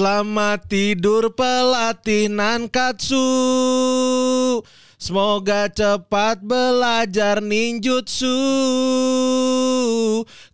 Selamat 0.00 0.64
tidur 0.64 1.28
pelatih 1.28 2.32
Nankatsu 2.32 3.20
Semoga 5.00 5.64
cepat 5.72 6.44
belajar 6.44 7.40
ninjutsu. 7.40 8.36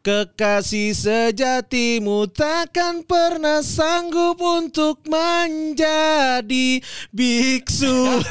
Kekasih 0.06 0.94
sejatimu 0.94 2.30
takkan 2.30 3.02
pernah 3.02 3.58
sanggup 3.62 4.38
untuk 4.38 5.02
menjadi 5.10 6.78
biksu. 7.10 8.22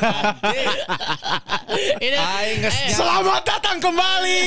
Ini 1.99 2.15
eh, 2.15 2.91
Selamat 2.95 3.43
datang 3.43 3.83
kembali. 3.83 4.43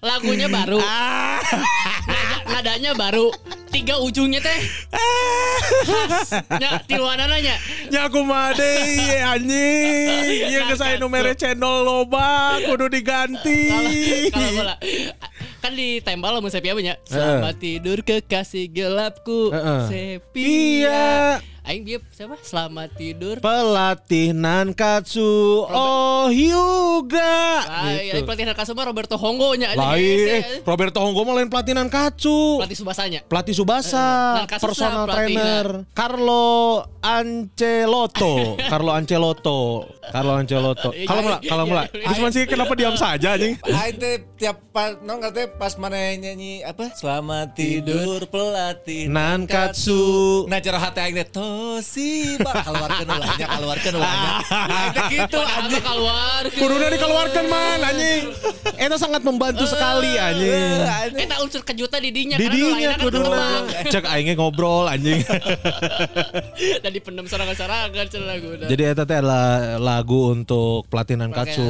Lagunya 0.00 0.48
baru, 0.48 0.80
Nada- 0.80 2.31
nadanya 2.46 2.94
baru, 2.94 3.30
tiga 3.70 3.98
ujungnya 4.02 4.42
teh. 4.42 4.60
Nya 6.60 6.82
tiluanan 6.86 7.30
nanya. 7.30 7.56
Nyaku 7.92 8.24
made 8.24 8.72
iya, 8.88 9.36
anjing 9.36 10.48
Iya 10.48 10.64
kesain 10.64 10.96
nomere 10.96 11.36
channel 11.36 11.84
loba 11.84 12.56
Kudu 12.64 12.88
diganti 12.88 13.68
Kalau 14.32 14.64
kan 15.58 15.72
ditempel 15.72 16.32
sama 16.32 16.48
Sepia 16.48 16.72
banyak. 16.72 16.96
Selamat 17.04 17.54
tidur 17.56 17.98
kekasih 18.00 18.66
gelapku, 18.66 19.50
Heeh. 19.50 19.82
Sepia. 19.86 20.42
Iya. 20.42 21.12
Aing 21.62 21.86
dia 21.86 22.02
siapa? 22.10 22.34
Selamat 22.42 22.90
tidur. 22.98 23.38
Pelatih 23.38 24.34
Nankatsu 24.34 25.62
Oh 25.70 26.26
Hyuga 26.26 27.62
Ah, 27.62 27.86
gitu. 27.94 28.18
yang 28.18 28.26
pelatih 28.26 28.44
Narka 28.50 28.66
semua 28.66 28.82
Roberto 28.82 29.14
Honggo 29.14 29.54
nya. 29.54 29.70
Lain 29.78 30.42
eh, 30.42 30.42
Roberto 30.66 30.98
Honggo 30.98 31.22
mau 31.22 31.38
lain 31.38 31.46
pelatih 31.46 31.78
Nankatsu 31.78 32.58
Pelatih 32.58 32.74
Subasanya. 32.74 33.20
Pelatih 33.30 33.54
Subasa 33.54 34.42
Nankatsu 34.42 34.64
Personal 34.66 35.06
trainer 35.06 35.66
Carlo 35.94 36.82
Anceloto 36.98 38.34
Carlo 38.74 38.90
Anceloto 38.90 39.60
Carlo 40.10 40.32
Anceloto 40.34 40.90
Iya, 40.90 41.06
Kalau 41.06 41.20
iya, 41.22 41.26
mulai 41.30 41.40
Kalau 41.46 41.62
iya, 41.62 41.70
mulai 41.70 41.86
iya. 41.94 42.10
Terus 42.10 42.34
sih 42.34 42.44
kenapa 42.50 42.72
diam 42.74 42.98
saja 42.98 43.38
anjing 43.38 43.54
Aing 43.62 44.02
tiap 44.34 44.58
pas 44.74 44.98
non 44.98 45.22
teh 45.32 45.48
pas 45.48 45.72
mana 45.80 45.96
nyanyi 45.96 46.60
apa? 46.60 46.92
Selamat 46.92 47.56
tidur 47.56 48.28
pelatih 48.28 49.08
Nankatsu 49.08 50.44
Nah 50.44 50.60
cara 50.60 50.76
hati 50.76 51.00
aing 51.00 51.16
teh 51.16 51.28
Toshiba 51.32 52.52
keluarkeun 52.60 53.08
ulahnya 53.08 53.46
keluarkeun 53.48 53.94
ulahnya. 53.96 54.30
Teh 54.92 55.04
gitu 55.08 55.40
anjing. 55.40 55.80
keluar. 55.80 56.42
Kuduna 56.52 56.86
dikeluarkan 56.92 57.44
man 57.48 57.80
anjing 57.80 58.22
Itu 58.76 58.96
sangat 59.00 59.24
membantu 59.24 59.64
sekali 59.64 60.20
anjing 60.20 61.16
Eta 61.16 61.40
unsur 61.40 61.64
kejutan 61.64 62.04
di 62.04 62.10
dinya 62.12 62.36
Didinya 62.36 62.92
kan 62.92 63.00
kuduna 63.00 63.46
Cek 63.88 64.04
aingnya 64.04 64.36
ngobrol 64.36 64.84
anjing 64.84 65.24
dan 66.82 66.90
dipendam 66.92 67.26
sorangan-sorangan 67.26 68.06
cenah 68.10 68.26
lagu. 68.26 68.48
Jadi 68.58 68.82
eta 68.82 69.02
teh 69.08 69.18
adalah 69.18 69.78
lagu 69.78 70.34
untuk 70.34 70.86
pelatih 70.90 71.16
Nankatsu. 71.18 71.68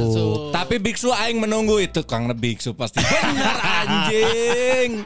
Tapi 0.51 0.77
biksu 0.81 1.09
aing 1.13 1.39
menunggu 1.39 1.79
itu 1.79 2.03
Kang 2.05 2.27
biksu 2.33 2.73
pasti 2.73 2.99
anjing. 3.59 5.05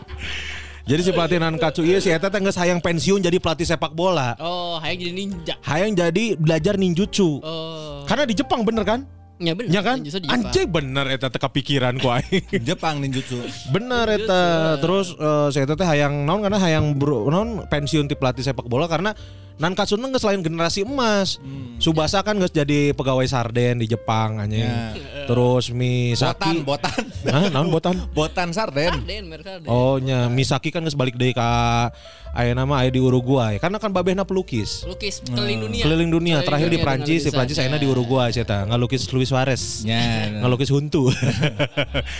Jadi 0.87 1.01
si 1.03 1.11
pelatih 1.11 1.43
Nankatsu 1.43 1.83
iya 1.83 1.99
si 1.99 2.07
eta 2.07 2.31
teh 2.31 2.39
geus 2.39 2.55
hayang 2.55 2.79
pensiun 2.79 3.19
jadi 3.19 3.35
pelatih 3.43 3.67
sepak 3.67 3.91
bola. 3.91 4.39
Oh, 4.39 4.79
hayang 4.79 5.03
jadi 5.03 5.13
ninja. 5.13 5.55
Hayang 5.67 5.91
jadi 5.99 6.39
belajar 6.39 6.79
ninjutsu. 6.79 7.43
Oh. 7.43 8.07
Karena 8.07 8.23
di 8.23 8.31
Jepang 8.31 8.63
bener 8.63 8.87
kan? 8.87 9.03
Ya 9.37 9.51
bener. 9.51 9.69
Ya 9.69 9.83
kan? 9.83 9.99
Di. 9.99 10.09
Anjing 10.31 10.71
bener 10.71 11.05
eta 11.11 11.27
teh 11.27 11.43
kepikiran 11.43 11.99
ku 11.99 12.07
aing. 12.07 12.39
Jepang 12.71 13.03
ninjutsu. 13.03 13.35
bener 13.75 14.15
eta. 14.15 14.79
Terus 14.79 15.11
eh, 15.11 15.47
si 15.51 15.59
eta 15.59 15.75
teh 15.75 15.83
hayang 15.83 16.23
naon 16.23 16.47
karena 16.47 16.55
hayang 16.55 16.95
bro, 16.95 17.27
naon 17.27 17.67
pensiun 17.67 18.07
ti 18.07 18.15
pelatih 18.15 18.47
sepak 18.47 18.65
bola 18.65 18.87
karena 18.87 19.11
Nankatsu 19.57 19.97
geus 19.97 20.22
selain 20.22 20.41
generasi 20.45 20.85
emas. 20.85 21.41
Subasa 21.81 22.22
kan 22.22 22.38
geus 22.38 22.53
jadi 22.53 22.94
pegawai 22.94 23.25
sarden 23.25 23.81
di 23.81 23.90
Jepang 23.90 24.38
anjing. 24.38 24.66
Ya. 24.66 24.94
Terus 25.25 25.73
Botan, 25.73 25.78
Misaki 25.78 26.53
botan. 26.62 27.01
Hah, 27.25 27.50
naon 27.50 27.73
botan? 27.73 27.97
Botan 28.13 28.50
sarden. 28.53 29.01
Den, 29.03 29.28
mereka 29.28 29.57
Den. 29.57 29.69
Oh 29.69 29.97
nya 29.97 30.29
Misaki 30.29 30.69
kan 30.69 30.85
geus 30.85 30.94
balik 30.94 31.18
deui 31.18 31.34
ka 31.34 31.90
aya 32.37 32.53
nama 32.53 32.77
aya 32.77 32.89
di 32.89 33.01
Uruguay. 33.01 33.57
Karena 33.57 33.75
kan 33.75 33.89
babehna 33.89 34.21
pelukis. 34.21 34.85
Lukis 34.85 35.25
keliling 35.25 35.57
dunia. 35.59 35.81
Keliling 35.81 36.09
dunia, 36.09 36.37
terakhir 36.39 36.69
di 36.69 36.77
Prancis, 36.77 37.25
di 37.25 37.31
Prancis 37.33 37.57
ayeuna 37.57 37.75
di 37.75 37.89
Uruguay 37.89 38.29
eta 38.29 38.61
ngalukis 38.63 39.09
Luis 39.09 39.27
Suarez. 39.27 39.81
Ya. 39.81 40.29
Ngalukis 40.37 40.69
huntu. 40.69 41.09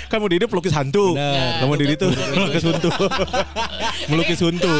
kan 0.10 0.18
mau 0.18 0.26
di 0.26 0.38
dia 0.38 0.50
pelukis 0.50 0.74
hantu. 0.78 1.14
Kamu 1.14 1.74
di 1.76 1.86
itu 1.88 2.08
melukis 2.34 2.64
huntu. 2.66 2.90
melukis 4.08 4.40
huntu. 4.42 4.74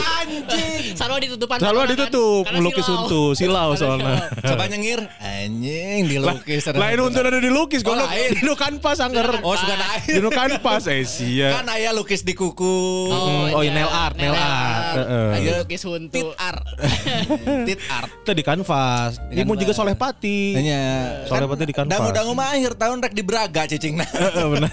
Sarwa 0.98 1.22
ditutupan. 1.22 1.62
Selalu 1.62 1.80
ditutup 1.94 2.44
melukis 2.52 2.82
silau. 2.82 2.98
huntu, 2.98 3.22
silau 3.34 3.70
Karena 3.70 3.78
soalnya. 3.78 4.16
Coba 4.50 4.66
nyengir 4.66 5.06
anjing 5.20 6.10
dilukis. 6.10 6.66
Lain 6.68 6.98
huntu 6.98 7.18
ada 7.22 7.38
dilukis 7.38 7.86
Oh, 7.86 7.94
goblok. 7.94 8.10
lain. 8.10 8.30
Di 8.32 8.42
nu 8.42 8.54
kanvas 8.58 8.98
angger. 8.98 9.28
Oh 9.40 9.54
suka 9.54 9.76
Di 9.78 9.86
air. 10.10 10.20
nu 10.20 10.30
kanvas 10.30 10.90
eh 10.90 11.06
sia. 11.06 11.62
Kan 11.62 11.70
aya 11.70 11.94
lukis 11.94 12.26
di 12.26 12.34
kuku. 12.34 12.74
Oh, 13.08 13.62
iya. 13.62 13.70
nail 13.72 13.86
art, 13.88 14.16
nail 14.18 14.34
art. 14.34 14.96
Heeh. 15.34 15.44
Ayo 15.44 15.52
lukis 15.64 15.84
huntu. 15.84 16.14
Tit 16.14 16.30
art. 16.40 16.64
Tit 17.68 17.80
art. 17.92 18.12
Itu 18.24 18.32
di 18.32 18.44
kanvas. 18.44 19.20
Ini 19.32 19.44
mau 19.44 19.60
juga 19.60 19.74
soleh 19.76 19.96
pati. 19.98 20.56
Hanya 20.56 20.82
Soalnya 21.28 21.48
berarti 21.52 21.66
di 21.68 21.76
kanvas. 21.76 21.92
Dangu-dangu 21.92 22.32
mah 22.38 22.48
akhir 22.56 22.74
tahun 22.80 22.98
rek 23.04 23.14
di 23.14 23.24
Braga 23.24 23.64
cicing 23.68 24.00
nah. 24.00 24.08
Heeh, 24.16 24.46
benar. 24.48 24.72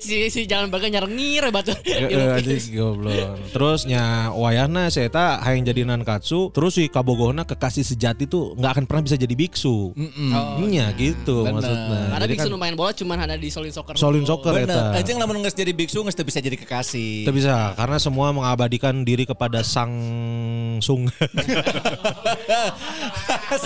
si 0.00 0.16
si 0.30 0.40
jalan 0.46 0.70
baga 0.70 0.86
nyerengir 0.86 1.50
batu. 1.50 1.74
Heeh, 1.84 2.40
goblok. 2.74 3.38
Terus 3.50 3.80
nya 3.88 4.30
wayahna 4.34 4.88
si 4.90 5.02
eta 5.02 5.42
hayang 5.42 5.66
jadi 5.66 5.86
nankatsu, 5.86 6.54
terus 6.54 6.78
si 6.78 6.86
kabogohna 6.88 7.44
kekasih 7.46 7.84
sejati 7.84 8.26
tuh 8.30 8.54
nggak 8.58 8.70
akan 8.78 8.84
pernah 8.86 9.02
bisa 9.06 9.16
jadi 9.18 9.34
biksu. 9.34 9.94
Oh, 9.94 10.64
Nya 10.64 10.90
gitu 10.96 11.44
Bener. 11.44 11.60
maksudnya. 11.60 12.00
Karena 12.10 12.24
Jadi 12.24 12.32
biksu 12.34 12.48
kan 12.48 12.54
nu 12.54 12.58
main 12.58 12.74
bola 12.74 12.90
cuman 12.96 13.18
ada 13.28 13.36
di 13.36 13.48
Solin 13.52 13.72
Soccer. 13.74 13.94
Solin 13.98 14.24
Soccer 14.24 14.54
Bener. 14.56 14.70
eta. 14.70 14.82
Anjing 14.96 15.16
lamun 15.20 15.44
geus 15.44 15.54
jadi 15.54 15.72
biksu 15.76 16.02
geus 16.02 16.16
teu 16.16 16.24
bisa 16.26 16.40
jadi 16.40 16.56
kekasih. 16.56 17.28
Kita 17.28 17.32
bisa 17.34 17.54
karena 17.76 17.96
semua 18.00 18.32
mengabadikan 18.32 19.04
diri 19.04 19.23
kepada 19.24 19.60
sang 19.64 19.92
sung 20.80 21.08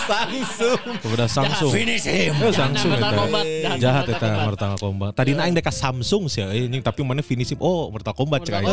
Samsung. 0.09 0.79
kepada 1.03 1.27
Samsung. 1.29 1.73
Finish 1.73 2.07
him. 2.09 2.33
Eh, 2.37 2.53
Samsung 2.53 2.91
Mortal 2.95 3.29
eta. 3.29 3.71
Jahat 3.79 4.05
eta 4.09 4.19
Kombat. 4.19 4.47
Mortal 4.47 4.73
Kombat. 4.81 5.13
Tadi 5.17 5.31
aing 5.37 5.55
deka 5.57 5.73
Samsung 5.73 6.31
sih 6.31 6.45
ini 6.45 6.81
tapi 6.81 7.05
mana 7.05 7.21
finishing 7.25 7.59
oh 7.61 7.93
Mortal 7.93 8.15
Kombat 8.15 8.45
cek 8.45 8.55
aing. 8.61 8.69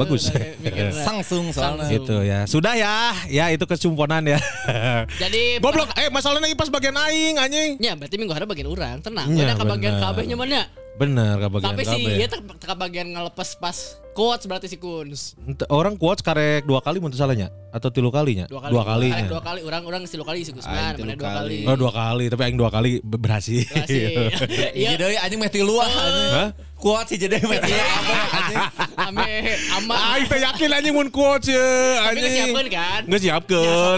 Bagus. 0.00 0.30
mikirna. 0.60 1.02
Samsung 1.02 1.52
soalnya. 1.52 1.88
Gitu 1.88 2.16
ya. 2.24 2.44
Sudah 2.48 2.74
ya. 2.76 3.12
Ya 3.28 3.50
itu 3.52 3.64
kesumponan 3.64 4.24
ya. 4.24 4.38
Jadi 5.22 5.58
Goblok, 5.60 5.90
eh 5.96 6.08
masalahnya 6.12 6.52
pas 6.54 6.68
bagian 6.68 6.96
aing 6.96 7.36
anjing. 7.40 7.70
Ya, 7.80 7.92
berarti 7.96 8.16
minggu 8.16 8.32
hari 8.32 8.46
bagian 8.48 8.68
orang. 8.70 8.98
Tenang, 9.02 9.28
Nya, 9.30 9.52
ada 9.52 9.54
ke 9.58 9.64
bagian 9.66 9.94
kabehnya 10.00 10.36
mana? 10.38 10.85
Bener 10.96 11.36
ke 11.36 11.46
bagian 11.50 11.68
Tapi 11.70 11.82
sih 11.82 11.92
kabeh. 12.00 12.14
dia 12.16 12.28
ke 12.56 12.74
bagian 12.74 13.06
ngelepas 13.08 13.48
pas 13.54 13.76
quotes 14.10 14.44
berarti 14.44 14.64
si 14.66 14.76
Kuns. 14.76 15.36
Ente- 15.38 15.68
Orang 15.68 15.94
kuat 15.94 16.18
karek 16.18 16.64
dua 16.64 16.80
kali 16.80 16.96
mun 16.96 17.12
salahnya 17.12 17.52
atau 17.68 17.88
tilu 17.88 18.08
kalinya? 18.08 18.48
Dua 18.48 18.58
kali. 18.58 18.72
Dua 18.72 18.82
kalinya. 18.82 19.18
Eh, 19.18 19.28
dua 19.28 19.42
kali. 19.42 19.60
Orang 19.60 19.82
orang 19.84 20.02
si 20.04 20.16
kali 20.16 20.40
si 20.40 20.50
Gusman, 20.50 20.72
Aing 20.72 20.84
mana 20.86 20.96
tilu 20.96 21.10
dua 21.14 21.30
kali. 21.30 21.56
kali. 21.58 21.58
Oh 21.66 21.76
dua 21.76 21.92
kali, 21.92 22.24
tapi 22.26 22.42
aing 22.42 22.56
dua 22.56 22.70
kali 22.70 22.90
be- 22.98 23.20
berhasil. 23.20 23.60
Kasih. 23.62 24.32
Iya 24.48 24.68
Iya. 24.72 24.90
deui 24.96 25.16
anjing 25.16 25.36
meh 25.38 25.50
tilu 25.50 25.76
ah 25.76 25.84
anjing. 25.84 26.32
Hah? 26.32 26.48
Kuat 26.76 27.08
sih 27.08 27.16
jadi 27.16 27.40
meh 27.40 27.56
tilu 27.56 27.80
anjing. 28.28 28.58
Ame 28.96 29.28
ama. 29.72 29.94
Aing 30.12 30.28
teh 30.28 30.40
yakin 30.40 30.70
anjing 30.72 30.92
mun 30.92 31.08
kuat 31.08 31.44
sih 31.44 31.56
Tapi 31.56 32.20
anjing. 32.20 32.52
ngesiapkeun 32.52 32.68
kan? 32.68 33.00
Nggak 33.08 33.20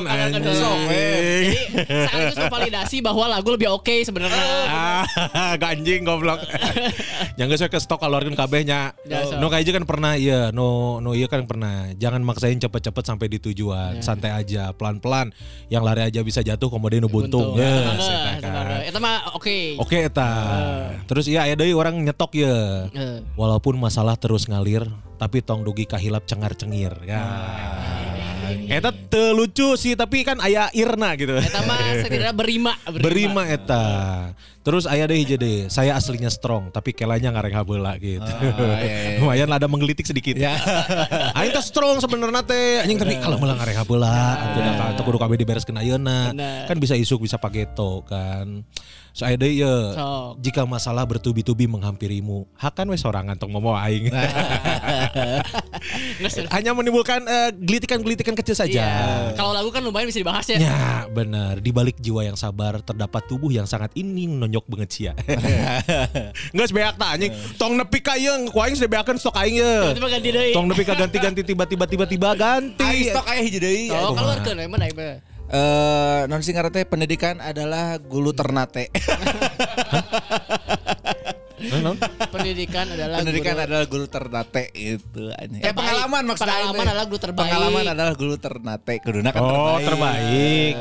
Ya, 0.07 0.25
anjing. 0.31 0.45
sok, 0.55 0.77
Jadi 0.87 1.59
sekaligus 2.07 2.39
validasi 2.49 2.97
bahwa 3.03 3.25
lagu 3.27 3.49
lebih 3.51 3.75
oke 3.75 3.97
sebenarnya. 4.03 4.47
Ah, 4.71 5.03
ganjing 5.63 6.07
goblok. 6.07 6.39
Yang 7.39 7.47
geus 7.55 7.63
we 7.67 7.69
ke 7.71 7.79
stok 7.79 7.99
keluarkeun 7.99 8.39
kabehnya. 8.39 8.95
Ya. 9.07 9.27
Nu 9.39 9.51
kayak 9.51 9.75
kan 9.75 9.85
pernah 9.85 10.15
iya 10.15 10.55
no 10.55 10.99
no 10.99 11.13
iya 11.13 11.27
kan 11.27 11.45
pernah 11.45 11.91
jangan 11.95 12.23
maksain 12.23 12.59
cepet-cepet 12.59 13.05
sampai 13.05 13.27
di 13.27 13.39
tujuan 13.43 14.01
santai 14.01 14.33
aja 14.33 14.71
pelan-pelan 14.75 15.31
yang 15.69 15.83
lari 15.83 16.07
aja 16.07 16.23
bisa 16.23 16.41
jatuh 16.43 16.71
kemudian 16.71 17.03
nu 17.03 17.11
buntung 17.11 17.55
ya 17.59 17.95
eta. 18.39 18.87
Itu 18.87 18.99
mah 18.99 19.35
oke. 19.35 19.79
oke 19.79 19.97
eta 20.09 20.33
terus 21.05 21.29
iya 21.29 21.45
aya 21.45 21.55
deui 21.55 21.73
orang 21.73 22.01
nyetok 22.01 22.33
ya 22.35 22.55
Eh. 22.95 23.19
walaupun 23.35 23.77
masalah 23.77 24.15
terus 24.17 24.47
ngalir 24.47 24.87
tapi 25.19 25.43
tong 25.43 25.67
dugi 25.67 25.85
kahilap 25.85 26.25
cengar-cengir 26.25 26.95
ya 27.05 27.23
Eta 28.49 28.91
teu 28.93 29.37
lucu 29.37 29.77
sih 29.77 29.93
tapi 29.93 30.25
kan 30.25 30.41
aya 30.41 30.73
irna 30.73 31.13
gitu. 31.21 31.37
Eta 31.37 31.61
mah 31.69 31.77
sekiranya 32.05 32.33
berima, 32.33 32.73
Berima 32.89 33.45
eta. 33.45 33.85
Terus 34.65 34.85
aya 34.85 35.09
deh 35.09 35.25
deh, 35.25 35.69
saya 35.73 35.97
aslinya 35.97 36.29
strong 36.29 36.69
tapi 36.69 36.93
kelanya 36.93 37.33
ngareng 37.33 37.57
habeula 37.57 37.97
gitu. 37.97 38.25
Lumayan 39.21 39.49
lah 39.49 39.57
ada 39.57 39.69
menggelitik 39.69 40.05
sedikit. 40.05 40.37
Ya. 40.37 40.57
Aing 41.39 41.53
teh 41.53 41.65
strong 41.65 42.01
sebenarnya 42.01 42.45
teh, 42.45 42.85
anjing 42.85 43.01
tapi 43.01 43.17
kalau 43.21 43.41
meula 43.41 43.57
ngareng 43.57 43.81
habeula 43.81 44.17
atuh 44.37 44.61
da 44.61 44.73
ka 44.97 45.03
kudu 45.05 45.17
kabeh 45.21 45.37
dibereskeun 45.41 45.81
ayeuna. 45.81 46.33
Kan 46.69 46.77
bisa 46.81 46.97
isuk 46.97 47.25
bisa 47.25 47.41
pageto 47.41 48.05
kan. 48.05 48.65
So 49.19 49.27
deui 49.27 49.59
ye, 49.59 49.75
Sok. 49.99 50.39
jika 50.39 50.63
masalah 50.63 51.03
bertubi-tubi 51.03 51.67
menghampirimu, 51.67 52.47
hakan 52.55 52.87
we 52.87 52.95
sorangan 52.95 53.35
tong 53.35 53.51
momo 53.51 53.75
aing. 53.75 54.15
Hanya 56.55 56.71
menimbulkan 56.71 57.27
eh, 57.27 57.51
gelitikan-gelitikan 57.51 58.39
kecil 58.39 58.55
saja. 58.55 58.79
Iya. 58.79 59.35
Kalau 59.35 59.51
lagu 59.51 59.75
kan 59.75 59.83
lumayan 59.83 60.07
bisa 60.07 60.23
dibahas 60.23 60.47
ya. 60.47 60.63
Ya 60.63 61.11
benar 61.11 61.59
Di 61.59 61.75
balik 61.75 61.99
jiwa 61.99 62.23
yang 62.23 62.39
sabar 62.39 62.79
Terdapat 62.85 63.25
tubuh 63.27 63.49
yang 63.49 63.65
sangat 63.65 63.89
ining 63.97 64.37
Nonyok 64.37 64.69
banget 64.69 64.89
cia 64.93 65.13
Nggak 66.55 66.67
sebeak 66.69 66.95
tak 67.01 67.11
anjing 67.17 67.33
Tong 67.57 67.75
nepi 67.79 67.99
ka 68.05 68.15
ieu 68.21 68.47
Ku 68.53 68.59
aing 68.61 68.77
sudah 68.77 68.91
beakeun 68.91 69.19
stok 69.19 69.41
aing 69.41 69.59
ye 69.59 69.75
Tiba-tiba 69.89 70.09
ganti 70.13 70.29
deui. 70.31 70.53
Tong 70.53 70.67
nepi 70.69 70.83
ka 70.85 70.95
ganti-ganti 70.95 71.43
Tiba-tiba 71.43 71.85
tiba-tiba 71.89 72.29
ganti 72.37 72.85
Aing 72.85 73.11
stok 73.11 73.27
aya 73.27 73.41
hiji 73.43 73.59
deui. 73.59 73.91
Oh, 73.91 74.15
keluarkeun 74.15 74.59
emang 74.63 74.81
aing 74.85 74.97
Eh, 75.49 76.21
non 76.29 76.45
sing 76.45 76.53
ngaran 76.53 76.69
teh 76.69 76.85
pendidikan 76.85 77.41
adalah 77.41 77.97
gulu 77.97 78.33
ternate. 78.33 78.93
Pendidikan 82.29 82.87
adalah 82.87 83.19
pendidikan 83.19 83.57
guru- 83.57 83.65
adalah 83.65 83.85
guru 83.89 84.07
ternate 84.07 84.65
itu 84.73 85.25
anjing. 85.33 85.59
Eh 85.59 85.65
Terbaik. 85.65 85.75
pengalaman 85.75 86.23
maksudnya. 86.25 86.53
Pengalaman 86.55 86.87
adalah 86.87 87.07
guru 87.07 87.21
terbaik. 87.21 87.43
Pengalaman 87.43 87.85
adalah 87.89 88.13
guru 88.15 88.37
ternate. 88.37 88.95
Kuduna 89.01 89.29
kan 89.33 89.41
Oh 89.41 89.79
terbaik 89.81 90.75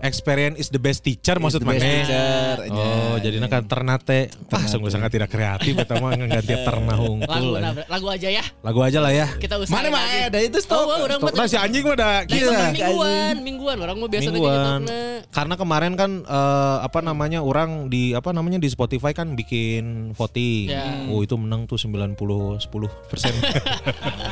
Experience 0.00 0.56
is 0.56 0.68
the 0.68 0.80
best 0.80 1.04
teacher 1.04 1.36
maksud 1.36 1.60
the 1.60 1.68
best 1.68 1.78
mana? 1.78 1.92
teacher, 1.94 2.54
Oh, 2.72 3.14
nya. 3.14 3.20
jadi 3.20 3.36
kan 3.46 3.62
ternate. 3.64 4.32
Wah, 4.48 4.64
sungguh 4.64 4.88
sangat 4.88 5.12
tidak 5.12 5.28
kreatif 5.28 5.76
eta 5.76 6.00
mah 6.00 6.16
ngganti 6.16 6.54
terna 6.60 6.88
Lagu 6.90 7.04
hungkul. 7.20 7.60
nah, 7.60 7.72
lagu 7.84 8.06
aja 8.08 8.28
ya. 8.28 8.44
Lagu 8.64 8.80
aja 8.80 8.98
lah 8.98 9.12
ya. 9.12 9.28
Kita 9.36 9.60
usahain 9.60 9.88
Mana 9.88 9.88
mah 9.92 10.04
ada 10.26 10.38
itu 10.40 10.56
Oh, 10.56 10.64
stok. 10.64 10.84
wah, 10.84 10.98
orang 11.00 11.18
mah 11.20 11.30
Nah, 11.30 11.44
si 11.44 11.56
anjing 11.56 11.84
mah 11.84 11.96
gila. 12.24 12.48
mah 12.50 12.70
mingguan, 12.72 13.34
mingguan 13.44 13.76
orang 13.76 13.96
mah 13.96 14.08
biasa 14.08 14.28
mingguan. 14.30 14.80
Karena 15.28 15.54
kemarin 15.54 15.92
kan 15.94 16.10
eh, 16.24 16.78
apa 16.80 16.98
namanya 17.00 17.44
orang 17.44 17.92
di 17.92 18.16
apa 18.16 18.32
namanya 18.32 18.56
di 18.56 18.72
Spotify 18.72 19.12
kan 19.12 19.36
bikin 19.36 20.16
voting. 20.16 20.72
Ya. 20.72 21.06
Oh 21.12 21.20
itu 21.20 21.36
menang 21.36 21.68
tuh 21.68 21.76
90 21.76 22.16
10 22.16 22.88
persen. 23.12 23.32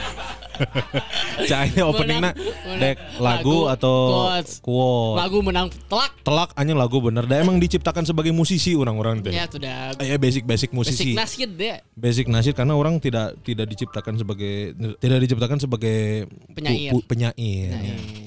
Cahaya 1.51 1.83
openingnya 1.87 2.33
menang 2.35 2.79
dek 2.79 2.97
lagu, 3.19 3.67
lagu, 3.67 3.73
atau 3.73 3.97
quotes. 4.11 4.51
quote. 4.61 5.17
Lagu 5.19 5.39
menang 5.41 5.67
telak. 5.89 6.13
Telak 6.23 6.51
anjing 6.55 6.77
lagu 6.77 6.99
bener. 7.01 7.25
Da 7.25 7.41
emang 7.41 7.57
diciptakan 7.57 8.05
sebagai 8.05 8.31
musisi 8.31 8.75
orang-orang 8.75 9.23
teh. 9.23 9.33
Ya 9.33 9.49
sudah. 9.49 9.97
Ya 9.99 10.17
basic 10.17 10.45
basic 10.45 10.69
Basic 10.69 10.75
musisi. 10.75 11.11
naskid 11.15 11.55
deh. 11.55 11.79
Basic 11.95 12.27
nasid 12.27 12.53
karena 12.53 12.75
orang 12.75 12.99
tidak 12.99 13.39
tidak 13.41 13.67
diciptakan 13.69 14.19
sebagai 14.19 14.75
tidak 14.99 15.19
diciptakan 15.23 15.59
sebagai 15.59 16.27
Penyair. 16.53 16.91
pu- 16.93 17.01
pu- 17.01 17.07
penyair. 17.07 17.73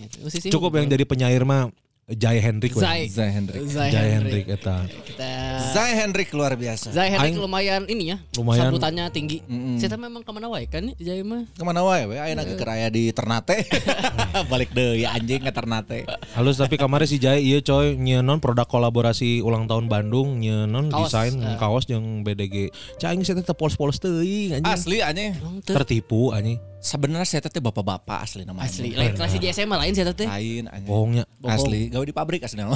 Itu 0.08 0.18
musisi 0.26 0.48
Cukup 0.50 0.72
yang 0.76 0.88
jadi 0.88 1.04
penyair 1.04 1.44
mah 1.44 1.70
Jai 2.16 2.38
Hendrik. 2.40 2.72
Zai. 2.76 3.08
Zai 3.08 3.30
Hendrik. 3.32 3.62
Zai 3.68 3.90
Jai 3.92 4.08
Hendrik. 4.18 4.46
Hendrik 4.48 4.60
eta. 4.60 4.76
Kita 4.88 5.32
Zai 5.72 5.92
Hendrik 5.96 6.30
luar 6.36 6.56
biasa. 6.56 6.92
Zai 6.92 7.12
Hendrik 7.12 7.36
Aing- 7.36 7.44
lumayan 7.44 7.84
ini 7.88 8.16
ya. 8.16 8.18
Lumayan. 8.36 8.72
Sambutannya 8.72 9.06
tinggi. 9.12 9.40
Saya 9.80 9.96
memang 9.96 10.24
ke 10.24 10.32
mana 10.32 10.48
wae 10.52 10.66
kan 10.68 10.92
Jai 10.98 11.24
mah. 11.24 11.48
Ke 11.54 11.64
mana 11.64 11.84
wae 11.84 12.08
we? 12.08 12.16
Ayeuna 12.20 12.44
geger 12.48 12.70
aya 12.72 12.88
di 12.88 13.12
Ternate. 13.12 13.68
Balik 14.52 14.72
deh 14.72 15.04
ya 15.04 15.14
anjing 15.16 15.42
ke 15.44 15.52
Ternate. 15.52 16.08
Halus 16.36 16.60
tapi 16.60 16.80
kemarin 16.80 17.08
si 17.08 17.20
Jai 17.22 17.44
iya 17.44 17.60
coy 17.62 17.96
nyenon 18.00 18.40
produk 18.40 18.66
kolaborasi 18.66 19.44
ulang 19.44 19.68
tahun 19.68 19.92
Bandung 19.92 20.40
nyenon 20.40 20.88
Kaos, 20.88 21.12
desain 21.12 21.36
eh. 21.38 21.58
kaos 21.60 21.86
yang 21.92 22.24
BDG. 22.24 22.72
Cang 22.98 23.20
saya 23.22 23.44
teh 23.44 23.56
polos-polos 23.56 24.00
teuing 24.00 24.58
anjing. 24.62 24.72
Asli 24.72 24.98
anjing. 25.04 25.36
Tertipu 25.68 26.32
anjing. 26.32 26.71
Sebenarnya 26.82 27.30
saya 27.30 27.46
teh 27.46 27.62
bapak-bapak 27.62 28.26
asli 28.26 28.42
namanya. 28.42 28.66
Asli. 28.66 28.98
Lain 28.98 29.14
kelas 29.14 29.38
di 29.38 29.48
SMA 29.54 29.78
lain 29.78 29.94
saya 29.94 30.10
teh. 30.12 30.26
Lain 30.26 30.66
anjing. 30.66 30.90
Bohongnya. 30.90 31.24
Asli, 31.42 31.90
gawe 31.90 32.02
di 32.02 32.14
pabrik 32.14 32.42
asli 32.42 32.58
nama. 32.58 32.74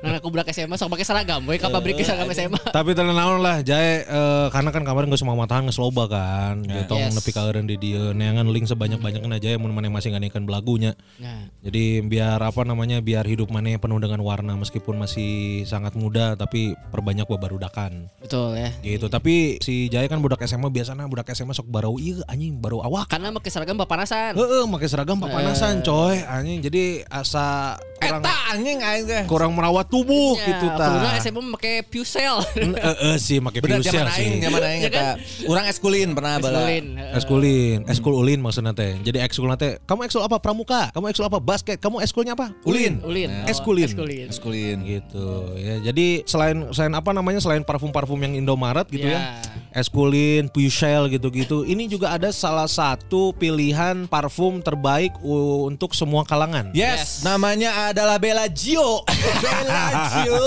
Nah, 0.00 0.16
aku 0.20 0.28
budak 0.32 0.48
SMA 0.50 0.76
sok 0.76 0.92
pakai 0.92 1.04
seragam, 1.04 1.44
we 1.44 1.56
ka 1.56 1.68
pabrik 1.68 1.96
seragam 2.00 2.28
SMA. 2.32 2.56
Tapi 2.72 2.96
tenan 2.96 3.12
naon 3.12 3.40
lah 3.40 3.60
Jai 3.60 4.00
eh, 4.02 4.46
karena 4.48 4.72
kan 4.72 4.82
kemarin 4.82 5.08
geus 5.08 5.20
semua 5.20 5.36
matahan 5.36 5.68
geus 5.68 5.76
loba 5.76 6.08
kan. 6.08 6.64
Gitu 6.64 6.94
Yes. 6.96 7.12
nepi 7.12 7.30
ka 7.30 7.44
eureun 7.44 7.68
di 7.68 7.76
dieu 7.76 8.16
neangan 8.16 8.48
link 8.48 8.64
sebanyak-banyakna 8.64 9.36
Jai 9.36 9.60
mun 9.60 9.76
maneh 9.76 9.92
masih 9.92 10.16
nganekan 10.16 10.48
belagunya. 10.48 10.96
Nah, 11.20 11.52
Jadi 11.60 12.00
biar 12.00 12.40
apa 12.40 12.64
namanya 12.64 13.04
biar 13.04 13.28
hidup 13.28 13.52
maneh 13.52 13.76
penuh 13.76 14.00
dengan 14.00 14.24
warna 14.24 14.56
meskipun 14.56 14.96
masih 14.96 15.28
sangat 15.68 15.92
muda 15.92 16.32
tapi 16.32 16.72
perbanyak 16.88 17.28
babarudakan. 17.28 18.08
betul 18.16 18.56
ya. 18.56 18.70
gitu 18.82 19.06
tapi 19.06 19.58
si 19.62 19.86
Jaya 19.86 20.06
kan 20.06 20.18
budak 20.18 20.42
SMA 20.46 20.66
biasanya 20.70 21.06
budak 21.06 21.30
SMA 21.30 21.52
sok 21.52 21.68
barau 21.68 21.98
iya 21.98 22.22
anjing 22.26 22.58
baru 22.58 22.82
awak 22.86 23.10
Karena 23.10 23.34
pakai 23.34 23.50
seragam 23.50 23.76
papanasan. 23.76 24.32
Heeh, 24.38 24.64
pakai 24.70 24.88
seragam 24.88 25.18
papanasan 25.18 25.82
coy 25.82 26.22
anjing 26.22 26.62
jadi 26.62 27.02
asa 27.10 27.76
kurang 27.96 28.22
Eta 28.22 28.34
anjing 28.52 28.78
aing 28.80 29.04
teh. 29.08 29.22
kurang 29.26 29.50
merawat 29.56 29.88
tubuh 29.88 30.36
Ya, 30.36 30.52
gitu 30.52 30.66
ta 30.76 31.16
SMA 31.20 31.40
pakai 31.56 31.74
Pusel. 31.86 32.36
Heeh 32.56 33.16
sih 33.16 33.40
pakai 33.40 33.60
aing, 33.64 33.82
sih 33.82 34.44
zaman 34.44 34.60
aing 34.62 34.80
Ya 34.84 34.90
eta. 34.92 35.08
Urang 35.48 35.66
eskulin 35.66 36.12
pernah 36.12 36.38
bala. 36.38 36.62
Eskulin. 36.62 36.86
Eskulin, 37.16 37.78
eskul 37.88 38.14
ulin 38.14 38.40
maksudnya 38.40 38.72
teh. 38.76 38.96
Jadi 39.00 39.18
ekskul 39.24 39.48
teh, 39.56 39.80
kamu 39.88 40.06
ekskul 40.06 40.22
apa 40.22 40.36
pramuka? 40.38 40.92
Kamu 40.92 41.08
ekskul 41.10 41.26
apa 41.26 41.38
basket? 41.40 41.80
Kamu 41.80 41.98
ekskulnya 42.04 42.36
apa? 42.36 42.52
Ulin. 42.68 43.00
Ulin. 43.02 43.30
Oh, 43.32 43.50
Eskulin. 43.50 43.88
Eskulin. 43.88 44.26
Eskulin. 44.30 44.78
gitu 44.86 45.56
ya. 45.56 45.80
Jadi 45.90 46.22
selain 46.28 46.68
selain 46.70 46.94
apa 46.94 47.10
namanya 47.10 47.40
selain 47.42 47.64
parfum-parfum 47.64 48.18
yang 48.22 48.34
Indomaret 48.36 48.86
gitu 48.92 49.08
ya. 49.08 49.18
Ya. 49.18 49.22
Eskulin, 49.76 50.48
Puyshell 50.48 51.12
gitu-gitu. 51.12 51.64
Ini 51.68 51.84
juga 51.90 52.16
ada 52.16 52.32
salah 52.32 52.68
satu 52.76 53.32
pilihan 53.32 54.04
parfum 54.04 54.60
terbaik 54.60 55.16
untuk 55.24 55.96
semua 55.96 56.28
kalangan. 56.28 56.68
Yes, 56.76 57.24
namanya 57.24 57.88
adalah 57.88 58.20
Bella 58.20 58.44
Gio. 58.52 59.00
Bella 59.44 59.84
Gio. 60.12 60.44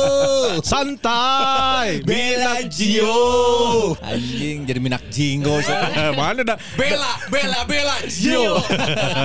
Santai, 0.62 2.06
Bella 2.06 2.62
Gio. 2.70 3.98
Anjing 4.06 4.70
jadi 4.70 4.78
minak 4.78 5.10
jinggo. 5.10 5.58
Mana 6.20 6.46
dah? 6.46 6.58
Bella, 6.78 7.18
Bella, 7.34 7.60
Bella 7.66 7.98
Gio. 8.06 8.62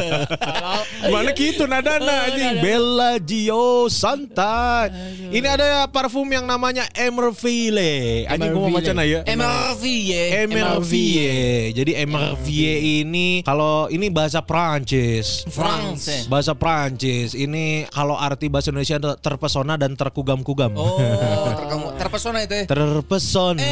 Mana 1.12 1.36
gitu 1.36 1.68
nadana 1.68 2.32
anjing. 2.32 2.64
Bella 2.64 3.20
Gio 3.20 3.92
santai. 3.92 4.88
Ini 5.28 5.44
ada 5.44 5.64
ya 5.68 5.80
parfum 5.92 6.24
yang 6.32 6.48
namanya 6.48 6.88
Emerville. 6.96 8.24
Anjing 8.32 8.48
gua 8.56 8.64
mau 8.64 8.80
macam 8.80 8.96
ya. 9.04 9.20
MRVie. 9.28 10.48
Emerville. 10.48 11.76
Jadi 11.76 11.92
Emerville 12.00 12.93
ini 13.02 13.42
kalau 13.42 13.90
ini 13.90 14.06
bahasa 14.12 14.44
Prancis. 14.44 15.42
France. 15.50 16.30
Bahasa 16.30 16.54
Prancis. 16.54 17.34
Ini 17.34 17.90
kalau 17.90 18.14
arti 18.14 18.46
bahasa 18.46 18.70
Indonesia 18.70 19.00
terpesona 19.18 19.74
dan 19.74 19.98
terkugam-kugam. 19.98 20.76
Oh, 20.78 21.00
terpesona 22.00 22.46
itu. 22.46 22.62
ya? 22.62 22.64
Terpesona. 22.68 23.62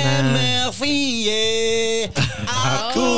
Aku. 2.91 3.11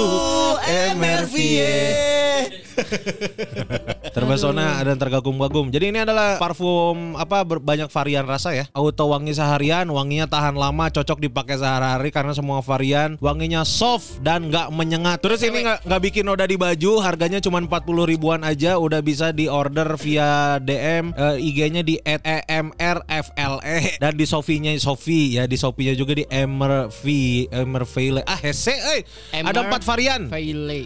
Terpesona 4.15 4.79
dan 4.87 4.97
tergagum-gagum. 4.99 5.75
Jadi 5.75 5.91
ini 5.91 5.99
adalah 6.07 6.39
parfum 6.39 7.19
apa 7.19 7.43
banyak 7.43 7.91
varian 7.91 8.23
rasa 8.27 8.55
ya. 8.55 8.65
Auto 8.71 9.11
wangi 9.11 9.35
seharian, 9.35 9.91
wanginya 9.91 10.31
tahan 10.31 10.55
lama, 10.55 10.87
cocok 10.91 11.19
dipakai 11.19 11.59
sehari-hari 11.59 12.15
karena 12.15 12.31
semua 12.31 12.63
varian 12.63 13.19
wanginya 13.19 13.67
soft 13.67 14.23
dan 14.23 14.51
nggak 14.51 14.71
menyengat. 14.71 15.19
Terus 15.19 15.43
ini 15.43 15.67
nggak 15.67 15.87
nggak 15.87 16.03
bikin 16.11 16.25
noda 16.27 16.47
di 16.47 16.55
baju, 16.55 17.03
harganya 17.03 17.43
cuma 17.43 17.59
40 17.59 18.07
ribuan 18.07 18.47
aja, 18.47 18.79
udah 18.79 19.03
bisa 19.03 19.35
di 19.35 19.51
order 19.51 19.99
via 19.99 20.63
DM 20.63 21.11
eh, 21.15 21.37
IG-nya 21.51 21.83
di 21.83 21.99
@emrfle 22.03 23.59
dan 23.99 24.13
di 24.15 24.27
Sofinya 24.27 24.71
Sofi 24.79 25.39
ya, 25.39 25.51
di 25.51 25.59
Sofinya 25.59 25.95
juga 25.95 26.15
di 26.15 26.25
Emerv 26.31 26.95
Emerville. 27.51 28.23
Ah, 28.25 28.39
hese 28.39 28.75
euy. 28.75 29.01
Ada 29.33 29.67
empat 29.69 29.83
varian. 29.83 30.31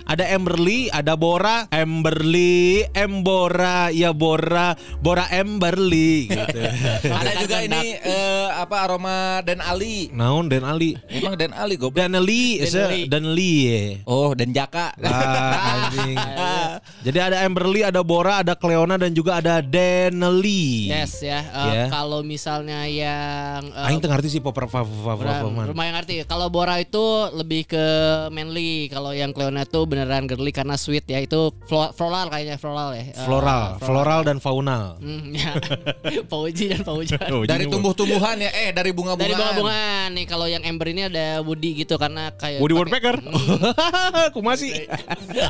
Ada 0.04 0.25
Emberly, 0.35 0.88
ada 0.90 1.14
Bora, 1.14 1.66
Emberly, 1.78 2.82
Embora, 2.90 3.94
ya 3.94 4.11
Bora, 4.11 4.75
Bora 4.99 5.30
Emberly 5.30 6.26
gitu. 6.26 6.58
Ada 7.18 7.32
juga 7.38 7.56
ini 7.62 7.94
eh, 7.94 8.49
apa 8.50 8.82
aroma 8.82 9.16
Dan 9.42 9.62
Ali. 9.62 10.11
Naon 10.11 10.50
Dan 10.50 10.66
Ali. 10.66 10.99
Emang 11.06 11.38
Dan 11.38 11.54
Ali 11.54 11.78
goblok. 11.78 11.99
Daneli, 11.99 12.58
Daneli. 12.62 13.00
Daneli 13.06 13.52
ya. 13.62 13.80
Oh, 14.04 14.35
Dan 14.35 14.50
Jaka. 14.50 14.94
Ah, 14.99 15.87
anjing. 15.87 16.16
Jadi 17.06 17.18
ada 17.18 17.37
Emberly, 17.47 17.87
ada 17.87 18.02
Bora, 18.02 18.42
ada 18.42 18.58
Cleona 18.58 18.99
dan 18.99 19.14
juga 19.14 19.38
ada 19.38 19.62
Deneli. 19.62 20.90
Yes 20.90 21.23
ya. 21.23 21.40
Eh, 21.44 21.66
Ya. 21.68 21.85
Kalau 21.92 22.25
misalnya 22.25 22.88
yang 22.88 23.61
eh, 23.70 23.87
Aing 23.87 24.00
teu 24.00 24.08
ngerti 24.08 24.38
sih 24.38 24.40
popper 24.40 24.66
man. 24.66 25.68
lumayan 25.68 25.94
ngerti. 26.00 26.25
Kalau 26.25 26.49
Bora 26.49 26.80
itu 26.80 27.28
lebih 27.37 27.68
ke 27.68 27.87
manly, 28.32 28.88
kalau 28.88 29.12
yang 29.12 29.30
Cleona 29.30 29.62
itu 29.62 29.85
beneran 29.85 30.25
girly 30.25 30.50
karena 30.50 30.75
sweet 30.75 31.04
ya. 31.06 31.20
Itu 31.20 31.52
flo- 31.68 31.92
floral 31.92 32.26
kayaknya 32.26 32.56
floral 32.56 32.96
ya. 32.96 33.04
Eh, 33.04 33.14
Floral, 33.18 33.76
floral 33.78 34.20
dan 34.25 34.40
faunal. 34.40 34.96
Hmm, 34.96 35.30
ya. 35.30 35.52
Pauji 36.32 36.72
dan 36.72 36.80
Paujan. 36.80 37.20
Oh, 37.28 37.44
Dari 37.50 37.68
tumbuh-tumbuhan 37.68 38.40
ya, 38.40 38.48
eh 38.50 38.72
dari 38.72 38.90
bunga-bungaan. 38.90 39.28
Dari 39.28 39.37
bunga-bungaan 39.37 40.08
nih 40.16 40.25
kalau 40.25 40.46
yang 40.46 40.64
Ember 40.64 40.88
ini 40.88 41.06
ada 41.06 41.44
Woody 41.44 41.84
gitu 41.84 41.94
karena 41.94 42.32
kayak 42.32 42.58
Woody 42.58 42.75
Woodpecker. 42.75 43.20
Hmm, 43.20 44.32
Kumasi. 44.34 44.88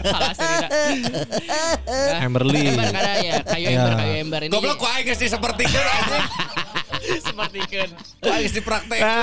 salah 0.03 0.35
sih 0.35 0.45
Rida. 0.45 1.21
Nah, 1.87 2.21
Emberly. 2.21 2.63
Ember 2.69 2.89
karena 2.91 3.15
ya 3.23 3.35
kayu. 3.43 3.67
Ember 3.71 3.93
kayu 3.95 4.15
Ember 4.19 4.41
ini 4.43 4.53
Goblok 4.53 4.77
kok 4.77 4.91
aing 4.91 5.07
geus 5.07 5.21
disepertikeun 5.21 5.87
anjing. 5.87 6.25
seperti 7.29 7.61
kan. 7.67 7.89
Geus 8.19 8.53
dipraktek. 8.53 9.01
Ah, 9.01 9.17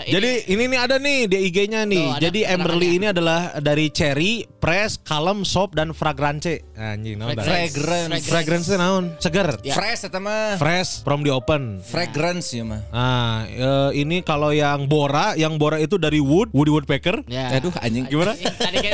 Eh, 0.00 0.08
ini- 0.08 0.12
jadi 0.12 0.30
ini 0.48 0.62
nih 0.66 0.78
ada 0.80 0.96
nih 0.96 1.18
di 1.26 1.38
IG-nya 1.46 1.82
nih. 1.84 2.06
Tuh, 2.06 2.22
jadi 2.22 2.40
Emberly 2.54 2.88
ini 2.96 3.06
adalah 3.08 3.58
dari 3.58 3.90
cherry, 3.90 4.46
press, 4.58 4.96
kalem, 4.96 5.42
soap 5.42 5.74
dan 5.74 5.92
fragrance. 5.92 6.62
Anjing 6.74 7.20
naon 7.20 7.36
dah? 7.36 7.44
Fragrance. 7.44 8.24
Fragrance 8.24 8.66
itu 8.66 8.76
naon? 8.76 9.04
Seger. 9.18 9.48
Fresh 9.60 10.08
eta 10.08 10.18
mah. 10.18 10.56
Fresh 10.56 11.04
from 11.04 11.20
the 11.20 11.30
open. 11.30 11.84
Fragrance 11.84 12.50
ya 12.50 12.64
mah. 12.64 12.80
Nah, 12.90 13.44
eh, 13.44 13.90
ini 13.98 14.22
kalau 14.22 14.50
yang 14.50 14.86
Bora, 14.86 15.36
yang 15.36 15.60
Bora 15.60 15.76
itu 15.76 16.00
dari 16.00 16.18
wood, 16.22 16.48
Woody 16.50 16.72
Woodpecker. 16.72 17.22
Ya. 17.28 17.52
Aduh 17.52 17.74
anjing. 17.78 18.08
Gimana? 18.08 18.32
Tadi 18.36 18.78
kan 18.80 18.92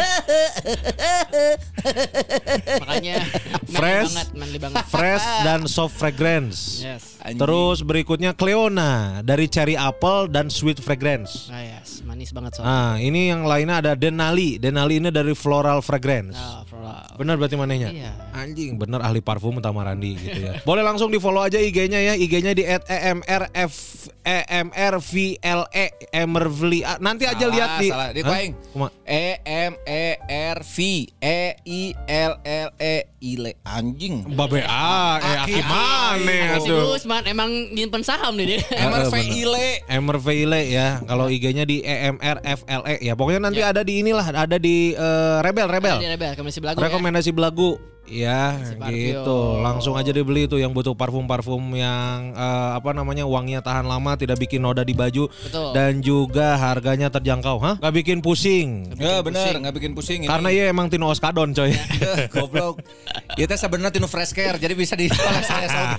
Makanya 2.80 3.16
Fresh. 3.66 4.12
banget, 4.12 4.28
banget. 4.58 4.84
Fresh 4.88 5.26
dan 5.42 5.60
soft 5.66 5.94
fragrance. 5.94 6.82
Yes. 6.82 7.18
Anjing. 7.22 7.38
Terus 7.38 7.78
berikutnya 8.16 8.32
Cleona 8.32 9.20
dari 9.20 9.44
cherry 9.44 9.76
apple 9.76 10.32
dan 10.32 10.48
sweet 10.48 10.80
fragrance. 10.80 11.52
Ah, 11.52 11.60
yes, 11.60 11.95
manis 12.06 12.30
banget 12.30 12.56
soalnya. 12.56 12.70
Nah, 12.70 12.92
ini 13.02 13.34
yang 13.34 13.42
lainnya 13.42 13.82
ada 13.82 13.92
Denali. 13.98 14.56
Denali 14.56 15.02
ini 15.02 15.10
dari 15.10 15.34
floral 15.34 15.82
fragrance. 15.82 16.38
Ah, 16.38 16.62
floral. 16.62 17.18
Benar 17.18 17.34
berarti 17.36 17.56
mananya? 17.58 17.90
Iya. 17.90 18.12
Anjing, 18.30 18.78
bener 18.78 19.02
ahli 19.02 19.18
parfum 19.18 19.58
Tamarandi 19.58 20.14
gitu 20.14 20.38
ya. 20.38 20.62
Boleh 20.62 20.86
langsung 20.86 21.10
di 21.10 21.18
follow 21.18 21.42
aja 21.42 21.58
IG-nya 21.58 21.98
ya. 21.98 22.14
IG-nya 22.14 22.54
di 22.54 22.62
@emrf 22.62 23.74
emrvle 24.26 25.38
emervli. 26.14 26.80
Ah, 26.86 26.98
Nanti 27.02 27.26
aja 27.26 27.46
Salah, 27.46 27.54
lihat 27.54 27.70
di 27.82 27.88
salah. 27.90 28.08
Di 28.14 28.20
Hah? 28.22 28.36
aing. 28.38 28.52
Kuma- 28.70 28.92
E 29.06 29.26
M 29.42 29.72
E 29.86 30.06
R 30.26 30.58
V 30.62 30.76
E 31.22 31.40
I 31.62 31.82
L 32.06 32.32
L 32.42 32.68
E 32.78 32.96
I 33.22 33.32
L 33.38 33.44
anjing. 33.64 34.26
Babe 34.34 34.62
ah, 34.66 35.18
eh 35.18 35.36
Aki, 35.46 35.60
Si 36.62 36.70
aduh. 36.70 36.98
Emang 37.26 37.50
nyimpen 37.74 38.02
saham 38.02 38.34
nih 38.38 38.46
dia. 38.56 38.60
M 38.78 38.92
R 38.92 39.06
V 39.08 39.14
bener. 39.14 39.34
I 39.34 39.42
L 39.42 39.54
E. 39.56 39.70
Emervile 39.88 40.60
ya. 40.68 40.88
Kalau 41.02 41.26
IG-nya 41.26 41.64
di 41.64 41.82
EMRFLE 41.96 42.94
ya. 43.00 43.14
Pokoknya 43.16 43.40
nanti 43.48 43.60
ada 43.64 43.80
di 43.80 44.04
inilah, 44.04 44.26
ada 44.28 44.56
di 44.60 44.92
eh, 44.92 45.38
Rebel 45.40 45.66
Rebel. 45.68 45.96
Ada 45.98 46.10
Rebel, 46.14 46.30
rekomendasi 46.36 46.60
belagu 46.60 46.78
ya. 46.78 46.84
Rekomendasi 46.88 47.30
belagu. 47.32 47.70
Ya, 48.06 48.54
Parfum. 48.78 48.94
gitu. 48.94 49.38
Langsung 49.58 49.94
aja 49.94 50.10
dibeli 50.10 50.46
tuh 50.46 50.56
yang 50.56 50.70
butuh 50.70 50.94
parfum-parfum 50.94 51.58
yang 51.74 52.30
eh, 52.32 52.70
apa 52.74 52.90
namanya 52.90 53.26
wanginya 53.26 53.58
tahan 53.58 53.82
lama, 53.82 54.14
tidak 54.14 54.38
bikin 54.38 54.62
noda 54.62 54.80
di 54.80 54.94
baju 54.94 55.26
Betul. 55.26 55.74
dan 55.74 55.98
juga 55.98 56.54
harganya 56.54 57.10
terjangkau, 57.10 57.58
hah? 57.58 57.74
Gak 57.76 57.94
bikin 57.96 58.22
pusing. 58.22 58.94
Ya 58.94 59.18
bener, 59.20 59.58
nggak 59.58 59.74
bikin 59.74 59.92
pusing 59.92 60.22
ini. 60.22 60.30
Karena 60.30 60.48
iya 60.48 60.70
emang 60.70 60.86
Tino 60.86 61.10
Oskadon 61.10 61.50
coy. 61.50 61.74
goblok. 62.34 62.78
Ya 63.34 63.44
teh 63.44 63.58
sebenarnya 63.58 63.90
tinu 63.92 64.06
fresh 64.06 64.32
care 64.32 64.54
jadi 64.56 64.72
bisa 64.72 64.94
di 64.94 65.10
saya? 65.10 65.98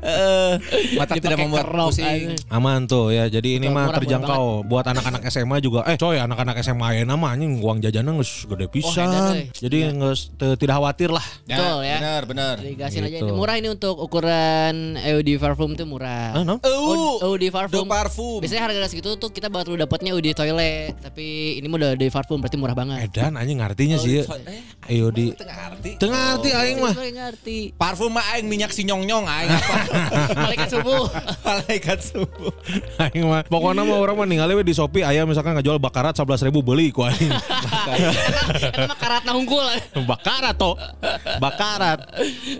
Eh, 0.00 0.52
Mata 0.96 1.16
tidak 1.16 1.38
membuat 1.38 1.66
pusing. 1.70 2.04
anjing. 2.04 2.36
Aman 2.50 2.84
tuh 2.84 3.08
ya. 3.10 3.26
Jadi 3.26 3.56
ini 3.56 3.68
Betul, 3.68 3.76
mah 3.76 3.86
terjangkau 3.96 4.44
buat 4.64 4.84
anak-anak 4.84 5.22
SMA 5.28 5.60
juga. 5.60 5.84
Eh 5.86 5.96
coy, 5.96 6.16
anak-anak 6.18 6.60
SMA 6.60 7.02
mah 7.06 7.30
anjing 7.32 7.60
uang 7.60 7.80
jajannya 7.80 8.12
geus 8.16 8.44
gede 8.44 8.66
pisan. 8.68 9.08
euy. 9.08 9.48
Jadi 9.52 9.78
geus 9.92 10.32
teu- 10.34 10.56
tidak 10.56 10.76
khawatir 10.76 10.89
lah. 10.92 11.26
Betul 11.42 11.78
ya. 11.82 11.96
Benar, 11.98 12.22
benar. 12.24 12.54
Digasin 12.58 13.02
aja 13.02 13.10
Gitu. 13.12 13.26
ini 13.26 13.32
murah 13.32 13.54
ini 13.54 13.68
untuk 13.68 13.94
ukuran 13.96 14.96
EOD 14.96 15.36
parfum 15.36 15.72
tuh 15.72 15.84
murah. 15.84 16.32
Ah, 16.32 16.42
no? 16.42 16.56
Oh, 16.60 17.20
EOD 17.22 17.48
parfum. 17.48 17.84
parfum. 17.84 18.38
Biasanya 18.40 18.62
harga 18.64 18.88
segitu 18.88 19.14
tuh 19.14 19.28
kita 19.28 19.46
baru 19.46 19.76
dapatnya 19.76 20.12
EOD 20.12 20.32
toilet, 20.32 20.94
tapi 20.98 21.26
ini 21.56 21.66
mah 21.66 21.76
udah 21.76 21.88
EOD 21.94 22.04
parfum 22.08 22.38
berarti 22.38 22.56
murah 22.56 22.74
banget. 22.74 23.06
Edan 23.06 23.34
anjing 23.34 23.58
ngartinya 23.58 23.96
sih. 23.96 24.22
Eh, 24.22 24.62
Ayo 24.88 25.08
di 25.08 25.30
tengah 25.30 25.56
arti. 25.70 25.90
Tengah 25.96 26.20
arti 26.34 26.50
aing 26.50 26.78
mah. 26.78 26.94
Ngerti. 26.96 27.58
Parfum 27.74 28.10
mah 28.10 28.24
aing 28.32 28.46
minyak 28.46 28.70
si 28.70 28.82
nyong-nyong 28.82 29.22
aing 29.22 29.50
apa? 29.50 29.74
Malaikat 30.48 30.68
subuh. 30.70 31.04
Malaikat 31.46 31.98
subuh. 32.00 32.52
Aing 32.98 33.28
mah 33.28 33.44
pokoknya 33.44 33.84
mah 33.84 33.98
orang 33.98 34.16
mah 34.16 34.24
ningali 34.24 34.56
di 34.60 34.72
Shopee 34.72 35.04
aya 35.04 35.22
misalkan 35.22 35.52
ngajual 35.52 35.76
bakarat 35.76 36.16
11.000 36.16 36.48
beli 36.60 36.88
ku 36.88 37.04
aing. 37.04 37.28
Itu 38.56 38.80
mah 38.82 38.96
karatna 38.96 39.36
hungkul. 39.36 39.62
bakarat 40.06 40.56
toh. 40.56 40.79
Bakarat. 41.38 42.10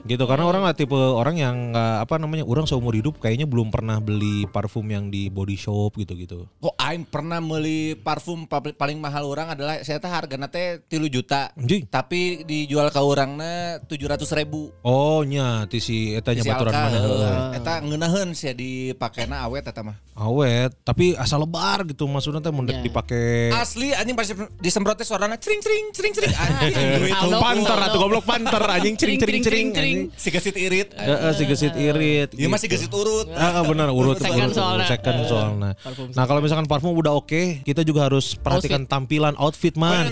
Gitu 0.03 0.25
karena 0.25 0.45
orang 0.45 0.63
lah 0.63 0.73
tipe 0.73 0.95
orang 0.95 1.37
yang 1.37 1.57
apa 1.75 2.17
namanya 2.17 2.43
orang 2.43 2.65
seumur 2.65 2.93
hidup 2.93 3.19
kayaknya 3.19 3.45
belum 3.45 3.69
pernah 3.69 3.99
beli 3.99 4.45
parfum 4.47 4.85
yang 4.85 5.09
di 5.09 5.29
body 5.29 5.57
shop 5.57 5.97
gitu-gitu. 5.97 6.47
Kok 6.59 6.75
aing 6.77 7.05
pernah 7.05 7.39
beli 7.39 7.95
parfum 7.95 8.45
pa- 8.45 8.63
paling 8.63 8.97
mahal 8.97 9.27
orang 9.27 9.53
adalah 9.53 9.81
saya 9.81 9.99
teh 9.99 10.09
hargana 10.09 10.47
teh 10.47 10.81
3 10.83 11.09
juta. 11.09 11.53
Anjing. 11.55 11.87
Tapi 11.87 12.43
dijual 12.43 12.89
ke 12.89 12.99
orangna 12.99 13.79
700 13.85 14.25
ribu. 14.37 14.73
Oh 14.81 15.23
nya 15.23 15.65
ti 15.67 15.79
si 15.79 16.13
eta 16.13 16.33
nya 16.33 16.43
Si 16.43 16.49
baturan 16.49 16.73
mana 16.73 16.99
heeh. 16.99 17.37
Eta 17.57 17.75
ngeunaheun 17.81 18.33
sih 18.33 18.53
dipakena 18.53 19.43
awet 19.43 19.65
eta 19.65 19.81
mah. 19.81 19.97
Awet, 20.13 20.85
tapi 20.85 21.17
asal 21.17 21.41
lebar 21.41 21.81
gitu 21.87 22.05
maksudnya 22.05 22.41
teh 22.41 22.53
mendek 22.53 22.77
Ya. 22.77 22.85
dipake 22.85 23.49
Asli 23.51 23.91
anjing 23.91 24.13
pasti 24.13 24.33
disemprotnya 24.57 25.01
suaranya 25.01 25.37
cering 25.37 25.59
cering 25.59 25.87
cering 25.91 26.13
cering 26.13 26.33
anjing. 26.33 27.13
Aldo. 27.21 27.39
panter 27.41 27.79
atau 27.83 27.99
goblok 28.11 28.27
panter 28.27 28.59
anjing 28.67 28.99
cering 28.99 29.19
cering 29.23 29.43
cering 29.71 29.99
si 30.19 30.29
gesit 30.29 30.57
irit. 30.59 30.89
Heeh, 30.93 31.31
si 31.33 31.43
gesit 31.47 31.75
irit. 31.79 32.35
Iya 32.35 32.51
masih 32.51 32.67
gitu. 32.67 32.83
gesit 32.83 32.91
urut. 32.91 33.31
Ah, 33.33 33.61
ah, 33.61 33.65
benar 33.65 33.95
urut 33.95 34.19
Second 34.19 34.51
urut, 34.51 34.59
soalnya. 34.59 34.87
second 34.91 35.19
soalnya. 35.31 35.71
Nah 36.11 36.25
kalau 36.27 36.43
misalkan 36.43 36.67
parfum 36.67 36.91
udah 36.91 37.15
oke, 37.15 37.63
kita 37.63 37.87
juga 37.87 38.11
harus 38.11 38.35
perhatikan 38.35 38.83
tampilan 38.83 39.39
outfit 39.39 39.79
man. 39.79 40.11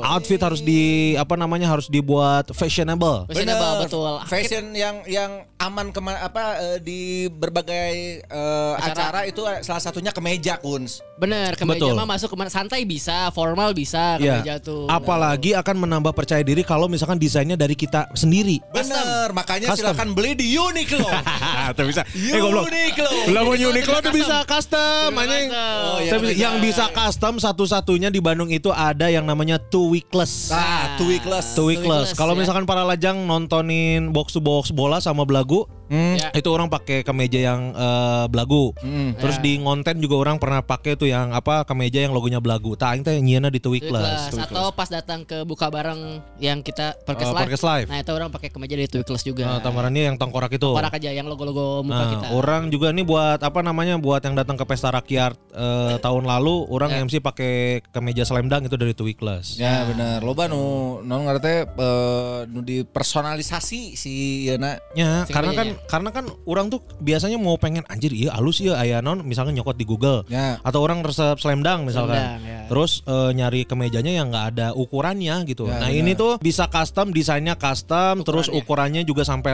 Outfit 0.00 0.40
harus 0.40 0.64
di 0.64 1.12
apa 1.14 1.36
namanya 1.36 1.68
harus 1.68 1.92
dibuat 1.92 2.48
fashionable. 2.56 3.28
Fashionable 3.28 3.84
betul. 3.84 4.12
Fashion 4.24 4.72
yang 4.72 5.04
yang 5.04 5.44
aman 5.60 5.92
kema 5.92 6.16
apa 6.20 6.56
eh, 6.56 6.78
di 6.80 7.00
berbagai 7.28 7.92
eh, 8.24 8.72
acara. 8.80 9.26
itu 9.26 9.40
salah 9.60 9.82
satunya 9.82 10.08
kemeja 10.08 10.56
Kuns. 10.56 11.04
Bener, 11.16 11.54
kemeja 11.54 11.88
Betul. 11.88 11.96
mah 11.96 12.06
masuk 12.06 12.28
ke 12.30 12.36
mana 12.36 12.50
santai 12.50 12.84
bisa, 12.84 13.28
formal 13.30 13.72
bisa 13.72 14.16
kemeja 14.16 14.56
Ya. 14.56 14.62
tuh. 14.62 14.86
Apalagi 14.86 15.54
akan 15.54 15.86
menambah 15.86 16.12
percaya 16.12 16.40
diri 16.40 16.62
kalau 16.62 16.83
misalkan 16.86 17.16
desainnya 17.16 17.54
dari 17.54 17.74
kita 17.74 18.10
sendiri. 18.12 18.60
Bener, 18.72 19.32
makanya 19.32 19.72
Custom. 19.72 19.92
silakan 19.92 20.08
beli 20.12 20.34
di 20.34 20.54
Uniqlo. 20.54 21.06
Tuh 21.76 21.84
bisa. 21.88 22.02
Eh 22.14 22.38
goblok. 22.38 22.68
Uniqlo. 22.68 23.10
Mau 23.32 23.52
Uniqlo 23.52 23.98
tuh 24.00 24.12
bisa 24.12 24.44
custom 24.44 25.10
anjing. 25.14 25.48
Oh, 25.50 25.98
iya, 26.00 26.12
Tapi 26.16 26.32
bisa. 26.32 26.40
yang 26.40 26.54
bisa 26.60 26.84
custom 26.90 27.36
satu-satunya 27.38 28.08
di 28.08 28.20
Bandung 28.20 28.48
itu 28.48 28.70
ada 28.70 29.08
yang 29.08 29.24
namanya 29.24 29.56
Two 29.58 29.92
Weekless. 29.92 30.50
Nah, 30.50 30.96
two 30.96 31.08
weekless. 31.10 31.54
Two 31.54 31.68
Weekless. 31.68 32.14
Weekless, 32.14 32.18
Kalau 32.18 32.34
ya. 32.34 32.40
misalkan 32.42 32.64
para 32.64 32.82
lajang 32.82 33.16
nontonin 33.24 34.12
box 34.12 34.36
to 34.36 34.40
box 34.40 34.70
bola 34.70 34.98
sama 34.98 35.24
belagu, 35.24 35.64
Ya. 35.86 36.32
itu 36.32 36.48
orang 36.48 36.66
pakai 36.66 37.00
kemeja 37.00 37.38
yang 37.44 37.70
eh, 37.70 38.24
belagu. 38.26 38.72
Terus 39.14 39.36
Ya. 39.36 39.42
di 39.42 39.52
ngonten 39.58 39.98
juga 39.98 40.16
orang 40.18 40.36
pernah 40.36 40.60
pakai 40.60 40.94
tuh 40.94 41.06
yang 41.06 41.30
apa 41.30 41.62
kemeja 41.62 42.00
yang 42.00 42.10
logonya 42.10 42.38
belagu. 42.38 42.72
Tak 42.72 42.88
aing 42.90 43.02
teh 43.02 43.16
nyieuna 43.16 43.48
di 43.48 43.58
Two 43.58 43.70
Weekless. 43.70 44.30
Weekless. 44.30 44.48
Atau 44.48 44.72
pas 44.72 44.88
datang 44.88 45.22
ke 45.22 45.42
buka 45.42 45.68
bareng 45.68 46.18
yang 46.38 46.60
kita 46.60 46.96
podcast 47.02 47.30
Oh, 47.30 47.36
live. 47.36 47.52
live. 47.54 47.88
Nah 47.88 47.98
itu 47.98 48.10
orang 48.10 48.28
pakai 48.28 48.48
kemeja 48.48 48.74
dari 48.74 48.88
Weekless 48.88 49.22
juga. 49.22 49.44
Nah, 49.46 49.60
tamarannya 49.60 50.02
yang 50.04 50.16
tengkorak 50.16 50.50
itu. 50.50 50.70
Korak 50.70 50.94
aja 50.94 51.10
yang 51.10 51.24
logo-logo 51.24 51.82
muka 51.82 51.94
Nah, 51.94 52.08
kita. 52.10 52.26
orang 52.32 52.62
juga 52.68 52.88
nih 52.88 53.02
buat 53.02 53.38
apa 53.38 53.60
namanya 53.60 53.96
buat 53.96 54.20
yang 54.20 54.32
datang 54.32 54.54
ke 54.54 54.64
pesta 54.64 54.88
rakyat 54.88 55.36
eh, 55.50 55.96
tahun 55.98 56.24
lalu, 56.24 56.64
orang 56.66 56.90
Ya. 56.90 57.02
MC 57.02 57.18
pakai 57.18 57.54
kemeja 57.86 58.22
slam 58.22 58.46
dunk 58.46 58.66
itu 58.66 58.76
dari 58.76 58.92
Two 58.92 59.04
Weekless. 59.04 59.54
Ya 59.54 59.84
bener, 59.84 60.20
loba 60.20 60.46
nu 60.46 60.64
non 61.00 61.24
ngarete 61.24 61.68
eh, 61.68 62.38
nu 62.46 62.62
dipersonalisasi 62.62 63.94
si 63.94 64.12
Yana. 64.46 64.80
Ya, 64.94 65.24
Si 65.24 65.32
karena 65.32 65.52
kan 65.52 65.68
karena 65.84 66.08
kan 66.08 66.24
orang 66.44 66.66
tuh 66.66 66.80
biasanya 66.98 67.36
mau 67.36 67.54
pengen 67.54 67.82
anjir 67.86 68.10
iya 68.10 68.32
halus 68.32 68.58
ya 68.58 68.74
aya 68.74 68.98
non 68.98 69.20
misalnya 69.20 69.54
nyokot 69.54 69.74
di 69.74 69.84
Google 69.84 70.22
Ya. 70.26 70.56
atau 70.60 70.80
orang 70.80 71.00
resep 71.00 71.36
slam 71.36 71.60
dunk 71.60 71.86
misalkan. 71.86 72.14
Slam 72.14 72.30
dunk, 72.36 72.42
ya. 72.44 72.60
Terus 72.64 72.92
eh, 73.04 73.30
nyari 73.32 73.60
kemejanya 73.62 74.12
yang 74.14 74.28
nggak 74.28 74.46
ada 74.50 74.66
ukurannya 74.72 75.44
gitu. 75.44 75.64
Ya, 75.64 75.76
nah, 75.76 75.86
benar. 75.86 76.00
ini 76.00 76.12
tuh 76.12 76.32
bisa 76.38 76.64
custom, 76.64 77.10
desainnya 77.10 77.54
custom, 77.54 78.20
terus 78.20 78.48
ukurannya 78.48 79.02
juga 79.02 79.20
sampai 79.20 79.52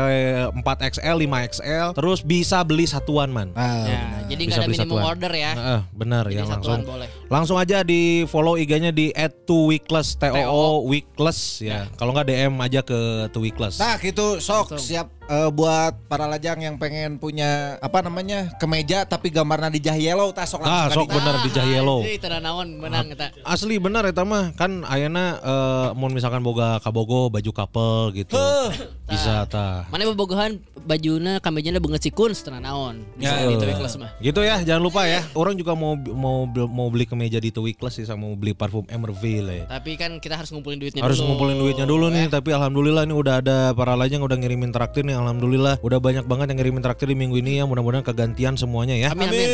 4XL, 0.55 1.17
5XL, 1.21 1.89
terus 1.93 2.19
bisa 2.21 2.63
beli 2.63 2.85
satuan 2.85 3.29
man. 3.29 3.51
Ah, 3.53 3.83
Ya, 3.83 4.03
jadi 4.29 4.43
nggak 4.45 4.47
Bisa 4.47 4.55
ada 4.57 4.67
beli 4.67 4.77
minimum 4.77 4.95
satuan. 4.95 5.11
order 5.11 5.33
ya. 5.33 5.53
Heeh, 5.53 5.81
benar 5.93 6.25
Jadi 6.25 6.37
ya 6.37 6.45
langsung. 6.47 6.81
boleh. 6.85 7.09
Langsung 7.27 7.57
aja 7.57 7.83
di 7.83 8.01
follow 8.25 8.55
IG-nya 8.55 8.91
di 8.91 9.11
@2weekless 9.11 10.15
T 10.15 10.25
O 10.29 10.39
O 10.47 10.63
weekless 10.85 11.59
ya. 11.61 11.91
Kalau 11.95 12.11
nggak 12.11 12.27
DM 12.27 12.55
aja 12.57 12.81
ke 12.81 12.99
two 13.31 13.41
weekless. 13.41 13.79
Nah 13.79 13.97
gitu 13.97 14.39
sok 14.39 14.75
siap 14.77 15.11
eh, 15.25 15.49
buat 15.49 15.95
para 16.11 16.27
lajang 16.27 16.59
yang 16.59 16.75
pengen 16.75 17.17
punya 17.17 17.79
apa 17.79 18.03
namanya 18.03 18.51
kemeja 18.59 19.07
tapi 19.07 19.31
gambarnya 19.31 19.71
di 19.71 19.79
yellow 19.79 20.35
tas 20.35 20.51
sok 20.51 20.67
Ah, 20.67 20.91
sok 20.91 21.07
bener 21.07 21.39
di 21.41 21.51
Jahelo. 21.55 22.03
Jadi 22.03 22.19
tanda 22.19 22.43
naon 22.43 22.75
menang 22.75 23.15
eta. 23.15 23.31
Asli 23.41 23.79
bener 23.79 24.03
eta 24.05 24.27
mah 24.27 24.51
kan 24.53 24.83
ayana 24.85 25.39
eh 25.39 25.89
mun 25.95 26.11
misalkan 26.11 26.43
boga 26.43 26.83
kabogo 26.83 27.31
baju 27.31 27.51
couple 27.55 28.11
gitu. 28.13 28.35
Bisa 29.07 29.47
tah. 29.47 29.87
Mana 29.87 30.07
bobogohan 30.07 30.59
bajuna 30.81 31.39
kamejana 31.39 31.79
beungeut 31.79 32.01
sikun 32.01 32.31
setengah 32.31 32.59
naon. 32.61 33.07
Bisa 33.15 33.31
Ya, 33.31 33.47
di 33.47 33.55
Eh, 33.61 33.77
Class 33.79 33.95
mah. 33.95 34.11
Gitu 34.19 34.41
ya, 34.41 34.59
jangan 34.61 34.83
lupa 34.83 35.07
ya. 35.07 35.23
Orang 35.33 35.55
juga 35.55 35.73
mau 35.73 35.95
mau 35.95 36.43
mau 36.67 36.91
beli 36.91 37.07
kemeja 37.07 37.39
di 37.39 37.55
Two 37.55 37.63
Weekless 37.63 37.95
sih 37.95 38.05
sama 38.05 38.25
mau 38.25 38.35
beli 38.35 38.51
parfum 38.51 38.83
Emerville 38.91 39.63
ya. 39.63 39.65
Tapi 39.71 39.95
kan 39.95 40.19
kita 40.19 40.35
harus 40.35 40.51
ngumpulin 40.51 40.83
duitnya 40.83 40.99
Harus 41.01 41.23
dulu. 41.23 41.31
ngumpulin 41.31 41.57
duitnya 41.57 41.87
dulu 41.87 42.11
nih, 42.11 42.27
tapi 42.27 42.51
alhamdulillah 42.51 43.05
ini 43.05 43.15
udah 43.15 43.35
ada 43.39 43.57
para 43.71 43.95
lain 43.95 44.19
yang 44.19 44.25
udah 44.25 44.35
ngirimin 44.35 44.71
traktir 44.71 45.07
nih. 45.07 45.15
Alhamdulillah 45.15 45.79
udah 45.79 45.99
banyak 46.01 46.25
banget 46.25 46.51
yang 46.51 46.59
ngirimin 46.59 46.83
traktir 46.83 47.07
di 47.07 47.17
minggu 47.17 47.37
ini 47.39 47.61
ya. 47.61 47.65
Mudah-mudahan 47.69 48.03
kegantian 48.03 48.57
semuanya 48.57 48.97
ya. 48.97 49.13
Amin 49.13 49.29
amin. 49.29 49.49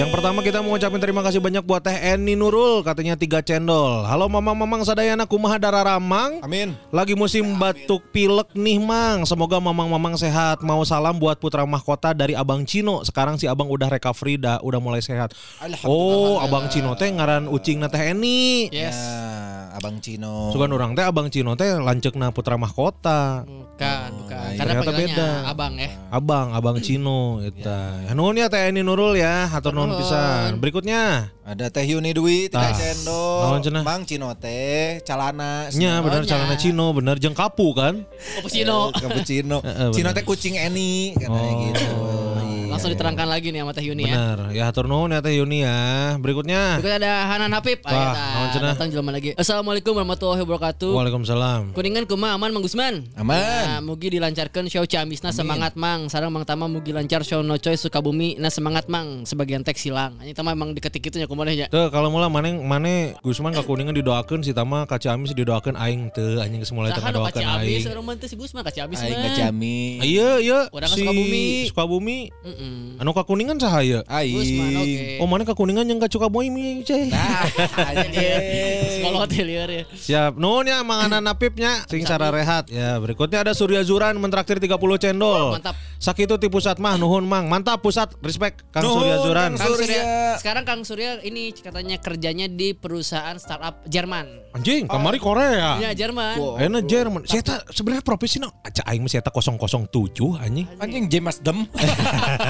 Yang 0.00 0.10
pertama 0.16 0.40
kita 0.40 0.64
mau 0.64 0.80
ucapin 0.80 0.96
terima 0.96 1.20
kasih 1.20 1.44
banyak 1.44 1.60
buat 1.60 1.84
Teh 1.84 1.92
Eni 1.92 2.32
Nurul 2.32 2.80
katanya 2.80 3.20
tiga 3.20 3.44
cendol. 3.44 4.08
Halo 4.08 4.32
mamang-mamang 4.32 4.80
sadayana 4.80 5.28
kumaha 5.28 5.60
dararamang. 5.60 6.40
Amin. 6.40 6.72
Lagi 6.88 7.12
musim 7.12 7.44
batuk 7.60 8.00
pilek 8.08 8.48
nih 8.56 8.80
Mang. 8.80 9.28
Semoga 9.28 9.60
mamang-mamang 9.60 10.16
sehat. 10.16 10.64
Mau 10.64 10.80
salam 10.88 11.20
buat 11.20 11.36
putra 11.36 11.68
mahkota 11.68 12.16
dari 12.16 12.32
Abang 12.32 12.64
Cino. 12.64 13.04
Sekarang 13.04 13.36
si 13.36 13.44
Abang 13.44 13.68
udah 13.68 13.92
recovery 13.92 14.40
dah, 14.40 14.62
udah 14.64 14.80
mulai 14.80 15.04
sehat. 15.04 15.36
Oh, 15.84 16.40
Abang 16.40 16.72
Cino 16.72 16.96
teh 16.96 17.12
ngaran 17.12 17.50
ucing 17.50 17.82
na 17.82 17.92
Teh 17.92 18.14
Eni. 18.14 18.72
Yes. 18.72 18.96
Ya, 18.96 19.49
Abang 19.70 20.02
Cino. 20.02 20.50
Sugan 20.50 20.74
orang 20.74 20.98
teh 20.98 21.06
Abang 21.06 21.30
Cino 21.30 21.54
teh 21.54 21.70
lanceukna 21.78 22.34
putra 22.34 22.58
mahkota. 22.58 23.46
Bukan, 23.46 24.08
bukan. 24.24 24.48
iya. 24.50 24.58
Karena 24.58 24.72
Ternyata 24.76 24.90
panggilannya 24.90 25.14
beda. 25.14 25.30
Abang 25.46 25.72
ya. 25.78 25.90
Abang, 26.10 26.46
Abang 26.52 26.76
Cino 26.82 27.38
eta. 27.40 27.80
Ya. 28.04 28.12
Nuhun 28.18 28.34
ya 28.36 28.50
Teh 28.50 28.68
Eni 28.68 28.82
Nurul 28.82 29.14
ya, 29.14 29.46
hatur 29.46 29.70
nuhun 29.72 29.94
pisan. 29.94 30.58
Berikutnya. 30.58 31.30
Ada 31.46 31.70
Teh 31.70 31.86
Yuni 31.86 32.10
Dwi, 32.10 32.50
cendol. 32.50 33.42
Naon 33.46 33.62
cenah? 33.62 33.82
Mang 33.86 34.02
Cino 34.06 34.34
teh, 34.34 34.98
calana. 35.06 35.66
Nya 35.74 36.02
bener 36.02 36.22
Semuanya. 36.26 36.46
calana 36.50 36.54
Cino, 36.58 36.86
bener 36.90 37.16
jeung 37.22 37.34
kapu 37.34 37.70
kan. 37.74 38.02
Cappuccino. 38.38 38.90
Cappuccino. 38.94 39.58
Heeh, 39.62 39.86
bener. 39.90 39.94
Cino 39.94 40.10
teh 40.10 40.24
kucing 40.26 40.54
Eni, 40.58 41.14
katanya 41.14 41.54
Oh. 41.94 42.39
Iya. 42.70 42.78
Langsung 42.78 42.94
diterangkan 42.94 43.26
lagi 43.26 43.50
nih 43.50 43.66
sama 43.66 43.72
Teh 43.74 43.82
Yuni 43.82 44.02
ya. 44.06 44.14
Bener. 44.14 44.38
Ya 44.54 44.62
hatur 44.70 44.86
nuhun 44.86 45.10
ya 45.10 45.18
Teh 45.18 45.34
Yuni 45.34 45.66
ya. 45.66 46.14
Berikutnya. 46.22 46.78
Berikut 46.78 47.02
ada 47.02 47.12
Hanan 47.26 47.50
Habib. 47.50 47.82
Wah, 47.82 48.46
cenah? 48.54 48.78
datang 48.78 48.94
jelema 48.94 49.10
lagi. 49.10 49.34
Assalamualaikum 49.34 49.90
warahmatullahi 49.98 50.46
wabarakatuh. 50.46 50.92
Waalaikumsalam. 50.94 51.74
Kuningan 51.74 52.06
kumaha 52.06 52.38
aman 52.38 52.54
Mang 52.54 52.62
Gusman? 52.62 53.10
Aman. 53.18 53.42
Nah, 53.42 53.82
mugi 53.82 54.14
dilancarkan 54.14 54.70
show 54.70 54.86
Ciamisna 54.86 55.34
semangat 55.34 55.74
Mang. 55.74 56.06
Sarang 56.06 56.30
Mang 56.30 56.46
Tama 56.46 56.70
mugi 56.70 56.94
lancar 56.94 57.26
show 57.26 57.42
Nocoy 57.42 57.74
Sukabumi 57.74 58.38
na 58.38 58.54
semangat 58.54 58.86
Mang. 58.86 59.26
Sebagian 59.26 59.66
teks 59.66 59.82
hilang. 59.90 60.14
Ini 60.22 60.30
tama 60.30 60.54
emang 60.54 60.70
diketik 60.70 61.10
itu 61.10 61.18
nya 61.18 61.26
kumaha 61.26 61.50
nya. 61.50 61.66
Tuh 61.66 61.90
kalau 61.90 62.14
mula 62.14 62.30
maneh 62.30 62.54
maneh 62.54 63.18
Gusman 63.26 63.50
ka 63.50 63.66
Kuningan 63.66 63.98
didoakeun 63.98 64.46
si 64.46 64.54
Tama 64.54 64.86
ka 64.86 65.02
Ciamis 65.02 65.34
didoakeun 65.34 65.74
aing 65.74 66.14
teu 66.14 66.38
anjing 66.38 66.62
ka 66.62 66.70
ngadoakeun 66.70 67.42
Ciamis, 67.42 67.82
aing. 67.82 67.90
orang 67.90 68.04
mah 68.06 68.14
teu 68.14 68.28
si 68.30 68.36
Gusman 68.38 68.62
ka 68.62 68.70
Ciamis 68.70 69.02
Aing 69.02 69.18
mah. 69.18 69.22
ngejami. 69.34 69.78
Iya 70.06 70.30
iya 70.38 70.58
Urang 70.70 70.90
ka 70.90 70.94
si 70.94 71.02
Sukabumi. 71.02 71.46
Sukabumi. 71.72 72.18
Anu 72.44 72.59
ka 73.20 73.22
Kuningan 73.26 73.56
saha 73.60 73.80
ya? 73.84 74.00
Gusman 74.06 74.76
oke. 74.80 75.18
Oh 75.20 75.28
mana 75.28 75.42
ka 75.44 75.54
Kuningan 75.56 75.84
yang 75.88 75.98
ka 76.00 76.08
Sukabumi 76.08 76.84
ceh. 76.84 77.10
Nah, 77.10 77.44
Sekolah 78.90 79.26
teh 79.28 79.42
lieur 79.44 79.70
ya. 79.70 79.84
Siap. 79.90 80.32
Nuhun 80.36 80.68
ya 80.68 80.84
manganan 80.84 81.24
napipnya 81.28 81.84
sing 81.88 82.04
cara 82.04 82.28
rehat. 82.32 82.68
Ya, 82.68 82.96
berikutnya 83.00 83.44
ada 83.44 83.52
Surya 83.52 83.84
Zuran 83.84 84.16
mentraktir 84.20 84.60
30 84.60 84.76
cendol. 85.00 85.56
Mantap. 85.56 85.74
Sakitu 86.00 86.40
ti 86.40 86.48
pusat 86.48 86.80
mah 86.80 86.96
nuhun 86.96 87.24
Mang. 87.28 87.48
Mantap 87.48 87.84
pusat. 87.84 88.12
Respect 88.24 88.64
Kang 88.72 88.84
Nuhun, 88.84 89.04
Surya 89.04 89.16
Zuran. 89.20 89.50
Kang 89.56 89.60
Kang 89.60 89.74
Surya. 89.76 90.00
Surya. 90.00 90.02
Sekarang 90.40 90.64
Kang 90.64 90.82
Surya 90.82 91.10
ini 91.24 91.52
katanya 91.52 91.96
kerjanya 92.00 92.46
di 92.48 92.72
perusahaan 92.72 93.36
startup 93.36 93.84
Jerman. 93.86 94.52
Anjing, 94.56 94.90
kemari 94.90 95.22
Korea. 95.22 95.78
Ya 95.78 95.90
Jerman. 95.94 96.58
Ayeuna 96.58 96.80
Jerman. 96.82 97.22
Saya 97.28 97.42
tak 97.44 97.70
sebenarnya 97.70 98.02
profesi 98.02 98.42
no, 98.42 98.50
aja 98.66 98.82
aing 98.88 99.06
saya 99.06 99.22
tak 99.22 99.36
007 99.38 99.60
anjing. 100.40 100.66
Anjing 100.82 101.04
James 101.06 101.38
Dem. 101.44 101.68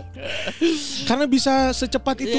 Karena 1.08 1.24
bisa 1.26 1.52
secepat 1.70 2.16
itu 2.20 2.38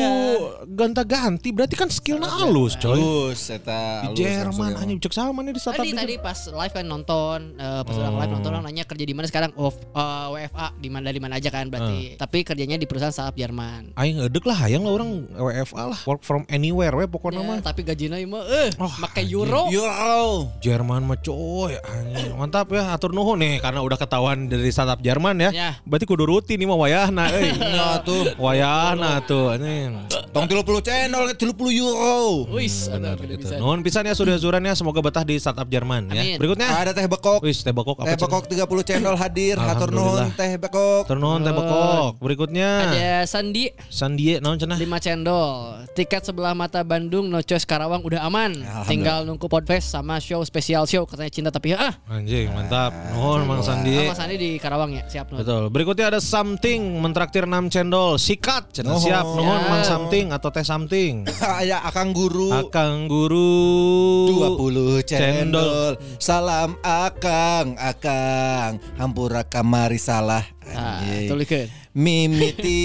gonta-ganti 0.68 1.50
berarti 1.50 1.76
kan 1.76 1.88
skillnya 1.88 2.30
halus 2.30 2.76
coy. 2.76 2.94
Halus 2.94 3.42
eta 3.48 4.10
Di 4.10 4.24
Jerman 4.24 4.74
anjing 4.76 5.00
cek 5.00 5.14
sama 5.14 5.42
nih 5.42 5.52
di 5.52 5.60
startup 5.60 5.80
Tadi 5.80 5.92
di 5.92 5.96
tadi 5.96 6.16
pas 6.18 6.40
live 6.46 6.74
kan 6.74 6.86
nonton 6.86 7.40
eh, 7.56 7.82
pas 7.82 7.96
orang 7.96 8.16
live 8.16 8.22
Oh. 8.24 8.34
nonton 8.34 8.50
orang 8.52 8.64
nanya 8.66 8.84
kerja 8.84 9.04
di 9.04 9.12
mana 9.12 9.28
sekarang 9.28 9.52
oh 9.56 9.70
eh, 9.70 10.48
WFA 10.48 10.68
di 10.76 10.88
mana 10.88 11.04
dari 11.06 11.20
mana 11.20 11.36
aja 11.36 11.50
kan 11.50 11.68
berarti 11.68 12.16
tapi 12.16 12.42
kerjanya 12.42 12.76
di 12.76 12.86
perusahaan 12.86 13.12
startup 13.12 13.36
Jerman. 13.36 13.94
Aing 13.94 14.18
edek 14.20 14.44
lah 14.44 14.58
hayang 14.58 14.82
lah 14.82 14.94
orang 14.94 15.10
WFA 15.30 15.84
lah 15.88 16.00
work 16.04 16.22
from 16.22 16.48
anywhere 16.48 16.92
we 16.92 17.06
pokoknya 17.06 17.36
Ya, 17.36 17.50
mah. 17.50 17.60
tapi 17.62 17.84
gajinya 17.84 18.16
mah 18.24 18.42
eh 18.48 18.70
Oh, 18.76 18.90
pakai 19.02 19.28
euro. 19.28 19.68
Euro. 19.68 20.50
Jerman 20.60 21.04
mah 21.04 21.18
coy 21.18 21.76
anjing. 21.78 22.32
Mantap 22.34 22.70
ya 22.70 22.90
atur 22.90 23.12
nuhun 23.12 23.38
nih 23.38 23.60
karena 23.60 23.80
udah 23.80 23.98
ketahuan 23.98 24.48
dari 24.48 24.70
startup 24.70 24.98
Jerman 24.98 25.36
ya. 25.40 25.50
Ya. 25.52 25.70
Berarti 25.84 26.06
kudu 26.06 26.24
rutin 26.24 26.56
nih 26.56 26.66
mah 26.66 26.78
wayahna 26.78 27.26
Nah 27.52 28.00
tuh. 28.04 28.34
Wayahna 28.40 29.20
tuh 29.24 29.54
anjing. 29.54 29.98
Tong 30.34 30.50
30 30.50 30.66
channel 30.82 31.24
30 31.30 31.46
euro. 31.78 32.50
Wis, 32.58 32.90
Benar 32.90 33.22
ada 33.22 33.26
gitu. 33.30 33.46
Nuhun 33.62 33.86
pisan 33.86 34.02
ya 34.10 34.18
Surya 34.18 34.38
Zuran 34.42 34.66
ya 34.66 34.74
semoga 34.74 34.98
betah 34.98 35.22
di 35.22 35.38
startup 35.38 35.70
Jerman 35.70 36.10
ya. 36.10 36.42
Berikutnya. 36.42 36.74
Ada 36.74 36.92
teh 36.98 37.06
bekok. 37.06 37.46
Wis 37.46 37.62
teh 37.62 37.70
bekok 37.70 38.02
apa 38.02 38.18
Teh 38.18 38.18
bekok 38.18 38.44
30 38.50 38.66
channel 38.88 39.14
hadir. 39.14 39.56
Hatur 39.62 39.94
nuhun 39.94 40.34
teh 40.34 40.58
bekok. 40.58 41.06
Tur 41.06 41.22
nuhun 41.22 41.46
teh 41.46 41.54
bekok. 41.54 42.18
Berikutnya 42.18 42.70
Ada 42.90 43.30
Sandi 43.30 43.70
Sandie 43.94 44.42
naon 44.42 44.58
cenah? 44.58 44.78
5 44.82 45.06
cendol. 45.06 45.86
Tiket 45.94 46.26
sebelah 46.26 46.58
mata 46.58 46.82
Bandung 46.82 47.30
No 47.30 47.38
Choice 47.46 47.70
Karawang 47.70 48.02
udah 48.02 48.26
aman. 48.26 48.58
Tinggal 48.90 49.30
nunggu 49.30 49.46
Podfest 49.46 49.94
sama 49.94 50.18
show 50.18 50.42
spesial 50.42 50.90
show 50.90 51.06
katanya 51.06 51.30
cinta 51.30 51.50
tapi 51.54 51.78
ah. 51.78 51.94
Anjing 52.10 52.50
mantap. 52.50 52.90
Nuhun 53.14 53.46
Mang 53.46 53.62
Sandi. 53.62 54.10
Sama 54.10 54.18
Sandi 54.18 54.36
di 54.42 54.58
Karawang 54.58 54.98
ya, 54.98 55.06
siap 55.06 55.30
nuhun. 55.30 55.46
Betul. 55.46 55.64
Berikutnya 55.70 56.10
ada 56.10 56.18
something 56.18 56.98
mentraktir 57.34 57.50
6 57.50 57.74
cendol. 57.74 58.14
Sikat 58.22 58.64
cenah 58.78 58.94
Nuhun. 58.94 59.02
siap 59.02 59.26
nuhun 59.26 59.62
Ya. 59.64 59.70
Mang 59.70 59.84
something 59.84 60.26
atau 60.30 60.50
teh 60.54 60.62
something. 60.62 61.26
Aya 61.42 61.82
Akang 61.90 62.14
Guru. 62.14 62.54
Akang 62.54 63.10
guru 63.10 64.30
20 64.62 65.02
cendol. 65.02 65.98
Salam 66.22 66.78
Akang, 66.86 67.74
Akang. 67.82 68.78
Hampura 69.02 69.42
kamari 69.42 69.98
salah. 69.98 70.46
Ah, 70.70 71.02
tulikeun. 71.28 71.83
Mimiti 71.94 72.82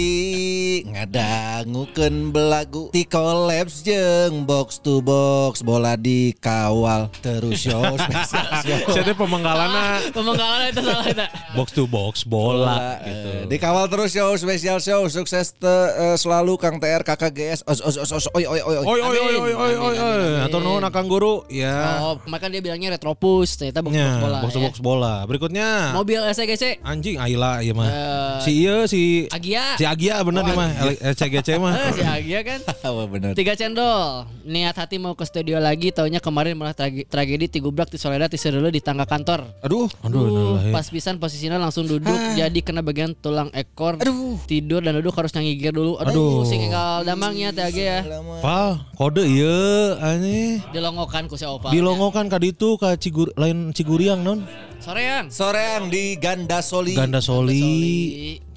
ngadangukeun 0.85 2.29
belagu 2.29 2.93
ti 2.93 3.03
collabs 3.03 3.81
jeung 3.81 4.45
box 4.45 4.79
to 4.79 5.01
box 5.01 5.61
bola 5.61 5.97
dikawal 5.97 7.09
terus 7.19 7.57
show 7.59 7.81
spesial 7.99 8.47
show. 8.61 8.79
Saya 8.91 9.13
pemenggalana 9.13 10.05
Pemenggalan 10.13 10.69
itu 10.69 10.83
salah 10.83 11.07
itu. 11.07 11.25
box 11.53 11.69
to 11.73 11.85
box 11.85 12.15
bola 12.23 13.01
Eh, 13.01 13.09
gitu. 13.09 13.29
Dikawal 13.49 13.89
terus 13.89 14.13
show 14.13 14.29
spesial 14.35 14.77
show 14.77 15.01
sukses 15.07 15.53
te- 15.53 15.67
eh, 15.97 16.17
selalu 16.17 16.55
Kang 16.55 16.77
TR 16.77 17.01
KKGS 17.01 17.65
os 17.65 17.81
os 17.81 17.97
os 17.97 18.11
os 18.13 18.25
oi 18.33 18.45
oi 18.45 18.61
oi 18.61 18.77
Oi 18.79 19.01
oi 19.01 19.17
oi 19.17 19.35
oi 19.35 19.53
oi 19.55 19.75
oi 19.75 19.97
oi. 19.97 20.21
Atau 20.43 20.61
nuhun 20.61 20.85
Akang 20.85 21.07
guru 21.07 21.49
ya. 21.49 22.05
Oh, 22.05 22.21
kemarin 22.21 22.51
dia 22.51 22.61
bilangnya 22.61 22.89
retropus, 22.93 23.57
ternyata 23.57 23.81
box 23.81 23.91
box 23.91 24.05
Ya, 24.05 24.21
bola. 24.21 24.39
box 24.41 24.51
to 24.53 24.61
ya. 24.61 24.65
box 24.69 24.77
bola. 24.79 25.15
Berikutnya 25.25 25.69
Mobil 25.93 26.21
SGC 26.21 26.85
anjing 26.85 27.17
Aila 27.17 27.65
ieu 27.65 27.73
mah. 27.73 27.89
Eh, 27.89 28.37
Si 28.45 28.53
ieu 28.59 28.85
si 28.85 28.98
Agia. 29.29 29.75
si 29.75 29.85
Agia 29.85 30.19
bener 30.21 30.43
nih 30.43 30.55
mah 30.55 30.71
LCGC 31.05 31.49
mah. 31.63 31.73
Eh, 31.73 31.93
si 31.93 32.03
Agia 32.03 32.41
kan. 32.43 32.61
Oh 32.89 33.05
bener. 33.05 33.33
Tiga 33.33 33.53
cendol. 33.53 34.25
Niat 34.43 34.75
hati 34.75 34.97
mau 34.97 35.13
ke 35.13 35.23
studio 35.23 35.59
lagi, 35.59 35.91
taunya 35.91 36.19
kemarin 36.19 36.55
malah 36.55 36.73
trage- 36.73 37.05
tragedi 37.05 37.47
ti 37.47 37.59
gubrak 37.59 37.87
ti 37.87 37.97
Soledad 37.97 38.27
ti 38.27 38.37
Serulu 38.37 38.69
di 38.69 38.81
tangga 38.81 39.05
kantor. 39.05 39.45
Aduh. 39.61 39.87
Aduh, 40.01 40.25
Duh, 40.25 40.35
nah, 40.59 40.73
pas 40.73 40.87
pisan 40.87 41.17
posisinya 41.17 41.57
langsung 41.57 41.85
duduk 41.85 42.09
jadi 42.35 42.59
kena 42.59 42.81
bagian 42.81 43.13
tulang 43.15 43.53
ekor. 43.53 43.99
Aduh. 43.99 44.41
Tidur 44.45 44.81
dan 44.81 44.95
duduk 44.95 45.13
harus 45.13 45.31
ngigir 45.31 45.71
dulu. 45.71 45.97
Aduh, 45.97 46.11
Aduh. 46.11 46.31
pusing 46.41 46.67
enggal 46.67 47.05
damangnya 47.05 47.53
teh 47.53 47.63
Agia 47.63 47.85
ya. 47.85 48.01
Pal, 48.39 48.83
kode 48.95 49.23
ieu 49.23 49.53
aneh. 49.99 50.65
Dilongokan 50.71 51.27
ku 51.27 51.35
si 51.35 51.45
Opa. 51.45 51.69
Dilongokan 51.69 52.27
ka 52.27 52.37
ditu 52.37 52.75
ka 52.75 52.97
Cigur 52.97 53.31
lain 53.35 53.71
Ciguriang 53.71 54.21
non. 54.21 54.43
Soreang. 54.79 55.27
Soreang 55.27 55.91
di 55.91 56.15
Ganda 56.15 56.63
Soli. 56.63 56.95
Ganda 56.95 57.19
Soli. 57.19 57.59
Soli. 57.59 57.99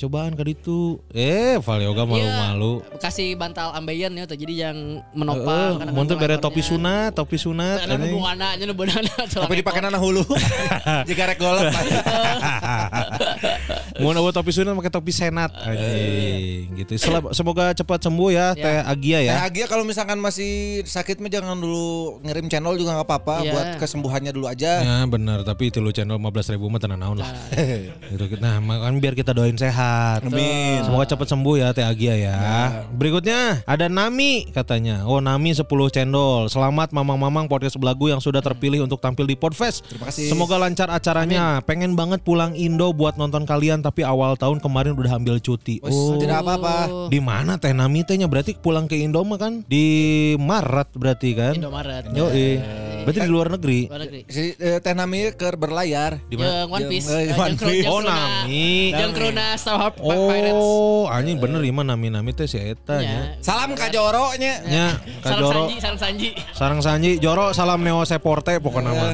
Cobaan 0.01 0.33
ke 0.33 0.41
itu. 0.49 0.97
Eh, 1.13 1.61
Val 1.61 1.77
Yoga 1.85 2.09
malu-malu. 2.09 2.81
Iya, 2.81 2.97
kasih 2.97 3.37
bantal 3.37 3.69
ambeien 3.77 4.09
ya 4.17 4.25
tuh 4.25 4.33
jadi 4.33 4.69
yang 4.69 5.05
menopang 5.13 5.77
mun 5.93 6.09
teh 6.09 6.17
bere 6.17 6.41
topi 6.41 6.65
sunat, 6.65 7.13
topi 7.13 7.37
sunat. 7.37 7.85
Karena 7.85 8.01
anjing. 8.01 8.17
hubungan 8.17 8.37
nya 8.41 8.65
nu 8.65 8.73
Tapi 9.45 9.53
dipakai 9.61 9.81
nana 9.85 10.01
hulu. 10.01 10.25
Jika 11.09 11.29
rek 11.29 11.37
golep. 11.37 11.69
Mau 14.01 14.09
nawa 14.17 14.33
topi 14.33 14.49
sunat 14.49 14.73
pakai 14.73 14.89
topi 14.89 15.13
senat 15.13 15.53
anjing 15.53 16.73
gitu. 16.81 16.97
Semoga 17.33 17.77
cepat 17.77 18.01
sembuh 18.01 18.29
ya, 18.33 18.57
Teh 18.57 18.81
Agia 18.81 19.21
ya. 19.21 19.37
Ya 19.37 19.45
Agia 19.45 19.69
kalau 19.69 19.85
misalkan 19.85 20.17
masih 20.17 20.81
sakit 20.81 21.21
mah 21.21 21.29
jangan 21.29 21.61
dulu 21.61 22.17
ngirim 22.25 22.49
channel 22.49 22.73
juga 22.73 22.97
nggak 22.97 23.05
apa-apa 23.05 23.35
Iya. 23.45 23.51
buat 23.53 23.67
kesembuhannya 23.77 24.31
dulu 24.33 24.49
aja. 24.49 24.81
Ya 24.81 24.97
benar, 25.05 25.45
tapi 25.45 25.69
itu 25.69 25.77
lu 25.77 25.93
channel 25.93 26.10
15 26.11 26.53
ribu 26.57 26.67
mah 26.67 26.79
tenang 26.81 26.99
naon 26.99 27.17
lah. 27.19 27.31
gitu. 28.11 28.25
Nah, 28.41 28.59
kan 28.59 28.93
biar 28.97 29.13
kita 29.13 29.31
doain 29.31 29.55
sehat. 29.55 30.25
Amin. 30.25 30.83
Semoga 30.83 31.05
cepat 31.07 31.27
sembuh 31.29 31.55
ya 31.55 31.67
Teh 31.71 31.85
Agia 31.85 32.15
ya. 32.17 32.35
Berikutnya 32.91 33.63
ada 33.63 33.87
Nami 33.87 34.49
katanya. 34.51 35.07
Oh 35.07 35.23
Nami 35.23 35.55
10 35.55 35.63
cendol. 35.93 36.51
Selamat 36.51 36.91
mamang-mamang 36.91 37.47
podcast 37.47 37.77
belagu 37.77 38.11
yang 38.11 38.19
sudah 38.19 38.43
terpilih 38.43 38.83
untuk 38.83 38.99
tampil 38.99 39.23
di 39.23 39.37
Podfest. 39.37 39.87
Terima 39.87 40.09
kasih. 40.09 40.27
Semoga 40.27 40.57
lancar 40.57 40.91
acaranya. 40.91 41.63
Pengen 41.63 41.93
banget 41.93 42.25
pulang 42.25 42.57
Indo 42.57 42.91
buat 42.91 43.15
nonton 43.15 43.45
kalian 43.45 43.79
tapi 43.79 44.03
awal 44.03 44.35
tahun 44.35 44.59
kemarin 44.59 44.97
udah 44.97 45.15
ambil 45.15 45.37
cuti. 45.37 45.79
Wes, 45.79 45.93
Oh. 45.93 46.17
tidak 46.17 46.41
apa-apa. 46.41 47.07
Di 47.13 47.21
mana 47.21 47.61
Teh 47.61 47.71
Nami 47.71 48.01
tehnya 48.01 48.25
berarti 48.25 48.57
pulang 48.57 48.89
ke 48.89 48.97
Indo 48.97 49.21
mah 49.21 49.37
kan 49.37 49.61
di 49.69 49.85
Maret 50.35 50.97
berarti 50.97 51.29
kan? 51.37 51.53
Indomaret. 51.53 52.09
Yo, 52.11 52.25
berarti 53.05 53.19
di 53.21 53.31
luar 53.31 53.47
negeri. 53.53 53.85
Luar 53.85 54.01
negeri. 54.01 54.21
Si 54.25 54.57
eh, 54.57 54.81
Teh 54.81 54.93
Nami 54.97 55.31
ke 55.37 55.53
berlayar. 55.53 56.00
Di 56.25 56.35
mana? 56.35 56.65
Yang 56.65 56.69
One 56.69 56.85
Piece. 56.87 57.07
Yang- 57.07 57.37
One 57.37 57.55
Piece. 57.55 57.83
yang 57.83 57.91
Oh, 57.91 58.01
Nami. 58.01 58.67
Yang 58.91 59.11
Kruna 59.11 59.47
Star 59.55 59.77
Hawk 59.77 59.95
Pirates. 59.97 60.55
Oh, 60.55 61.03
anjing 61.05 61.37
bener 61.37 61.61
iman 61.61 61.85
nami-nami 61.87 62.31
teh 62.31 62.45
si 62.45 62.57
eta 62.57 62.97
Ya. 62.97 63.05
nya. 63.05 63.19
Salam 63.39 63.73
Kak 63.73 63.89
Joro 63.89 64.33
nya. 64.35 64.53
Nya, 64.63 64.87
Kak 65.19 65.31
Sarang 65.31 65.41
Joro. 65.41 65.61
Sanji, 65.61 65.75
Sarang 65.77 65.99
Sanji. 65.99 66.29
Sarang 66.51 66.81
Sanji, 66.81 67.11
Joro 67.17 67.45
salam 67.51 67.79
Neo 67.79 68.01
Seporte 68.03 68.57
pokoknya 68.57 68.89
nama. 68.89 69.07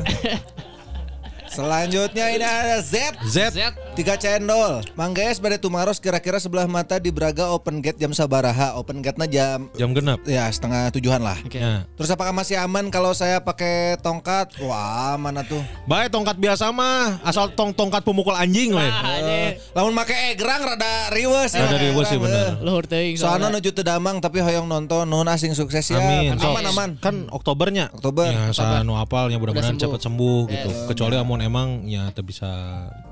Selanjutnya 1.58 2.30
ini 2.30 2.46
ada 2.46 2.78
Z. 2.80 3.17
Z. 3.26 3.50
Z. 3.50 3.60
Tiga 3.98 4.13
cendol. 4.13 4.86
Mangges 4.93 5.41
pada 5.41 5.58
Tumaros 5.58 5.98
kira-kira 5.98 6.38
sebelah 6.38 6.70
mata 6.70 7.02
di 7.02 7.10
Braga 7.10 7.50
open 7.50 7.82
gate 7.82 7.98
jam 7.98 8.13
sabaraha. 8.13 8.78
Open 8.78 9.02
gate-nya 9.02 9.26
jam 9.26 9.65
Jam 9.74 9.89
genap. 9.89 10.22
ya 10.22 10.46
setengah 10.48 10.93
tujuhan 10.93 11.17
lah. 11.17 11.34
Oke. 11.41 11.58
Ya. 11.58 11.89
Terus 11.98 12.13
apakah 12.13 12.30
masih 12.30 12.62
aman 12.62 12.93
kalau 12.93 13.10
saya 13.12 13.41
pakai 13.41 13.98
tongkat? 13.98 14.54
Wah, 14.62 15.17
mana 15.17 15.41
tuh? 15.41 15.58
Baik 15.89 16.13
tongkat 16.13 16.38
biasa 16.38 16.70
mah, 16.70 17.17
asal 17.26 17.50
tong 17.50 17.74
tongkat 17.74 18.06
pemukul 18.06 18.38
anjing. 18.38 18.78
Ah, 18.78 19.17
ini 19.17 19.58
Lamun 19.74 19.98
make 19.98 20.13
egrang 20.38 20.62
rada 20.62 21.10
riwes. 21.10 21.58
Rada 21.58 21.74
ya, 21.74 21.89
riwes 21.89 22.06
sih, 22.06 22.22
bener. 22.22 22.54
eh. 22.54 22.62
luhur 22.62 22.86
teuing 22.86 23.17
Soalnya 23.17 23.50
nuju 23.50 23.74
teu 23.74 23.82
damang 23.82 24.22
tapi 24.22 24.46
hoyong 24.46 24.70
nonton 24.70 25.10
nuhun 25.10 25.26
asing 25.26 25.58
sukses 25.58 25.89
ya. 25.89 25.98
Amin. 25.98 26.38
Aman 26.38 26.62
So, 26.62 26.70
aman. 26.70 26.89
Kan 27.02 27.26
Oktobernya. 27.34 27.89
Oktober. 27.98 28.30
Ya, 28.30 28.54
saya 28.54 28.86
nu 28.86 28.93
apalnya 28.93 29.41
mudah-mudahan 29.41 29.74
cepet 29.74 30.06
sembuh 30.06 30.41
gitu. 30.46 30.70
Kecuali 30.93 31.17
amun 31.17 31.46
emang 31.47 31.88
ya 31.88 32.12
teu 32.12 32.21
bisa 32.21 32.45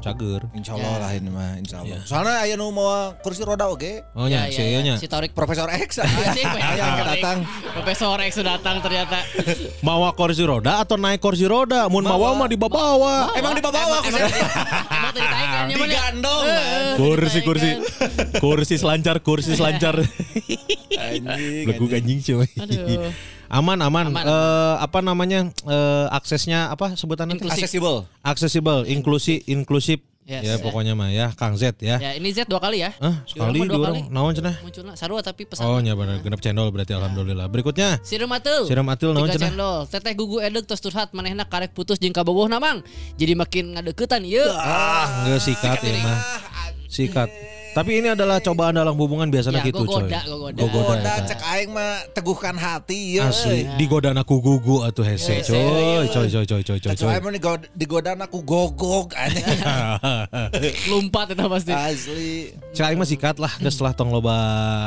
cager. 0.04 0.43
Insya 0.52 0.76
Allah 0.76 0.93
lah 1.00 1.12
ini 1.15 1.32
mah, 1.32 1.56
insya 1.56 1.80
Allah. 1.80 2.04
Soalnya 2.04 2.43
aya 2.43 2.54
nu 2.54 2.69
mau 2.69 3.15
kursi 3.24 3.41
roda 3.41 3.65
oke. 3.65 4.04
Oh 4.13 4.28
nya, 4.28 4.52
si 4.52 4.60
ieu 4.60 4.84
nya. 4.84 5.00
Si 5.00 5.08
Torik 5.08 5.32
Profesor 5.32 5.71
X. 5.71 5.98
Anjing, 6.04 6.43
Aya 6.45 6.76
yang 6.76 6.93
Torik. 7.00 7.10
datang. 7.17 7.38
Profesor 7.71 8.19
X 8.19 8.32
sudah 8.36 8.60
datang 8.60 8.84
ternyata. 8.84 9.17
Mawa 9.80 10.12
kursi 10.12 10.43
roda 10.43 10.84
atau 10.84 11.00
naik 11.00 11.24
kursi 11.24 11.48
roda? 11.48 11.88
Mun 11.88 12.04
mawa 12.04 12.36
mah 12.36 12.45
di 12.45 12.60
bawah. 12.60 13.32
Emang 13.34 13.56
di 13.56 13.63
bawah. 13.63 14.04
Emang 14.04 14.30
tadi 15.15 15.24
tanya 15.24 15.48
kan 15.50 15.65
Digandong. 15.86 16.43
kursi 17.00 17.39
kursi 17.41 17.69
kursi 18.38 18.76
selancar 18.76 19.17
kursi 19.24 19.56
selancar 19.56 19.95
Anjing. 20.95 21.65
Lagu 21.67 21.86
anjing. 21.88 22.38
Aduh. 22.60 23.12
Aman 23.48 23.78
aman, 23.82 24.06
Aman, 24.10 24.24
Eh, 24.26 24.76
apa 24.82 25.00
namanya? 25.00 25.50
Eh, 25.66 26.06
aksesnya 26.12 26.70
apa 26.70 26.96
sebutannya 26.96 27.38
Inklusif. 27.38 27.62
Accessible. 27.66 27.98
aksesibel 28.22 28.78
inklusif 28.86 29.40
inklusif 29.46 30.00
Yes. 30.26 30.42
ya 30.42 30.58
pokoknya 30.58 30.98
mah 30.98 31.14
ya 31.14 31.30
Kang 31.38 31.54
Z 31.54 31.78
ya. 31.86 32.02
Ya 32.02 32.18
ini 32.18 32.34
Z 32.34 32.50
dua 32.50 32.58
kali 32.58 32.82
ya. 32.82 32.98
ah 32.98 33.22
sekali 33.30 33.62
dua 33.62 33.78
mah 33.78 33.94
orang. 33.94 34.10
naon 34.10 34.34
cenah? 34.34 34.58
Munculnya 34.58 34.98
sarua 34.98 35.22
tapi 35.22 35.46
pesan. 35.46 35.70
oh 35.70 35.78
nya 35.78 35.94
bener. 35.94 36.18
Genep 36.26 36.42
channel 36.42 36.66
berarti 36.74 36.98
alhamdulillah. 36.98 37.46
Berikutnya? 37.46 38.02
Sirum 38.02 38.34
atuh. 38.34 38.66
Siram 38.66 38.90
atil 38.90 39.14
naon 39.14 39.30
cenah? 39.30 39.54
cendol. 39.54 39.86
Teteh 39.86 40.18
gugu 40.18 40.42
edek 40.42 40.66
tos 40.66 40.82
turhat 40.82 41.14
manehna 41.14 41.46
karek 41.46 41.78
putus 41.78 42.02
jeung 42.02 42.10
kabogoh 42.10 42.50
namang. 42.50 42.82
Jadi 43.22 43.38
makin 43.38 43.78
ngadeukeutan 43.78 44.26
ieu. 44.26 44.50
ah 44.50 45.30
nggak 45.30 45.46
sikat 45.46 45.78
ya 45.86 45.94
mah 46.02 46.18
sikat 46.90 47.30
tapi 47.76 48.00
ini 48.00 48.08
adalah 48.08 48.40
cobaan 48.40 48.72
dalam 48.74 48.96
hubungan 48.96 49.28
biasanya 49.28 49.60
Ya, 49.60 49.68
gitu 49.68 49.84
coy 49.84 50.08
gogoda, 50.08 50.20
gogoda. 50.24 50.60
gogoda 50.64 50.96
Goda 50.96 51.14
eta. 51.14 51.28
cek 51.28 51.42
aing 51.46 51.70
mah 51.70 51.92
teguhkan 52.10 52.56
hati 52.56 53.20
ya. 53.20 53.28
asli 53.28 53.68
digoda 53.76 54.16
aku 54.16 54.40
gugu 54.40 54.80
atuh 54.82 55.04
hese 55.04 55.44
Hese. 55.44 55.52
coy 55.52 56.08
coy 56.08 56.28
coy 56.32 56.46
coy 56.46 56.62
coy 56.64 56.80
coy 56.80 56.96
coy 56.96 57.10
aing 57.12 57.20
mah 57.20 57.34
digoda, 57.36 57.66
digoda 57.76 58.12
aku 58.16 58.40
gogog 58.42 59.12
anjing. 59.12 59.44
Lumpat 60.88 61.36
eta 61.36 61.46
pasti. 61.46 61.72
Asli. 61.72 62.34
Cek 62.72 62.86
aing 62.86 62.96
mah 62.96 63.06
sikat 63.06 63.36
lah 63.38 63.52
geus 63.58 63.76
lah 63.78 63.92
tong 63.92 64.08
loba 64.08 64.36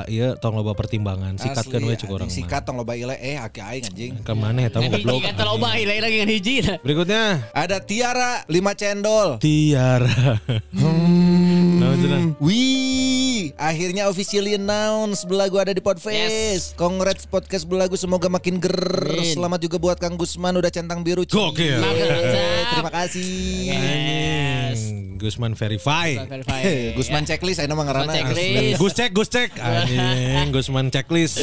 ieu 0.06 0.32
tong 0.36 0.54
loba 0.54 0.72
pertimbangan 0.72 1.36
sikatkeun 1.36 1.84
we 1.84 1.94
cek 1.94 2.08
urang 2.08 2.28
Sikat 2.28 2.64
tong 2.64 2.76
loba 2.76 2.92
ile 2.94 3.14
eh 3.14 3.36
aki 3.36 3.60
aing 3.60 3.84
anjing. 3.84 4.12
Ke 4.22 4.32
mana 4.32 4.64
eta 4.64 4.80
mah 4.80 4.88
Hiji 4.88 5.04
goblok. 5.04 5.20
kan 5.22 5.34
terloba 5.36 5.68
hilai 5.76 6.00
lagi 6.00 6.16
dengan 6.16 6.30
hiji. 6.30 6.54
Berikutnya 6.80 7.22
Ada 7.52 7.78
Tiara 7.80 8.44
5 8.46 8.80
cendol. 8.80 9.28
Tiara. 9.38 10.40
Naon 10.72 11.47
cenah? 11.96 12.20
Wih, 12.42 13.56
akhirnya 13.56 14.10
officially 14.12 14.58
announce 14.60 15.24
Belagu 15.24 15.56
ada 15.56 15.72
di 15.72 15.80
Podfest. 15.80 16.76
Congrats 16.76 17.24
podcast 17.24 17.64
Belagu 17.64 17.96
semoga 17.96 18.28
makin 18.28 18.60
ger. 18.60 18.74
Amin. 18.74 19.24
Selamat 19.24 19.62
juga 19.64 19.80
buat 19.80 19.96
Kang 19.96 20.20
Gusman 20.20 20.58
udah 20.58 20.68
centang 20.68 21.00
biru. 21.00 21.24
Gokil. 21.24 21.80
Terima 22.68 22.92
kasih. 22.92 23.72
Anjing, 23.72 25.16
Gusman 25.16 25.56
verify. 25.56 26.28
Verify. 26.28 26.62
Gusman 26.98 27.24
checklist 27.24 27.64
saya 27.64 27.68
nama 27.70 27.88
ngarana. 27.88 28.12
Gusman 28.12 28.16
checklist. 28.20 28.76
Gus 28.76 28.92
cek, 28.92 29.10
Gus 29.16 29.28
cek. 29.32 29.50
Anjing, 29.64 30.48
Gusman 30.52 30.86
checklist. 30.92 31.40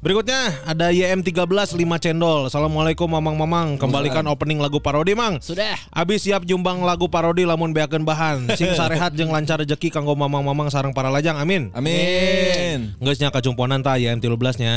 Berikutnya 0.00 0.64
ada 0.64 0.88
YM13 0.88 1.44
5 1.44 1.76
cendol. 2.00 2.48
Assalamualaikum 2.48 3.04
mamang-mamang. 3.04 3.76
Kembalikan 3.76 4.24
opening 4.32 4.56
lagu 4.56 4.80
parodi, 4.80 5.12
Mang. 5.12 5.44
Sudah. 5.44 5.76
Abis 5.92 6.24
siap 6.24 6.48
jumbang 6.48 6.80
lagu 6.80 7.04
parodi 7.04 7.44
lamun 7.44 7.76
beakeun 7.76 8.08
bahan. 8.08 8.48
Sing 8.56 8.72
sarehat 8.72 9.12
jeung 9.12 9.28
lancar 9.28 9.60
rezeki 9.60 9.92
kanggo 9.92 10.16
mamang-mamang 10.16 10.72
sareng 10.72 10.96
para 10.96 11.12
lajang. 11.12 11.36
Amin. 11.36 11.68
Amin. 11.76 12.96
Geus 12.96 13.20
nya 13.20 13.28
kajumponan 13.28 13.84
ta 13.84 14.00
YM13 14.00 14.40
nya. 14.64 14.74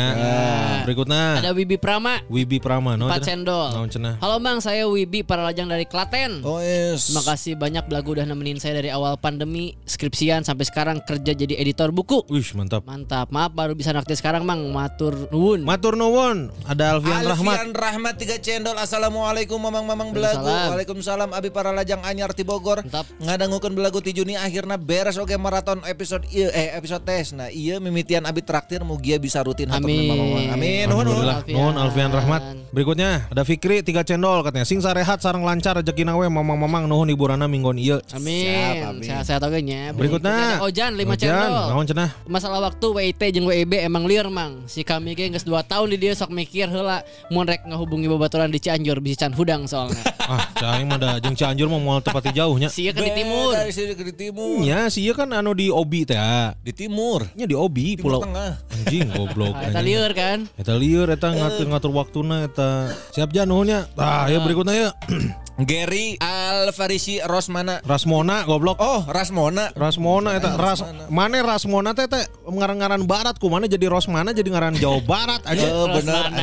Berikutnya 0.83 1.39
Ada 1.39 1.55
Wibi 1.55 1.79
Prama. 1.79 2.19
Wibi 2.27 2.59
Prama 2.59 2.99
naon 2.99 3.07
4 3.07 3.15
cenah? 3.15 3.23
cendol. 3.23 3.69
Naon 3.79 3.89
cenah? 3.95 4.13
Halo 4.19 4.43
Bang, 4.43 4.59
saya 4.59 4.83
Wibi 4.91 5.23
para 5.23 5.47
lajang 5.47 5.71
dari 5.71 5.87
Klaten. 5.87 6.43
Oh 6.43 6.59
yes. 6.59 7.07
Terima 7.07 7.23
kasih 7.23 7.55
banyak 7.55 7.87
belagu 7.87 8.11
udah 8.11 8.27
nemenin 8.27 8.59
saya 8.59 8.75
dari 8.75 8.91
awal 8.91 9.15
pandemi, 9.15 9.79
skripsian 9.87 10.43
sampai 10.43 10.67
sekarang 10.67 10.99
kerja 10.99 11.31
jadi 11.31 11.55
editor 11.55 11.95
buku. 11.95 12.27
Wih, 12.27 12.43
mantap. 12.59 12.83
Mantap, 12.83 13.31
maaf 13.31 13.55
baru 13.55 13.71
bisa 13.71 13.95
naktir 13.95 14.19
sekarang 14.19 14.43
Bang, 14.43 14.59
matur 14.67 15.12
nuwun. 15.31 15.59
Matur 15.63 15.93
nuwun. 15.95 16.49
Ada 16.65 16.97
Alfian 16.97 17.23
Rahmat. 17.23 17.55
Alfian 17.57 17.71
Rahmat 17.73 18.15
tiga 18.19 18.37
cendol 18.39 18.75
Assalamualaikum 18.77 19.57
mamang 19.57 19.85
mamang 19.85 20.09
belagu 20.11 20.45
Waalaikumsalam. 20.45 21.33
Abi 21.33 21.49
para 21.49 21.71
lajang 21.71 22.01
anyar 22.05 22.31
ti 22.35 22.45
Bogor. 22.45 22.83
Ngadangukeun 23.21 23.73
belagu 23.73 23.99
ti 23.99 24.13
Juni 24.13 24.37
akhirnya 24.37 24.75
beres 24.79 25.17
oke 25.19 25.35
maraton 25.35 25.81
episode 25.85 26.23
ieu 26.31 26.47
eh 26.53 26.73
episode 26.77 27.03
tes 27.03 27.33
Nah 27.35 27.49
iya 27.49 27.81
mimitian 27.81 28.23
Abi 28.23 28.45
traktir 28.45 28.85
mugia 28.85 29.17
bisa 29.17 29.43
rutin 29.43 29.69
hatur 29.69 29.89
Amin. 29.89 30.07
mamang 30.07 30.53
Amin 30.53 30.85
nuhun, 30.87 31.05
nuhun. 31.09 31.23
Alhamdulillah. 31.23 31.37
Alfian. 31.43 31.55
Nuhun 31.57 31.75
Alfian 31.75 32.11
Rahmat. 32.13 32.41
Berikutnya 32.73 33.09
ada 33.29 33.43
Fikri 33.43 33.83
tiga 33.83 34.07
cendol 34.07 34.39
katanya. 34.41 34.65
Sing 34.65 34.79
sarehat 34.79 35.19
sareng 35.19 35.43
lancar 35.43 35.77
rezeki 35.77 36.07
nawe 36.07 36.25
mamang-mamang 36.31 36.87
nuhun 36.87 37.11
hiburanna 37.11 37.45
minggon 37.45 37.75
ieu. 37.75 37.99
Amin. 38.15 38.79
Amin. 38.81 39.03
Sehat-sehat 39.03 39.43
oge 39.43 39.59
nya. 39.59 39.91
Berikutnya 39.91 40.63
Ojan 40.63 40.95
5 40.95 41.03
Ojan, 41.03 41.19
cendol. 41.19 41.51
Naon 41.69 41.85
cenah? 41.85 42.09
Masalah 42.25 42.59
waktu 42.63 42.87
WIT 42.87 43.21
jeung 43.35 43.45
WIB 43.51 43.83
emang 43.83 44.07
liar 44.07 44.31
mang. 44.31 44.63
Si 44.65 44.87
kami 44.87 45.02
ge 45.11 45.27
geus 45.27 45.43
2 45.43 45.59
tahun 45.67 45.91
di 45.91 45.97
dia 45.99 46.15
sok 46.15 46.31
mikir 46.31 46.71
heula 46.71 47.03
mun 47.27 47.43
rek 47.43 47.67
ngahubungi 47.67 48.07
babaturan 48.07 48.47
di 48.47 48.63
Cianjur 48.63 49.03
bisa 49.03 49.27
can 49.27 49.35
hudang 49.35 49.67
soalnya. 49.67 49.99
Ah, 50.23 50.47
cai 50.55 50.87
mah 50.87 50.95
da 50.95 51.19
jeung 51.19 51.35
Cianjur 51.35 51.67
mah 51.67 51.83
moal 51.83 51.99
tepati 51.99 52.31
jauhnya. 52.31 52.71
Sia 52.71 52.95
kan 52.95 53.03
di 53.03 53.11
timur. 53.11 53.51
Dari 53.51 53.75
sini 53.75 53.91
ke 53.91 54.07
di 54.07 54.15
timur 54.15 54.63
Nya 54.63 54.87
sih 54.87 55.03
kan 55.11 55.27
anu 55.35 55.51
di 55.51 55.67
Obi 55.67 56.07
teh. 56.07 56.15
ah. 56.15 56.55
Di 56.63 56.71
timur 56.71 57.27
Nya 57.35 57.43
di 57.43 57.51
Obi 57.51 57.99
Timur 57.99 58.07
pulau 58.07 58.21
Tengah 58.23 58.55
anjing 58.71 59.11
goblok. 59.11 59.51
Eta 59.67 59.83
lieur 59.83 60.15
kan. 60.15 60.47
Eta 60.55 60.79
lieur 60.79 61.11
eta 61.11 61.27
ngatur 61.27 61.67
ngatur 61.67 61.91
waktuna 61.91 62.47
eta. 62.47 62.95
Siap 63.11 63.35
jan 63.35 63.51
nuhunnya. 63.51 63.91
Ah, 63.99 64.31
ya 64.31 64.39
berikutnya 64.39 64.71
ya. 64.71 64.89
Gary 65.61 66.17
Alfarisi 66.17 67.21
Rosmana. 67.21 67.77
Rasmona 67.85 68.41
goblok. 68.49 68.81
Oh, 68.81 69.05
Rasmona. 69.05 69.69
Rasmona 69.77 70.33
eta 70.33 70.57
ras 70.57 70.81
mana 71.13 71.45
Rasmona 71.45 71.93
teh 71.93 72.09
teh 72.09 72.25
ngaran-ngaran 72.49 73.05
barat 73.05 73.37
ku 73.37 73.53
mana 73.53 73.69
jadi 73.69 73.85
Rosmana 73.85 74.33
jadi 74.33 74.49
ngaran 74.49 74.73
Jawa 74.81 75.05
Barat 75.05 75.45
aja. 75.49 75.69
Oh 75.69 75.85
bener. 75.93 76.33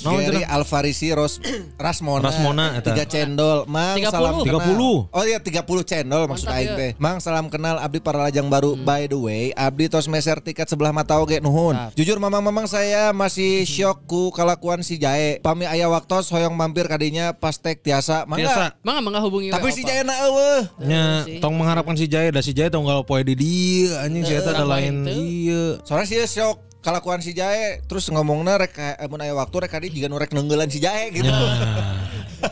Naon 0.00 0.24
Gary? 0.24 0.40
Alfarisi 0.48 1.12
Ros 1.12 1.36
Rasmona. 1.76 2.32
Rasmona, 2.32 2.80
eta. 2.80 2.96
Tiga 2.96 3.04
cendol. 3.04 3.68
Mang 3.68 4.00
30. 4.00 4.08
salam 4.08 4.34
kenal. 4.40 4.60
30. 4.72 5.12
Oh 5.12 5.24
iya 5.28 5.38
30 5.44 5.84
cendol 5.84 6.22
maksud 6.24 6.48
aing 6.48 6.72
ya. 6.72 6.76
teh. 6.80 6.90
Mang 6.96 7.20
salam 7.20 7.52
kenal 7.52 7.76
abdi 7.76 8.00
para 8.00 8.24
lajang 8.24 8.48
baru. 8.48 8.72
By 8.72 9.04
the 9.04 9.20
way, 9.20 9.52
abdi 9.52 9.92
tos 9.92 10.08
meser 10.08 10.40
tiket 10.40 10.64
sebelah 10.64 10.96
mata 10.96 11.20
oge 11.20 11.44
nuhun. 11.44 11.76
Mantap. 11.76 11.92
Jujur 11.92 12.16
mamang-mamang 12.16 12.64
saya 12.64 13.12
masih 13.12 13.68
syok 13.68 14.08
ku 14.08 14.22
kalakuan 14.32 14.80
si 14.80 14.96
Jae. 14.96 15.44
Pami 15.44 15.68
aya 15.68 15.92
waktos 15.92 16.32
hoyong 16.32 16.56
mampir 16.56 16.88
kadinya 16.88 17.36
pas 17.36 17.60
tek 17.60 17.84
tiasa. 17.84 18.24
Mangga. 18.24 18.48
Biasa. 18.56 18.80
Mangga 18.80 19.00
mangga 19.04 19.20
hubungi 19.20 19.48
Tapi 19.52 19.68
si. 19.68 19.82
Jae 19.84 20.00
na 20.02 20.14
eueuh. 20.24 20.62
Nya 20.80 21.04
sih. 21.28 21.38
tong 21.44 21.54
mengharapkan 21.54 21.94
si 21.94 22.06
Jaya 22.08 22.32
da 22.32 22.40
si 22.40 22.56
Jaya 22.56 22.72
tong 22.72 22.88
kalau 22.88 23.04
poe 23.04 23.20
di 23.20 23.36
dia 23.36 24.00
anjing 24.02 24.24
si 24.24 24.32
eta 24.32 24.56
ada 24.56 24.64
lain 24.64 25.04
teu. 25.04 25.12
iya. 25.12 25.64
Soalnya 25.84 26.06
sih 26.08 26.18
syok 26.24 26.56
kalakuan 26.80 27.20
si 27.20 27.36
Jae 27.36 27.82
terus 27.84 28.08
ngomongna 28.08 28.56
rek 28.62 28.78
eh, 28.78 29.06
mun 29.10 29.20
aya 29.20 29.34
waktu 29.36 29.66
rek 29.66 29.70
kadi 29.74 29.90
jiga 29.92 30.06
nu 30.08 30.16
rek 30.16 30.32
nenggelan 30.32 30.72
si 30.72 30.80
Jae 30.80 31.12
gitu. 31.12 31.28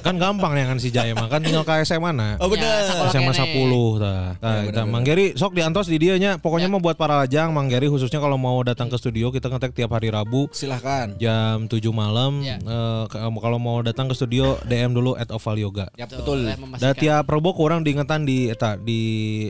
Kan 0.01 0.17
gampang 0.17 0.53
nih 0.53 0.65
kan 0.65 0.77
si 0.77 0.89
Jaya 0.89 1.13
mah 1.13 1.27
kan 1.27 1.41
tinggal 1.41 1.61
ke 1.61 1.83
SMA 1.83 2.11
na. 2.11 2.37
Oh 2.39 2.47
Ya, 2.47 2.57
bener. 2.57 2.81
sekolah 2.85 3.11
SMA 3.11 3.33
kene. 3.33 3.53
10 3.57 3.99
tah. 3.99 4.25
Tah, 4.37 4.59
eta 4.65 4.83
Mang 4.85 5.03
Geri 5.03 5.33
sok 5.33 5.53
diantos 5.53 5.87
di 5.87 5.97
dieu 5.97 6.15
nya. 6.15 6.37
Pokoknya 6.37 6.67
mah 6.67 6.79
buat 6.79 6.95
para 6.95 7.17
lajang 7.17 7.51
Mang 7.51 7.67
Geri 7.67 7.87
khususnya 7.87 8.19
kalau 8.19 8.35
mau 8.35 8.61
datang 8.61 8.87
ke 8.87 8.97
studio 8.97 9.29
kita 9.29 9.47
ngetek 9.47 9.73
tiap 9.75 9.91
hari 9.91 10.09
Rabu 10.09 10.49
Silahkan. 10.51 11.17
jam 11.17 11.65
7 11.65 11.81
malam. 11.91 12.41
Ya. 12.41 12.57
Eh, 12.57 13.05
ke- 13.07 13.21
kalau 13.21 13.59
mau 13.59 13.81
datang 13.81 14.07
ke 14.07 14.15
studio 14.15 14.57
DM 14.63 14.93
dulu 14.93 15.15
at 15.15 15.29
Oval 15.29 15.57
Yoga. 15.59 15.87
Ya 15.95 16.05
betul. 16.05 16.43
oleh 16.43 16.53
Da 16.53 16.61
memastikan. 16.61 16.95
tiap 16.95 17.25
Rebo 17.27 17.51
kurang 17.53 17.81
diingetan 17.81 18.23
di 18.23 18.47
eta 18.47 18.75
di 18.75 19.01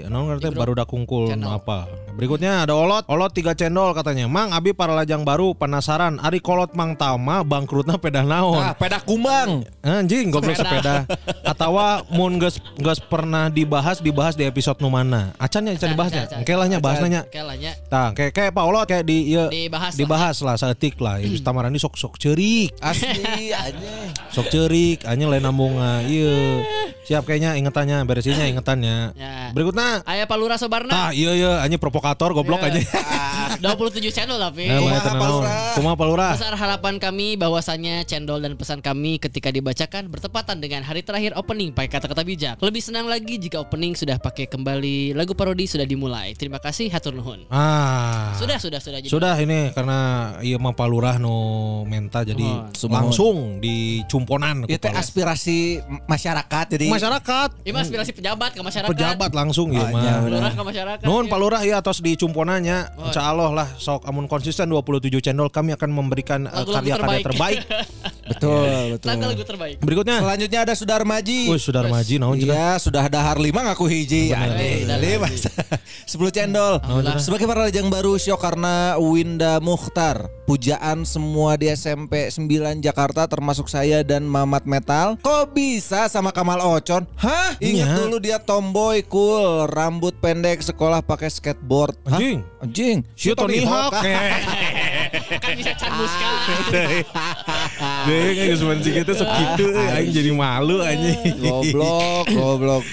naon 0.05 0.29
ngerti 0.29 0.51
baru 0.51 0.75
dak 0.75 0.87
kungkul 0.87 1.31
apa. 1.41 1.87
Berikutnya 2.11 2.63
ada 2.63 2.73
Olot, 2.73 3.03
Olot 3.07 3.29
3 3.29 3.53
cendol 3.53 3.91
katanya. 3.93 4.25
Mang 4.25 4.51
abi 4.51 4.71
para 4.71 4.95
lajang 4.95 5.23
baru 5.23 5.51
penasaran 5.53 6.17
ari 6.19 6.39
kolot 6.39 6.71
Mang 6.73 6.95
Tama 6.95 7.43
bangkrutna 7.43 7.97
pedah 7.97 8.23
naon. 8.23 8.55
Nah, 8.57 8.73
peda 8.73 8.99
kumbang. 9.01 9.67
Anjing 9.81 10.24
goblok 10.29 10.55
Sepeda. 10.55 11.05
sepeda. 11.05 11.41
Atawa 11.43 12.05
mun 12.09 12.37
geus 12.37 12.57
geus 12.75 12.99
pernah 12.99 13.49
dibahas 13.49 13.99
dibahas 13.99 14.33
di 14.33 14.45
episode 14.45 14.79
nu 14.79 14.89
mana. 14.89 15.33
Acan 15.37 15.65
nya 15.65 15.75
acan 15.75 15.91
dibahasnya. 15.93 16.23
Engke 16.37 16.53
lah 16.53 16.67
nya 16.67 16.79
bahasna 16.79 17.07
nya. 17.07 17.23
Oke 17.25 17.41
lah 17.41 17.57
nya. 17.57 17.73
Tah, 17.87 18.13
kayak 18.13 18.33
kayak 18.33 18.51
Pak 18.53 18.65
Olot 18.65 18.85
kayak 18.85 19.05
di 19.05 19.31
ieu 19.31 19.47
Dibahas 19.49 19.93
lah. 19.93 19.99
dibahas 19.99 20.37
lah 20.41 20.55
saeutik 20.55 20.97
lah. 20.97 21.19
Ieu 21.19 21.37
tamarani 21.41 21.77
sok 21.77 21.97
sok 21.97 22.17
ceurik. 22.17 22.73
Asli 22.79 23.51
aja. 23.51 23.93
Sok 24.31 24.49
ceurik 24.49 25.03
anjing 25.05 25.29
lain 25.29 25.43
nambung 25.43 25.77
ieu. 26.05 26.63
Siap 27.09 27.29
kayaknya 27.29 27.53
ingetannya 27.55 28.01
beresinnya 28.05 28.49
ingetannya. 28.49 29.13
Ya. 29.13 29.53
Berikutnya 29.53 30.01
Aya 30.05 30.25
Palura 30.25 30.57
Sobarna. 30.57 30.89
Tah 30.89 31.11
iya 31.13 31.37
iya 31.37 31.61
anjing 31.61 31.77
provokator 31.77 32.33
goblok 32.33 32.65
Iya. 32.65 32.69
anjing. 32.73 32.87
27 33.57 34.11
channel 34.11 34.37
tapi. 34.37 34.65
Eh, 34.65 34.75
Kumaha, 34.75 34.91
bae 34.91 35.01
tenang 35.01 35.17
Pak. 35.17 35.29
Lurah? 35.31 35.57
Kumaha 35.75 35.95
Pak 35.95 36.07
Lurah? 36.07 36.33
Besar 36.35 36.55
harapan 36.55 36.95
kami 36.97 37.29
bahwasannya 37.35 38.05
cendol 38.05 38.39
dan 38.39 38.55
pesan 38.55 38.79
kami 38.79 39.17
ketika 39.17 39.49
dibacakan 39.49 40.07
bertepatan 40.07 40.59
dengan 40.59 40.81
hari 40.81 41.01
terakhir 41.01 41.35
opening 41.35 41.71
pakai 41.71 41.91
kata-kata 41.93 42.23
bijak. 42.23 42.57
Lebih 42.59 42.81
senang 42.81 43.05
lagi 43.05 43.37
jika 43.37 43.59
opening 43.59 43.93
sudah 43.93 44.17
pakai 44.17 44.47
kembali 44.47 45.13
lagu 45.13 45.33
parodi 45.33 45.65
sudah 45.65 45.85
dimulai. 45.85 46.33
Terima 46.33 46.57
kasih 46.57 46.89
hatur 46.89 47.13
nuhun. 47.13 47.45
Ah. 47.49 48.33
Sudah 48.35 48.57
sudah 48.57 48.79
sudah 48.79 48.99
jadi. 48.99 49.11
Sudah 49.11 49.35
ini 49.37 49.71
karena 49.71 49.99
iya 50.41 50.57
mah 50.57 50.73
Pak 50.73 50.87
Lurah 50.87 51.17
nu 51.17 51.35
menta 51.85 52.23
jadi 52.23 52.43
Mohon. 52.43 52.91
langsung 52.91 53.37
di 53.59 53.77
cumponan 54.05 54.65
Itu 54.65 54.87
aspirasi 54.87 55.79
masyarakat 56.05 56.67
jadi 56.71 56.87
masyarakat 56.87 57.49
Ini 57.61 57.71
mah 57.71 57.83
aspirasi 57.83 58.11
pejabat 58.13 58.51
ke 58.53 58.61
masyarakat. 58.61 58.91
pejabat 58.91 59.31
langsung 59.33 59.69
Ah, 59.71 59.75
iya 59.75 59.85
iya, 59.85 60.15
mah. 60.17 60.29
Lurah 60.29 60.53
ke 60.53 60.63
masyarakat. 60.65 61.05
Nuhun. 61.05 61.25
Pak 61.27 61.39
Lurah 61.39 61.63
ya 61.63 61.79
atas 61.79 61.99
di 61.99 62.15
cumponannya 62.15 62.79
Insya 63.05 63.23
Allah 63.45 63.69
lah 63.69 63.69
sok 63.77 64.09
amun 64.09 64.25
konsisten 64.25 64.73
27 64.73 65.21
channel 65.21 65.53
kami 65.53 65.77
akan 65.77 65.91
memberikan 65.93 66.49
eh, 66.49 66.65
karya-karya 66.65 67.21
terbaik. 67.21 67.61
betul 68.31 68.97
betul. 68.97 69.09
Tanggal 69.13 69.29
lagu 69.37 69.45
terbaik. 69.45 69.77
Berikutnya 69.85 70.17
Selanjutnya 70.25 70.61
ada 70.65 70.75
Sudarmaji. 70.75 71.41
Wih 71.53 71.61
Sudar 71.61 71.85
Maji 71.93 72.17
naon 72.17 72.41
cenah? 72.41 72.57
Iya 72.57 72.69
sudah 72.81 73.05
dahar 73.13 73.37
lima 73.37 73.61
ngaku 73.69 73.85
hiji 73.85 74.33
lima. 74.33 75.29
10 76.11 76.37
cendol 76.37 76.81
Sebagai 77.21 77.45
para 77.45 77.69
lajang 77.69 77.93
baru 77.93 78.17
Syok 78.17 78.41
karena 78.41 78.97
Winda 78.97 79.61
Mukhtar 79.61 80.33
Pujaan 80.45 81.09
semua 81.09 81.57
di 81.57 81.73
SMP 81.73 82.29
9 82.29 82.45
Jakarta 82.79 83.25
Termasuk 83.25 83.65
saya 83.65 84.05
dan 84.05 84.29
Mamat 84.29 84.69
Metal 84.69 85.17
Kok 85.19 85.57
bisa 85.57 86.05
sama 86.07 86.31
Kamal 86.31 86.61
Ocon? 86.61 87.09
Hah? 87.17 87.57
Ingat 87.59 87.89
Iya. 87.89 87.97
dulu 87.97 88.17
dia 88.21 88.37
tomboy 88.37 89.01
cool 89.09 89.65
Rambut 89.67 90.13
pendek 90.21 90.61
sekolah 90.61 91.01
pakai 91.01 91.33
skateboard 91.33 91.97
Hah? 92.05 92.21
Anjing. 92.21 92.45
Anjing 92.61 92.99
Si 93.17 93.33
Tony 93.33 93.65
Hawk. 93.65 93.97
kan 95.15 95.55
bisa 95.55 95.73
canduskan. 95.75 96.31
Deh, 98.05 98.31
geus 98.35 98.61
menci 98.61 98.91
gitu 98.93 99.13
sok 99.15 99.31
kitu 99.39 99.65
eh, 99.73 99.97
aing 99.97 100.13
jadi 100.13 100.31
malu 100.35 100.83
anjing. 100.83 101.39
Goblok 101.41 102.27
Goblok 102.29 102.85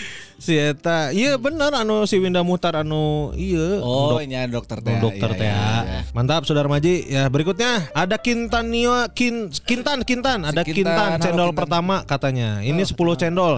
Si 0.42 0.58
eta, 0.58 1.14
iya 1.14 1.38
bener 1.38 1.70
anu 1.70 2.10
si 2.10 2.18
Winda 2.18 2.42
Muhtar 2.42 2.74
anu 2.82 3.30
iya. 3.38 3.78
Oh 3.78 4.18
Dok- 4.18 4.26
ini 4.26 4.34
dokter 4.50 4.82
Oh, 4.82 4.86
teh 4.90 4.98
dokter 4.98 5.30
teh 5.38 5.46
ya. 5.46 6.02
Mantap 6.18 6.50
Saudara 6.50 6.66
Maji. 6.66 7.06
Ya, 7.06 7.30
berikutnya 7.30 7.94
ada 7.94 8.18
Kintanio 8.18 9.06
Kin 9.14 9.54
Kintan 9.54 10.02
Kintan, 10.02 10.42
ada 10.42 10.66
Si 10.66 10.74
Kintan, 10.74 10.82
Kintan, 10.98 11.10
halo, 11.14 11.22
cendol 11.22 11.50
Kintan. 11.54 11.60
pertama 11.62 11.96
katanya. 12.10 12.66
Ini 12.66 12.82
10 12.82 12.98
cendol. 13.14 13.54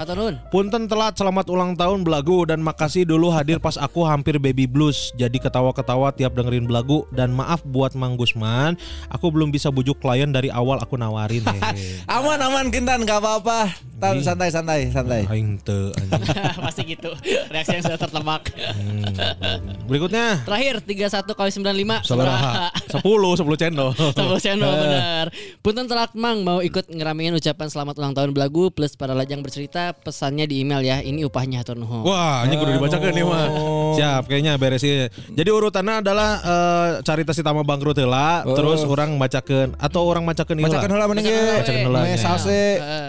Punten 0.52 0.91
telat 0.91 1.15
selamat 1.15 1.48
ulang 1.48 1.72
tahun 1.80 2.04
belagu 2.04 2.43
dan 2.43 2.60
makasih 2.60 3.08
dulu 3.08 3.32
hadir 3.32 3.63
pas 3.63 3.80
aku 3.80 4.04
hampir 4.04 4.36
baby 4.36 4.67
blues. 4.67 5.15
Jadi 5.15 5.39
ketawa-ketawa 5.39 6.12
tiap 6.12 6.36
dengerin 6.36 6.67
belagu 6.67 7.08
dan 7.15 7.32
maaf 7.32 7.63
buat 7.63 7.96
Mang 7.96 8.19
Gusman, 8.19 8.76
aku 9.08 9.32
belum 9.32 9.56
bisa 9.56 9.72
bujuk 9.72 10.04
klien 10.04 10.36
dari 10.36 10.52
awal 10.52 10.84
aku 10.84 11.00
nawarin. 11.00 11.48
Aman 12.12 12.43
aman 12.43 12.67
Kintan 12.67 13.08
gak 13.08 13.24
apa-apa 13.24 13.72
santai 14.19 14.52
santai 14.52 14.91
santai 14.91 15.24
Aing 15.32 15.56
teu 15.63 15.96
anjing. 15.96 16.28
Pasti 16.74 16.90
gitu. 16.90 17.14
Reaksi 17.54 17.78
yang 17.78 17.86
sudah 17.86 18.02
tertebak. 18.02 18.50
Hmm. 18.50 19.86
Berikutnya 19.86 20.42
Terakhir 20.42 20.82
31 20.82 21.38
kali 21.38 21.50
95 21.54 22.02
Sabaraha 22.02 22.74
10 22.90 23.06
10 23.06 23.62
cendol. 23.62 23.94
Sama 23.94 24.42
channel 24.42 24.66
Eh. 24.66 24.80
benar. 24.82 25.26
Punten 25.62 25.86
telat 25.86 26.18
Mang 26.18 26.42
mau 26.42 26.60
ikut 26.60 26.90
ngeramein 26.90 27.30
ucapan 27.32 27.70
selamat 27.70 28.02
ulang 28.02 28.18
tahun 28.18 28.34
belagu 28.34 28.74
plus 28.74 28.98
para 28.98 29.14
lajang 29.14 29.46
bercerita 29.46 29.94
pesannya 29.94 30.50
di 30.50 30.66
email 30.66 30.82
ya. 30.82 30.98
Ini 30.98 31.30
upahnya 31.30 31.62
hatur 31.62 31.78
nuhun. 31.78 32.10
Wah, 32.10 32.42
ini 32.44 32.58
kudu 32.58 32.74
dibacakan 32.74 33.12
nih 33.12 33.22
mah. 33.22 33.46
Siap, 33.94 34.24
kayaknya 34.26 34.58
beres 34.58 34.82
sih. 34.82 35.06
Jadi 35.30 35.50
urutannya 35.54 36.02
adalah 36.02 36.30
eh, 36.42 36.90
carita 37.06 37.32
si 37.32 37.46
tama 37.46 37.62
bangkrut 37.62 37.94
heula, 37.96 38.42
terus 38.50 38.82
orang 38.82 39.22
bacakeun 39.22 39.78
atau 39.78 40.02
orang 40.10 40.26
bacakeun 40.26 40.58
heula. 40.58 40.74
Bacakan 40.74 40.90
heula 40.90 41.06
mending. 41.06 41.30
Bacakan 41.30 41.82
heula, 41.86 42.02
Me 42.02 42.10
ya. 42.10 42.18
salse. 42.18 42.62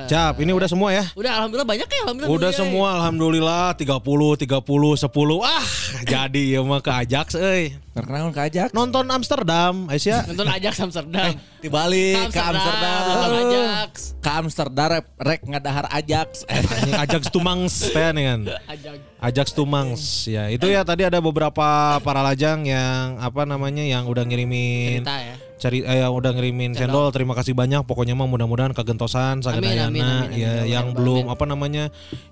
Siap, 0.05 0.37
ini 0.37 0.53
udah 0.53 0.69
semua 0.69 0.93
ya. 0.93 1.09
Udah 1.17 1.41
alhamdulillah 1.41 1.65
banyak 1.65 1.89
ya 1.89 2.01
alhamdulillah. 2.05 2.29
Udah 2.29 2.51
dulu 2.51 2.53
ya. 2.53 2.61
semua 2.61 2.89
alhamdulillah 3.01 3.54
30 3.77 4.43
30 4.43 4.43
10. 4.43 5.43
Ah, 5.43 5.67
jadi 6.07 6.43
ya 6.57 6.61
mah 6.63 6.81
ke 6.83 6.91
Ajax 6.91 7.39
euy. 7.39 7.75
Perkenalan 7.95 8.35
ke 8.35 8.43
ajak. 8.51 8.75
Nonton 8.75 9.07
Amsterdam, 9.07 9.87
Aisyah. 9.87 10.27
Nonton 10.27 10.51
Ajax 10.51 10.75
Amsterdam. 10.83 11.39
Dibalik 11.63 12.27
ke 12.35 12.43
Amsterdam, 12.43 12.51
Amsterdam. 12.59 13.01
nonton 13.07 13.33
Ajax. 13.39 13.91
Ke 14.19 14.31
Amsterdam 14.35 14.87
rek, 14.91 15.07
rek 15.15 15.41
ngadahar 15.47 15.87
Ajax. 15.95 16.43
Anjing, 16.51 16.95
Ajax 16.99 17.23
Tumangs 17.31 17.75
teh 17.95 18.11
nih 18.11 18.25
kan. 18.27 18.41
Ajax. 18.67 18.95
Ajax 19.23 19.47
Tumangs 19.55 20.03
ya 20.27 20.51
itu 20.51 20.67
ya 20.67 20.83
tadi 20.83 21.07
ada 21.07 21.23
beberapa 21.23 21.97
para 22.03 22.21
lajang 22.27 22.67
yang 22.67 23.23
apa 23.23 23.47
namanya 23.47 23.87
yang 23.87 24.11
udah 24.11 24.27
ngirimin 24.27 25.07
Cerita 25.07 25.17
ya. 25.23 25.35
Cari 25.65 25.81
eh, 25.81 26.05
udah 26.05 26.31
ngirimin 26.37 26.77
cendol. 26.77 27.09
terima 27.09 27.33
kasih 27.33 27.57
banyak. 27.57 27.89
Pokoknya 27.89 28.13
mah 28.13 28.29
mudah-mudahan 28.29 28.77
kagentosan 28.77 29.41
Amin, 29.41 29.41
amin, 29.41 29.45
sagadayana 29.49 29.89
amin, 29.89 30.05
amin, 30.05 30.37
ya 30.37 30.53
amin, 30.61 30.69
yang 30.69 30.87
amin. 30.93 30.99
belum 31.01 31.25
apa 31.33 31.45
namanya 31.49 31.85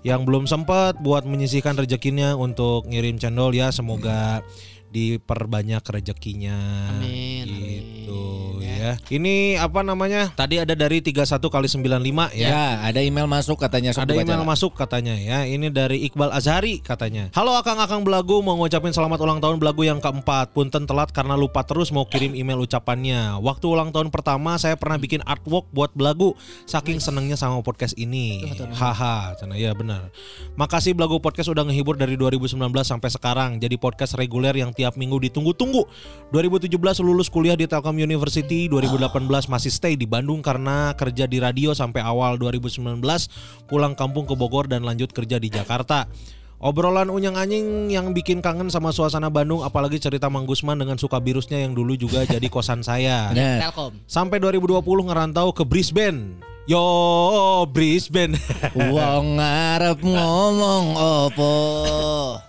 yang 0.05 0.21
belum 0.21 0.45
sempat 0.45 1.01
buat 1.01 1.25
menyisihkan 1.25 1.73
rezekinya 1.73 2.37
untuk 2.37 2.85
ngirim 2.85 3.17
cendol 3.17 3.49
ya 3.57 3.73
semoga 3.73 4.45
diperbanyak 4.93 5.81
rezekinya. 5.81 6.57
Amin, 6.93 7.49
gitu. 7.49 8.13
amin, 8.13 8.52
ya 8.83 8.93
ini 9.07 9.55
apa 9.55 9.79
namanya 9.79 10.35
tadi 10.35 10.59
ada 10.59 10.75
dari 10.75 10.99
31 10.99 11.23
kali 11.39 11.67
95 11.71 12.35
ya 12.35 12.49
Ya, 12.53 12.67
ada 12.83 12.99
email 12.99 13.25
masuk 13.25 13.55
katanya 13.55 13.95
ada 13.95 14.13
email 14.13 14.43
masuk 14.43 14.75
katanya 14.75 15.15
ya. 15.15 15.47
Ini 15.47 15.71
dari 15.71 16.03
Iqbal 16.05 16.35
Azhari 16.35 16.83
katanya. 16.83 17.31
Halo 17.31 17.55
akang-akang 17.55 18.03
belagu 18.03 18.43
mau 18.43 18.59
ngucapin 18.59 18.91
selamat 18.91 19.19
ulang 19.23 19.39
tahun 19.39 19.57
belagu 19.57 19.87
yang 19.87 20.03
keempat. 20.03 20.51
Punten 20.51 20.83
telat 20.83 21.15
karena 21.15 21.39
lupa 21.39 21.63
terus 21.63 21.89
mau 21.95 22.03
kirim 22.03 22.35
email 22.35 22.59
ucapannya. 22.59 23.39
Waktu 23.39 23.65
ulang 23.71 23.95
tahun 23.95 24.11
pertama 24.11 24.59
saya 24.59 24.75
pernah 24.75 24.99
bikin 24.99 25.23
artwork 25.23 25.71
buat 25.71 25.95
belagu. 25.95 26.35
Saking 26.67 26.99
senengnya 26.99 27.39
sama 27.39 27.63
podcast 27.63 27.95
ini. 27.95 28.43
Haha, 28.75 29.39
cina 29.39 29.55
ya 29.55 29.71
benar. 29.71 30.11
Makasih 30.59 30.93
belagu 30.93 31.23
podcast 31.23 31.47
udah 31.49 31.63
ngehibur 31.63 31.95
dari 31.95 32.19
2019 32.19 32.59
sampai 32.83 33.09
sekarang. 33.09 33.57
Jadi 33.63 33.79
podcast 33.79 34.19
reguler 34.19 34.53
yang 34.53 34.75
tiap 34.75 34.99
minggu 34.99 35.17
ditunggu-tunggu. 35.31 35.87
2017 36.35 36.75
lulus 37.01 37.31
kuliah 37.31 37.55
di 37.55 37.69
Telkom 37.69 37.95
University. 37.95 38.67
2018 38.73 39.29
masih 39.45 39.69
stay 39.69 39.93
di 39.93 40.09
Bandung 40.09 40.41
karena 40.41 40.97
kerja 40.97 41.29
di 41.29 41.37
radio 41.37 41.77
sampai 41.77 42.01
awal 42.01 42.41
2019 42.41 42.81
pulang 43.69 43.93
kampung 43.93 44.25
ke 44.25 44.33
Bogor 44.33 44.65
dan 44.65 44.81
lanjut 44.81 45.13
kerja 45.13 45.37
di 45.37 45.53
Jakarta. 45.53 46.09
Obrolan 46.63 47.11
unyang 47.11 47.35
anjing 47.35 47.91
yang 47.91 48.15
bikin 48.15 48.39
kangen 48.39 48.71
sama 48.71 48.95
suasana 48.95 49.27
Bandung 49.27 49.67
apalagi 49.67 49.99
cerita 49.99 50.31
Mang 50.31 50.47
Gusman 50.47 50.79
dengan 50.79 50.95
suka 50.95 51.19
virusnya 51.19 51.59
yang 51.59 51.75
dulu 51.75 51.93
juga 51.99 52.23
jadi 52.23 52.47
kosan 52.47 52.79
saya. 52.79 53.35
Telkom. 53.67 53.99
Sampai 54.07 54.39
2020 54.39 54.79
ngerantau 54.81 55.51
ke 55.51 55.67
Brisbane. 55.67 56.52
Yo 56.63 57.67
Brisbane. 57.67 58.39
Wong 58.95 59.35
ngarep 59.35 59.99
ngomong 59.99 60.95
opo. 60.95 61.55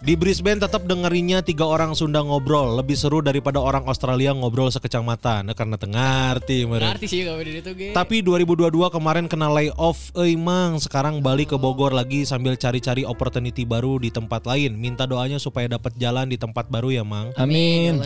Di 0.06 0.14
Brisbane 0.14 0.62
tetap 0.62 0.86
dengerinnya 0.86 1.42
tiga 1.42 1.66
orang 1.66 1.98
Sunda 1.98 2.22
ngobrol 2.22 2.78
lebih 2.78 2.94
seru 2.94 3.26
daripada 3.26 3.58
orang 3.58 3.82
Australia 3.90 4.30
ngobrol 4.30 4.70
sekecang 4.70 5.02
mata. 5.02 5.42
Nah, 5.42 5.50
karena 5.58 5.74
tengarti 5.74 6.62
meureun. 6.62 6.94
Artis 6.94 7.10
sih 7.10 7.26
kalau 7.26 7.42
di 7.42 7.58
itu 7.58 7.74
ge. 7.74 7.90
Tapi 7.90 8.22
2022 8.22 8.70
kemarin 8.94 9.26
kena 9.26 9.50
layoff 9.50 10.14
euy 10.14 10.38
mang 10.38 10.78
sekarang 10.78 11.18
balik 11.18 11.50
ke 11.50 11.58
Bogor 11.58 11.90
lagi 11.90 12.22
sambil 12.22 12.54
cari-cari 12.54 13.02
opportunity 13.02 13.66
baru 13.66 13.98
di 13.98 14.14
tempat 14.14 14.46
lain. 14.46 14.78
Minta 14.78 15.10
doanya 15.10 15.42
supaya 15.42 15.66
dapat 15.66 15.90
jalan 15.98 16.30
di 16.30 16.38
tempat 16.38 16.70
baru 16.70 16.94
ya 16.94 17.02
mang. 17.02 17.34
Amin. 17.34 17.98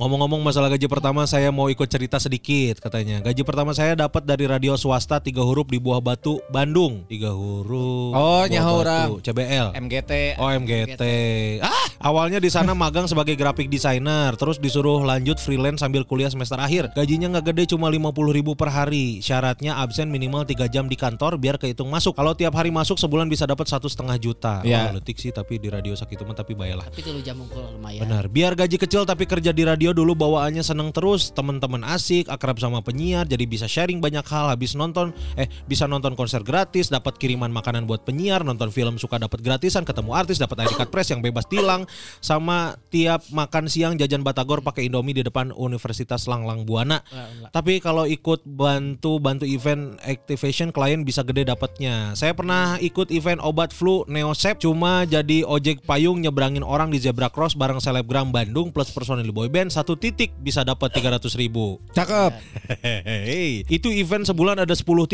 Ngomong-ngomong 0.00 0.40
masalah 0.40 0.72
gaji 0.72 0.88
pertama 0.88 1.28
saya 1.28 1.52
mau 1.52 1.68
ikut 1.68 1.84
cerita 1.84 2.16
sedikit 2.16 2.80
katanya. 2.80 3.20
Gaji 3.20 3.44
pertama 3.44 3.76
saya 3.76 3.92
dapat 3.92 4.24
dari 4.24 4.48
radio 4.48 4.72
swasta 4.80 5.20
tiga 5.34 5.50
huruf 5.50 5.66
di 5.66 5.82
Buah 5.82 5.98
Batu 5.98 6.38
Bandung. 6.46 7.02
Tiga 7.10 7.34
huruf. 7.34 8.14
Oh, 8.14 8.46
nyaho. 8.46 9.18
CBL. 9.18 9.74
MGT. 9.74 10.38
Oh 10.38 10.46
MGT. 10.46 11.02
Ah, 11.58 12.14
awalnya 12.14 12.38
di 12.38 12.46
sana 12.46 12.70
magang 12.70 13.10
sebagai 13.10 13.34
graphic 13.34 13.66
designer, 13.66 14.38
terus 14.38 14.62
disuruh 14.62 15.02
lanjut 15.02 15.42
freelance 15.42 15.82
sambil 15.82 16.06
kuliah 16.06 16.30
semester 16.30 16.54
akhir. 16.54 16.94
Gajinya 16.94 17.34
nggak 17.34 17.50
gede 17.50 17.74
cuma 17.74 17.90
50 17.90 18.14
ribu 18.30 18.54
per 18.54 18.70
hari. 18.70 19.18
Syaratnya 19.18 19.74
absen 19.82 20.06
minimal 20.06 20.46
3 20.46 20.70
jam 20.70 20.86
di 20.86 20.94
kantor 20.94 21.34
biar 21.34 21.58
kehitung 21.58 21.90
masuk. 21.90 22.14
Kalau 22.14 22.38
tiap 22.38 22.54
hari 22.54 22.70
masuk 22.70 22.94
sebulan 23.02 23.26
bisa 23.26 23.42
dapat 23.42 23.66
satu 23.66 23.90
setengah 23.90 24.14
juta. 24.22 24.62
Ya. 24.62 24.94
Oh, 24.94 25.02
letik 25.02 25.18
sih 25.18 25.34
tapi 25.34 25.58
di 25.58 25.66
radio 25.66 25.98
sakit 25.98 26.22
mah 26.22 26.38
tapi 26.38 26.54
bayalah. 26.54 26.86
Tapi 26.94 27.10
lu 27.10 27.18
jam 27.26 27.42
lumayan. 27.42 28.06
Benar. 28.06 28.30
Biar 28.30 28.54
gaji 28.54 28.78
kecil 28.78 29.02
tapi 29.02 29.26
kerja 29.26 29.50
di 29.50 29.66
radio 29.66 29.90
dulu 29.90 30.14
bawaannya 30.14 30.62
seneng 30.62 30.94
terus, 30.94 31.34
teman-teman 31.34 31.82
asik, 31.90 32.30
akrab 32.30 32.62
sama 32.62 32.86
penyiar, 32.86 33.26
jadi 33.26 33.42
bisa 33.50 33.66
sharing 33.66 33.98
banyak 33.98 34.22
hal. 34.30 34.54
Habis 34.54 34.78
nonton, 34.78 35.10
eh 35.34 35.48
bisa 35.66 35.88
nonton 35.88 36.14
konser 36.14 36.44
gratis, 36.46 36.88
dapat 36.92 37.16
kiriman 37.16 37.50
makanan 37.50 37.88
buat 37.88 38.04
penyiar, 38.04 38.44
nonton 38.44 38.68
film 38.70 38.96
suka 39.00 39.16
dapat 39.16 39.40
gratisan, 39.40 39.82
ketemu 39.82 40.12
artis, 40.14 40.38
dapat 40.38 40.68
ID 40.68 40.74
card 40.76 40.90
press 40.90 41.08
yang 41.10 41.24
bebas 41.24 41.48
tilang, 41.48 41.88
sama 42.20 42.76
tiap 42.88 43.24
makan 43.32 43.66
siang 43.66 43.94
jajan 43.98 44.22
batagor 44.22 44.60
pakai 44.60 44.88
Indomie 44.88 45.16
di 45.16 45.22
depan 45.24 45.54
Universitas 45.54 46.26
Langlang 46.26 46.66
Buana. 46.68 47.00
Tapi 47.50 47.78
kalau 47.78 48.04
ikut 48.08 48.44
bantu 48.44 49.18
bantu 49.22 49.44
event 49.48 49.96
activation 50.04 50.70
klien 50.74 51.06
bisa 51.06 51.24
gede 51.24 51.48
dapatnya. 51.48 52.12
Saya 52.18 52.36
pernah 52.36 52.76
ikut 52.80 53.08
event 53.14 53.40
obat 53.40 53.70
flu 53.70 54.04
Neosep 54.10 54.60
cuma 54.60 55.08
jadi 55.08 55.46
ojek 55.46 55.86
payung 55.86 56.20
nyebrangin 56.20 56.66
orang 56.66 56.90
di 56.90 56.98
zebra 57.00 57.30
cross 57.30 57.56
bareng 57.56 57.80
selebgram 57.80 58.30
Bandung 58.34 58.74
plus 58.74 58.90
personil 58.90 59.30
boyband 59.30 59.70
satu 59.70 59.94
titik 59.94 60.34
bisa 60.40 60.66
dapat 60.66 60.92
300 60.92 61.24
ribu. 61.40 61.78
Cakep. 61.94 62.32
Hehehe. 62.84 63.64
Itu 63.70 63.88
event 63.90 64.26
sebulan 64.26 64.62
ada 64.62 64.74
10 64.74 64.84
titik. 65.06 65.13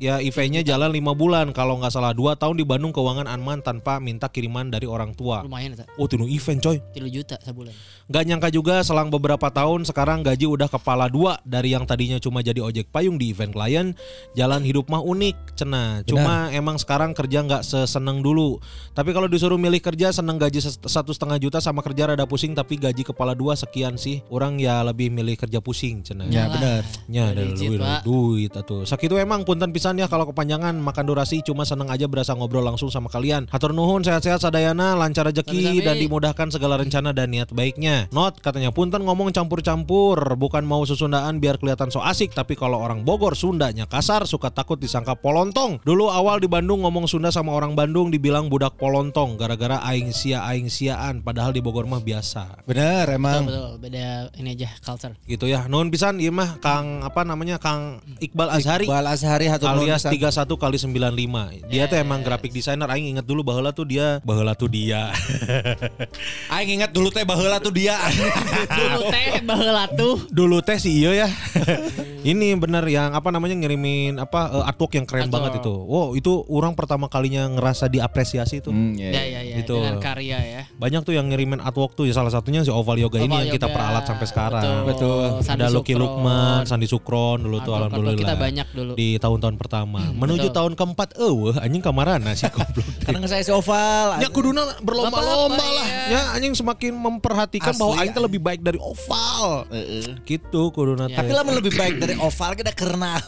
Ya 0.00 0.22
eventnya 0.22 0.62
jalan 0.64 0.92
5 0.94 1.12
bulan. 1.12 1.46
Kalau 1.52 1.76
nggak 1.80 1.92
salah 1.92 2.14
2 2.14 2.38
tahun 2.38 2.56
di 2.56 2.64
Bandung 2.64 2.94
keuangan 2.94 3.26
aman 3.28 3.60
tanpa 3.60 3.98
minta 3.98 4.30
kiriman 4.30 4.70
dari 4.70 4.86
orang 4.88 5.12
tua. 5.12 5.42
Lumayan 5.44 5.74
eta. 5.74 5.84
Oh 5.98 6.06
tinu 6.06 6.24
event 6.30 6.60
coy. 6.62 6.78
3 6.94 7.04
juta 7.10 7.36
sebulan. 7.42 7.74
Gak 8.04 8.24
nyangka 8.28 8.52
juga 8.52 8.84
selang 8.84 9.08
beberapa 9.08 9.48
tahun 9.48 9.88
sekarang 9.88 10.20
gaji 10.20 10.44
udah 10.44 10.68
kepala 10.68 11.08
dua 11.08 11.40
dari 11.40 11.72
yang 11.72 11.88
tadinya 11.88 12.20
cuma 12.20 12.44
jadi 12.44 12.60
ojek 12.60 12.92
payung 12.92 13.16
di 13.16 13.32
event 13.32 13.56
klien. 13.56 13.96
Jalan 14.36 14.60
hidup 14.60 14.92
mah 14.92 15.00
unik, 15.00 15.56
cena. 15.56 16.04
Cuma 16.04 16.52
emang 16.52 16.76
sekarang 16.76 17.16
kerja 17.16 17.40
nggak 17.40 17.64
seseneng 17.64 18.20
dulu. 18.20 18.60
Tapi 18.92 19.16
kalau 19.16 19.24
disuruh 19.24 19.56
milih 19.56 19.80
kerja 19.80 20.12
seneng 20.12 20.36
gaji 20.36 20.60
satu 20.84 21.16
setengah 21.16 21.40
juta 21.40 21.58
sama 21.64 21.80
kerja 21.80 22.12
rada 22.12 22.28
pusing 22.28 22.52
tapi 22.52 22.76
gaji 22.76 23.08
kepala 23.08 23.32
dua 23.32 23.56
sekian 23.56 23.96
sih. 23.96 24.20
Orang 24.28 24.60
ya 24.60 24.84
lebih 24.84 25.08
milih 25.08 25.40
kerja 25.40 25.64
pusing, 25.64 26.04
cena. 26.04 26.28
Ya 26.28 26.52
benar. 26.52 26.84
Ya, 27.08 27.32
Udah 27.32 27.40
ada 27.40 27.42
duit, 27.56 27.78
Pak. 27.80 28.00
duit 28.04 28.52
atuh. 28.52 28.82
Sakitu 28.84 29.16
emang 29.34 29.50
punten 29.50 29.74
pisan 29.74 29.98
ya 29.98 30.06
kalau 30.06 30.30
kepanjangan 30.30 30.78
makan 30.78 31.10
durasi 31.10 31.42
cuma 31.42 31.66
seneng 31.66 31.90
aja 31.90 32.06
berasa 32.06 32.38
ngobrol 32.38 32.62
langsung 32.62 32.86
sama 32.86 33.10
kalian. 33.10 33.50
Hatur 33.50 33.74
nuhun 33.74 34.06
sehat-sehat 34.06 34.46
sadayana, 34.46 34.94
lancar 34.94 35.26
rezeki 35.26 35.82
dan 35.82 35.98
dimudahkan 35.98 36.54
segala 36.54 36.78
rencana 36.78 37.10
dan 37.10 37.34
niat 37.34 37.50
baiknya. 37.50 38.06
Not 38.14 38.38
katanya 38.38 38.70
punten 38.70 39.02
ngomong 39.02 39.34
campur-campur, 39.34 40.38
bukan 40.38 40.62
mau 40.62 40.86
susundaan 40.86 41.42
biar 41.42 41.58
kelihatan 41.58 41.90
so 41.90 41.98
asik, 41.98 42.30
tapi 42.30 42.54
kalau 42.54 42.78
orang 42.78 43.02
Bogor 43.02 43.34
Sundanya 43.34 43.90
kasar, 43.90 44.22
suka 44.30 44.54
takut 44.54 44.78
disangka 44.78 45.18
polontong. 45.18 45.82
Dulu 45.82 46.14
awal 46.14 46.38
di 46.38 46.46
Bandung 46.46 46.86
ngomong 46.86 47.10
Sunda 47.10 47.34
sama 47.34 47.50
orang 47.58 47.74
Bandung 47.74 48.14
dibilang 48.14 48.46
budak 48.46 48.78
polontong 48.78 49.34
gara-gara 49.34 49.82
aing 49.90 50.14
sia 50.14 50.46
aing 50.46 50.70
siaan, 50.70 51.26
padahal 51.26 51.50
di 51.50 51.58
Bogor 51.58 51.90
mah 51.90 51.98
biasa. 51.98 52.62
Benar 52.70 53.10
Betul, 53.10 53.18
emang. 53.18 53.42
betul. 53.50 53.70
Beda 53.82 54.06
ini 54.38 54.54
aja 54.54 54.70
culture. 54.78 55.18
Gitu 55.26 55.50
ya. 55.50 55.66
Nuhun 55.66 55.90
pisan 55.90 56.22
ieu 56.22 56.30
mah 56.30 56.62
Kang 56.62 57.02
apa 57.02 57.26
namanya 57.26 57.58
Kang 57.58 57.98
Iqbal 58.22 58.54
Azhari. 58.54 58.86
Iqbal 58.86 59.10
Azhari 59.10 59.23
hatur 59.24 59.68
nuhun 59.70 59.88
alias 59.88 60.04
pisan. 60.04 60.44
31 60.46 60.54
kali 60.56 60.76
95. 60.76 61.66
Dia 61.66 61.84
tuh 61.84 61.96
emang 61.96 62.20
graphic 62.20 62.52
designer 62.52 62.88
aing 62.88 63.10
inget 63.10 63.24
dulu 63.24 63.42
baheula 63.42 63.70
tuh 63.70 63.84
dia 63.84 64.20
baheula 64.22 64.52
tuh 64.52 64.68
dia. 64.68 65.10
Aing 66.54 66.80
ingat 66.80 66.90
dulu 66.90 67.08
teh 67.08 67.24
baheula 67.24 67.58
tuh 67.58 67.72
dia. 67.72 67.96
Dulu 68.78 69.00
teh 69.08 69.40
baheula 69.42 69.84
tuh. 69.90 70.16
dulu 70.30 70.58
teh 70.60 70.76
sih 70.76 71.02
iya 71.02 71.26
ya. 71.26 71.28
Ini 72.30 72.56
bener 72.56 72.80
yang 72.86 73.12
apa 73.12 73.28
namanya 73.28 73.52
ngirimin 73.54 74.16
apa 74.16 74.48
eh, 74.50 74.64
artwork 74.64 74.96
yang 74.96 75.04
keren 75.04 75.28
banget 75.28 75.60
itu. 75.60 75.72
Wow, 75.74 76.16
itu 76.16 76.40
orang 76.48 76.72
pertama 76.72 77.06
kalinya 77.06 77.44
ngerasa 77.48 77.86
diapresiasi 77.86 78.60
tuh. 78.60 78.72
Hmm, 78.72 78.96
ya, 78.96 79.12
Ya 79.12 79.22
ya. 79.22 79.22
ya 79.28 79.40
ya 79.44 79.54
Gitu. 79.60 79.76
dengan 79.76 80.00
karya 80.00 80.38
ya. 80.40 80.62
Banyak 80.74 81.04
tuh 81.04 81.12
yang 81.12 81.28
ngirimin 81.28 81.60
artwork 81.60 81.92
tuh 81.92 82.08
ya 82.08 82.16
salah 82.16 82.32
satunya 82.32 82.64
si 82.64 82.72
Oval 82.72 82.96
Yoga 82.96 83.20
ini 83.20 83.34
yang 83.36 83.52
kita 83.52 83.68
peralat 83.68 84.04
sampai 84.04 84.26
sekarang. 84.26 84.88
Betul. 84.88 85.44
Sandi 85.44 85.62
Ada 85.62 85.70
Lucky. 85.70 85.94
Lukman, 85.94 86.64
Sandi 86.64 86.88
Sukron 86.88 87.38
dulu 87.40 87.60
tuh 87.60 87.72
alhamdulillah. 87.72 88.18
kita 88.18 88.36
banyak 88.36 88.66
dulu. 88.72 88.92
Di 88.96 89.13
tahun-tahun 89.18 89.56
pertama. 89.58 90.00
Menuju 90.14 90.48
betul. 90.50 90.56
tahun 90.56 90.72
keempat, 90.78 91.08
eueuh 91.18 91.56
anjing 91.58 91.82
kamarana 91.82 92.32
sih 92.32 92.50
goblok. 92.54 92.86
Karena 93.04 93.26
saya 93.26 93.42
si 93.42 93.52
oval. 93.52 94.20
Ya 94.22 94.28
kuduna 94.30 94.62
berlomba-lomba 94.80 95.60
lah. 95.60 95.86
ya. 95.88 96.06
Ya 96.08 96.22
anjing 96.36 96.54
semakin 96.54 96.92
memperhatikan 96.94 97.74
bahwa 97.76 97.94
Asli, 97.98 98.02
aing 98.06 98.12
teh 98.14 98.22
lebih 98.22 98.40
baik 98.40 98.60
dari 98.60 98.78
oval. 98.80 99.68
Heeh. 99.70 100.20
Gitu 100.24 100.62
kuduna 100.72 101.10
teh. 101.10 101.18
Tapi 101.18 101.30
lah 101.32 101.42
lebih 101.44 101.72
baik 101.74 102.00
dari 102.00 102.14
oval 102.18 102.52
kita 102.56 102.72
karena 102.74 103.20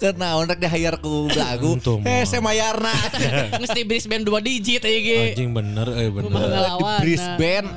karena 0.00 0.26
orang 0.38 0.58
di 0.58 0.68
hire 0.68 0.98
ku 0.98 1.28
belagu. 1.30 1.78
Untung, 1.78 2.00
Eh 2.06 2.24
saya 2.24 2.40
mayarna. 2.42 2.94
Mesti 3.62 3.84
Brisbane 3.84 4.24
2 4.24 4.38
digit 4.42 4.82
aja. 4.84 5.16
Anjing 5.32 5.50
bener 5.52 5.86
eh 5.94 6.08
bener. 6.10 6.38
Di 6.38 7.00
Brisbane. 7.02 7.68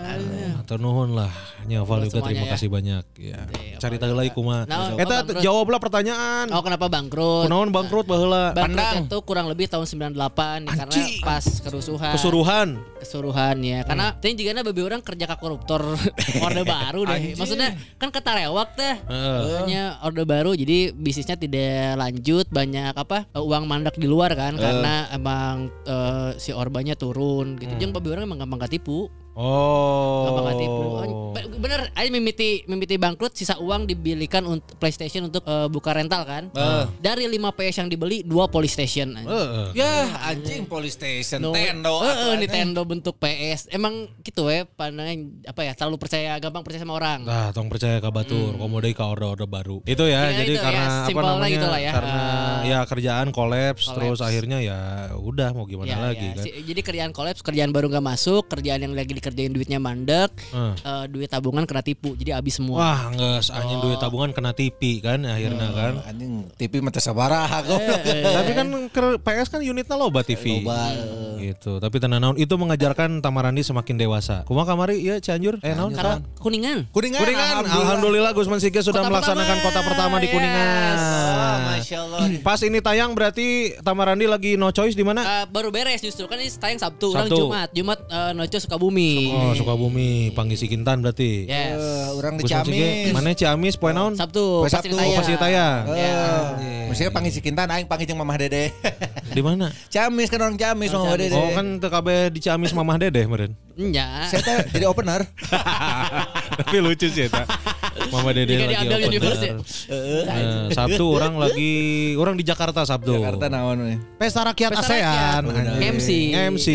Atau 0.62 0.78
nuhun 0.78 1.18
lah. 1.18 1.34
Nya 1.66 1.82
juga 1.82 2.22
terima 2.22 2.46
ya. 2.46 2.52
kasih 2.54 2.70
banyak 2.70 3.04
ya. 3.18 3.40
Oke, 3.50 3.82
Cari 3.82 3.96
tahu 3.98 4.14
lagi 4.14 4.32
kumaha. 4.34 4.70
Nah, 4.70 4.94
Eta 4.94 5.26
oh, 5.26 5.42
jawablah 5.42 5.82
pertanyaan. 5.82 6.54
Oh 6.54 6.62
kenapa 6.62 6.86
bangkrut? 6.86 7.50
Kunaon 7.50 7.74
bangkrut 7.74 8.06
baheula? 8.06 8.54
Bangkrut 8.54 8.78
Pandang. 8.78 9.10
itu 9.10 9.18
kurang 9.26 9.46
lebih 9.50 9.66
tahun 9.66 9.90
98 9.90 10.14
nih, 10.14 10.78
karena 10.78 10.94
Anjing. 10.94 11.22
pas 11.26 11.46
kerusuhan. 11.66 12.14
Kesuruhan. 12.14 12.70
kesuruhan 13.02 13.58
ya 13.66 13.82
karena 13.82 14.14
Hmm. 14.14 14.38
juga 14.38 14.62
babi 14.62 14.82
orang 14.86 15.02
kerja 15.02 15.26
ke 15.26 15.36
koruptor 15.42 15.82
orde 16.46 16.62
baru 16.62 17.02
deh 17.10 17.34
maksudnya 17.34 17.74
kan 17.98 18.14
ketarewak 18.14 18.78
teh 18.78 18.96
Heeh. 19.10 19.58
hanya 19.66 19.84
orde 20.06 20.22
baru 20.22 20.54
jadi 20.54 20.94
bisnisnya 20.94 21.34
tidak 21.34 21.98
lanjut 21.98 22.46
banyak 22.54 22.94
apa 22.94 23.26
eh, 23.26 23.42
uang 23.42 23.66
mandak 23.66 23.98
di 23.98 24.06
luar 24.06 24.38
kan 24.38 24.54
karena 24.54 25.10
emang 25.12 25.74
eh, 25.84 26.38
si 26.38 26.54
orbanya 26.54 26.94
turun 26.94 27.58
gitu 27.58 27.74
jeung 27.82 27.92
babi 27.92 28.14
orang 28.14 28.30
emang 28.30 28.46
gampang 28.46 28.70
ketipu 28.70 29.10
Oh. 29.34 30.44
ketipu 30.46 30.82
Be- 31.32 31.48
bener 31.58 31.88
aja 31.94 32.10
mimiti 32.10 32.66
mimiti 32.66 32.96
bangkrut 32.96 33.32
sisa 33.32 33.56
uang 33.56 33.88
dibelikan 33.88 34.44
untuk 34.44 34.76
PlayStation 34.76 35.24
untuk 35.24 35.46
eh, 35.46 35.68
buka 35.68 35.94
rental 35.94 36.24
kan 36.24 36.44
dari 36.98 37.24
5 37.26 37.40
PS 37.52 37.76
yang 37.78 37.88
dibeli 37.88 38.22
dua 38.22 38.46
PlayStation 38.46 39.16
Heeh. 39.16 39.68
Ya 39.74 39.92
anjing 40.26 40.66
police 40.66 40.94
station 40.94 41.40
No. 41.42 41.52
Nintendo. 41.52 42.02
Atuh, 42.02 42.36
anjing. 42.36 42.40
Nintendo 42.44 42.82
bentuk 42.84 43.16
PS. 43.16 43.70
Emang 43.70 44.10
gitu 44.20 44.46
ya 44.46 44.68
pandangan 44.68 45.18
apa 45.44 45.62
ya 45.64 45.72
terlalu 45.72 45.98
percaya 45.98 46.36
gampang 46.38 46.62
percaya 46.62 46.82
sama 46.82 46.94
orang. 46.94 47.24
Nah, 47.24 47.50
tong 47.52 47.66
percaya 47.66 47.98
ke 47.98 48.10
batur, 48.10 48.54
komo 48.54 48.78
deui 48.78 48.92
ka 48.92 49.08
order-order 49.08 49.48
baru. 49.48 49.80
Itu 49.84 50.04
ya, 50.04 50.28
Ya, 50.28 50.44
jadi 50.44 50.52
itu 50.52 50.60
ya, 50.60 50.62
karena 50.62 50.84
apa 50.84 51.08
simpelnya 51.08 51.34
namanya? 51.34 51.52
gitu 51.52 51.68
lah 51.68 51.80
ya. 51.80 51.92
Karena 51.92 52.20
Eh, 52.22 52.58
ya 52.68 52.80
kerjaan 52.84 53.28
kolaps, 53.30 53.84
kolaps. 53.84 53.96
terus 53.96 54.20
akhirnya 54.20 54.58
ya 54.60 54.80
udah 55.16 55.50
mau 55.52 55.66
gimana 55.66 55.88
Ya, 55.88 55.98
lagi 56.00 56.28
ya. 56.28 56.36
kan. 56.36 56.46
Jadi 56.62 56.82
kerjaan 56.82 57.12
kolaps, 57.12 57.42
kerjaan 57.42 57.72
baru 57.72 57.88
nggak 57.88 58.06
masuk, 58.06 58.44
kerjaan 58.48 58.82
yang 58.82 58.94
lagi 58.94 59.12
dikerjain 59.22 59.54
duitnya 59.54 59.78
mandek, 59.78 60.34
Eh. 60.50 60.74
eh, 60.74 61.06
duit 61.06 61.30
tabungan 61.30 61.62
kena 61.64 61.80
tipu 61.80 62.18
jadi 62.18 62.34
habis 62.34 62.58
semua. 62.58 62.82
Wah, 62.82 63.02
nggak 63.08 63.54
anjing 63.54 63.80
duit 63.80 64.02
tabungan 64.02 64.34
kena 64.34 64.50
TV 64.52 64.98
kan 64.98 65.22
akhirnya 65.22 65.70
kan. 65.70 65.94
Anjing 66.04 66.50
TV 66.58 66.82
mah 66.82 66.90
teu 66.90 66.98
sabaraha 67.00 67.62
goblok. 67.70 68.02
Tapi 68.02 68.52
kan 68.52 68.68
PS 69.22 69.48
kan 69.48 69.62
unitnya 69.62 69.94
loba 69.94 70.26
TV. 70.26 70.66
Loba, 70.66 70.90
Gitu. 71.38 71.78
Tapi 71.78 71.98
tenan 71.98 72.22
naon 72.22 72.38
itu 72.38 72.54
mengajarkan 72.54 73.18
Tamarandi 73.18 73.62
semakin 73.62 73.96
dewasa. 73.96 74.42
Kumaha 74.46 74.74
kamari 74.74 74.98
ya 75.00 75.18
Cianjur? 75.18 75.62
Eh 75.62 75.74
naon? 75.74 75.94
Kuningan. 76.38 76.90
Kuningan, 76.90 77.22
Kuningan. 77.22 77.66
Alhamdulillah 77.66 78.32
Gusman 78.32 78.58
Sige 78.58 78.78
sudah 78.80 79.02
Kota 79.02 79.10
melaksanakan 79.12 79.58
pertama. 79.60 79.66
kota 79.68 79.80
pertama 79.86 80.16
di 80.18 80.28
Kuningan. 80.30 80.96
Ah, 80.96 81.58
Masya 81.76 81.98
Allah. 82.00 82.20
Pas 82.40 82.62
ini 82.62 82.78
tayang 82.78 83.14
berarti 83.14 83.74
Tamarandi 83.78 84.26
lagi 84.26 84.52
no 84.54 84.70
choice 84.70 84.94
di 84.94 85.02
mana? 85.02 85.22
Eh, 85.22 85.46
baru 85.48 85.70
beres 85.70 86.00
justru 86.00 86.26
kan 86.26 86.38
ini 86.38 86.50
tayang 86.50 86.78
Sabtu, 86.78 87.10
orang 87.10 87.26
Sabtu. 87.28 87.38
Jumat. 87.44 87.70
Jumat 87.74 88.00
uh, 88.08 88.32
Noco 88.32 88.58
Sukabumi. 88.58 89.11
Oh, 89.30 89.52
Sukabumi, 89.54 90.10
Panggisi 90.32 90.66
Kintan 90.66 91.00
berarti. 91.00 91.46
Yes. 91.46 91.76
Eh, 91.76 92.08
orang 92.14 92.36
di 92.36 92.44
Ciamis. 92.44 93.12
mana 93.12 93.32
Ciamis 93.32 93.76
poe 93.76 93.92
naon? 93.92 94.14
Sabtu, 94.14 94.64
Pas 94.64 94.72
pasti 94.72 94.88
Sabtu. 94.88 94.96
Oh, 94.96 95.00
tayang. 95.00 95.18
pasti 95.18 95.34
tayang. 95.36 95.80
Ya. 95.90 96.24
Eh, 96.56 96.82
Maksudnya 96.86 97.12
panggil 97.12 97.32
si 97.32 97.40
Kintan 97.40 97.68
aing 97.68 97.86
panggil 97.86 98.06
jeung 98.06 98.20
Mamah 98.20 98.38
Dede. 98.38 98.76
Di 99.28 99.40
mana? 99.40 99.72
Ciamis 99.88 100.28
kan 100.28 100.40
orang 100.40 100.56
Ciamis 100.56 100.92
Oh, 100.92 101.02
Mamah. 101.02 101.16
Dede. 101.16 101.34
Oh 101.34 101.50
kan 101.50 101.68
TKB 101.78 102.08
di 102.30 102.40
Ciamis 102.40 102.72
Mamah 102.72 102.98
Dedeh 102.98 103.26
meren. 103.26 103.52
Nya. 103.74 104.28
Saya 104.28 104.42
teh 104.42 104.58
jadi 104.72 104.86
opener. 104.86 105.24
Tapi 106.60 106.78
lucu 106.78 107.08
sih 107.08 107.26
eta. 107.26 107.48
Mama 108.10 108.30
Dede 108.32 108.50
Jika 108.50 108.64
lagi 108.64 108.74
diambil 108.74 108.98
opener. 108.98 109.10
universe 109.12 109.42
ya? 109.42 109.54
Eh, 109.88 110.74
Sabtu 110.74 111.06
orang 111.06 111.34
lagi 111.36 111.72
orang 112.16 112.34
di 112.34 112.44
Jakarta 112.44 112.82
Sabtu. 112.82 113.14
Jakarta 113.14 113.46
naon 113.48 113.78
we. 113.80 113.94
Pesta 114.18 114.42
Rakyat 114.42 114.72
Pesta 114.72 114.88
ASEAN. 114.88 115.42
Rakyat. 115.46 115.78
MC. 115.92 116.10
MC. 116.50 116.68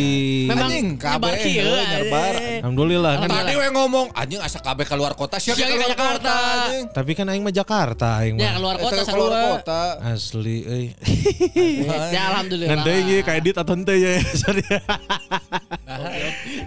Memang 0.47 0.69
Anjing, 0.69 0.87
nyebar 0.95 1.33
kabeh, 1.33 1.55
nyebar. 1.57 2.35
Alhamdulillah 2.63 3.13
kan. 3.17 3.29
Tadi 3.29 3.55
we 3.55 3.67
ngomong 3.69 4.07
anjing 4.13 4.39
asa 4.39 4.59
kabeh 4.61 4.85
keluar 4.85 5.13
kota 5.13 5.37
siapa 5.37 5.59
keluar 5.59 5.81
ke 5.81 5.87
Jakarta? 5.91 6.35
Tapi 6.93 7.11
kan 7.13 7.27
aing 7.27 7.43
mah 7.43 7.51
Jakarta 7.51 8.21
aing 8.21 8.37
Ya 8.37 8.53
mah. 8.53 8.53
keluar 8.57 8.75
Eta 8.77 8.85
kota 8.85 9.03
keluar 9.09 9.31
kota. 9.59 9.83
Asli 10.05 10.57
euy. 10.63 10.87
Ya 12.13 12.31
alhamdulillah. 12.31 12.69
Ngan 12.69 12.79
teh 12.83 12.97
ieu 13.03 13.21
ka 13.21 13.33
edit 13.35 13.57
atau 13.57 13.73
henteu 13.73 13.97
ya. 13.97 14.21
Sorry. 14.41 14.63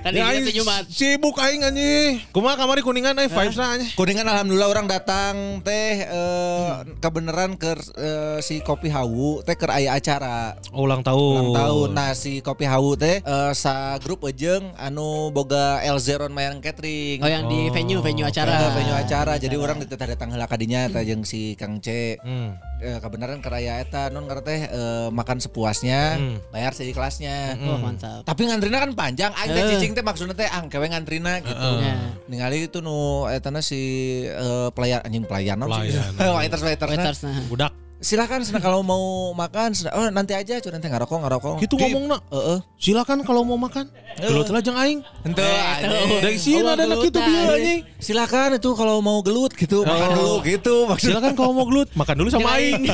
Tadi 0.02 0.18
Ya, 0.18 0.26
aing. 0.30 0.44
Sibuk 0.90 1.38
aing 1.38 1.62
anjing. 1.64 2.20
Kumaha 2.32 2.58
kamari 2.58 2.82
kuningan 2.82 3.14
euy 3.16 3.30
vibes-na 3.30 3.78
anjing. 3.78 3.92
Kuningan 3.94 4.26
alhamdulillah 4.26 4.49
orang 4.58 4.90
datang 4.90 5.62
teh 5.62 6.02
eh, 6.02 6.66
kebenaran 6.98 7.54
ke 7.54 7.78
eh, 7.94 8.40
si 8.42 8.66
Kopi 8.66 8.90
Hawu 8.90 9.46
teh 9.46 9.54
keur 9.54 9.70
aya 9.70 9.94
acara 9.94 10.58
Oh, 10.74 10.90
ulang 10.90 11.06
tahun. 11.06 11.54
ulang 11.54 11.54
tahun. 11.54 11.88
Nah 11.94 12.12
si 12.18 12.42
Kopi 12.42 12.66
Hawu 12.66 12.98
teh 12.98 13.22
eh, 13.22 13.52
sa 13.54 14.00
grup 14.02 14.26
ejeng 14.26 14.74
anu 14.76 15.30
boga 15.30 15.84
El 15.86 16.02
Zeron 16.02 16.34
Mayang 16.34 16.64
Catering. 16.64 17.22
Oh 17.22 17.30
yang 17.30 17.46
di 17.46 17.70
venue 17.70 18.02
venue 18.02 18.26
acara. 18.26 18.50
Ada 18.50 18.70
venue 18.74 18.98
acara 18.98 19.34
jadi 19.38 19.56
orang 19.60 19.78
dititah 19.86 20.08
datang 20.10 20.34
heula 20.34 20.50
kadinya 20.50 20.90
jeung 21.04 21.22
si 21.22 21.54
Kang 21.54 21.78
C. 21.78 22.18
Hmm. 22.24 22.58
Eh, 22.80 22.96
kebenaran 23.04 23.44
keraya 23.44 23.84
eta 23.84 24.08
non 24.08 24.24
teh 24.40 24.72
eh, 24.72 25.08
makan 25.12 25.44
sepuasnya, 25.44 26.16
Hmm. 26.16 26.38
bayar 26.48 26.72
seikhlasnya. 26.72 27.60
Wah 27.60 27.76
mantap. 27.76 28.24
Tapi 28.24 28.48
ngantrina 28.48 28.80
kan 28.80 28.96
panjang, 28.96 29.32
aing 29.36 29.52
teh 29.52 29.64
Eh. 29.64 29.70
cicing 29.76 29.92
teh 30.00 30.04
maksudnya 30.04 30.32
teh 30.32 30.48
ang 30.48 30.72
kewe 30.72 30.88
ngantrina 30.88 31.44
gitu. 31.44 31.70
Ya. 31.84 32.16
Ningali 32.32 32.72
itu 32.72 32.80
nu 32.80 33.28
eta 33.28 33.52
si 33.60 33.82
eh, 34.24 34.68
pelayan 34.72 35.04
anjing 35.04 35.28
pelayan 35.28 35.60
non 35.60 35.68
sih. 35.76 35.92
Pelayan. 35.92 36.12
Waiters 36.40 36.64
waiters. 36.64 37.20
Budak. 37.52 37.89
Silakan 38.00 38.48
sana 38.48 38.64
kalau 38.64 38.80
mau 38.80 39.36
makan, 39.36 39.76
sana, 39.76 39.92
oh 39.92 40.08
nanti 40.08 40.32
aja 40.32 40.56
cuy 40.56 40.72
nanti 40.72 40.88
ngarokok 40.88 41.20
ngarokok. 41.20 41.56
Gitu 41.60 41.76
ngomongna. 41.76 42.24
Heeh. 42.32 42.64
Silakan 42.80 43.28
kalau 43.28 43.44
mau 43.44 43.60
makan. 43.60 43.92
Gelut 44.16 44.48
lah 44.48 44.64
jeung 44.64 44.80
aing. 44.80 45.04
Henteu 45.20 45.44
Eh, 45.44 45.76
tuh. 45.84 46.20
Dari 46.24 46.40
sini 46.40 46.64
ada 46.64 46.80
anak 46.80 46.96
gelut 46.96 47.04
itu 47.06 47.20
dah. 47.20 47.28
dia 47.28 47.42
anjing. 47.52 47.82
Silakan 48.00 48.50
itu 48.56 48.70
kalau 48.72 49.04
mau 49.04 49.20
gelut 49.20 49.52
gitu, 49.52 49.84
makan 49.84 50.10
Oh. 50.10 50.16
dulu 50.16 50.36
gitu 50.48 50.76
maksudnya. 50.88 51.20
Silakan 51.20 51.34
kalau 51.36 51.52
mau 51.52 51.68
gelut, 51.68 51.92
makan 51.92 52.16
dulu 52.16 52.30
sama 52.32 52.50
aing. 52.56 52.88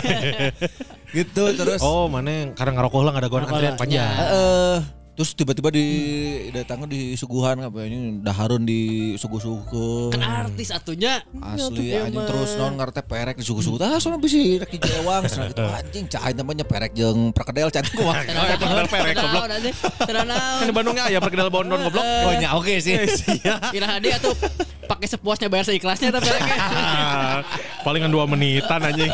gitu 1.22 1.44
terus. 1.54 1.80
oh, 1.86 2.10
mana 2.10 2.50
karena 2.58 2.72
ngarokok 2.74 3.02
lah 3.06 3.14
ada 3.14 3.30
gua 3.30 3.46
antrian 3.46 3.78
panjang. 3.78 4.10
Terus 5.16 5.32
tiba-tiba 5.32 5.72
di 5.72 5.88
datangnya 6.52 6.92
di 6.92 7.16
suguhan 7.16 7.64
apa 7.64 7.88
ini 7.88 8.20
daharun 8.20 8.68
di 8.68 9.16
suguh-suguh. 9.16 10.12
Kan 10.12 10.20
artis 10.20 10.76
atunya. 10.76 11.24
Asli 11.40 11.96
Ya, 11.96 12.04
anjing 12.04 12.20
terus 12.28 12.60
non 12.60 12.76
teh 12.76 13.00
perek 13.00 13.40
di 13.40 13.46
suguh-suguh. 13.48 13.80
Ah 13.80 13.96
soalnya 13.96 14.20
bisa 14.20 14.36
rek 14.36 14.76
jewang 14.76 15.24
sana 15.32 15.48
gitu 15.48 15.64
anjing 15.64 16.06
cai 16.12 16.36
namanya 16.36 16.68
perek 16.68 16.92
jeung 16.92 17.32
perkedel 17.32 17.72
can. 17.72 17.88
Oh, 17.96 18.12
perkedel 18.60 18.88
perek, 18.92 19.16
goblok. 19.16 19.44
Kan 20.04 20.68
di 20.68 20.74
Bandungnya 20.76 21.08
ya 21.08 21.24
perkedel 21.24 21.48
bondon 21.48 21.80
goblok. 21.88 22.04
Oh 22.04 22.34
nya 22.36 22.52
oke 22.60 22.76
sih. 22.84 23.00
Kira 23.74 23.88
hadi 23.88 24.12
atuh 24.12 24.36
pakai 24.86 25.08
sepuasnya 25.10 25.50
bayar 25.50 25.66
seikhlasnya 25.68 26.10
tapi 26.14 26.30
Palingan 27.86 28.10
dua 28.10 28.26
menitan 28.26 28.82
anjing. 28.82 29.14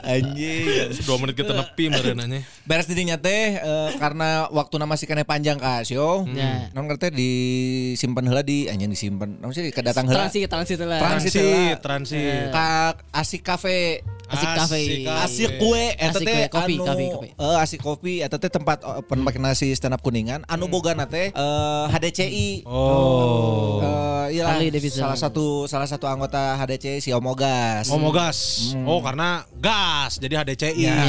Anjing. 0.00 0.88
dua 1.04 1.16
menit 1.20 1.36
kita 1.36 1.52
nepi 1.52 1.92
meureun 1.92 2.16
anjing. 2.16 2.40
Beres 2.64 2.88
dirinya 2.88 3.20
teh 3.20 3.60
eh, 3.60 3.90
karena 4.00 4.48
waktu 4.48 4.80
nama 4.80 4.96
si 4.96 5.04
kene 5.04 5.28
panjang 5.28 5.60
kak 5.60 5.84
Sio. 5.84 6.24
Ya. 6.32 6.72
Non 6.72 6.88
ngerti 6.88 7.12
disimpan 7.12 8.24
heula 8.24 8.40
di 8.40 8.72
anjing 8.72 8.88
disimpan. 8.88 9.36
Namun 9.36 9.52
sih 9.52 9.68
kedatang 9.68 10.08
heula. 10.08 10.24
transit 10.24 10.48
transit 10.48 10.78
lah. 10.80 11.00
Transit. 11.00 11.32
Transit, 11.36 11.76
transit. 11.84 12.48
Ka 12.56 12.96
Asik 13.12 13.44
Cafe. 13.44 14.00
Asik 14.24 14.48
cafe. 14.56 14.80
Asik 15.04 15.50
kue 15.58 15.84
eta 15.94 16.16
Asik 16.16 16.26
teh 16.26 16.38
kopi, 16.48 16.74
anu 16.74 16.84
kopi, 16.84 17.04
kopi. 17.12 17.28
eh, 17.36 17.56
asik 17.60 17.80
kopi 17.80 18.14
eta 18.20 18.36
teh 18.36 18.48
tempat 18.48 18.80
open 18.82 19.20
mic 19.20 19.36
nasi 19.36 19.70
stand 19.72 19.92
up 19.92 20.00
kuningan 20.00 20.42
anu 20.48 20.66
bogana 20.66 21.04
teh 21.04 21.28
eh, 21.30 21.84
HDCI. 21.90 22.64
Oh. 22.64 23.84
Eh, 23.84 24.40
iyalah, 24.40 24.58
salah 24.88 25.18
satu 25.18 25.68
salah 25.68 25.84
satu 25.84 26.08
anggota 26.08 26.56
HDCI 26.56 26.98
si 26.98 27.10
Omogas. 27.12 27.92
Omogas. 27.92 28.72
Oh, 28.84 29.04
karena 29.04 29.44
gas 29.60 30.16
jadi 30.16 30.40
HDCI. 30.40 30.80
Ya, 30.80 30.92
Ya. 30.94 31.04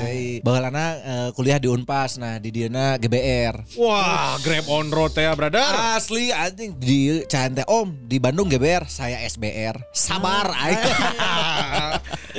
HDCI. 0.00 0.40
Baheulana 0.40 0.84
eh, 0.96 1.28
kuliah 1.36 1.60
di 1.60 1.68
Unpas. 1.68 2.16
Nah, 2.16 2.40
di 2.40 2.48
dieuna 2.48 2.96
GBR. 2.96 3.76
Wah, 3.76 4.40
Grab 4.40 4.64
on 4.68 4.88
road 4.88 5.12
ya, 5.12 5.36
brother. 5.36 5.64
Asli 5.94 6.30
anjing 6.30 6.76
di 6.78 7.20
Caen 7.26 7.52
teh 7.52 7.66
Om, 7.66 8.08
di 8.08 8.16
Bandung 8.16 8.48
GBR, 8.48 8.88
saya 8.88 9.20
SBR. 9.24 9.92
Sabar 9.92 10.48
aing. 10.50 10.82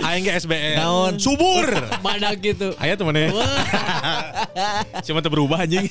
Aing 0.06 0.25
ge 0.26 0.32
SBR. 0.42 0.82
Naon? 0.82 1.14
Subur. 1.22 1.70
Mana 2.06 2.34
gitu. 2.34 2.74
Aya 2.82 2.98
teman 2.98 3.14
ya. 3.14 3.30
Cuma 5.06 5.22
teu 5.22 5.30
berubah 5.30 5.64
anjing. 5.64 5.86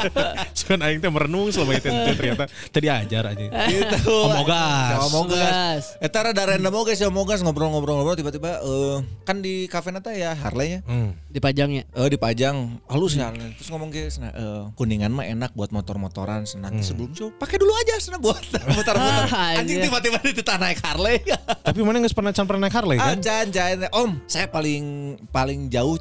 Cuman 0.60 0.78
aing 0.84 1.00
teh 1.00 1.08
merenung 1.08 1.48
selama 1.48 1.80
itu 1.80 1.88
teh 1.88 2.14
ternyata 2.14 2.44
tadi 2.68 2.86
ajar 2.92 3.22
anjing. 3.32 3.48
gitu. 3.48 4.12
Omogas. 4.28 4.90
Ya, 4.92 4.98
Omogas. 5.08 5.82
Eta 5.98 6.18
rada 6.20 6.42
random 6.44 6.74
oge 6.76 6.92
si 6.94 7.04
Omogas 7.08 7.40
ngobrol-ngobrol-ngobrol 7.40 8.20
tiba-tiba 8.20 8.60
eh 8.60 8.96
kan 9.24 9.40
di 9.40 9.64
kafe 9.66 9.90
nata 9.90 10.12
ya 10.12 10.36
Harley-nya. 10.36 10.84
Hmm. 10.84 11.16
Dipajangnya. 11.32 11.88
Eh 11.96 12.08
dipajang 12.12 12.78
halus 12.90 13.16
ya 13.16 13.30
terus 13.32 13.68
ngomong 13.70 13.88
ke 13.94 14.10
sana 14.10 14.34
eh, 14.34 14.62
kuningan 14.74 15.14
mah 15.14 15.24
enak 15.24 15.54
buat 15.54 15.70
motor-motoran 15.70 16.44
nanti 16.58 16.82
sebelum 16.82 17.10
show 17.14 17.28
pakai 17.30 17.56
dulu 17.56 17.72
aja 17.72 17.96
sana 18.02 18.18
buat 18.18 18.40
mutar-mutar 18.74 19.28
Ah, 19.30 19.56
anjing 19.56 19.80
iya. 19.80 19.86
tiba-tiba 19.86 20.18
di 20.20 20.32
naik 20.34 20.80
Harley 20.82 21.22
Tapi 21.62 21.78
mana 21.80 22.02
nggak 22.02 22.12
pernah 22.12 22.32
can 22.34 22.44
pernah 22.44 22.66
naik 22.66 22.74
Harley 22.74 22.98
Ah, 22.98 23.14
kan? 23.14 23.18
Can, 23.22 23.46
can, 23.60 23.76
teh. 23.76 23.90
Om, 23.92 24.10
saya 24.24 24.48
paling 24.48 24.84
paling 25.28 25.68
jauh 25.68 26.00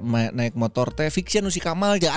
ma- 0.00 0.32
naik 0.32 0.56
motor 0.56 0.88
teh 0.88 1.12
fiction 1.12 1.44
nu 1.44 1.52
si 1.52 1.60
Kamal 1.60 2.00
ja. 2.00 2.16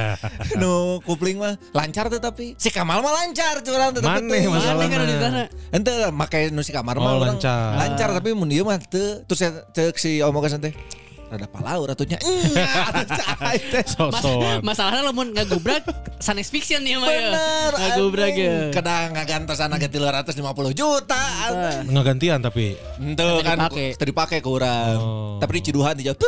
nu 0.60 1.00
kupling 1.08 1.40
mah 1.40 1.56
lancar 1.72 2.12
teh 2.12 2.20
tapi 2.20 2.52
si 2.60 2.68
Kamal 2.68 3.00
mah 3.00 3.24
lancar 3.24 3.64
curang 3.64 3.96
teh 3.96 4.04
Maneh 4.04 4.44
teu. 4.44 4.52
masalahna. 4.52 4.84
Mana 4.84 4.92
kan 4.92 5.00
di 5.08 5.16
sana. 5.16 5.42
Ente 5.72 5.92
make 6.12 6.40
nu 6.52 6.60
si 6.60 6.76
Kamar 6.76 7.00
Oh, 7.00 7.02
mah 7.02 7.12
urang 7.16 7.40
lancar. 7.40 7.72
Lancar 7.80 8.08
tapi 8.12 8.36
mun 8.36 8.52
ieu 8.52 8.68
mah 8.68 8.76
teu. 8.84 9.24
Terus 9.24 9.38
saya 9.40 9.64
cek 9.72 9.96
si 9.96 10.20
Omogas 10.20 10.52
teh 10.60 10.76
rada 11.28 11.46
palaur 11.46 11.92
atunya. 11.92 12.16
Nya, 12.18 12.68
atuh 12.88 13.06
cai 13.12 13.58
teh. 13.60 13.84
Sosokan. 13.92 14.64
Masalahnya 14.64 15.12
lamun 15.12 15.36
ngagubrak 15.36 15.84
sanes 16.18 16.48
fiction 16.48 16.80
ya 16.82 16.98
mah 16.98 17.08
ya. 17.08 17.20
Bener, 17.30 17.70
Ngagubrak 17.76 18.34
ya. 18.34 18.56
Kadang 18.72 19.14
ngagantosan 19.14 19.70
aga 19.70 19.88
350 19.88 20.72
juta. 20.72 21.22
anjing. 21.48 21.92
Nggak 21.92 22.04
gantian 22.04 22.38
tapi. 22.40 22.74
Ente 22.98 23.22
kan 23.44 23.56
dipake. 23.68 23.86
tadi 23.94 24.10
dipakai 24.10 24.38
ke 24.40 24.48
urang. 24.48 24.96
Oh. 24.98 25.36
Tapi 25.38 25.50
di 25.60 25.62
ciduhan 25.68 25.94
dijawab. 25.94 26.18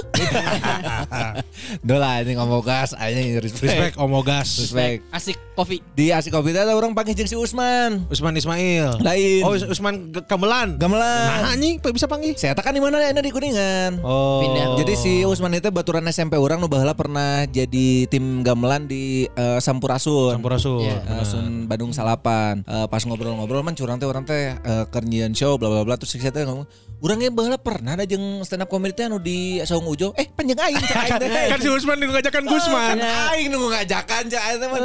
Duh 1.81 1.99
lah 1.99 2.21
ini 2.23 2.37
ngomong 2.37 2.63
gas 2.63 2.93
aja 2.95 3.19
respect. 3.41 3.65
Respect 3.65 3.95
Omogas. 3.97 4.49
Respect. 4.61 5.01
Asik 5.11 5.37
kopi. 5.57 5.81
Di 5.97 6.13
asik 6.13 6.31
kopi 6.33 6.53
teh 6.53 6.63
orang 6.63 6.93
panggil 6.93 7.17
jeung 7.17 7.31
si 7.31 7.37
Usman. 7.37 8.05
Usman 8.13 8.37
Ismail. 8.37 9.01
Lain. 9.01 9.43
Oh, 9.43 9.57
Us- 9.57 9.67
Usman 9.67 10.13
Gamelan. 10.29 10.77
Gamelan. 10.77 11.27
Nah, 11.27 11.53
anjing 11.57 11.81
bisa 11.81 12.07
panggil. 12.07 12.37
Saya 12.37 12.53
tekan 12.53 12.77
di 12.77 12.83
mana 12.83 13.01
enak 13.01 13.23
di 13.25 13.33
Kuningan. 13.33 14.01
Oh. 14.05 14.45
Pindah. 14.45 14.67
Jadi 14.81 14.90
Jadi 14.91 15.07
si 15.07 15.15
Usman 15.23 15.55
itu 15.55 15.71
baturan 15.71 16.03
SMP 16.11 16.35
orang 16.35 16.59
nu 16.59 16.67
baheula 16.67 16.99
pernah 16.99 17.47
jadi 17.47 18.11
tim 18.11 18.43
gamelan 18.43 18.91
di 18.91 19.23
eh, 19.31 19.63
Sampurasun. 19.63 20.35
Sampurasun. 20.35 20.83
Iya. 20.83 20.99
Eh, 21.07 21.23
Sun 21.23 21.71
Bandung 21.71 21.95
Salapan. 21.95 22.67
Eh, 22.67 22.91
pas 22.91 22.99
ngobrol-ngobrol 23.07 23.63
man 23.63 23.79
curang 23.79 24.03
teh 24.03 24.11
orang 24.11 24.27
teh 24.27 24.51
eh, 24.51 24.85
keur 24.91 25.07
nyieun 25.07 25.31
show 25.31 25.55
bla 25.63 25.71
bla 25.71 25.87
bla 25.87 25.95
terus 25.95 26.19
teh 26.19 26.43
ngomong 26.43 26.67
urangnya 27.01 27.33
baheula 27.33 27.57
pernah 27.57 27.97
ada 27.97 28.05
jeung 28.05 28.45
stand 28.45 28.63
up 28.63 28.69
comedy 28.69 28.93
teh 28.93 29.09
anu 29.09 29.17
di 29.17 29.59
Saung 29.65 29.89
Ujo. 29.89 30.13
Eh 30.17 30.29
panjang 30.29 30.61
aing 30.61 30.77
cek 30.77 30.97
aing 30.97 31.21
teh. 31.21 31.31
kan 31.53 31.59
si 31.59 31.69
Usman 31.69 31.97
nih 31.97 32.07
ngajakan 32.13 32.45
Gusman. 32.45 32.97
Kan 32.97 33.33
aing 33.35 33.49
nu 33.49 33.59
ngajakan 33.69 34.23
cek 34.29 34.43
aing 34.43 34.59
teh 34.61 34.69
man. 34.69 34.81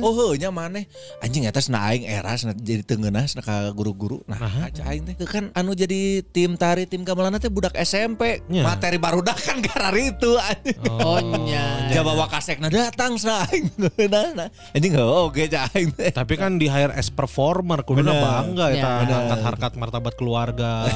Oh 0.00 0.12
heuh 0.16 0.32
nya 0.40 0.48
maneh. 0.48 0.88
Anjing 1.20 1.44
eta 1.44 1.60
cenah 1.60 1.92
aing 1.92 2.04
era 2.08 2.32
cenah 2.32 2.56
jadi 2.56 2.82
teungeunah 2.82 3.24
cenah 3.28 3.44
ka 3.44 3.56
guru-guru. 3.76 4.24
Nah, 4.24 4.40
cek 4.72 4.84
aing 4.84 5.02
teh 5.04 5.14
kan 5.28 5.52
anu 5.52 5.76
jadi 5.76 6.24
tim 6.24 6.56
tari 6.56 6.88
tim 6.88 7.04
gamelan 7.04 7.36
teh 7.36 7.52
budak 7.52 7.76
SMP. 7.76 8.40
Materi 8.48 8.96
barudak 8.96 9.36
kan 9.36 9.60
karar 9.60 9.94
itu 9.94 10.34
anjing. 10.40 10.76
Oh 10.88 11.20
nya. 11.44 11.64
Jawa 11.92 12.16
Wakasekna 12.24 12.72
datang 12.72 13.20
cenah 13.20 13.44
aing. 13.48 13.66
Nah, 14.08 14.32
nah. 14.32 14.48
Anjing 14.72 14.96
oge 14.96 15.52
cek 15.52 15.62
aing 15.76 15.90
teh. 15.92 16.10
Tapi 16.16 16.34
kan 16.40 16.56
di 16.56 16.64
hire 16.64 16.96
as 16.96 17.12
performer, 17.12 17.84
kudu 17.84 18.00
Bener. 18.00 18.16
bangga 18.24 18.66
Ya. 18.72 18.80
eta 18.80 18.88
angkat 19.04 19.40
harkat 19.44 19.72
martabat 19.76 20.14
keluarga. 20.16 20.88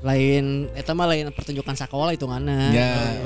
Lain 0.00 0.70
eta 0.72 0.92
mah 0.92 1.06
lain 1.06 1.30
pertunjukan 1.30 1.74
sekolah 1.74 2.14
hitunganna. 2.14 2.70
Ya, 2.70 3.18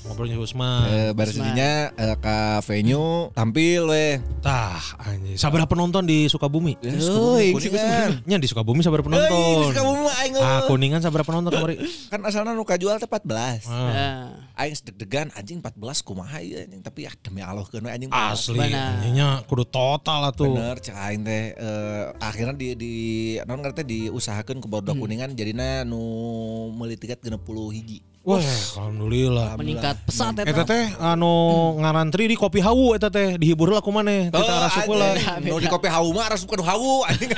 Ngobrolnya 0.00 0.40
Usman. 0.40 0.88
Eh, 0.88 1.10
baris 1.12 1.36
dinya 1.36 1.92
eh, 1.92 2.16
ka 2.16 2.64
venue 2.64 3.28
tampil 3.30 3.84
weh. 3.84 4.16
Tah, 4.40 4.80
anjing. 4.98 5.36
Sabar 5.36 5.68
penonton 5.68 6.02
di 6.02 6.24
Sukabumi. 6.24 6.72
Euy, 6.80 7.52
Kuningan. 7.52 8.24
Nya 8.24 8.40
di 8.40 8.48
Sukabumi 8.48 8.80
sabar 8.80 9.00
Euy, 9.00 9.06
penonton. 9.06 9.70
kamu 9.70 9.90
mah 10.00 10.14
aing 10.18 10.34
Ah, 10.34 10.60
kuningan 10.64 10.98
sabar 10.98 11.20
penonton 11.20 11.52
kemarin. 11.52 11.84
Kan 12.10 12.24
asalna 12.24 12.56
nu 12.56 12.64
kajual 12.64 12.96
teh 12.96 13.04
14. 13.06 13.68
Ah, 13.68 13.90
Ya. 13.92 14.10
Aing 14.56 14.72
deg-degan 14.74 15.28
anjing 15.32 15.60
14 15.60 15.76
kumaha 16.00 16.40
ieu 16.40 16.58
anjing 16.58 16.80
tapi 16.80 17.04
ya 17.04 17.12
demi 17.16 17.44
Allah 17.44 17.62
keun 17.62 17.84
we 17.84 17.92
anjing. 17.92 18.08
Asli, 18.10 18.56
nya 19.12 19.44
kudu 19.44 19.62
total 19.62 20.26
lah 20.26 20.32
tuh. 20.32 20.48
Bener 20.50 20.80
cek 20.80 20.96
aing 20.96 21.22
teh 21.22 21.44
eh, 21.52 22.04
akhirnya 22.18 22.56
di 22.56 22.68
di 22.72 22.94
non 23.44 23.60
ngerti 23.60 23.84
diusahakeun 23.84 24.58
ku 24.58 24.66
bodoh 24.66 24.90
Hmm. 24.90 25.04
kuningan 25.04 25.36
jadina 25.80 25.88
nu 25.88 26.00
meuli 26.76 26.96
tiket 26.96 27.20
60 27.24 27.40
hiji. 27.72 27.98
Wah, 28.20 28.36
alhamdulillah. 28.76 29.56
Meningkat 29.56 29.96
pesat 30.04 30.36
eta. 30.36 30.44
Eta 30.44 30.62
teh 30.68 30.84
anu 31.00 31.32
ngarantri 31.80 32.28
di 32.28 32.36
kopi 32.36 32.60
hawu 32.60 32.92
eta 32.92 33.08
teh 33.08 33.40
dihibur 33.40 33.72
lah 33.72 33.80
kumaneh. 33.80 34.28
Kita 34.28 34.44
Oh, 34.44 34.60
rasup 34.60 34.92
lah. 34.92 35.16
anjing. 35.16 35.48
Nu 35.48 35.56
di 35.56 35.64
kopi 35.72 35.88
hawu 35.88 36.12
mah 36.12 36.28
rasup 36.28 36.52
kudu 36.52 36.60
hawu 36.60 37.08
anjing. 37.08 37.32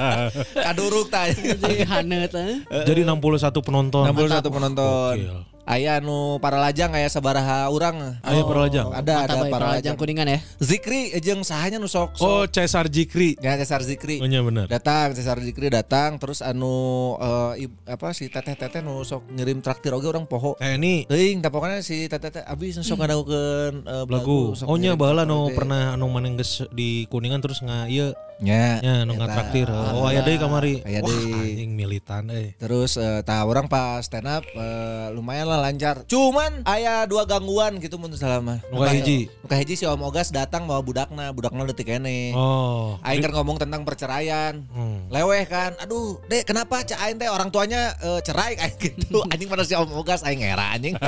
Kaduruk 0.64 1.12
tah. 1.12 1.28
anjing. 1.28 1.60
Jadi 1.60 1.76
haneut 1.84 2.32
eh. 2.40 2.56
Jadi 2.88 3.00
61 3.04 3.52
penonton. 3.60 4.04
61 4.08 4.48
penonton. 4.48 5.12
Gokil. 5.12 5.53
Aya 5.64 5.96
nu 5.96 6.36
para 6.44 6.60
lajang 6.60 6.92
aya 6.92 7.08
sabaraha 7.08 7.72
urang. 7.72 8.20
Aya 8.20 8.44
para 8.44 8.68
lajang? 8.68 8.92
Ada 8.92 9.24
ada 9.24 9.32
Mantap, 9.40 9.48
para 9.48 9.66
lajang. 9.72 9.96
kuningan 9.96 10.28
ya. 10.28 10.38
Zikri 10.60 11.08
jeung 11.24 11.40
sahanya 11.40 11.80
nu 11.80 11.88
sok 11.88 12.20
Oh, 12.20 12.44
sok. 12.44 12.52
Cesar 12.52 12.84
Jikri. 12.92 13.40
Ya 13.40 13.56
Cesar 13.56 13.80
Zikri. 13.80 14.20
Oh, 14.20 14.28
nya 14.28 14.44
bener. 14.44 14.68
Datang 14.68 15.16
Cesar 15.16 15.40
Zikri 15.40 15.72
datang 15.72 16.20
terus 16.20 16.44
anu 16.44 17.16
eh, 17.16 17.64
ib- 17.64 17.80
apa 17.88 18.12
si 18.12 18.28
teteh-teteh 18.28 18.84
nu 18.84 19.00
sok 19.08 19.24
ngirim 19.32 19.64
traktir 19.64 19.96
oge 19.96 20.04
orang 20.04 20.28
poho. 20.28 20.52
Eh 20.60 20.76
ini 20.76 21.08
Teuing 21.08 21.40
pokoknya 21.40 21.80
si 21.80 22.12
teteh-teteh 22.12 22.44
abis 22.44 22.76
nu 22.76 22.84
sok 22.84 23.00
ngadaukeun 23.00 23.74
uh, 23.88 24.04
lagu. 24.04 24.52
sok 24.52 24.68
Oh 24.68 24.76
nya 24.76 25.00
baheula 25.00 25.24
traktir 25.24 25.32
nu 25.32 25.48
pernah 25.56 25.96
anu 25.96 26.12
maneh 26.12 26.36
geus 26.36 26.60
di 26.76 27.08
Kuningan 27.08 27.40
terus 27.40 27.64
nga 27.64 27.88
ieu 27.88 28.12
nya. 28.44 28.78
nya 28.84 28.94
nu 29.08 29.16
Eta. 29.16 29.24
ngatraktir. 29.24 29.66
Oh 29.72 30.04
aya 30.04 30.20
deui 30.20 30.36
kamari. 30.36 30.74
Aya 30.84 31.00
Wah, 31.00 31.08
deui. 31.08 31.32
anjing 31.32 31.72
militan 31.72 32.28
euy. 32.28 32.52
Terus 32.60 33.00
eh, 33.00 33.24
tah 33.24 33.42
orang 33.48 33.66
pas 33.66 34.04
stand 34.04 34.28
up 34.28 34.44
eh, 34.44 35.06
lumayan 35.16 35.48
lah 35.48 35.64
lancar. 35.64 36.04
Cuman 36.04 36.62
aya 36.68 37.08
dua 37.08 37.24
gangguan 37.24 37.80
gitu 37.80 37.96
mun 37.96 38.12
selama. 38.12 38.60
Nu 38.68 38.84
kahiji. 38.84 39.32
Nu 39.40 39.46
kahiji 39.48 39.74
si 39.80 39.84
Om 39.88 40.04
Ogas 40.04 40.28
datang 40.28 40.68
bawa 40.68 40.84
budakna, 40.84 41.32
budakna 41.32 41.64
leutik 41.64 41.88
kene. 41.88 42.36
Oh. 42.36 43.00
Aing 43.00 43.24
kan 43.24 43.32
ngomong 43.32 43.56
tentang 43.56 43.82
perceraian. 43.88 44.60
Hmm. 44.70 45.08
Leweh 45.08 45.48
kan. 45.48 45.72
Aduh, 45.80 46.20
Dek, 46.28 46.44
kenapa 46.44 46.84
Cak 46.84 47.00
Aing 47.00 47.16
teh 47.16 47.30
orang 47.32 47.48
tuanya 47.48 47.96
eh, 48.02 48.20
cerai 48.20 48.54
kayak 48.58 48.76
gitu. 48.76 49.24
Anjing 49.32 49.48
pada 49.48 49.64
si 49.64 49.72
Om 49.72 49.90
Ogas 49.96 50.20
aing 50.20 50.44
ngera 50.44 50.76
anjing. 50.76 50.94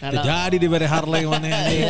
Ya 0.00 0.24
Jadi 0.24 0.56
diberi 0.56 0.88
Harley 0.88 1.28
maneh 1.28 1.52
anjing. 1.52 1.84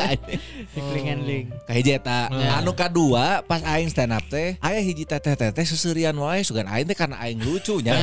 Link 0.94 1.06
and 1.06 1.22
link. 1.26 1.44
Kahiji 1.66 1.94
eta. 1.94 2.26
Anu 2.30 2.74
kadua 2.74 3.42
pas 3.46 3.62
aing 3.62 3.86
stand 3.86 4.10
up 4.10 4.24
teh, 4.26 4.58
aya 4.70 4.80
hiji 4.86 5.02
teteh-teteh 5.02 5.66
seuseurean 5.66 6.14
wae 6.14 6.46
sugan 6.46 6.70
aing 6.70 6.86
teh 6.86 6.94
karena 6.94 7.18
aing 7.18 7.42
lucunya. 7.42 7.98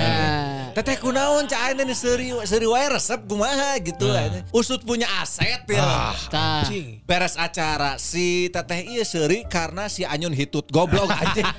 Teteh 0.78 1.02
kunaon 1.02 1.50
Cak 1.50 1.74
Aing 1.74 1.82
teh 1.82 1.98
seuri 1.98 2.30
seuri 2.46 2.70
wae 2.70 2.86
resep 2.86 3.26
kumaha 3.26 3.82
gitu 3.82 4.14
anjing. 4.14 4.46
Usut 4.54 4.86
punya 4.86 5.10
aset 5.18 5.66
ya. 5.66 6.14
Tah. 6.30 6.70
Beres 7.02 7.34
acara 7.34 7.98
si 7.98 8.46
teteh 8.54 8.86
iya 8.86 9.02
seuri 9.02 9.42
karena 9.50 9.90
si 9.90 10.06
Anyun 10.06 10.38
hitut 10.38 10.70
goblok 10.70 11.10
anjing. 11.10 11.42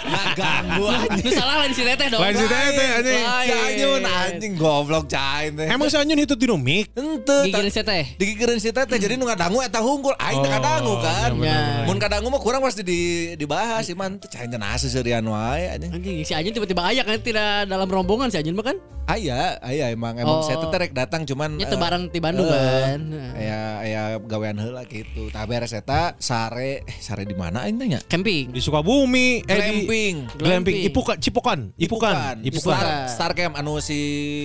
Nah 0.00 0.34
ganggu 0.34 0.82
anjing. 0.82 1.22
Itu 1.22 1.30
salah 1.30 1.62
lain 1.62 1.70
si 1.70 1.86
teteh 1.86 2.10
dong. 2.10 2.18
Lain 2.18 2.34
si 2.34 2.42
teteh, 2.42 2.88
anjing. 2.90 3.22
Si 3.22 3.52
Anyun 3.54 4.02
anjing 4.02 4.52
goblok 4.58 5.06
cain 5.06 5.54
teh. 5.54 5.70
Emang 5.70 5.86
si 5.86 5.94
Anyun 5.94 6.18
itu 6.18 6.34
dinamik? 6.34 6.90
Ente 6.90 7.38
Gigireun 7.46 7.70
si 7.70 7.78
teteh. 7.78 8.04
digigireun 8.18 8.58
si 8.58 8.74
teteh 8.74 8.98
jadi 8.98 9.14
nu 9.14 9.30
ngadangu 9.30 9.62
eta 9.62 9.78
hunggul 9.78 10.18
aing 10.18 10.42
teh 10.42 10.50
Oh, 10.50 10.54
kadangu 10.58 10.94
kan. 10.98 11.30
iya. 11.38 11.86
Mun 11.86 12.02
kadangu 12.02 12.26
mah 12.26 12.42
kurang 12.42 12.66
pasti 12.66 12.82
di 12.82 13.00
dibahas 13.38 13.86
sih 13.86 13.94
man 13.94 14.18
teh 14.18 14.26
cain 14.26 14.50
teh 14.50 14.58
nasi 14.58 14.90
serian 14.90 15.22
wae 15.22 15.70
anjing. 15.70 15.94
Anjing 15.94 16.16
si 16.26 16.34
Ajun 16.34 16.50
tiba-tiba 16.50 16.82
ayak 16.82 17.06
kan 17.06 17.22
tidak 17.22 17.70
dalam 17.70 17.86
rombongan 17.86 18.26
si 18.26 18.39
Ajun 18.40 18.56
mah 18.56 18.64
kan. 18.64 18.76
Aya, 19.04 19.58
aya 19.60 19.90
emang 19.90 20.16
emang 20.16 20.38
Oh. 20.38 20.46
saya 20.46 20.56
teteh 20.56 20.78
rek 20.80 20.94
datang 20.94 21.26
cuman 21.26 21.58
teu 21.58 21.66
eh, 21.66 21.76
bareng 21.76 22.08
ti 22.08 22.18
Bandung 22.18 22.46
eh, 22.46 22.56
kan. 22.56 23.00
Aya 23.34 23.58
aya 23.78 24.00
gawean 24.16 24.56
heula 24.56 24.86
gitu. 24.86 25.28
Tah 25.28 25.44
beres 25.44 25.70
eta 25.70 26.14
sare 26.16 26.82
eh 26.82 26.96
sare 26.96 27.26
di 27.26 27.34
mana 27.34 27.66
aing 27.66 27.76
teh 27.76 27.86
nya? 27.86 28.00
Camping. 28.00 28.48
Di 28.48 28.62
Sukabumi. 28.62 29.42
Eh, 29.42 29.44
di- 29.44 29.50
Glamping. 29.50 30.14
Glamping. 30.30 30.38
Glamping. 30.40 30.76
Ipukan. 30.88 31.16
Cipokan. 31.18 31.60
Ipukan. 31.76 32.40
Ipukan. 32.40 32.80
Star, 32.80 32.88
Star 33.10 33.32
Camp 33.34 33.54
anu 33.54 33.82
si 33.82 34.00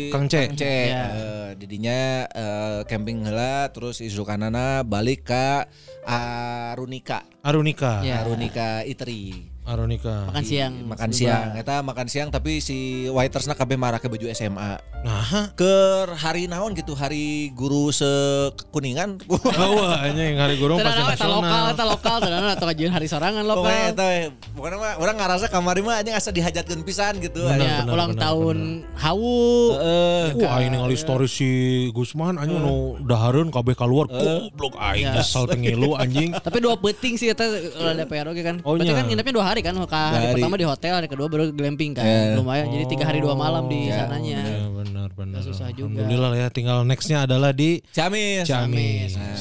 Kang 0.09 0.25
C. 0.27 0.49
C. 0.51 0.63
Ya. 0.89 1.03
Eh, 1.07 1.49
didinya 1.55 2.25
eh, 2.25 2.79
camping 2.85 3.23
heula 3.23 3.69
terus 3.69 4.01
isukanana 4.01 4.81
balik 4.81 5.29
ka 5.29 5.69
Arunika. 6.03 7.23
Arunika. 7.41 8.01
Ya. 8.01 8.21
Arunika 8.21 8.81
Itri. 8.83 9.54
Arunika. 9.65 10.29
Makan 10.29 10.43
siang. 10.45 10.73
Makan 10.85 11.09
siang. 11.09 11.57
Eta 11.57 11.81
makan 11.81 12.05
siang 12.05 12.29
tapi 12.29 12.61
si 12.61 12.77
waitersna 13.09 13.57
kabeh 13.57 13.73
marah 13.73 13.97
ke 13.97 14.05
baju 14.05 14.29
SMA. 14.29 14.77
Nah, 15.01 15.53
Ker 15.53 16.13
hari 16.13 16.45
naon 16.45 16.73
gitu 16.73 16.93
hari 16.93 17.49
guru 17.49 17.89
sekuningan. 17.89 19.21
Wah, 19.29 20.05
anjing 20.05 20.37
hari 20.37 20.57
guru 20.57 20.77
pasti 20.77 21.01
naon 21.01 21.13
eta 21.13 21.25
lokal, 21.25 21.41
nasional. 21.41 21.73
eta 21.73 21.85
lokal, 21.85 22.15
teu 22.17 22.29
naon 22.29 22.49
atau 22.53 22.65
kajian 22.69 22.93
hari 22.93 23.07
sorangan 23.09 23.41
Pokoknya 23.41 23.57
lokal. 23.57 23.93
eta 23.93 24.05
we. 24.05 24.21
pokoknya 24.55 24.77
mah 24.77 24.93
orang 25.01 25.15
ngerasa 25.17 25.45
kamari 25.49 25.81
mah 25.81 25.95
anjing 25.97 26.13
asa 26.13 26.29
dihajatkeun 26.29 26.81
pisan 26.81 27.13
gitu. 27.17 27.41
Bener, 27.41 27.57
anjing. 27.57 27.69
Ya, 27.69 27.77
bener, 27.81 27.93
ulang 27.93 28.11
tahun 28.15 28.57
hawu. 28.97 29.37
Heeh. 29.77 30.25
Wah, 30.45 30.57
ini 30.61 30.75
ngali 30.77 30.97
story 30.97 31.25
si 31.25 31.49
Gusman 31.89 32.37
anjing 32.37 32.61
nu 32.61 33.01
dahareun 33.01 33.49
kabeh 33.49 33.73
keluar 33.73 34.05
goblok 34.05 34.77
aing 34.77 35.09
nyesel 35.09 35.49
tengilu 35.49 35.97
anjing. 35.97 36.37
Tapi 36.45 36.57
dua 36.61 36.77
penting 36.77 37.17
sih 37.17 37.33
eta 37.33 37.49
ada 37.81 38.05
PR 38.05 38.29
oke 38.29 38.41
kan. 38.41 38.61
Oh, 38.61 38.77
Berarti 38.77 38.93
kan 38.93 39.05
nginepnya 39.05 39.33
dua 39.33 39.45
hari 39.45 39.54
kan. 39.61 39.73
Ka 39.85 40.01
hari 40.17 40.25
hari. 40.31 40.33
pertama 40.39 40.55
di 40.57 40.65
hotel, 40.65 40.93
hari 40.97 41.07
kedua 41.11 41.27
baru 41.29 41.51
glamping 41.51 41.93
kan. 41.93 42.03
Ya. 42.03 42.35
Lumayan. 42.35 42.71
Jadi 42.71 42.85
tiga 42.89 43.05
hari 43.07 43.19
dua 43.21 43.35
malam 43.37 43.69
di 43.69 43.91
sananya. 43.91 44.41
Ya 44.41 44.65
benar 44.71 45.09
benar. 45.13 45.39
susah 45.45 45.69
juga. 45.75 46.01
Alhamdulillah 46.01 46.29
lah 46.33 46.39
ya 46.39 46.47
tinggal 46.49 46.77
nextnya 46.83 47.27
adalah 47.29 47.53
di 47.53 47.83
Ciamis. 47.93 48.47
Ciamis. 48.49 49.13
Nah. 49.15 49.37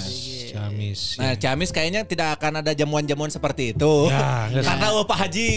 Ciamis. 0.55 1.01
Nah, 1.19 1.35
Ciamis 1.35 1.71
kayaknya 1.75 2.07
tidak 2.07 2.39
akan 2.39 2.63
ada 2.63 2.71
jamuan-jamuan 2.71 3.27
seperti 3.27 3.75
itu. 3.75 4.07
Ya, 4.07 4.47
Karena 4.71 4.95
oh, 4.95 5.03
Pak 5.03 5.27
Haji. 5.27 5.51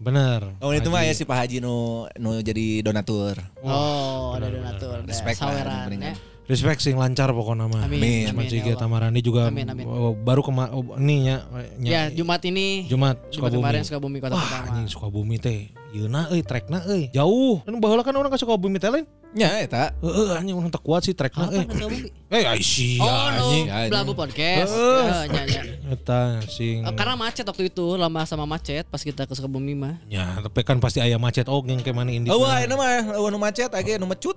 Bener. 0.00 0.56
Oh, 0.64 0.72
itu 0.72 0.88
mah 0.88 1.04
ya 1.04 1.12
si 1.12 1.28
Pak 1.28 1.36
Haji 1.44 1.60
nu 1.60 2.08
nu 2.16 2.40
jadi 2.40 2.80
donatur. 2.80 3.36
Oh, 3.60 4.32
ada 4.32 4.48
donatur. 4.48 5.04
ada 5.04 5.08
Respect 5.08 5.36
lah, 5.44 5.52
saweran 5.52 6.00
ya. 6.00 6.16
Respect 6.48 6.80
sing 6.80 6.96
lancar 6.96 7.28
pokoknya 7.28 7.68
mah. 7.68 7.84
Amin. 7.84 8.00
Amin. 8.00 8.32
Sama 8.32 8.42
ya. 8.48 8.72
Tamarani 8.80 9.20
juga 9.20 9.52
Amin, 9.52 9.68
amin. 9.68 9.84
oh, 9.84 10.16
baru 10.16 10.40
kema 10.40 10.72
oh, 10.72 10.96
nih 10.96 11.20
ya, 11.28 11.36
Ya, 11.76 12.02
Jumat 12.08 12.40
ini 12.48 12.88
Jumat 12.88 13.20
Jumat 13.28 13.52
Sukabumi. 13.52 13.60
kemarin 13.60 13.80
Sukabumi 13.84 14.16
kota 14.24 14.32
Wah, 14.32 14.40
pertama. 14.40 14.64
anjing 14.72 14.88
Sukabumi 14.88 15.36
teh. 15.36 15.68
Yeuna 15.88 16.28
euy 16.28 16.44
trekna 16.44 16.84
euy. 16.84 17.08
Jauh. 17.16 17.64
Kan 17.64 17.80
baheula 17.80 18.04
kan 18.04 18.12
orang 18.12 18.28
ke 18.28 18.36
Sukabumi 18.36 18.76
teh 18.76 18.92
lain. 18.92 19.08
Ya, 19.36 19.60
eta. 19.60 19.92
Heeh 20.00 20.40
anjing 20.40 20.56
urang 20.56 20.72
teu 20.72 20.80
kuat 20.80 21.04
sih 21.04 21.12
trekna 21.16 21.48
euy. 21.48 22.12
Eh 22.28 22.44
ai 22.44 22.60
sia 22.60 23.00
Oh, 23.00 23.28
anjing. 23.32 23.64
Belabu 23.88 24.12
podcast. 24.12 24.68
Heeh. 24.68 25.04
Ya, 25.32 25.42
ya, 25.48 25.60
ya. 25.60 25.62
Eta 25.88 26.44
sing 26.44 26.84
Eh, 26.84 26.92
Karena 26.92 27.16
macet 27.16 27.48
waktu 27.48 27.72
itu, 27.72 27.96
lama 27.96 28.20
sama 28.28 28.44
macet 28.44 28.84
pas 28.84 29.00
kita 29.00 29.24
ke 29.24 29.32
Sukabumi 29.32 29.72
mah. 29.72 29.96
Ya, 30.12 30.36
tapi 30.44 30.60
kan 30.60 30.76
pasti 30.76 31.00
aya 31.00 31.16
macet 31.16 31.48
oh 31.48 31.64
yang 31.64 31.80
kayak 31.80 31.96
mana 31.96 32.12
indi. 32.12 32.28
Oh, 32.28 32.44
wah, 32.44 32.60
ini 32.60 32.76
mah 32.76 33.16
oh, 33.16 33.32
nu 33.32 33.40
macet 33.40 33.72
age 33.72 33.96
nu 33.96 34.04
mecut. 34.04 34.36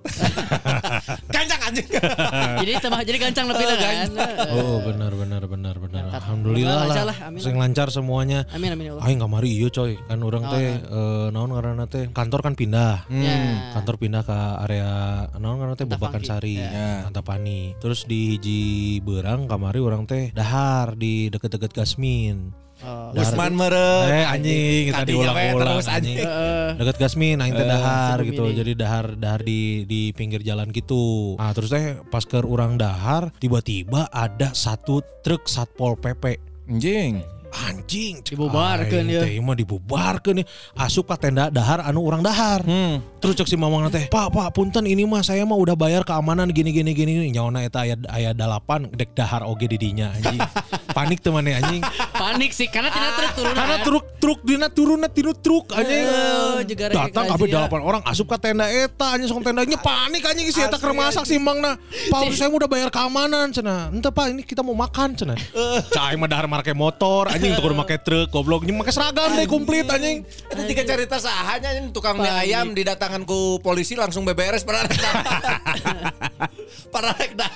Kancang 1.36 1.62
anjing. 1.68 1.88
jadi 2.64 2.72
tambah 2.80 3.00
jadi 3.04 3.18
gancang 3.28 3.46
lebih 3.52 3.66
Oh, 3.68 3.76
kan. 3.76 4.08
Oh, 4.56 4.76
benar 4.88 5.12
benar 5.16 5.44
benar 5.52 5.76
benar. 5.76 6.04
Alhamdulillah 6.16 6.88
Lancar 6.88 7.06
lah. 7.12 7.18
Sing 7.44 7.56
lancar 7.60 7.88
semuanya. 7.92 8.48
Amin 8.56 8.72
amin 8.72 8.88
ya 8.88 8.92
Allah. 8.96 9.04
Aing 9.08 9.20
kamari 9.20 9.52
ieu 9.52 9.68
coy. 9.68 10.00
Kan 10.08 10.20
orang 10.24 10.44
teh 10.48 10.64
eh, 10.80 11.28
naon 11.42 11.58
ngaranna 11.58 11.90
teh 11.90 12.06
kantor 12.14 12.46
kan 12.46 12.54
pindah. 12.54 13.10
Ya. 13.10 13.74
Kantor 13.74 13.98
pindah 13.98 14.22
ke 14.22 14.38
area 14.62 14.90
naon 15.42 15.58
ngaranna 15.58 15.74
teh 15.74 15.90
babakan 15.90 16.22
Antapani. 16.22 16.30
sari 16.30 16.56
Ya. 16.62 17.02
Antapani 17.10 17.60
terus 17.82 18.06
di 18.06 18.38
hiji 18.38 18.62
berang 19.02 19.50
kamari 19.50 19.82
orang 19.82 20.06
teh 20.06 20.30
dahar 20.32 20.94
di 20.94 21.34
deket-deket 21.34 21.74
Gasmin 21.74 22.54
Oh. 22.82 23.14
Usman 23.14 23.54
meren. 23.54 24.10
eh 24.10 24.26
anjing 24.26 24.90
kita 24.90 25.06
diulang-ulang 25.06 25.78
terus 25.78 25.86
anjing 25.86 26.18
Heeh. 26.18 26.82
deket 26.82 26.98
Gasmin 26.98 27.38
aing 27.38 27.54
teh 27.54 27.68
dahar 27.70 28.18
gitu 28.26 28.50
ini. 28.50 28.58
jadi 28.58 28.72
dahar 28.74 29.06
dahar 29.14 29.46
di 29.46 29.86
di 29.86 30.10
pinggir 30.18 30.42
jalan 30.42 30.66
gitu 30.74 31.38
nah 31.38 31.54
terus 31.54 31.70
teh 31.70 32.02
pas 32.10 32.26
ke 32.26 32.42
urang 32.42 32.82
dahar 32.82 33.30
tiba-tiba 33.38 34.10
ada 34.10 34.50
satu 34.58 35.06
truk 35.22 35.46
satpol 35.46 35.94
pp 35.94 36.42
Anjing. 36.66 37.22
Anjing 37.52 38.24
aing 38.24 39.44
ya. 39.44 39.54
dibubarkeun 39.60 40.42
ya 40.42 40.46
asup 40.80 41.12
tenda 41.20 41.52
dahar 41.52 41.84
anu 41.84 42.00
urang 42.04 42.24
dahar 42.24 42.64
Hmm. 42.64 43.04
Terus 43.22 43.38
cek 43.38 43.48
si 43.48 43.56
mamang 43.56 43.86
teh 43.94 44.10
pak 44.10 44.34
pak 44.34 44.50
punten 44.52 44.84
ini 44.90 45.06
mah 45.06 45.22
saya 45.22 45.46
mah 45.46 45.54
udah 45.54 45.78
bayar 45.78 46.02
keamanan 46.02 46.50
gini 46.50 46.74
gini 46.74 46.92
gini. 46.92 47.30
Nyawana 47.30 47.62
eta 47.62 47.86
aya 47.86 47.96
aya 48.10 48.34
dalapan 48.34 48.90
dek 48.90 49.14
dahar 49.14 49.46
oge 49.46 49.70
di 49.70 49.78
dinya 49.78 50.10
anjing. 50.12 50.42
Panik 50.98 51.22
temannya 51.22 51.62
anjing. 51.62 51.82
Panik 52.18 52.52
sih 52.52 52.68
karena 52.68 52.90
tidak 52.90 53.14
truk 53.14 53.32
turun. 53.38 53.54
karena 53.54 53.78
truk 53.86 54.06
truk 54.18 54.40
dina 54.42 54.68
turunna 54.74 55.08
tinu 55.08 55.32
truk 55.38 55.70
anjing. 55.72 56.04
Eh, 56.04 56.90
datang 56.90 57.30
kabeh 57.30 57.48
delapan 57.48 57.80
orang 57.86 58.02
asup 58.10 58.26
ke 58.26 58.38
tenda 58.42 58.66
eta 58.68 59.14
anjing 59.14 59.30
sok 59.30 59.46
tendanya 59.46 59.78
panik 59.78 60.26
anjing 60.26 60.50
si 60.50 60.60
eta 60.60 60.82
keur 60.82 60.98
masak 60.98 61.24
si 61.30 61.38
mangna 61.38 61.78
pak 62.10 62.22
saya 62.34 62.50
udah 62.50 62.66
bayar 62.66 62.90
keamanan 62.90 63.54
cenah. 63.54 63.94
Ente 63.94 64.10
pak 64.10 64.34
ini 64.34 64.42
kita 64.42 64.66
mau 64.66 64.74
makan 64.74 65.14
cenah. 65.14 65.38
Cai 65.94 66.18
mah 66.18 66.26
dahar 66.26 66.50
make 66.50 66.74
motor 66.74 67.30
anjing 67.30 67.54
tuh 67.54 67.70
kudu 67.70 67.78
make 67.78 67.96
truk 68.02 68.34
goblok. 68.34 68.66
Anjing 68.66 68.82
make 68.82 68.90
seragam 68.90 69.38
deh 69.38 69.46
komplit 69.46 69.86
anjing. 69.86 70.26
Itu 70.26 70.62
jika 70.66 70.82
cerita 70.84 71.22
sahanya 71.22 71.78
yang 71.78 71.94
tukang 71.94 72.18
mie 72.18 72.32
ayam 72.32 72.74
didatangkan 72.74 73.11
ku 73.22 73.40
polisi 73.60 73.94
langsung 73.94 74.24
beberes 74.24 74.64
pada 74.64 74.84
rek 74.84 74.96
Para 76.92 77.12
rek 77.14 77.36
dah. 77.36 77.48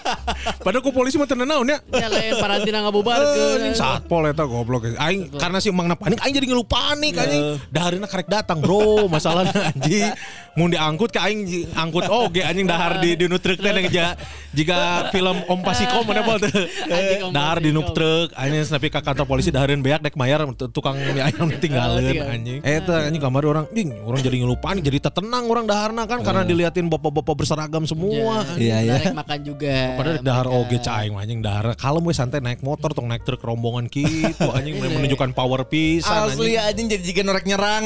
padahal 0.60 0.80
ku 0.80 0.92
polisi 0.92 1.16
mah 1.16 1.28
tenan 1.28 1.44
naon 1.46 1.68
ya. 1.68 1.80
Ya 1.90 2.08
lain 2.08 2.36
parantina 2.36 2.80
Eh, 2.80 2.84
ngabubarkeun. 2.84 3.60
ini 3.62 3.76
satpol 3.76 4.28
eta 4.28 4.44
goblok. 4.44 4.96
Aing 4.96 5.28
karena 5.30 5.60
si 5.60 5.68
emangna 5.68 5.96
panik 5.96 6.20
aing 6.20 6.32
jadi 6.34 6.48
ngeluh 6.48 6.64
panik 6.64 7.16
anjing. 7.16 7.60
Daharina 7.68 8.08
karek 8.08 8.28
datang 8.28 8.60
bro. 8.60 9.08
Masalahnya 9.08 9.72
anjing 9.72 10.08
mau 10.56 10.66
diangkut 10.66 11.12
ke 11.12 11.20
aing 11.20 11.44
angkut 11.74 12.08
oge 12.08 12.40
anjing 12.40 12.64
dahar 12.64 12.98
di 12.98 13.14
di 13.14 13.28
nu 13.28 13.36
truk 13.36 13.60
teh 13.60 13.72
jika 13.86 14.16
jika 14.52 14.78
film 15.12 15.44
Om 15.46 15.60
Pasiko 15.62 16.00
mana 16.02 16.24
Anjing 16.24 17.22
Om 17.22 17.32
dahar 17.32 17.60
di 17.60 17.70
nu 17.70 17.84
Pasiko. 17.84 17.92
truk 17.94 18.28
anjing 18.34 18.64
tapi 18.66 18.88
ke 18.88 19.00
kantor 19.00 19.26
polisi 19.26 19.52
dahareun 19.52 19.84
beak 19.84 20.00
dek 20.02 20.16
mayar 20.16 20.48
tu- 20.56 20.72
tukang 20.72 20.96
mie 20.96 21.20
ayam 21.20 21.52
tinggalin 21.64 22.08
tinggal. 22.08 22.32
anjing 22.32 22.60
eta 22.64 22.96
anjing 23.04 23.20
kamar 23.20 23.44
orang 23.44 23.66
ding 23.70 23.92
orang 24.00 24.20
jadi 24.20 24.36
ngeluh 24.38 24.56
panik 24.56 24.82
jadi 24.82 24.98
tetenang 25.02 25.44
orang 25.46 25.68
daharna 25.68 26.04
kan 26.06 26.24
karena 26.24 26.48
diliatin 26.48 26.88
bapak-bapak 26.88 27.36
berseragam 27.36 27.84
semua 27.84 28.48
anjing. 28.48 28.64
Iya, 28.66 28.78
iya. 28.82 28.94
Darek 28.96 29.14
makan 29.14 29.40
juga. 29.44 29.76
Padahal 30.00 30.18
dahar 30.24 30.48
oge 30.48 30.78
caing 30.80 31.14
anjing 31.14 31.40
dahar 31.44 31.76
kalem 31.76 32.02
we 32.02 32.16
santai 32.16 32.40
naik 32.40 32.64
motor 32.64 32.96
tong 32.96 33.12
naik 33.12 33.28
truk 33.28 33.44
rombongan 33.44 33.92
gitu 33.92 34.48
anjing 34.56 34.80
menunjukkan 34.80 35.36
power 35.36 35.68
pisan 35.68 36.32
Asli 36.32 36.56
anjing. 36.56 36.64
anjing 36.64 36.86
jadi 36.96 37.04
jika 37.04 37.22
norek 37.22 37.44
nyerang. 37.44 37.84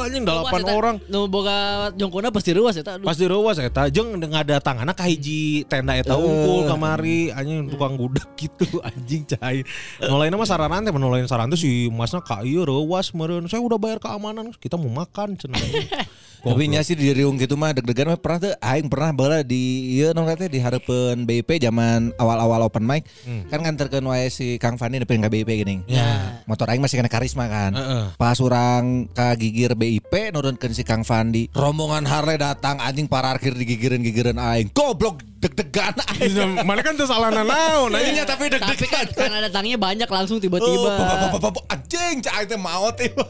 Anjing 0.00 0.24
delapan 0.24 0.60
orang 0.66 0.96
Nu 1.06 1.26
boga 1.26 1.89
jongkona 1.94 2.30
pasti 2.30 2.54
ruas 2.54 2.76
eta. 2.78 2.96
Aduh. 2.96 3.06
pas 3.06 3.16
di 3.18 3.26
ruas 3.26 3.56
eta 3.58 3.90
jeung 3.90 4.18
ngadatangana 4.18 4.94
ka 4.94 5.04
hiji 5.06 5.66
tenda 5.66 5.98
eta 5.98 6.14
unggul 6.14 6.70
kamari. 6.70 7.34
Anjing 7.34 7.70
tukang 7.70 7.98
gudak 7.98 8.30
gitu 8.40 8.66
anjing 8.80 9.26
cai. 9.26 9.66
Nolain 10.04 10.34
mah 10.34 10.48
saranan 10.48 10.86
teh 10.86 10.92
nolain 10.94 11.26
saran 11.26 11.50
teh 11.50 11.58
si 11.58 11.90
masna 11.90 12.22
ka 12.22 12.46
ieu 12.46 12.62
ruas 12.62 13.10
meureun. 13.10 13.46
Saya 13.50 13.64
udah 13.64 13.78
bayar 13.78 13.98
keamanan 13.98 14.54
kita 14.56 14.78
mau 14.78 15.02
makan 15.02 15.34
cenah 15.34 15.58
Tapi 16.40 16.72
nya 16.72 16.80
sih 16.80 16.96
di 16.96 17.12
riung 17.12 17.36
gitu 17.36 17.54
mah 17.54 17.76
deg-degan 17.76 18.12
mah 18.12 18.20
pernah 18.20 18.38
tuh 18.48 18.52
aing 18.58 18.88
pernah 18.88 19.10
bala 19.12 19.38
di 19.44 19.94
ieu 19.96 20.10
naon 20.16 20.32
teh 20.34 20.48
di 20.48 20.58
hareupeun 20.58 21.28
BIP 21.28 21.60
zaman 21.60 22.16
awal-awal 22.16 22.66
open 22.66 22.84
mic. 22.84 23.04
Kan 23.52 23.60
nganterkeun 23.62 24.04
wae 24.08 24.26
si 24.32 24.56
Kang 24.56 24.80
Fani 24.80 24.98
nepi 24.98 25.20
ka 25.20 25.28
BIP 25.28 25.50
gini. 25.62 25.84
Ya. 25.86 26.40
Motor 26.48 26.72
aing 26.72 26.80
masih 26.80 26.98
kena 26.98 27.12
karisma 27.12 27.46
kan. 27.46 27.76
Heeh. 27.76 28.04
Pas 28.16 28.36
urang 28.40 29.06
ka 29.12 29.36
gigir 29.36 29.76
BIP 29.76 30.32
nurunkeun 30.32 30.72
si 30.72 30.82
Kang 30.82 31.04
Fandi. 31.04 31.52
Rombongan 31.52 32.08
Harley 32.08 32.40
datang 32.40 32.80
anjing 32.80 33.06
parkir 33.06 33.52
digigireun-gigireun 33.54 34.40
aing. 34.40 34.72
Goblok 34.72 35.29
deg-degan 35.40 35.96
aing. 36.12 36.36
mana 36.68 36.80
kan 36.80 36.92
naon 36.94 37.90
anjing 37.90 38.12
Iya 38.12 38.24
tapi 38.24 38.46
Tapi 38.46 38.60
kan 38.60 38.68
deg-degan. 38.68 39.06
karena 39.10 39.38
datangnya 39.42 39.76
banyak 39.76 40.04
langsung 40.06 40.36
Oh, 40.36 40.42
tiba-tiba. 40.42 40.88
bapak, 41.32 41.64
anjing 41.66 42.20
cak 42.20 42.34
aing 42.34 42.48
teh 42.48 42.60
maot 42.60 42.92
tiba. 42.92 43.24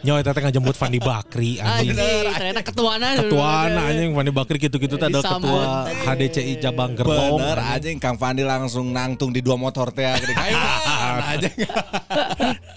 nyawa 0.00 0.18
eta 0.18 0.30
teh 0.30 0.42
ngajemput 0.42 0.74
Fandi 0.74 0.98
Bakri 0.98 1.58
anjing 1.58 1.92
Anjing, 1.92 2.30
ternyata 2.30 2.62
ketuana. 2.62 3.08
ketuaan 3.16 3.70
anjing 3.74 4.10
Fandi 4.12 4.30
Bakri 4.30 4.56
gitu-gitu 4.60 4.94
teh 4.94 5.06
adalah 5.08 5.24
ketua 5.34 5.62
HDCI 6.06 6.52
Jabang 6.58 6.94
Gerbong 6.94 7.36
Bener 7.36 7.58
anjing 7.60 7.98
Kang 7.98 8.14
Fandi 8.14 8.42
langsung 8.42 8.88
nangtung 8.88 9.30
di 9.30 9.42
dua 9.42 9.54
motor 9.54 9.90
teh 9.90 10.06
anjing. 10.14 11.50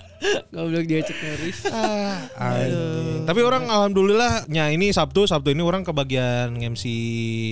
Goblok 0.50 0.86
dia 0.86 1.00
cek 1.02 1.16
ngeris. 1.16 1.60
Anjing. 2.34 3.24
Tapi 3.24 3.42
orang 3.42 3.64
alhamdulillah 3.66 4.48
nya 4.48 4.68
ini 4.68 4.90
Sabtu 4.90 5.24
Sabtu 5.24 5.52
ini 5.52 5.62
orang 5.62 5.84
kebagian 5.84 6.56
MC 6.56 6.84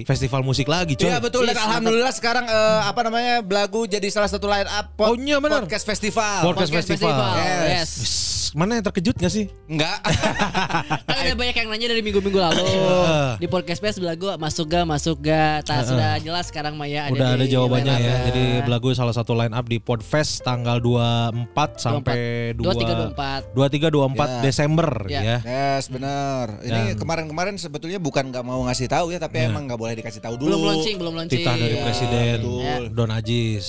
festival 0.03 0.41
musik 0.41 0.65
lagi 0.65 0.95
coy. 0.95 1.07
Iya 1.07 1.19
betul 1.19 1.45
dan 1.45 1.55
alhamdulillah 1.55 2.09
sekarang 2.09 2.45
eh, 2.45 2.81
apa 2.83 2.99
namanya 3.01 3.41
Belagu 3.41 3.85
jadi 3.85 4.07
salah 4.09 4.27
satu 4.27 4.45
line 4.45 4.65
up 4.65 4.93
pod- 4.93 5.07
Oh, 5.07 5.15
iya, 5.15 5.37
benar. 5.37 5.61
podcast 5.61 5.85
festival. 5.85 6.41
Podcast 6.43 6.71
festival. 6.73 7.13
Yes. 7.37 7.61
Yes. 7.69 7.91
Mana 8.55 8.79
yang 8.79 8.87
terkejut 8.87 9.19
gak 9.19 9.27
sih? 9.27 9.51
Enggak. 9.67 9.99
Kan 11.07 11.17
ada 11.19 11.35
banyak 11.35 11.55
yang 11.55 11.67
nanya 11.67 11.87
dari 11.91 11.99
minggu-minggu 11.99 12.39
lalu. 12.39 12.63
di 13.35 13.51
podcast 13.51 13.83
Pes 13.83 13.99
belagu 13.99 14.31
masuk 14.39 14.71
ga 14.71 14.87
masuk 14.87 15.19
ga. 15.19 15.59
Tak 15.59 15.83
sudah 15.85 16.15
jelas 16.23 16.47
sekarang 16.47 16.79
Maya 16.79 17.05
ada 17.05 17.11
Udah 17.11 17.27
ada 17.35 17.43
jawabannya 17.43 17.91
ya. 17.91 18.15
up. 18.15 18.19
Jadi 18.25 18.43
Belagu 18.63 18.95
salah 18.95 19.11
satu 19.11 19.35
line 19.35 19.51
up 19.51 19.67
di 19.67 19.75
Podfest 19.77 20.39
tanggal 20.41 20.79
24 20.79 21.51
sampai 21.75 22.55
23 22.55 23.11
24. 23.11 23.51
23 23.51 23.91
24 23.91 24.15
Ya. 24.15 24.39
Desember 24.39 24.89
Ya. 25.05 25.21
ya. 25.21 25.37
Yes 25.43 25.91
benar. 25.91 26.63
Ini 26.63 26.95
kemarin-kemarin 26.95 27.59
sebetulnya 27.59 27.99
bukan 27.99 28.31
nggak 28.31 28.41
mau 28.41 28.63
ngasih 28.63 28.87
tahu 28.87 29.11
ya, 29.11 29.19
tapi 29.19 29.43
emang 29.43 29.67
nggak 29.67 29.75
boleh 29.75 29.99
dikasih 29.99 30.23
tahu 30.23 30.39
dulu. 30.39 30.55
Belum 30.55 30.63
launching, 30.71 30.95
belum 30.95 31.13
launching. 31.13 31.43
Titah 31.43 31.59
dari 31.59 31.75
Iya, 31.75 31.83
Presiden 31.83 32.37
betul. 32.39 32.83
Don 32.89 33.11
Ajis. 33.11 33.67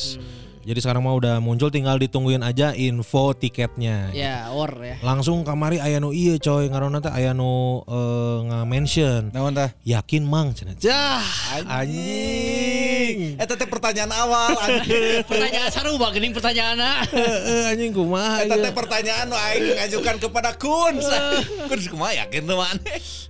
Jadi 0.66 0.82
sekarang 0.82 1.06
mah 1.06 1.14
udah 1.14 1.38
muncul 1.38 1.70
tinggal 1.70 1.94
ditungguin 1.94 2.42
aja 2.42 2.74
info 2.74 3.30
tiketnya. 3.38 4.10
Ya, 4.10 4.50
or 4.50 4.74
ya. 4.82 4.98
Langsung 4.98 5.46
kamari 5.46 5.78
aya 5.78 6.02
nu 6.02 6.10
ieu 6.10 6.42
coy 6.42 6.66
ngaranna 6.66 6.98
teh 6.98 7.14
aya 7.14 7.30
nu 7.30 7.86
eh, 7.86 8.38
nga-mention. 8.50 9.30
Naon 9.30 9.54
tah? 9.54 9.70
Yakin 9.86 10.26
mang 10.26 10.50
cenah. 10.58 10.74
Jah, 10.74 11.22
Anjing. 11.70 13.38
Eh 13.38 13.46
teh 13.46 13.68
pertanyaan 13.70 14.10
awal 14.10 14.58
anjing. 14.58 15.22
Pertanyaan 15.30 15.70
seru 15.70 15.94
bang, 16.02 16.12
gini 16.18 16.34
pertanyaannya. 16.34 16.92
Heeh 17.14 17.62
anjing 17.70 17.94
kumaha 17.94 18.42
Eta 18.42 18.58
teh 18.58 18.66
ieu. 18.66 18.74
pertanyaan 18.74 19.26
nu 19.30 19.38
aing 19.38 19.78
ngajukan 19.78 20.16
kepada 20.18 20.50
Kun. 20.58 20.98
Kun 21.70 21.78
kumaha 21.94 22.26
yakin 22.26 22.42
tuh 22.42 22.58
mana? 22.58 22.82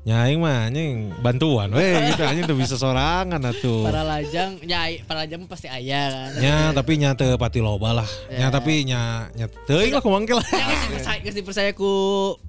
Nya 0.09 0.15
aing 0.25 0.41
mah 0.41 0.73
anjing 0.73 1.13
bantuan 1.21 1.69
we 1.77 1.85
gitu 2.09 2.23
anjing 2.25 2.49
tuh 2.49 2.57
bisa 2.57 2.81
sorangan 2.81 3.45
atuh. 3.45 3.85
Para 3.85 4.01
lajang, 4.01 4.57
ya 4.65 4.89
para 5.05 5.29
lajang 5.29 5.45
pasti 5.45 5.69
ayah 5.69 6.09
kan. 6.09 6.31
Nya 6.41 6.57
tapi 6.73 6.97
nya 6.97 7.13
teu 7.27 7.35
pati 7.35 7.59
loba 7.59 7.91
lah. 7.91 8.09
Nya 8.31 8.55
tapi 8.55 8.87
nya 8.87 9.27
nya 9.35 9.51
teuing 9.67 9.91
lah 9.91 9.99
kumangke 9.99 10.31
lah. 10.39 10.47
Yang 10.47 11.27
geus 11.27 11.37
dipercaya, 11.43 11.71
ku 11.75 11.91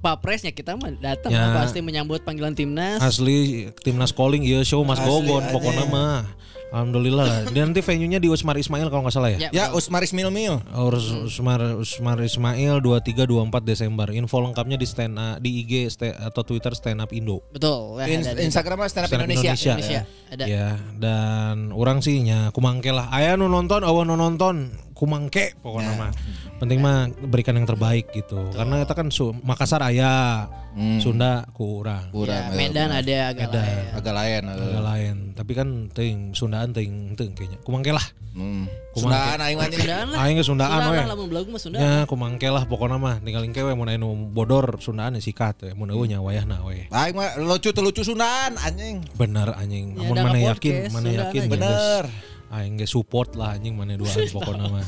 Papresnya 0.05 0.53
kita 0.53 0.77
mah 0.77 0.93
datang 1.01 1.33
Ya. 1.33 1.49
pasti 1.57 1.81
menyambut 1.81 2.21
panggilan 2.21 2.53
timnas. 2.53 3.01
Asli 3.01 3.73
timnas 3.81 4.13
calling 4.13 4.45
ieu 4.45 4.61
show 4.61 4.85
Mas 4.85 5.01
Gogon 5.01 5.41
pokoknya 5.49 5.89
mah. 5.89 6.29
Alhamdulillah 6.67 7.23
lah. 7.23 7.39
Dan 7.47 7.71
nanti 7.71 7.79
venue-nya 7.79 8.17
di 8.17 8.27
Usmar 8.27 8.53
Ismail 8.53 8.87
kalau 8.87 9.01
nggak 9.01 9.13
salah 9.13 9.29
ya. 9.29 9.39
Ya, 9.39 9.49
Ya 9.49 9.63
betul. 9.67 9.79
Usmaris 9.79 10.11
Mil 10.11 10.27
Mil. 10.29 10.59
Urus 10.69 11.07
Usmar 11.25 11.59
Usmar 11.73 12.19
Ismail 12.19 12.79
23 12.79 13.23
24 13.23 13.63
Desember. 13.63 14.07
Info 14.09 14.37
lengkapnya 14.37 14.75
di 14.75 14.83
stand 14.83 15.15
up, 15.15 15.37
di 15.37 15.61
IG 15.61 15.87
sta- 15.87 16.17
atau 16.21 16.43
Twitter 16.43 16.73
stand 16.73 16.99
up 16.99 17.09
Indo. 17.09 17.39
betul. 17.49 17.97
Ya, 17.97 18.05
In- 18.07 18.21
ada 18.21 18.33
di- 18.33 18.43
Instagram 18.43 18.77
stand 18.85 19.05
up 19.05 19.09
Stand 19.09 19.21
Up 19.21 19.29
Indonesia. 19.29 19.73
Indonesia. 19.73 20.01
Ada. 20.27 20.43
Ya, 20.43 20.67
dan 20.93 21.71
orang 21.71 21.99
sih 21.99 22.19
nya 22.19 22.51
kumangke 22.51 22.91
lah. 22.91 23.07
Aya 23.09 23.35
nu 23.35 23.47
nonton, 23.47 23.79
awan 23.81 24.03
nu 24.05 24.15
nonton, 24.15 24.75
kumangke 24.97 25.53
pokoknya 25.61 25.93
mah. 25.93 26.11
Penting 26.57 26.81
mah 26.81 27.05
berikan 27.29 27.53
yang 27.53 27.69
terbaik 27.69 28.09
gitu. 28.09 28.49
Karena 28.49 28.81
kita 28.81 28.93
kan 28.97 29.07
Su- 29.13 29.37
Makassar 29.45 29.85
aya, 29.85 30.49
Sunda 30.97 31.45
kurang. 31.53 32.09
Kurang. 32.09 32.49
Ya, 32.49 32.57
Medan 32.57 32.89
ada 32.89 33.17
agak 33.29 33.53
Medan. 33.53 33.61
lain. 33.61 33.85
Agak 33.93 34.13
lain. 34.17 34.41
Agak 34.49 34.83
lain. 34.83 35.15
Tapi 35.37 35.51
kan 35.53 35.67
ting 35.93 36.33
Sundaan 36.33 36.73
ting 36.73 37.13
ting 37.13 37.37
kayaknya. 37.37 37.61
Kumangke 37.61 37.93
lah. 37.93 38.01
Hmm. 38.37 38.69
Kumaha 38.93 39.33
Sundaan 39.33 39.39
aing 39.41 39.57
mah. 39.57 39.67
Sundaan 39.69 40.05
lah. 40.13 40.17
Aing 40.21 40.35
ge 40.37 40.45
Sundaan 40.45 40.79
we. 40.89 40.97
lamun 41.09 41.27
belagu 41.29 41.49
mah 41.49 41.61
Sundaan. 41.61 41.81
Ya 41.81 41.93
kumangke 42.05 42.47
lah 42.49 42.63
pokoknya 42.65 42.97
mah 42.97 43.15
tinggal 43.21 43.41
kewe 43.49 43.73
mun 43.73 43.89
aya 43.89 43.97
nu 43.97 44.13
bodor 44.29 44.77
Sundaan 44.77 45.17
ya 45.17 45.21
sikat 45.21 45.61
we. 45.65 45.73
Mun 45.73 45.89
eueuh 45.89 46.05
nya 46.05 46.21
wayahna 46.21 46.61
we. 46.65 46.85
Aing 46.89 47.17
mah 47.17 47.37
lucu 47.37 47.73
teu 47.73 47.81
lucu 47.81 48.01
Sundaan 48.05 48.57
anjing. 48.61 49.01
Bener 49.17 49.53
anjing. 49.57 49.97
Ya, 49.97 50.05
Amun 50.05 50.17
ada 50.17 50.25
mana 50.29 50.39
yakin, 50.53 50.73
mana 50.93 51.09
yakin 51.09 51.41
ya, 51.41 51.49
Bener. 51.49 52.03
Aing 52.47 52.79
ge 52.79 52.87
support 52.87 53.35
lah 53.35 53.59
anjing 53.59 53.75
mana 53.75 53.99
duaan 53.99 54.27
pokoknya 54.35 54.65
mah. 54.71 54.87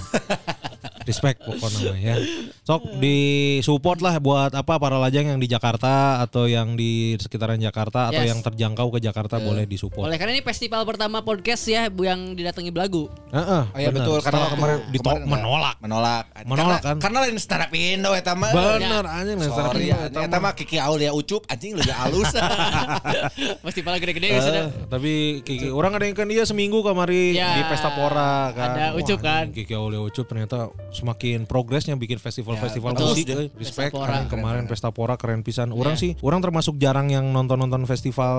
Respect 1.09 1.41
pokoknya 1.41 1.97
ya. 1.97 2.15
Sok 2.61 3.01
di 3.01 3.17
support 3.59 3.97
lah 3.97 4.15
buat 4.17 4.53
apa 4.53 4.77
para 4.77 4.95
lajang 4.95 5.25
yang 5.27 5.39
di 5.39 5.49
Jakarta 5.49 6.21
atau 6.21 6.45
yang 6.45 6.77
di 6.77 7.17
sekitaran 7.17 7.57
Jakarta 7.57 8.07
atau 8.07 8.21
Yes. 8.21 8.29
yang 8.29 8.39
terjangkau 8.39 8.87
ke 8.91 8.99
Jakarta 9.01 9.39
boleh 9.39 9.65
disupport. 9.65 10.05
Boleh 10.05 10.15
karena 10.15 10.31
ini 10.31 10.43
festival 10.43 10.83
pertama 10.83 11.19
podcast 11.19 11.65
ya 11.65 11.89
Bu, 11.89 12.05
yang 12.05 12.31
didatangi 12.31 12.69
belagu. 12.69 13.09
Heeh, 13.29 13.63
Oh 13.65 13.75
iya 13.75 13.89
bener. 13.89 14.05
betul 14.05 14.17
karena 14.21 14.45
Setelah 14.45 14.49
kemarin 14.53 14.77
kemarin 14.85 15.17
enggak. 15.17 15.25
menolak. 15.25 15.75
Menolak. 15.79 16.23
Menolak, 16.45 16.77
karena, 16.77 16.85
kan? 16.85 16.95
Karena 17.01 17.17
lain 17.23 17.37
stand 17.37 17.63
up 17.63 17.71
Indo 17.73 18.11
eta 18.13 18.33
mah. 18.33 18.51
Bener 18.51 19.03
anjing 19.03 19.37
secara 19.39 19.67
Sorry 19.67 19.89
pribadi, 19.89 20.13
ya, 20.29 20.37
mah 20.37 20.53
Kiki 20.53 20.77
Aulia 20.77 21.11
Ucup 21.11 21.41
anjing 21.47 21.73
lebih 21.73 21.95
halus. 21.95 22.29
festival 23.65 23.97
gede-gede 23.97 24.27
ya 24.29 24.39
sudah. 24.39 24.63
Tapi 24.87 25.13
Kiki 25.41 25.67
orang 25.69 25.95
ada 25.95 26.05
yang 26.05 26.13
kan 26.13 26.27
dia 26.27 26.43
seminggu 26.43 26.81
kemari 26.81 27.31
Ya, 27.31 27.55
di 27.55 27.61
Pesta 27.65 27.89
Pora 27.89 28.51
kan. 28.51 28.69
ada 28.73 28.85
Ucup 28.93 29.19
kan. 29.19 29.49
Kiki 29.49 29.73
Aulia 29.73 29.99
Ucup 29.99 30.25
ternyata 30.25 30.69
semakin 30.99 31.43
progresnya 31.43 31.95
bikin 31.95 32.17
festival-festival 32.17 32.91
betul. 32.91 33.07
musik. 33.09 33.25
Betul. 33.25 33.39
eh. 33.41 33.47
Respect 33.55 33.89
Pesta 33.89 33.97
Pora. 33.97 34.11
anjing, 34.13 34.29
kemarin 34.29 34.63
Pesta 34.65 34.89
Pora 34.89 35.15
keren 35.15 35.41
pisan. 35.41 35.71
Orang 35.71 35.95
Ya. 35.95 36.01
sih, 36.01 36.11
orang 36.19 36.39
termasuk 36.39 36.75
jarang 36.75 37.07
yang 37.07 37.25
nonton-nonton 37.25 37.83
festival 37.85 38.35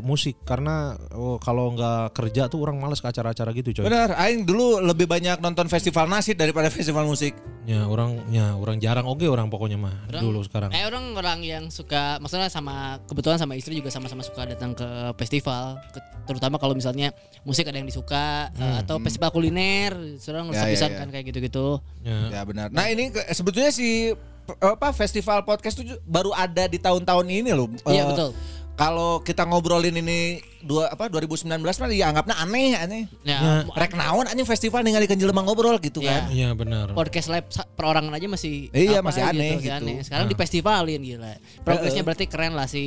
musik 0.00 0.36
karena 0.42 0.94
oh, 1.10 1.38
kalau 1.38 1.70
nggak 1.70 2.12
kerja 2.12 2.46
tuh 2.46 2.60
orang 2.60 2.76
males 2.76 2.98
ke 2.98 3.06
acara-acara 3.06 3.50
gitu 3.52 3.70
coy. 3.74 3.84
Bener, 3.86 4.12
aing 4.14 4.42
dulu 4.42 4.80
lebih 4.80 5.06
banyak 5.06 5.38
nonton 5.38 5.66
festival 5.66 6.06
nasid 6.06 6.34
daripada 6.34 6.66
festival 6.74 7.04
musik. 7.04 7.32
Ya 7.62 7.86
orang, 7.86 8.18
ya 8.28 8.52
orang 8.52 8.76
jarang 8.76 9.06
oke 9.06 9.22
orang 9.22 9.46
pokoknya 9.46 9.78
mah 9.78 9.94
Orang- 10.08 10.22
dulu 10.22 10.42
sekarang. 10.42 10.70
Eh 10.70 10.82
orang 10.82 11.14
orang 11.14 11.38
yang 11.40 11.64
suka 11.68 12.18
maksudnya 12.18 12.48
sama 12.48 12.98
kebetulan 13.06 13.36
sama 13.36 13.54
istri 13.54 13.74
juga 13.74 13.86
sama-sama 13.86 14.20
suka 14.20 14.42
datang 14.44 14.72
ke 14.72 14.86
festival 15.14 15.78
Ke- 15.90 16.02
terutama 16.22 16.54
kalau 16.54 16.72
misalnya 16.72 17.10
musik 17.42 17.66
ada 17.66 17.74
yang 17.74 17.86
disuka 17.86 18.50
eh, 18.52 18.76
atau 18.78 18.98
festival 18.98 19.30
kuliner 19.30 19.90
seorang 20.16 20.44
Hmm, 20.44 20.54
Ya, 20.54 20.66
bisa 20.68 20.86
ya, 20.86 20.90
ya. 20.90 20.98
kan 21.02 21.08
kayak 21.08 21.24
gitu-gitu. 21.28 21.81
Ya. 22.00 22.18
Ya 22.30 22.40
benar. 22.42 22.66
Nah 22.68 22.86
ini 22.86 23.08
ke- 23.08 23.26
sebetulnya 23.30 23.70
si 23.70 24.10
p- 24.42 24.58
apa 24.58 24.90
festival 24.90 25.42
podcast 25.42 25.78
itu 25.78 25.94
baru 26.02 26.30
ada 26.32 26.66
di 26.66 26.76
tahun-tahun 26.76 27.24
ini 27.24 27.50
loh. 27.50 27.70
Iya 27.84 28.02
Eh, 28.02 28.06
betul. 28.08 28.30
Kalau 28.72 29.20
kita 29.20 29.44
ngobrolin 29.44 29.94
ini 29.94 30.40
dua 30.58 30.86
apa 30.88 31.10
2019 31.10 31.50
mah 31.58 31.90
dianggapnya 31.90 32.36
aneh 32.38 32.70
aneh. 32.72 33.02
Ya, 33.22 33.66
Rek 33.66 33.92
naon 33.92 34.24
anjing 34.24 34.46
festival 34.46 34.80
ningali 34.80 35.04
jelema 35.06 35.42
ngobrol 35.42 35.74
gitu 35.76 35.98
Iya. 35.98 36.08
kan. 36.08 36.22
Iya 36.30 36.48
benar. 36.54 36.86
podcast 36.92 37.26
live 37.28 37.46
sa- 37.48 37.66
perorangan 37.66 38.08
aja 38.10 38.26
masih 38.26 38.70
Iya, 38.70 39.02
apa 39.02 39.10
masih 39.10 39.22
aneh 39.24 39.58
gitu. 39.58 39.74
aneh. 39.74 39.96
Sekarang 40.00 40.24
di 40.24 40.34
festivalin 40.34 41.02
gila. 41.02 41.34
Progresnya 41.60 42.00
berarti 42.00 42.24
keren 42.24 42.54
lah 42.54 42.64
si 42.64 42.84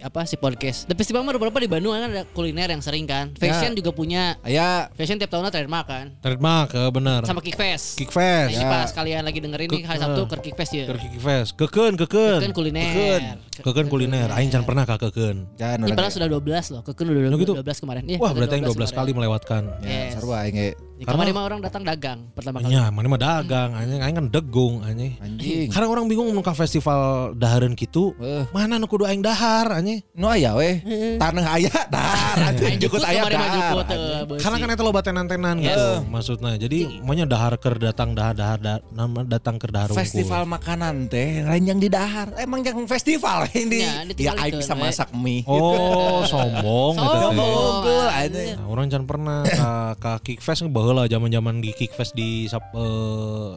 apa 0.00 0.22
si 0.22 0.38
podcast. 0.38 0.86
The 0.86 0.94
festival 0.94 1.20
mah 1.20 1.34
beberapa 1.34 1.58
di 1.58 1.66
Bandung 1.66 1.92
kan 1.92 2.06
ada 2.06 2.22
kuliner 2.26 2.70
yang 2.70 2.80
sering 2.80 3.04
kan. 3.04 3.34
Fashion 3.34 3.74
juga 3.74 3.90
punya. 3.90 4.38
Ya 4.42 4.86
Fashion 4.94 5.18
tiap 5.18 5.28
tahunnya 5.28 5.50
trademark 5.50 5.86
kan. 5.86 6.06
Trademark, 6.16 6.70
eh, 6.72 6.90
benar. 6.90 7.20
Sama 7.24 7.42
Kickfest. 7.42 7.98
Kickfest. 7.98 8.48
Nah, 8.48 8.54
ini 8.54 8.62
Ya. 8.62 8.70
pas 8.72 8.88
kalian 8.88 9.22
lagi 9.22 9.38
dengerin 9.40 9.68
nih 9.68 9.82
hari 9.84 9.98
Sabtu 9.98 10.22
ke 10.26 10.36
Kickfest 10.44 10.72
ya. 10.72 10.84
Ke 10.86 10.94
Kickfest. 10.96 11.50
Keken, 11.58 11.92
keken. 11.98 12.38
Kan 12.40 12.52
kuliner. 12.54 12.86
Keken. 12.86 13.22
Keken 13.58 13.86
kuliner. 13.90 14.28
Aing 14.30 14.48
can 14.48 14.62
pernah 14.62 14.86
ka 14.86 14.94
keken. 14.96 15.25
Jangan 15.54 15.76
Ini 15.78 15.84
orang 15.84 15.96
padahal 15.96 16.12
sudah 16.12 16.28
12 16.28 16.66
loh. 16.72 16.82
Keken 16.82 17.06
udah 17.06 17.22
Oh, 17.32 17.40
gitu? 17.40 17.52
12 17.56 17.78
kemarin. 17.78 18.02
Iya, 18.04 18.18
Wah 18.18 18.32
berarti 18.32 18.54
yang 18.56 18.66
12 18.66 18.90
kali 18.90 19.10
kemarin. 19.10 19.14
melewatkan. 19.16 19.62
Ya, 19.80 19.88
Yes. 19.88 20.10
seru 20.14 20.30
aing 20.30 20.56
Karena- 20.98 21.28
mah 21.28 21.44
orang 21.44 21.60
datang 21.60 21.82
dagang 21.82 22.18
pertama 22.30 22.56
kali. 22.58 22.72
Ya, 22.72 22.88
mana 22.88 23.06
mah 23.06 23.18
dagang, 23.18 23.70
anjing 23.72 24.00
aing 24.00 24.16
kan 24.16 24.26
degung 24.26 24.80
anjing. 24.80 25.12
Anjing. 25.18 25.68
Karena 25.68 25.86
orang 25.86 26.06
bingung 26.06 26.24
mun 26.26 26.40
ka 26.40 26.52
festival 26.52 26.98
dahareun 27.34 27.72
kitu, 27.72 28.16
Eh. 28.16 28.48
mana 28.50 28.76
nu 28.76 28.86
kudu 28.86 29.04
aing 29.04 29.20
dahar 29.20 29.68
anjing. 29.72 30.00
Nu 30.10 30.26
aya 30.26 30.54
we. 30.54 30.80
Tanah 31.16 31.44
aya 31.50 31.68
dar 31.86 32.36
anjing 32.46 32.78
jukut 32.78 33.02
aya 33.02 33.24
dar. 33.24 33.84
eh. 33.84 34.38
Karena 34.38 34.56
kan 34.56 34.68
eta 34.70 34.82
loba 34.82 35.00
tenan-tenan 35.00 35.58
gitu 35.58 35.86
maksudnya. 36.06 36.56
Jadi 36.56 37.02
maunya 37.02 37.24
dahar 37.24 37.56
keur 37.56 37.76
datang 37.76 38.12
dahar 38.12 38.32
dahar 38.32 38.58
da- 38.58 38.84
nama 38.88 39.20
datang 39.22 39.56
keur 39.56 39.70
dahar 39.70 39.88
unggul. 39.88 40.00
Festival 40.00 40.42
makanan 40.46 41.06
teh 41.06 41.42
lain 41.42 41.64
yang 41.66 41.78
di 41.78 41.88
dahar. 41.88 42.32
Emang 42.36 42.62
yang 42.62 42.78
festival 42.86 43.44
ini. 43.54 43.82
Ya, 43.82 44.00
Ya, 44.16 44.32
aing 44.38 44.58
bisa 44.58 44.72
we. 44.72 44.80
masak 44.82 45.08
mie. 45.12 45.44
Oh, 45.44 46.24
sombong 46.24 46.94
gitu. 46.98 47.16
Sombong. 47.22 48.08
Anjing. 48.08 48.54
Nah, 48.54 48.66
orang 48.66 48.86
can 48.86 49.04
pernah 49.04 49.38
ka 50.02 50.18
Kickfest 50.18 50.64
baheula 50.86 51.10
zaman-zaman 51.10 51.58
di 51.58 51.74
Kickfest 51.74 52.14
di 52.14 52.46
sap, 52.46 52.62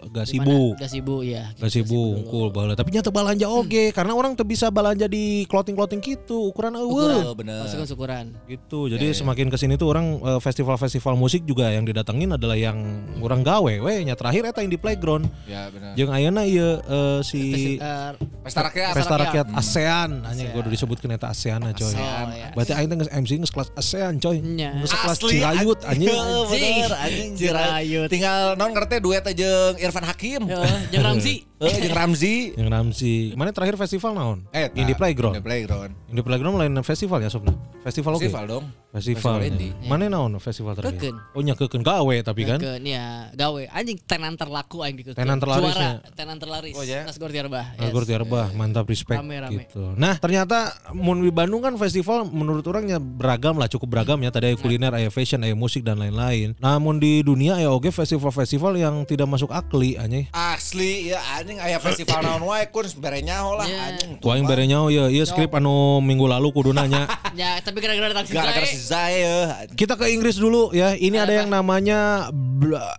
Gasibu. 0.09 0.73
Gak 0.73 0.89
sibuk 0.89 1.21
ya. 1.21 1.53
Gasibu 1.61 2.17
unggul 2.17 2.49
baheula. 2.49 2.73
Tapi 2.73 2.89
nyata 2.89 3.13
balanja 3.13 3.45
oge 3.45 3.93
karena 3.93 4.17
orang 4.17 4.33
tuh 4.33 4.49
bisa 4.49 4.73
balanja 4.73 5.05
di 5.05 5.45
clothing-clothing 5.45 6.01
gitu, 6.01 6.49
ukuran 6.49 6.73
eueuh. 6.73 7.29
Oh, 7.29 7.37
bener. 7.37 7.69
Masukan 7.69 7.85
syukuran. 7.85 8.25
Gitu. 8.49 8.89
Jadi 8.89 9.13
semakin 9.13 9.53
ke 9.53 9.57
sini 9.61 9.77
tuh 9.77 9.93
orang 9.93 10.17
eh, 10.25 10.41
festival-festival 10.41 11.13
musik 11.13 11.45
juga 11.45 11.69
yang 11.69 11.85
didatengin 11.85 12.33
adalah 12.33 12.57
yang 12.57 12.81
orang 13.21 13.45
gawe 13.45 13.73
we 13.85 14.01
nya 14.01 14.17
terakhir 14.17 14.49
eta 14.49 14.65
yang 14.65 14.73
di 14.73 14.81
playground. 14.81 15.29
Ya 15.45 15.69
benar. 15.69 15.93
Jeung 15.93 16.09
ayeuna 16.09 16.49
ieu 16.49 16.81
eh, 16.81 17.21
si 17.21 17.77
Eh, 17.77 18.11
Pesta 18.39 18.65
rakyat. 18.65 18.93
Pesta 18.97 19.15
Rakyat 19.19 19.47
ASEAN 19.53 20.25
anjing 20.25 20.49
kudu 20.55 20.73
disebutkeun 20.73 21.13
eta 21.13 21.29
ASEAN 21.29 21.61
coy. 21.75 21.93
Oh, 21.93 22.31
ya. 22.33 22.49
Berarti 22.55 22.73
aing 22.73 22.87
teh 22.89 22.97
MC 23.13 23.31
geus 23.37 23.51
kelas 23.53 23.69
ASEAN 23.75 24.17
coy. 24.17 24.41
Nya. 24.41 24.79
Geus 24.79 24.95
kelas 24.95 25.19
Cirayut 25.19 25.79
anjing. 25.85 26.09
Iya, 26.09 26.23
bener 26.47 26.89
anjing 27.19 27.35
Cirayut. 27.35 28.07
Tinggal 28.07 28.55
non 28.55 28.71
ngerti 28.71 28.95
duet 29.03 29.23
aja 29.27 29.35
jeung 29.35 29.75
Irfan 29.77 30.05
Hakim. 30.07 30.41
Yo, 30.47 30.59
Jeung 30.95 31.03
Ramzi. 31.03 31.35
Jeung 31.59 31.91
Ramzi. 31.91 32.55
Yang 32.55 32.69
Ramsi. 32.71 33.15
Mana 33.35 33.51
terakhir 33.51 33.75
festival 33.75 34.15
naon? 34.15 34.47
Eh, 34.55 34.71
Indie 34.79 34.95
Playground. 34.95 35.35
Indie 35.35 35.43
Playground. 35.43 35.91
Indie 36.07 36.23
Playground 36.23 36.55
lain 36.55 36.71
festival 36.87 37.19
ya 37.19 37.27
Sobna. 37.27 37.51
Festival 37.83 38.15
oke. 38.15 38.23
Festival 38.23 38.45
dong. 38.47 38.65
Festival. 38.95 39.35
Indie. 39.43 39.75
Mana 39.83 40.07
naon 40.07 40.39
festival 40.39 40.79
terakhir? 40.79 41.11
Keken. 41.11 41.15
Oh 41.35 41.43
nya 41.43 41.59
keken 41.59 41.83
gawe 41.83 42.15
tapi 42.23 42.47
kan. 42.47 42.63
Ke 42.63 42.79
ya 42.79 43.27
gawe 43.35 43.61
anjing 43.75 43.99
tenan 44.07 44.39
terlaku 44.39 44.87
aing 44.87 44.95
di 44.95 45.03
Tenan 45.11 45.35
terlarisnya. 45.35 45.99
Juara 45.99 46.15
tenan 46.15 46.37
terlaris. 46.39 46.75
Oh, 46.79 46.85
ya? 46.87 47.03
Nasgor 47.03 47.27
Tiarbah. 47.27 47.75
Nah, 47.75 47.89
Gur 47.91 48.05
Tiarbah, 48.07 48.45
mantap 48.55 48.87
respect 48.87 49.19
Rame, 49.19 49.35
rame. 49.41 49.67
gitu. 49.67 49.83
Nah, 49.99 50.15
ternyata 50.15 50.71
mun 50.95 51.19
di 51.19 51.31
Bandung 51.33 51.59
kan 51.59 51.75
festival 51.75 52.23
menurut 52.29 52.63
orangnya 52.69 53.01
beragam 53.01 53.59
lah, 53.59 53.67
cukup 53.67 53.99
beragam 53.99 54.21
ya. 54.23 54.31
Tadi 54.31 54.53
aya 54.53 54.57
kuliner, 54.57 54.93
aya 54.95 55.09
fashion, 55.11 55.43
aya 55.43 55.57
musik 55.57 55.83
dan 55.83 55.99
lain-lain. 55.99 56.55
Namun 56.61 57.01
di 57.01 57.08
dunia 57.21 57.57
aya 57.57 57.69
oge 57.69 57.89
festival-festival 57.89 58.73
yang 58.75 59.03
tidak 59.03 59.25
masuk 59.25 59.49
akli 59.49 59.95
anjing. 59.95 60.25
Asli 60.31 61.09
ya 61.09 61.19
anjing 61.35 61.57
aya 61.57 61.77
festival 61.77 62.21
naon 62.21 62.45
wae 62.45 62.69
kun 62.69 62.85
bere 62.97 63.19
nyaho 63.19 63.57
lah 63.57 63.65
Ya. 63.65 63.79
anjing. 63.91 64.17
Ku 64.17 64.29
aing 64.29 64.45
bere 64.45 64.63
nyaho 64.63 64.87
ya, 64.87 65.05
ieu 65.07 65.23
skrip 65.23 65.51
anu 65.51 65.99
minggu 65.99 66.25
lalu 66.25 66.49
kudu 66.49 66.71
nanya. 66.71 67.05
Ya, 67.39 67.55
tapi 67.61 67.79
gara-gara 67.79 68.11
datang 68.11 68.25
Gara-gara 68.27 68.67
si 68.67 68.75
Zae 68.75 69.23
ya. 69.23 69.63
Kita 69.71 69.95
ke 69.95 70.11
Inggris 70.11 70.35
dulu 70.35 70.73
ya. 70.73 70.91
Ini 70.91 71.23
ada 71.23 71.31
yang 71.31 71.47
namanya 71.47 72.27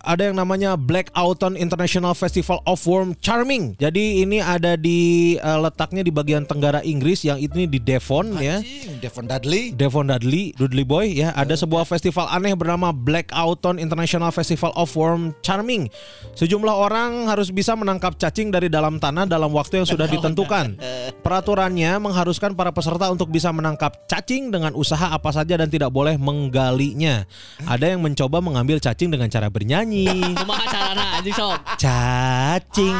ada 0.00 0.22
yang 0.24 0.38
namanya 0.38 0.78
Black 0.80 1.12
Autumn 1.12 1.58
International 1.58 2.16
Festival 2.16 2.62
of 2.64 2.80
Warm 2.86 3.18
Charming. 3.20 3.76
Jadi 3.76 4.24
ini 4.24 4.40
ada 4.40 4.78
di 4.80 5.34
eh, 5.36 5.58
letaknya 5.60 6.00
di 6.00 6.08
bagian 6.08 6.48
tenggara 6.48 6.80
Inggris 6.80 7.20
yang 7.20 7.36
ini 7.36 7.68
di 7.68 7.76
Devon 7.76 8.32
ya. 8.40 8.64
Devon 9.02 9.28
Dudley. 9.28 9.74
Devon 9.76 10.08
Dudley, 10.08 10.56
Dudley 10.56 10.86
Boy 10.86 11.20
ya, 11.20 11.36
ada 11.36 11.52
sebuah 11.52 11.84
festival 11.84 12.24
aneh 12.30 12.56
bernama 12.56 12.94
Black 12.94 13.28
Autumn 13.36 13.76
International 13.76 13.99
Festival 14.06 14.70
of 14.78 14.92
Warm 14.94 15.34
Charming. 15.42 15.90
Sejumlah 16.38 16.72
orang 16.72 17.26
harus 17.26 17.50
bisa 17.50 17.74
menangkap 17.74 18.16
cacing 18.16 18.54
dari 18.54 18.70
dalam 18.70 19.02
tanah 19.02 19.26
dalam 19.26 19.50
waktu 19.50 19.82
yang 19.82 19.88
sudah 19.88 20.06
ditentukan. 20.14 20.78
Peraturannya 21.24 22.00
mengharuskan 22.00 22.56
para 22.56 22.72
peserta 22.72 23.12
untuk 23.12 23.28
bisa 23.28 23.52
menangkap 23.52 24.08
cacing 24.08 24.48
dengan 24.48 24.72
usaha 24.72 25.12
apa 25.12 25.30
saja 25.34 25.58
dan 25.60 25.68
tidak 25.68 25.92
boleh 25.92 26.16
menggalinya. 26.16 27.28
Ada 27.68 27.92
yang 27.92 28.00
mencoba 28.00 28.40
mengambil 28.40 28.80
cacing 28.80 29.12
dengan 29.12 29.28
cara 29.28 29.52
bernyanyi. 29.52 30.08
Cacing, 31.80 32.96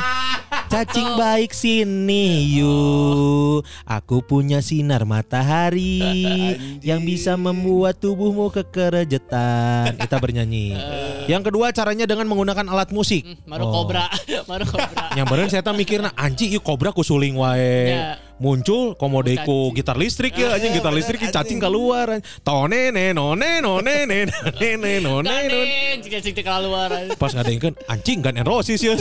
cacing 0.69 1.09
baik 1.17 1.53
sini 1.53 2.57
yuk. 2.61 3.65
Aku 3.85 4.21
punya 4.21 4.61
sinar 4.61 5.05
matahari 5.05 6.01
yang 6.85 7.05
bisa 7.05 7.37
membuat 7.37 8.01
tubuhmu 8.01 8.53
kekerejetan. 8.53 9.97
Kita 9.97 10.17
bernyanyi. 10.21 10.77
Yang 11.27 11.43
kedua 11.51 11.71
caranya 11.71 12.05
dengan 12.05 12.27
menggunakan 12.27 12.67
alat 12.67 12.91
musik. 12.91 13.23
Maru 13.45 13.67
Oh. 13.67 13.73
kobra. 13.83 14.07
Maru 14.47 14.65
kobra. 14.73 15.15
Yang 15.15 15.27
bener 15.29 15.47
saya 15.49 15.63
tak 15.63 15.75
mikirna 15.75 16.11
anjing 16.15 16.51
ieu 16.51 16.61
kobra 16.61 16.91
kusuling 16.91 17.37
wae. 17.37 17.95
Ya. 17.95 18.19
Muncul 18.41 18.97
komodeko 18.97 19.69
Cacing. 19.69 19.77
gitar 19.77 19.97
listrik 20.01 20.33
ya 20.33 20.57
anjing 20.57 20.73
gitar 20.73 20.97
listrik 20.97 21.21
anjing. 21.21 21.37
cacing 21.37 21.61
keluar. 21.61 22.25
Tone 22.41 22.89
ne 22.89 23.13
none 23.13 23.37
ne 23.37 23.61
none 23.61 23.95
ne 24.09 24.19
none 24.81 24.93
none. 25.05 25.29
Ganen, 25.29 26.01
jika 26.01 26.25
cing 26.25 26.33
teh 26.33 26.41
keluar. 26.41 26.89
Pas 27.21 27.33
ngadengkeun 27.37 27.77
anjing 27.85 28.25
Gun 28.25 28.41
N' 28.41 28.49
Roses 28.49 28.81
ya. 28.81 28.97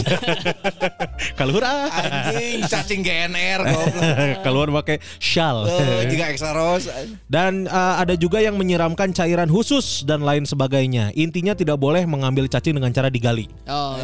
Keluar 1.39 1.63
ah. 1.63 1.87
Anjing 1.87 2.67
cacing 2.67 2.99
GNR 2.99 3.59
goblok. 3.63 4.03
Keluar 4.43 4.67
pakai 4.83 4.97
shawl. 5.23 5.71
Eh, 5.71 6.11
Jika 6.11 6.35
Extra 6.35 6.51
Rose. 6.51 6.91
Dan 7.31 7.63
uh, 7.71 7.95
ada 7.95 8.19
juga 8.19 8.43
yang 8.43 8.59
menyiramkan 8.59 9.15
cairan 9.15 9.47
khusus 9.47 10.03
dan 10.03 10.19
lain 10.19 10.43
sebagainya. 10.43 11.15
Intinya 11.15 11.55
tidak 11.55 11.79
boleh 11.79 12.03
mengambil 12.03 12.51
cacing 12.51 12.75
dengan 12.75 12.91
cara 12.91 13.07
digali. 13.07 13.47
Oh. 13.71 13.95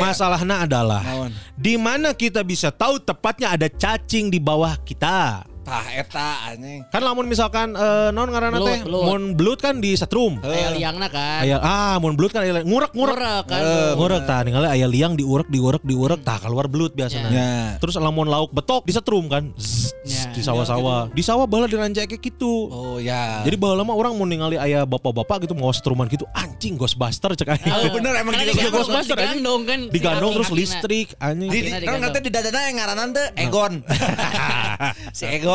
Masalahnya 0.00 0.66
adalah 0.66 1.02
di 1.54 1.74
mana 1.78 2.12
kita 2.14 2.42
bisa 2.42 2.70
tahu 2.74 2.98
tepatnya 3.02 3.54
ada 3.54 3.68
cacing 3.70 4.30
di 4.32 4.42
bawah 4.42 4.74
kita. 4.82 5.53
Tah 5.64 5.86
eta 5.96 6.52
anjing. 6.52 6.84
Kan 6.92 7.00
lamun 7.00 7.24
misalkan 7.24 7.72
eh, 7.72 8.12
non 8.12 8.28
ngaranna 8.28 8.60
teh 8.60 8.84
mun 8.84 9.32
blood 9.32 9.64
kan 9.64 9.80
di 9.80 9.96
setrum. 9.96 10.36
Aya 10.44 10.76
liangna 10.76 11.08
kan. 11.08 11.40
Aya 11.40 11.56
ah 11.58 11.96
mun 11.96 12.14
blood 12.14 12.36
kan 12.36 12.44
aya 12.44 12.60
ngurek 12.60 12.92
ngurek. 12.92 13.16
Ngurek 13.16 13.44
kan. 13.48 13.62
Ngurek 13.96 14.22
tah 14.28 14.40
ningali 14.44 14.68
aya 14.68 14.84
liang 14.84 15.16
diurek 15.16 15.48
diurek 15.48 15.80
diurek 15.80 16.20
tah 16.20 16.36
keluar 16.36 16.68
blood 16.68 16.92
biasanya. 16.92 17.30
Ya. 17.32 17.52
Terus 17.80 17.96
lamun 17.96 18.28
lauk 18.28 18.52
betok 18.52 18.84
di 18.84 18.92
setrum 18.92 19.24
kan. 19.32 19.56
Zzz, 19.56 19.94
Ya. 20.04 20.28
Di 20.36 20.44
sawah-sawah. 20.44 21.08
Di 21.16 21.24
sawah 21.24 21.48
baheula 21.48 21.64
diranjak 21.64 22.04
kayak 22.12 22.20
gitu. 22.20 22.68
Oh 22.68 23.00
ya. 23.00 23.40
Jadi 23.40 23.56
baheula 23.56 23.88
mah 23.88 23.96
orang 23.96 24.12
mau 24.12 24.28
ningali 24.28 24.60
aya 24.60 24.84
bapak-bapak 24.84 25.48
gitu 25.48 25.56
mau 25.56 25.72
setruman 25.72 26.04
gitu 26.12 26.28
anjing 26.36 26.76
Ghostbuster 26.76 27.32
cek 27.32 27.48
aja. 27.48 27.64
Oh, 27.72 27.88
bener 27.88 28.12
emang 28.20 28.36
gitu. 28.36 28.52
digandong, 28.52 28.84
Ghostbuster, 28.84 29.16
digandong 29.16 29.60
kan. 29.64 29.80
Digandong 29.88 30.32
terus 30.36 30.50
listrik 30.52 31.08
anjing. 31.16 31.48
di, 31.48 31.56
di, 31.56 31.70
Akhirnya 31.72 31.88
kan 31.88 32.00
nanti 32.04 32.18
di 32.20 32.30
dadana 32.30 32.60
yang 32.68 32.76
ngaranan 32.84 33.08
teh 33.16 33.26
Egon. 33.40 33.72
si 35.16 35.24
Egon. 35.24 35.53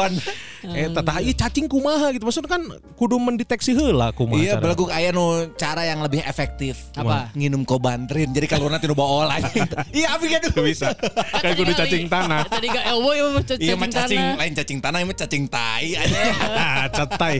Eh 0.59 0.91
tah 0.91 1.23
ieu 1.23 1.31
cacing 1.31 1.71
kumaha 1.71 2.11
gitu. 2.11 2.27
Maksudnya 2.27 2.51
kan 2.51 2.63
kudu 2.99 3.15
mendeteksi 3.15 3.71
heula 3.71 4.11
kumaha. 4.11 4.43
Iya, 4.43 4.53
belaguk 4.59 4.91
aya 4.91 5.15
nu 5.15 5.47
cara 5.55 5.87
yang 5.87 6.03
lebih 6.03 6.19
efektif. 6.27 6.91
Apa? 6.99 7.31
Nginum 7.31 7.63
kobantrin. 7.63 8.31
Jadi 8.35 8.47
kalau 8.47 8.67
nanti 8.67 8.87
nu 8.87 8.95
bawa 8.95 9.31
anjing. 9.31 9.63
Iya, 9.89 10.15
abi 10.15 10.27
kan 10.31 10.41
bisa. 10.59 10.91
Kayak 11.39 11.55
kudu 11.55 11.71
cacing 11.75 12.05
tanah. 12.11 12.43
Tadi 12.47 12.67
gak 12.67 12.85
elbow 12.91 13.13
ya 13.15 13.25
cacing 13.41 13.59
Iya 13.63 13.73
mah 13.79 13.87
cacing 13.87 14.23
lain 14.35 14.53
cacing 14.53 14.79
tanah, 14.83 14.97
mah 15.07 15.17
cacing 15.17 15.43
tai. 15.47 15.87
Cetai. 16.97 17.35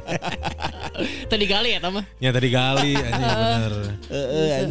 Tadi 1.28 1.46
gali 1.46 1.70
ya 1.76 1.80
mah. 1.92 2.04
Ya 2.24 2.30
tadi 2.32 2.48
gali 2.50 2.94
anjing 2.96 3.28
bener. 3.28 3.74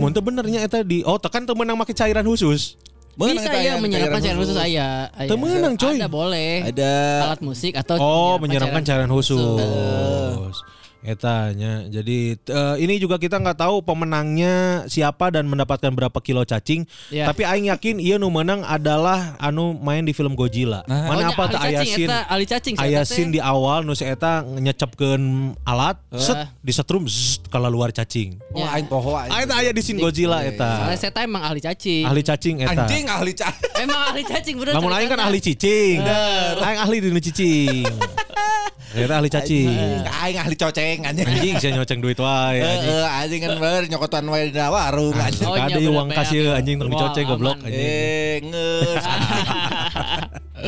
Mun 0.00 0.10
teu 0.16 0.22
benernya 0.24 0.64
eta 0.64 0.80
di 0.80 1.04
oh 1.04 1.20
tekan 1.20 1.44
teu 1.44 1.52
meunang 1.52 1.76
make 1.76 1.92
cairan 1.92 2.24
khusus. 2.24 2.80
Beunang 3.18 3.42
Bisa 3.42 3.50
ya 3.58 3.74
menyiramkan 3.82 4.22
cairan 4.22 4.38
khusus 4.38 4.54
aya. 4.54 5.10
aya. 5.10 5.26
Teu 5.26 5.34
meunang, 5.34 5.74
coy. 5.74 5.98
Ada 5.98 6.06
boleh. 6.06 6.70
Ada 6.70 6.92
Alat 7.26 7.40
musik 7.42 7.74
atau 7.74 7.98
Oh, 7.98 8.38
menyiramkan 8.38 8.86
cairan 8.86 9.10
khusus. 9.10 9.34
khusus. 9.34 10.62
Etanya. 10.98 11.86
Jadi 11.86 12.34
eh, 12.34 12.76
ini 12.82 12.98
juga 12.98 13.22
kita 13.22 13.38
nggak 13.38 13.62
tahu 13.62 13.86
pemenangnya 13.86 14.82
siapa 14.90 15.30
dan 15.30 15.46
mendapatkan 15.46 15.94
berapa 15.94 16.18
kilo 16.18 16.42
cacing. 16.42 16.82
Ya. 17.14 17.30
Tapi 17.30 17.46
aing 17.46 17.70
yakin 17.70 18.02
ieu 18.02 18.18
nu 18.18 18.26
menang 18.34 18.66
adalah 18.66 19.38
anu 19.38 19.78
main 19.78 20.02
di 20.02 20.10
film 20.10 20.34
Godzilla. 20.34 20.82
Mana 20.90 21.28
Oh, 21.28 21.34
apa 21.34 21.42
nya 21.44 21.50
teu 21.50 21.58
ahli 21.58 21.74
aya 21.74 21.80
cacing, 21.82 21.94
scene 21.94 22.08
eta, 22.08 22.18
ahli 22.30 22.46
cacing 22.46 22.74
si 22.74 22.82
aya 22.82 22.90
eta 22.90 23.02
teh. 23.02 23.14
scene 23.14 23.30
di 23.34 23.40
awal 23.42 23.80
nu 23.82 23.92
si 23.94 24.04
eta 24.06 24.32
nyecepkeun 24.42 25.22
alat, 25.66 25.98
set 26.14 26.50
disetrum 26.62 27.04
zzz, 27.06 27.46
kalau 27.50 27.68
luar 27.70 27.90
cacing. 27.94 28.38
Oh, 28.54 28.66
aing 28.66 28.86
poho 28.90 29.14
anjing. 29.14 29.38
eta 29.44 29.54
aya 29.54 29.70
di 29.70 29.82
scene 29.82 30.02
Godzilla 30.02 30.42
eta. 30.42 30.82
Soalnya 30.82 30.98
saya 30.98 31.22
emang 31.22 31.42
ahli 31.46 31.60
cacing. 31.62 32.04
Ahli 32.06 32.22
cacing 32.26 32.56
eta. 32.66 32.74
Anjing 32.74 33.04
ahli 33.06 33.32
cacing. 33.34 33.70
Emang 33.82 34.00
ahli 34.10 34.22
cacing 34.26 34.54
bener. 34.58 34.72
Lamun 34.74 34.92
aing 34.94 35.10
kan 35.10 35.20
ahli 35.22 35.38
cicing. 35.38 36.02
Aing 36.58 36.78
ahli 36.82 36.96
di 36.98 37.10
cicing. 37.22 37.86
Eta 38.88 39.20
ahli 39.20 39.28
cacing. 39.28 39.68
Aing 40.08 40.38
ahli 40.40 40.56
coceng 40.56 40.98
anjing. 41.04 41.28
Anjing 41.28 41.54
saya 41.60 41.72
nyoceng 41.76 42.00
duit 42.00 42.16
wae 42.16 42.56
anjing. 42.64 42.88
Heeh, 42.88 43.08
anjing 43.20 43.40
kan 43.44 43.50
bener 43.60 43.82
nyokotan 43.84 44.24
wae 44.32 44.48
di 44.48 44.56
warung 44.56 45.12
anjing. 45.12 45.44
Oh, 45.44 45.56
Kada 45.60 45.76
iya, 45.76 45.90
uang 45.92 46.08
kasih 46.08 46.56
anjing 46.56 46.80
tong 46.80 46.88
Wah, 46.88 46.96
dicoceng 46.96 47.26
goblok 47.28 47.58
anjing. 47.60 47.84
Eh, 47.84 48.36
ngeus. 48.48 49.04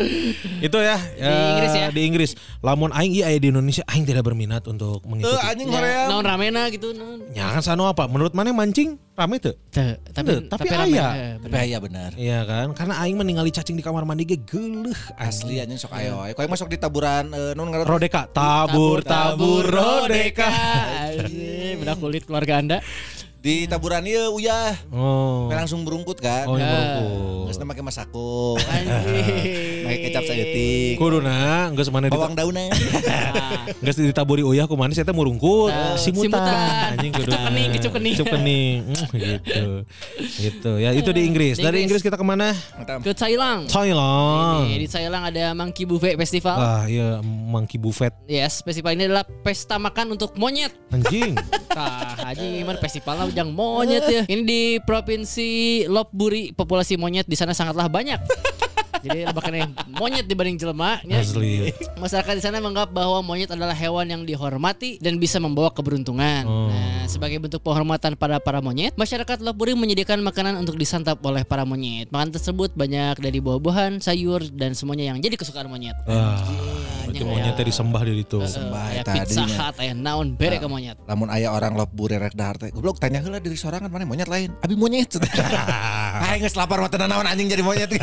Itu 0.67 0.79
ya 0.79 0.97
Di 0.97 1.25
Inggris 1.51 1.73
ya? 1.73 1.87
Di 1.89 2.03
Inggris. 2.03 2.31
Lamun 2.61 2.91
aing 2.91 3.13
iya 3.13 3.25
aya 3.27 3.37
di 3.37 3.49
Indonesia 3.49 3.85
aing 3.87 4.05
tidak 4.05 4.23
berminat 4.23 4.65
untuk 4.65 5.01
Eh, 5.01 5.09
mengikuti. 5.09 5.41
anjing 5.43 5.67
Ya, 5.67 5.75
Korea. 5.75 6.03
naon 6.07 6.25
ramena 6.25 6.63
gitu 6.69 6.93
naon. 6.93 7.25
Ya 7.31 7.51
kan 7.51 7.61
sano 7.61 7.85
apa? 7.85 8.05
Menurut 8.05 8.31
mana 8.31 8.51
mancing 8.51 8.97
rame 9.13 9.37
tuh? 9.37 9.53
Teu, 9.69 9.97
tapi 10.11 10.29
Teu, 10.31 10.41
tapi 10.47 10.67
rame, 10.67 10.97
aya. 10.97 11.09
eh, 11.11 11.33
Tapi 11.39 11.57
iya 11.67 11.79
benar. 11.79 12.11
Iya 12.15 12.39
kan? 12.43 12.67
Karena 12.73 12.95
aing 12.99 13.17
meninggali 13.17 13.51
cacing 13.51 13.75
di 13.75 13.83
kamar 13.83 14.03
mandi 14.03 14.25
ge 14.25 14.39
geuleuh 14.39 14.97
Asli 15.15 15.59
anjing 15.59 15.77
sok 15.77 15.93
ayo. 15.95 16.25
Kau 16.31 16.41
yang 16.41 16.51
masuk 16.51 16.67
di 16.67 16.77
taburan 16.77 17.29
eh, 17.29 17.53
non 17.53 17.69
ngaran 17.69 17.85
Rodeka 17.85 18.27
tabur 18.27 19.01
tabur 19.01 19.65
rodeka. 19.65 20.49
Anjing, 21.07 21.79
bedak 21.79 21.97
kulit 21.97 22.23
keluarga 22.23 22.57
Anda. 22.57 22.79
Di 23.41 23.65
taburan 23.65 24.05
ieu 24.05 24.37
uyah. 24.37 24.77
Oh. 24.93 25.49
Langsung 25.49 25.81
berungkut 25.81 26.21
kan. 26.21 26.45
Oh, 26.45 26.55
Ya. 26.55 26.69
berungkut. 26.69 27.49
Geus 27.49 27.59
make 27.59 27.81
masako. 27.81 28.61
Anjing. 28.61 29.83
Make 29.83 30.01
kecap 30.07 30.23
saeutik. 30.23 30.95
Kuduna 30.95 31.73
geus 31.73 31.89
mana 31.89 32.07
di 32.07 32.13
Bawang 32.13 32.37
daunnya. 32.37 32.69
geus 33.81 33.97
ditaburi 33.97 34.45
uyah 34.45 34.69
ku 34.69 34.77
manis 34.77 35.01
eta 35.01 35.11
murungkut. 35.11 35.73
Nah, 35.73 35.97
Simutan. 35.97 36.37
Anjing 36.95 37.11
kudu. 37.11 37.33
Kecup 37.33 37.41
kening, 37.43 37.69
kecup 37.73 37.93
kening. 37.93 38.15
Kecup 38.15 38.27
kening. 38.31 38.79
Hmm, 38.85 39.07
gitu. 39.17 39.65
Gitu. 40.37 40.73
Ya 40.77 40.91
itu 40.93 41.11
di 41.11 41.23
Inggris. 41.25 41.57
Dari 41.57 41.81
Inggris. 41.81 42.01
Kita 42.01 42.15
ke 42.15 42.25
mana? 42.25 42.53
Ke 43.01 43.17
Thailand. 43.17 43.67
Thailand. 43.67 44.69
Di 44.69 44.87
Thailand 44.87 45.25
ada 45.27 45.57
Monkey 45.57 45.89
Buffet 45.89 46.15
Festival. 46.15 46.57
Ah 46.57 46.85
iya 46.85 47.19
monkey 47.25 47.77
buffet 47.77 48.13
Yes, 48.25 48.63
festival 48.63 48.93
ini 48.93 49.07
adalah 49.07 49.25
pesta 49.25 49.75
makan 49.75 50.15
untuk 50.15 50.37
monyet. 50.37 50.71
anjing. 50.91 51.35
Tah, 51.71 52.19
aja 52.21 52.39
gimana 52.39 52.79
festivalnya 52.79 53.30
ujang 53.31 53.51
monyet 53.55 54.05
ya. 54.11 54.23
Ini 54.33 54.43
di 54.43 54.63
provinsi 54.83 55.49
Lopburi 55.87 56.51
populasi 56.51 56.99
monyet 56.99 57.31
di 57.31 57.39
sana 57.39 57.55
sangatlah 57.55 57.87
banyak. 57.87 58.19
Jadi 59.01 59.25
bahkan 59.33 59.73
monyet 59.89 60.29
dibanding 60.29 60.61
jelema 60.61 61.01
ya. 61.09 61.25
Asli. 61.25 61.73
Masyarakat 61.97 62.37
di 62.37 62.43
sana 62.45 62.61
menganggap 62.61 62.93
bahwa 62.93 63.25
monyet 63.25 63.49
adalah 63.49 63.73
hewan 63.73 64.05
yang 64.05 64.23
dihormati 64.29 65.01
dan 65.01 65.17
bisa 65.17 65.41
membawa 65.41 65.73
keberuntungan. 65.73 66.45
Oh. 66.45 66.69
Nah, 66.69 67.09
sebagai 67.09 67.41
bentuk 67.41 67.65
penghormatan 67.65 68.13
pada 68.13 68.37
para 68.37 68.61
monyet, 68.61 68.93
masyarakat 69.01 69.41
Lopburi 69.41 69.73
menyediakan 69.73 70.21
makanan 70.21 70.61
untuk 70.61 70.77
disantap 70.77 71.17
oleh 71.25 71.49
para 71.49 71.65
monyet. 71.65 72.13
Makanan 72.13 72.37
tersebut 72.37 72.77
banyak 72.77 73.17
dari 73.25 73.41
buah-buahan, 73.41 74.05
sayur 74.05 74.45
dan 74.53 74.77
semuanya 74.77 75.17
yang 75.17 75.19
jadi 75.25 75.41
kesukaan 75.41 75.73
monyet. 75.73 75.97
Wah, 76.05 76.37
itu 77.13 77.25
monyetnya 77.27 77.55
ya. 77.59 77.67
disembah 77.67 78.01
di 78.07 78.13
itu. 78.23 78.39
Sembah 78.43 78.85
Kayak 78.91 79.03
eta 79.03 79.13
pizza 79.13 79.41
dinya. 79.43 79.57
hut 79.59 79.77
aya 79.83 79.93
naon 79.95 80.27
bere 80.39 80.57
ke 80.63 80.69
monyet. 80.71 80.97
Lamun 81.05 81.29
aya 81.29 81.49
orang 81.51 81.73
lop 81.75 81.91
bure 81.91 82.17
rek 82.17 82.35
dahar 82.35 82.57
teh. 82.57 82.71
Goblok 82.71 83.03
tanya 83.03 83.21
heula 83.21 83.43
diri 83.43 83.59
sorangan 83.59 83.91
mana 83.91 84.07
monyet 84.07 84.29
lain. 84.31 84.55
Abi 84.63 84.75
monyet. 84.79 85.19
Aing 86.31 86.41
geus 86.47 86.55
lapar 86.55 86.79
mah 86.79 86.91
tenan 86.93 87.11
naon 87.11 87.27
anjing 87.27 87.51
jadi 87.51 87.63
monyet. 87.67 87.91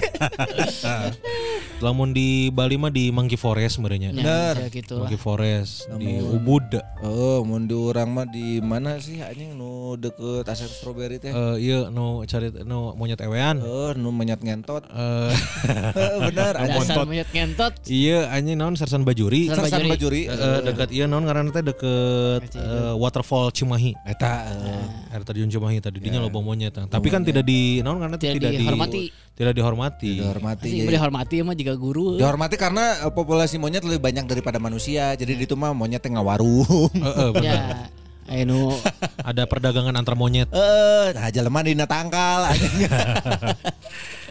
Lamun 1.77 2.09
di 2.09 2.49
Bali 2.49 2.73
mah 2.73 2.89
di 2.89 3.13
Monkey 3.13 3.37
Forest 3.37 3.77
sebenarnya. 3.77 4.09
Bener. 4.09 4.57
Ya, 4.57 4.67
gitu 4.67 4.97
lah. 4.97 5.05
Monkey 5.05 5.13
Forest 5.15 5.85
di 5.93 6.17
Ubud. 6.17 6.65
Oh, 6.99 7.45
mun 7.45 7.69
di 7.69 7.77
urang 7.77 8.09
mah 8.09 8.25
di 8.25 8.57
mana 8.59 8.97
sih 8.97 9.21
anjing 9.21 9.53
nu 9.53 9.93
deket 9.93 10.41
Asep 10.43 10.65
Strawberry 10.67 11.21
teh? 11.21 11.29
Eh 11.29 11.55
iya 11.61 11.85
nu 11.87 12.25
cari 12.25 12.49
nu 12.65 12.97
monyet 12.97 13.21
ewean. 13.21 13.61
Oh, 13.61 13.93
nu 13.93 14.09
monyet 14.09 14.41
ngentot. 14.41 14.89
Eh 14.89 15.31
Bener 16.25 16.57
anjing. 16.57 16.81
Dasar 16.81 17.05
monyet 17.05 17.29
ngentot. 17.29 17.73
iya 17.85 18.25
anjing 18.27 18.57
naon 18.57 18.73
Sersan 18.73 19.05
Bajuri. 19.05 19.45
Sersan 19.45 19.69
Sersan 19.69 19.85
Bajuri. 19.85 20.25
Bajuri. 20.25 20.49
Eh, 20.49 20.59
dekat 20.65 20.89
iya 20.89 21.05
naon 21.05 21.29
ngaranna 21.29 21.53
teh 21.53 21.61
deket 21.61 22.57
eh, 22.57 22.93
waterfall 22.97 23.53
Cimahi. 23.53 23.93
Eta 24.01 24.49
eh, 24.49 25.13
Air 25.13 25.21
terjun 25.21 25.45
Cimahi 25.47 25.77
tadi 25.77 26.01
dinya 26.01 26.25
loba 26.25 26.41
monyet. 26.41 26.73
Tapi 26.73 27.07
kan 27.07 27.21
tidak 27.21 27.45
di 27.45 27.85
naon 27.85 28.01
karena 28.01 28.17
Tidak 28.17 28.33
tidak, 28.33 28.49
di- 28.49 28.65
dihormati. 28.65 29.03
tidak 29.37 29.53
dihormati. 29.53 30.13
dihormati. 30.17 30.65
Asing 30.65 30.81
Jadi- 30.81 30.93
dihormati 30.97 31.35
mah 31.45 31.53
juga 31.67 31.75
guru. 31.75 32.07
Dihormati 32.15 32.55
karena 32.55 33.03
eh, 33.03 33.11
populasi 33.11 33.59
monyet 33.59 33.83
lebih 33.83 33.99
banyak 33.99 34.23
daripada 34.23 34.55
manusia. 34.55 35.11
Jadi 35.19 35.35
di 35.35 35.43
itu 35.43 35.59
mah 35.59 35.75
monyet 35.75 35.99
teh 35.99 36.07
ngawarung. 36.07 36.87
Heeh. 36.95 37.29
Ya. 37.43 37.91
Ayo 38.27 38.43
nu 38.43 38.75
Ada 39.23 39.47
perdagangan 39.47 39.95
antar 39.95 40.15
monyet. 40.15 40.47
Eh, 40.51 41.05
nah 41.11 41.27
jelema 41.27 41.59
dina 41.63 41.83
tangkal 41.83 42.47
anjing. 42.47 42.87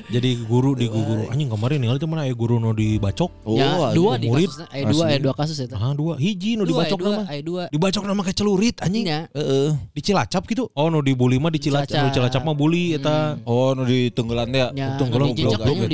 Jadi 0.07 0.39
guru 0.47 0.73
di 0.73 0.87
guru. 0.87 1.27
Anjing 1.27 1.51
kemarin 1.51 1.83
nih 1.83 1.91
itu 1.91 2.07
mana 2.07 2.23
aya 2.23 2.31
guru 2.31 2.57
nu 2.57 2.71
dibacok. 2.71 3.27
ya 3.49 3.91
anjing. 3.91 3.99
dua 3.99 4.13
di 4.15 4.27
murid. 4.27 4.47
kasusnya. 4.47 4.67
Ayo 4.71 4.85
dua, 4.87 5.03
ayo 5.05 5.19
dua 5.19 5.35
kasus 5.35 5.57
itu. 5.59 5.75
Ah 5.75 5.93
dua 5.93 6.15
hiji 6.15 6.51
nu 6.55 6.63
Dua, 6.63 6.87
dibacok 6.87 6.99
nama. 7.03 7.23
dua. 7.43 7.63
Dibacok 7.69 8.05
nama 8.07 8.21
kayak 8.23 8.39
celurit 8.39 8.77
anjing. 8.79 9.05
Ya. 9.05 9.27
Heeh. 9.35 9.75
Di 9.91 10.01
Cilacap 10.01 10.47
gitu. 10.47 10.71
Oh 10.73 10.87
nu 10.87 11.03
dibuli 11.03 11.37
mah 11.37 11.51
di 11.51 11.59
Cilacap. 11.59 12.07
Nu 12.07 12.11
Cilacap 12.13 12.39
mah 12.41 12.55
bully 12.55 12.95
eta. 12.95 13.35
Oh, 13.43 13.75
nu 13.75 13.83
di 13.83 14.09
tenggelan 14.09 14.47
ya. 14.49 14.71
Ya, 14.73 14.95
dijejak 14.95 15.59
goblok. 15.59 15.91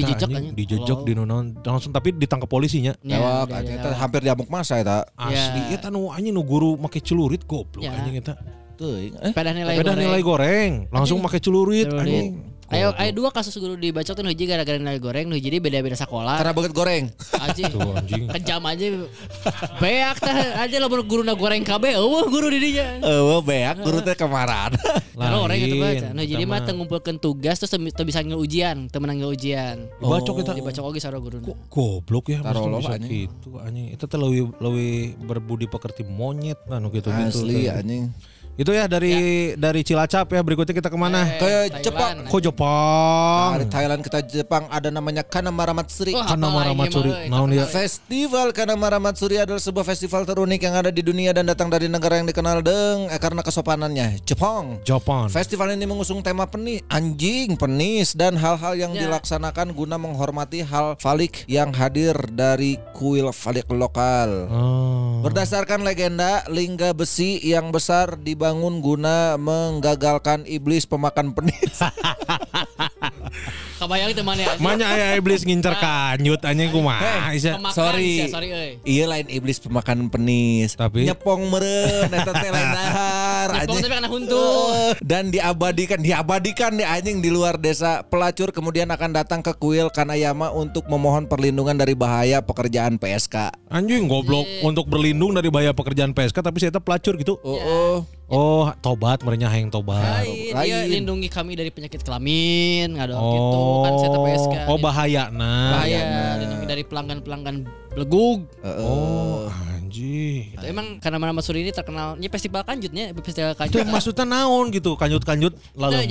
Dijejak 0.53 0.93
Oh. 0.93 1.07
di 1.09 1.13
nonon 1.17 1.57
langsung 1.59 1.89
tapi 1.89 2.13
ditangkap 2.13 2.47
polisinya. 2.47 2.93
Ya, 3.01 3.17
Lewat 3.17 3.49
ya. 3.65 3.81
eta 3.81 3.89
hampir 3.97 4.21
diamuk 4.21 4.47
masa 4.47 4.77
eta. 4.77 5.09
Asli 5.17 5.73
eta 5.73 5.89
nu 5.89 6.13
anjing 6.13 6.37
nu 6.37 6.45
guru 6.45 6.77
make 6.77 7.01
celurit 7.01 7.49
goblok 7.49 7.81
Ya. 7.81 7.97
anjing 7.97 8.21
eta. 8.21 8.37
Teuing. 8.73 9.13
Eh, 9.21 9.31
Sepeda 9.31 9.53
nilai 9.53 9.77
Beda 9.77 9.93
goreng. 9.93 10.01
nilai 10.01 10.21
goreng, 10.23 10.71
langsung 10.89 11.21
make 11.21 11.39
celurit 11.39 11.87
Celurit. 11.87 12.03
anjing. 12.03 12.29
Ayo, 12.73 12.89
ayo 12.97 13.11
dua 13.13 13.29
kasus 13.29 13.53
guru 13.61 13.77
dibacok 13.77 14.17
tuh 14.17 14.25
hiji 14.25 14.49
gara-gara 14.49 14.81
nilai 14.81 14.97
goreng, 14.97 15.29
nu 15.29 15.37
hiji 15.37 15.61
beda-beda 15.61 15.93
sekolah. 15.93 16.41
karena 16.41 16.57
banget 16.57 16.73
goreng. 16.73 17.05
Anjing. 17.37 17.69
Tuh 17.69 17.93
anjing. 17.93 18.25
Kejam 18.33 18.65
aja. 18.65 18.85
Beak 19.77 20.17
tah 20.17 20.37
aja 20.65 20.77
lah 20.81 20.89
guru 20.89 21.21
na 21.21 21.37
goreng 21.37 21.61
KB. 21.61 22.01
Eueuh 22.01 22.33
guru 22.33 22.49
di 22.49 22.59
dinya. 22.65 22.97
Eh, 23.05 23.41
beak 23.45 23.77
guru 23.85 24.01
teh 24.01 24.17
kemaran. 24.17 24.73
Karena 25.21 25.37
orang 25.37 25.59
gitu 25.61 25.77
Lain, 25.77 26.01
baca. 26.01 26.09
Nah, 26.17 26.25
jadi 26.25 26.45
mah 26.49 26.59
teu 26.65 26.73
ngumpulkeun 26.73 27.19
tugas 27.21 27.61
terus 27.61 27.71
teu 27.77 27.81
teu 27.93 28.05
bisa 28.09 28.25
ngil 28.25 28.41
ujian, 28.41 28.89
teu 28.89 28.99
menang 29.05 29.21
ngil 29.21 29.37
ujian. 29.37 29.77
Dibacok 30.01 30.41
eta. 30.41 30.53
Dibacok 30.57 30.85
oge 30.89 31.01
sarua 31.05 31.21
guru. 31.21 31.45
Kok 31.45 31.59
goblok 31.69 32.33
ya 32.33 32.41
lo, 32.41 32.81
bisa 32.81 32.97
anjing. 32.97 33.29
gitu 33.29 33.61
anjing. 33.61 33.93
Itu 33.93 34.09
teh 34.09 34.17
leuwih 34.17 34.49
leuwih 34.57 35.21
berbudi 35.21 35.69
pekerti 35.69 36.09
monyet 36.09 36.57
anu 36.73 36.89
gitu-gitu. 36.89 37.45
Asli 37.45 37.69
teh. 37.69 37.77
anjing. 37.77 38.05
Itu 38.53 38.69
ya 38.69 38.85
dari 38.85 39.17
dari 39.57 39.81
Cilacap 39.81 40.29
ya. 40.29 40.45
Berikutnya 40.45 40.77
kita 40.77 40.93
ke 40.93 40.99
mana? 41.01 41.25
Eh, 41.25 41.31
Ke 41.33 41.49
Thailand. 41.73 41.81
Jepang. 41.81 42.15
Kok 42.29 42.41
Jepang? 42.43 43.49
Dari 43.57 43.67
Thailand 43.67 44.01
kita 44.03 44.21
Jepang 44.23 44.65
ada 44.69 44.89
namanya 44.89 45.25
Kanamara 45.25 45.73
Matsuri. 45.73 46.13
Wah, 46.13 46.29
Kanamara 46.29 46.77
Matsuri. 46.77 47.11
eh, 47.11 47.33
Naon 47.33 47.49
dia? 47.49 47.65
Festival 47.65 48.53
Kanamara 48.53 49.01
Matsuri 49.01 49.41
adalah 49.41 49.57
sebuah 49.57 49.83
festival 49.83 50.23
terunik 50.23 50.61
yang 50.61 50.77
ada 50.77 50.93
di 50.93 51.01
dunia 51.01 51.33
dan 51.33 51.49
datang 51.49 51.67
dari 51.67 51.89
negara 51.89 52.21
yang 52.21 52.29
dikenal 52.29 52.61
deng 52.61 53.09
eh, 53.09 53.17
karena 53.17 53.41
kesopanannya, 53.41 54.21
Jepang. 54.23 54.85
Jepang. 54.85 55.33
Festival 55.33 55.73
ini 55.73 55.89
mengusung 55.89 56.21
tema 56.21 56.45
penis, 56.45 56.85
anjing, 56.87 57.57
penis 57.57 58.13
dan 58.13 58.37
hal-hal 58.37 58.77
yang 58.77 58.93
Ya. 58.93 59.09
dilaksanakan 59.09 59.73
guna 59.73 59.97
menghormati 59.97 60.61
hal 60.61 61.01
falik 61.01 61.49
yang 61.49 61.73
hadir 61.73 62.13
dari 62.29 62.77
kuil 62.93 63.33
falik 63.33 63.65
lokal. 63.73 64.29
Oh. 64.53 65.25
Berdasarkan 65.25 65.81
legenda, 65.81 66.45
lingga 66.47 66.93
besi 66.93 67.41
yang 67.41 67.73
besar 67.73 68.21
dibangun 68.43 68.83
guna 68.83 69.39
menggagalkan 69.39 70.43
iblis 70.51 70.83
pemakan 70.83 71.31
penis. 71.31 71.79
Kebayang 73.79 74.15
itu 74.15 74.23
mana 74.23 74.41
ya? 74.43 74.55
Manya 74.63 74.87
aya 74.95 75.07
iblis 75.19 75.43
ngincer 75.43 75.75
kanyut 75.79 76.39
anjing 76.47 76.71
kumaha 76.71 77.35
Isya. 77.35 77.59
Pemakan 77.59 77.75
sorry. 77.75 78.31
sorry 78.31 78.49
euy. 78.51 78.71
Iya 78.83 79.11
lain 79.11 79.27
iblis 79.31 79.59
pemakan 79.63 80.07
penis. 80.11 80.75
Tapi? 80.79 81.07
nyepong 81.07 81.51
meren 81.51 82.11
eta 82.11 82.31
teh 82.31 82.51
lain 82.51 82.71
dahar 82.79 83.47
anjing. 83.63 83.79
tapi 83.79 83.91
karena 83.91 84.09
huntu. 84.11 84.43
Eh, 84.75 84.95
Dan 85.03 85.35
diabadikan, 85.35 85.99
diabadikan 86.03 86.79
di 86.79 86.83
anjing 86.87 87.23
di 87.23 87.31
luar 87.31 87.59
desa. 87.59 88.07
Pelacur 88.07 88.51
kemudian 88.55 88.91
akan 88.91 89.19
datang 89.19 89.39
ke 89.43 89.55
kuil 89.55 89.91
Kanayama 89.91 90.51
untuk 90.55 90.87
memohon 90.87 91.27
perlindungan 91.31 91.75
dari 91.75 91.95
bahaya 91.99 92.39
pekerjaan 92.43 92.99
PSK. 93.03 93.55
Anjing 93.71 94.07
goblok 94.11 94.47
untuk 94.67 94.87
berlindung 94.91 95.35
dari 95.35 95.51
bahaya 95.51 95.75
pekerjaan 95.75 96.11
PSK 96.15 96.39
tapi 96.39 96.59
saya 96.59 96.71
tetap 96.75 96.87
pelacur 96.87 97.15
gitu. 97.19 97.39
Oh, 97.43 97.59
oh. 97.59 97.97
Oh, 98.33 98.73
tobat 98.81 99.21
merenya 99.21 99.45
hayang 99.47 99.69
tobat. 99.69 100.25
Lain, 100.25 100.51
Lain. 100.51 100.65
dia 100.65 100.79
lindungi 100.91 101.29
kami 101.29 101.53
dari 101.53 101.69
penyakit 101.69 102.01
kelamin, 102.01 102.97
nggak 102.97 103.13
dong 103.13 103.21
Oh, 103.21 103.29
gitu 103.31 103.59
kan 103.79 103.93
saya 103.95 104.11
TPSK. 104.11 104.55
oh 104.67 104.79
bahaya 104.79 105.25
nah. 105.29 105.77
bahaya, 105.77 106.01
lindungi 106.41 106.65
dari 106.67 106.83
pelanggan-pelanggan 106.83 107.57
belegug. 107.91 108.49
Oh, 108.65 109.53
anjing. 109.69 110.49
Itu 110.51 110.65
emang 110.65 110.97
karena 110.97 111.21
mana 111.21 111.31
Masuri 111.31 111.61
ini 111.61 111.69
terkenalnya 111.71 112.25
festival 112.27 112.63
kanjutnya, 112.63 113.13
festival 113.15 113.53
Itu 113.53 113.61
kanjut. 113.61 113.77
yang 113.79 113.93
maksudnya 113.93 114.25
naon 114.25 114.73
gitu, 114.73 114.97
kanjut-kanjut 114.97 115.53
Nah, 115.75 115.93
ay- 115.93 116.09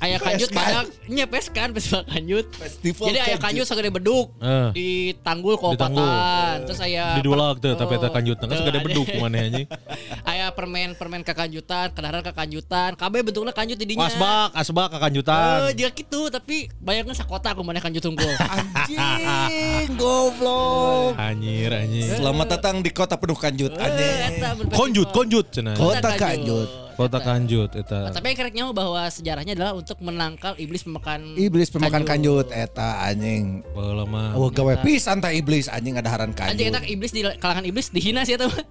ayah 0.00 0.18
kanjut 0.18 0.50
banyak 0.50 0.86
nyepes 1.06 1.46
kan 1.48 1.70
festival 1.70 2.02
kanjut. 2.04 2.50
Festival 2.50 3.06
jadi 3.06 3.18
ayah 3.24 3.38
kanjut 3.38 3.62
segede 3.64 3.90
beduk 3.90 4.34
Eh. 4.38 4.70
di 4.72 4.88
tanggul 5.20 5.54
Di 5.54 5.78
tanggul. 5.78 6.02
kopatan. 6.02 6.56
Terus 6.66 6.80
ayah 6.80 7.14
Di 7.14 7.22
dulak 7.22 7.54
tuh, 7.58 7.74
tapi 7.74 7.92
eta 7.94 8.08
Oh, 8.08 8.12
kanjut 8.12 8.36
tengah 8.36 8.50
tuh, 8.50 8.60
segede 8.60 8.74
ada. 8.76 8.84
beduk 8.84 9.06
mana 9.16 9.36
anjing. 9.40 9.66
Ayah 10.30 10.48
permen-permen 10.50 11.22
kekanjutan, 11.28 11.92
kedaharan 11.92 12.24
kekanjutan, 12.24 12.90
kabeh 12.94 13.20
bentuknya 13.20 13.52
kanjut 13.52 13.76
didinya. 13.76 14.08
Wasbak, 14.08 14.48
asbak 14.54 14.88
Eh, 14.88 14.92
kekanjutan. 14.96 15.56
dia 15.76 15.88
gitu, 15.90 16.26
tapi 16.28 16.72
bayangnya 16.78 17.12
sakota 17.14 17.52
aku 17.52 17.60
mana 17.60 17.78
kanjut 17.78 18.00
tunggul. 18.00 18.24
Anjing, 18.48 19.92
goblok. 19.94 21.12
Anjir, 21.14 21.68
anjir. 21.70 22.16
Selamat 22.16 22.46
datang 22.50 22.80
di 22.80 22.88
kota 22.88 23.14
penuh 23.14 23.36
kanjut. 23.36 23.70
Eh, 23.70 23.84
Anjing. 23.84 24.40
berfestival. 24.56 24.72
Konjut, 24.72 25.08
konjut 25.12 25.46
cenah. 25.50 25.76
Kota 25.76 26.10
kanjut. 26.14 26.87
Kota 26.98 27.22
kanjut 27.22 27.70
eta. 27.78 28.10
Nah, 28.10 28.12
tapi 28.12 28.34
yang 28.34 28.38
kereknya 28.42 28.64
bahwa 28.74 29.06
sejarahnya 29.06 29.54
adalah 29.54 29.78
untuk 29.78 30.02
menangkal 30.02 30.58
iblis 30.58 30.82
pemakan 30.82 31.38
Iblis 31.38 31.70
pemakan 31.70 32.02
kanjut 32.02 32.50
eta 32.50 33.06
anjing. 33.06 33.62
Baheula 33.70 34.02
mah. 34.02 34.34
Oh 34.34 34.50
gawe 34.50 34.82
pisan 34.82 35.22
tah 35.22 35.30
iblis 35.30 35.70
anjing 35.70 35.94
ada 35.94 36.10
haran 36.10 36.34
kanjut. 36.34 36.58
Anjing 36.58 36.74
eta 36.74 36.82
iblis 36.90 37.14
di 37.14 37.22
kalangan 37.38 37.62
iblis 37.62 37.94
dihina 37.94 38.26
sih 38.26 38.34
eta. 38.34 38.50
mah. 38.50 38.66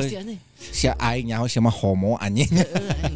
Pasti 0.00 0.16
anjing. 0.16 0.40
Si 0.58 0.88
aing 0.88 1.28
nyaho 1.28 1.44
si 1.44 1.60
mah 1.60 1.68
homo 1.68 2.16
anjing. 2.16 2.48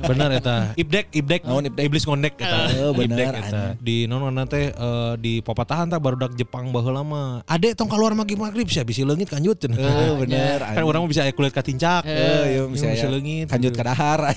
Bener 0.05 0.37
eta. 0.37 0.77
Ibdek, 0.77 1.17
ibdek. 1.17 1.43
Naon 1.49 1.73
ibdek? 1.73 1.89
Iblis 1.89 2.05
ngondek 2.05 2.37
eta. 2.37 2.61
Eh, 2.77 2.93
bener, 2.93 3.33
eta. 3.33 3.63
Di 3.81 4.05
non 4.05 4.37
teh 4.45 4.69
eh, 4.69 5.13
di 5.17 5.41
papatahan 5.41 5.89
tah 5.89 5.97
barudak 5.97 6.37
Jepang 6.37 6.69
baheula 6.69 7.01
mah. 7.01 7.41
Ade 7.49 7.73
tong 7.73 7.89
keluar 7.89 8.13
maghrib 8.13 8.37
maghrib 8.37 8.69
sia 8.69 8.85
bisi 8.85 9.01
leungit 9.01 9.33
kanjut 9.33 9.57
cenah. 9.65 9.81
Eh 9.81 10.13
bener 10.21 10.61
Kan 10.61 10.85
orang 10.85 11.09
mah 11.09 11.09
bisa 11.09 11.25
aya 11.25 11.33
kulit 11.33 11.57
katincak. 11.57 12.05
Eh, 12.05 12.61
iya 12.61 12.63
bisa 12.69 12.93
bisa 12.93 13.09
ya. 13.09 13.17
leungit. 13.17 13.49
Kanjut 13.49 13.73
ka 13.73 13.83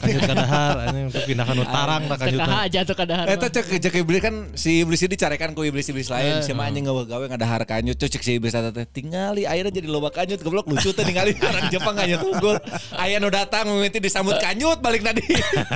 Kanjut 0.05 0.21
ka 0.21 0.35
dahar 0.37 0.75
anjing 0.85 1.05
untuk 1.09 1.23
pindahkan 1.25 1.53
nu 1.57 1.65
tarang 1.65 2.01
tah 2.05 2.17
kanjut. 2.21 2.39
Tekaha 2.39 2.59
aja 2.69 2.79
tuh 2.85 2.95
kadahar. 2.95 3.25
Eta 3.25 3.47
cek 3.49 3.65
cek 3.81 3.95
iblis 4.05 4.21
kan 4.21 4.35
si 4.53 4.85
iblis 4.85 5.01
ini 5.01 5.09
dicarekan 5.17 5.57
ku 5.57 5.65
iblis-iblis 5.65 6.07
lain. 6.13 6.45
Si 6.45 6.53
mah 6.53 6.69
anjing 6.69 6.85
gawe 6.85 7.01
gawe 7.09 7.25
ngadahar 7.25 7.65
kanjut 7.65 7.97
cek 7.97 8.21
si 8.21 8.37
iblis 8.37 8.53
eta 8.53 8.69
teh 8.69 8.85
tingali 8.85 9.49
ayeuna 9.49 9.73
jadi 9.73 9.89
loba 9.89 10.13
kanjut 10.13 10.39
goblok 10.45 10.69
lucu 10.69 10.93
teh 10.93 11.01
ningali 11.01 11.33
orang 11.49 11.73
Jepang 11.73 11.95
kanjut 11.97 12.21
unggul. 12.21 12.55
Aya 12.95 13.17
nu 13.17 13.33
datang 13.33 13.65
mimiti 13.65 13.97
disambut 13.97 14.37
kanjut 14.37 14.77
balik 14.79 15.01
tadi. 15.01 15.25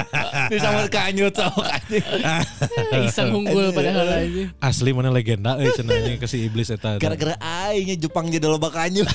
disambut 0.53 0.87
kanjut 0.93 1.33
sok 1.33 1.65
anjing. 1.65 2.05
Iseng 3.09 3.33
unggul 3.33 3.73
padahal 3.73 4.05
aja. 4.05 4.43
Asli 4.61 4.93
mana 4.93 5.09
legenda 5.09 5.57
euy 5.57 5.73
cenah 5.73 5.97
anjing 5.97 6.21
ke 6.21 6.27
si 6.29 6.45
iblis 6.45 6.69
eta. 6.69 7.01
Gara-gara 7.01 7.33
aingnya 7.41 7.97
Jepang 7.97 8.29
jadi 8.29 8.45
loba 8.45 8.69
kanjut. 8.69 9.09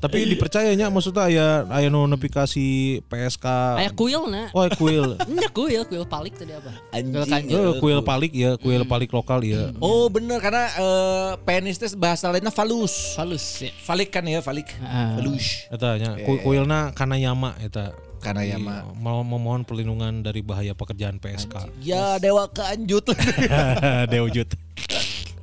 Tapi 0.00 0.18
dipercayanya 0.32 0.88
maksudnya 0.88 1.28
aya 1.28 1.46
aya 1.68 1.92
nu 1.92 2.08
nepi 2.08 2.32
ka 2.32 2.48
si 2.48 2.98
PSK. 3.10 3.46
Kayak 3.90 3.98
kuil 3.98 4.22
nah. 4.30 4.46
Oh, 4.54 4.66
kuil. 4.70 5.04
Nya 5.34 5.48
kuil, 5.50 5.82
kuil 5.82 6.04
palik 6.06 6.38
tadi 6.38 6.54
apa? 6.54 6.70
Anjing. 6.94 7.50
Kuil. 7.50 7.58
Eh, 7.58 7.72
kuil 7.82 8.00
palik 8.06 8.32
ya, 8.32 8.50
kuil 8.54 8.82
palik 8.86 9.10
lokal 9.10 9.42
ya. 9.42 9.74
Oh 9.82 10.06
bener 10.06 10.38
karena 10.38 10.70
eh, 10.70 11.30
penis 11.42 11.74
teh 11.76 11.90
bahasa 11.98 12.30
lainnya 12.30 12.54
falus. 12.54 13.18
Falus 13.18 13.66
ya. 13.66 13.74
Falik 13.82 14.14
kan 14.14 14.22
ya 14.22 14.38
falik. 14.38 14.70
Ah. 14.80 15.18
Falus. 15.18 15.66
Eta 15.66 15.98
nya 15.98 16.14
ku- 16.22 16.38
kuilna 16.38 16.94
kanayama 16.94 17.58
eta. 17.58 17.90
Kanayama. 18.20 18.84
Di- 18.84 19.00
Mau 19.00 19.24
memohon 19.24 19.64
perlindungan 19.64 20.20
dari 20.20 20.44
bahaya 20.44 20.76
pekerjaan 20.76 21.16
PSK. 21.16 21.72
Ya 21.80 22.20
dewa 22.20 22.46
kanjut. 22.46 23.10
Dewjut. 24.12 24.52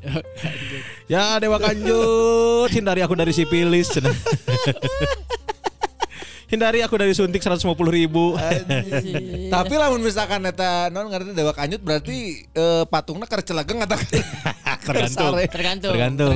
ya 1.12 1.36
Dewa 1.36 1.60
Kanjut, 1.60 2.72
hindari 2.72 3.04
aku 3.04 3.12
dari 3.12 3.36
sipilis. 3.36 3.92
Hindari 6.48 6.80
aku 6.84 6.96
dari 6.96 7.12
suntik 7.12 7.44
150 7.44 7.68
ribu. 7.92 8.36
Tapi 9.54 9.74
lamun 9.76 10.00
misalkan 10.00 10.44
eta 10.48 10.88
non 10.88 11.12
ngerti 11.12 11.36
dewa 11.36 11.52
kanjut 11.52 11.84
berarti 11.84 12.48
eh, 12.56 12.84
patungna 12.88 13.28
keur 13.28 13.44
celegeng 13.44 13.84
atau 13.84 14.00
Tergantung. 14.88 15.36
Tergantung. 15.36 15.92
Tergantung. 15.92 16.32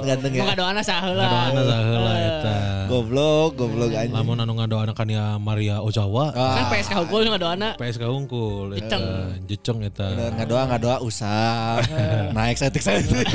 Tergantung 0.00 0.32
ya. 0.32 0.42
Ngadoana 0.48 0.80
saheula. 0.80 1.24
Ngadoana 1.24 1.62
saheula 1.68 2.12
eta. 2.16 2.56
Goblok, 2.88 3.50
goblok 3.60 3.92
anjing. 3.92 4.16
Lamun 4.16 4.40
anu 4.40 4.52
ngadoana 4.56 4.92
kan 4.96 5.08
ya 5.08 5.36
Maria 5.36 5.84
Ozawa. 5.84 6.32
Kan 6.32 6.64
PSK 6.72 6.92
hukum 7.06 7.28
ngadoana. 7.28 7.76
PSK 7.76 8.02
unggul 8.08 8.72
eta 8.80 8.96
jeceng 9.44 9.84
eta. 9.84 10.32
Ngadoa 10.40 10.62
ngadoa 10.72 10.96
usah. 11.04 11.84
Naik 12.36 12.56
setik 12.56 12.80
setik. 12.80 13.28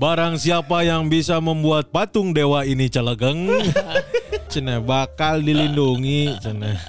Barang 0.00 0.40
siapa 0.40 0.80
yang 0.80 1.12
bisa 1.12 1.36
membuat 1.44 1.92
patung 1.92 2.32
dewa 2.32 2.64
ini 2.64 2.88
celegeng, 2.88 3.52
cenah 4.52 4.80
bakal 4.80 5.44
dilindungi, 5.44 6.40
cenah. 6.40 6.80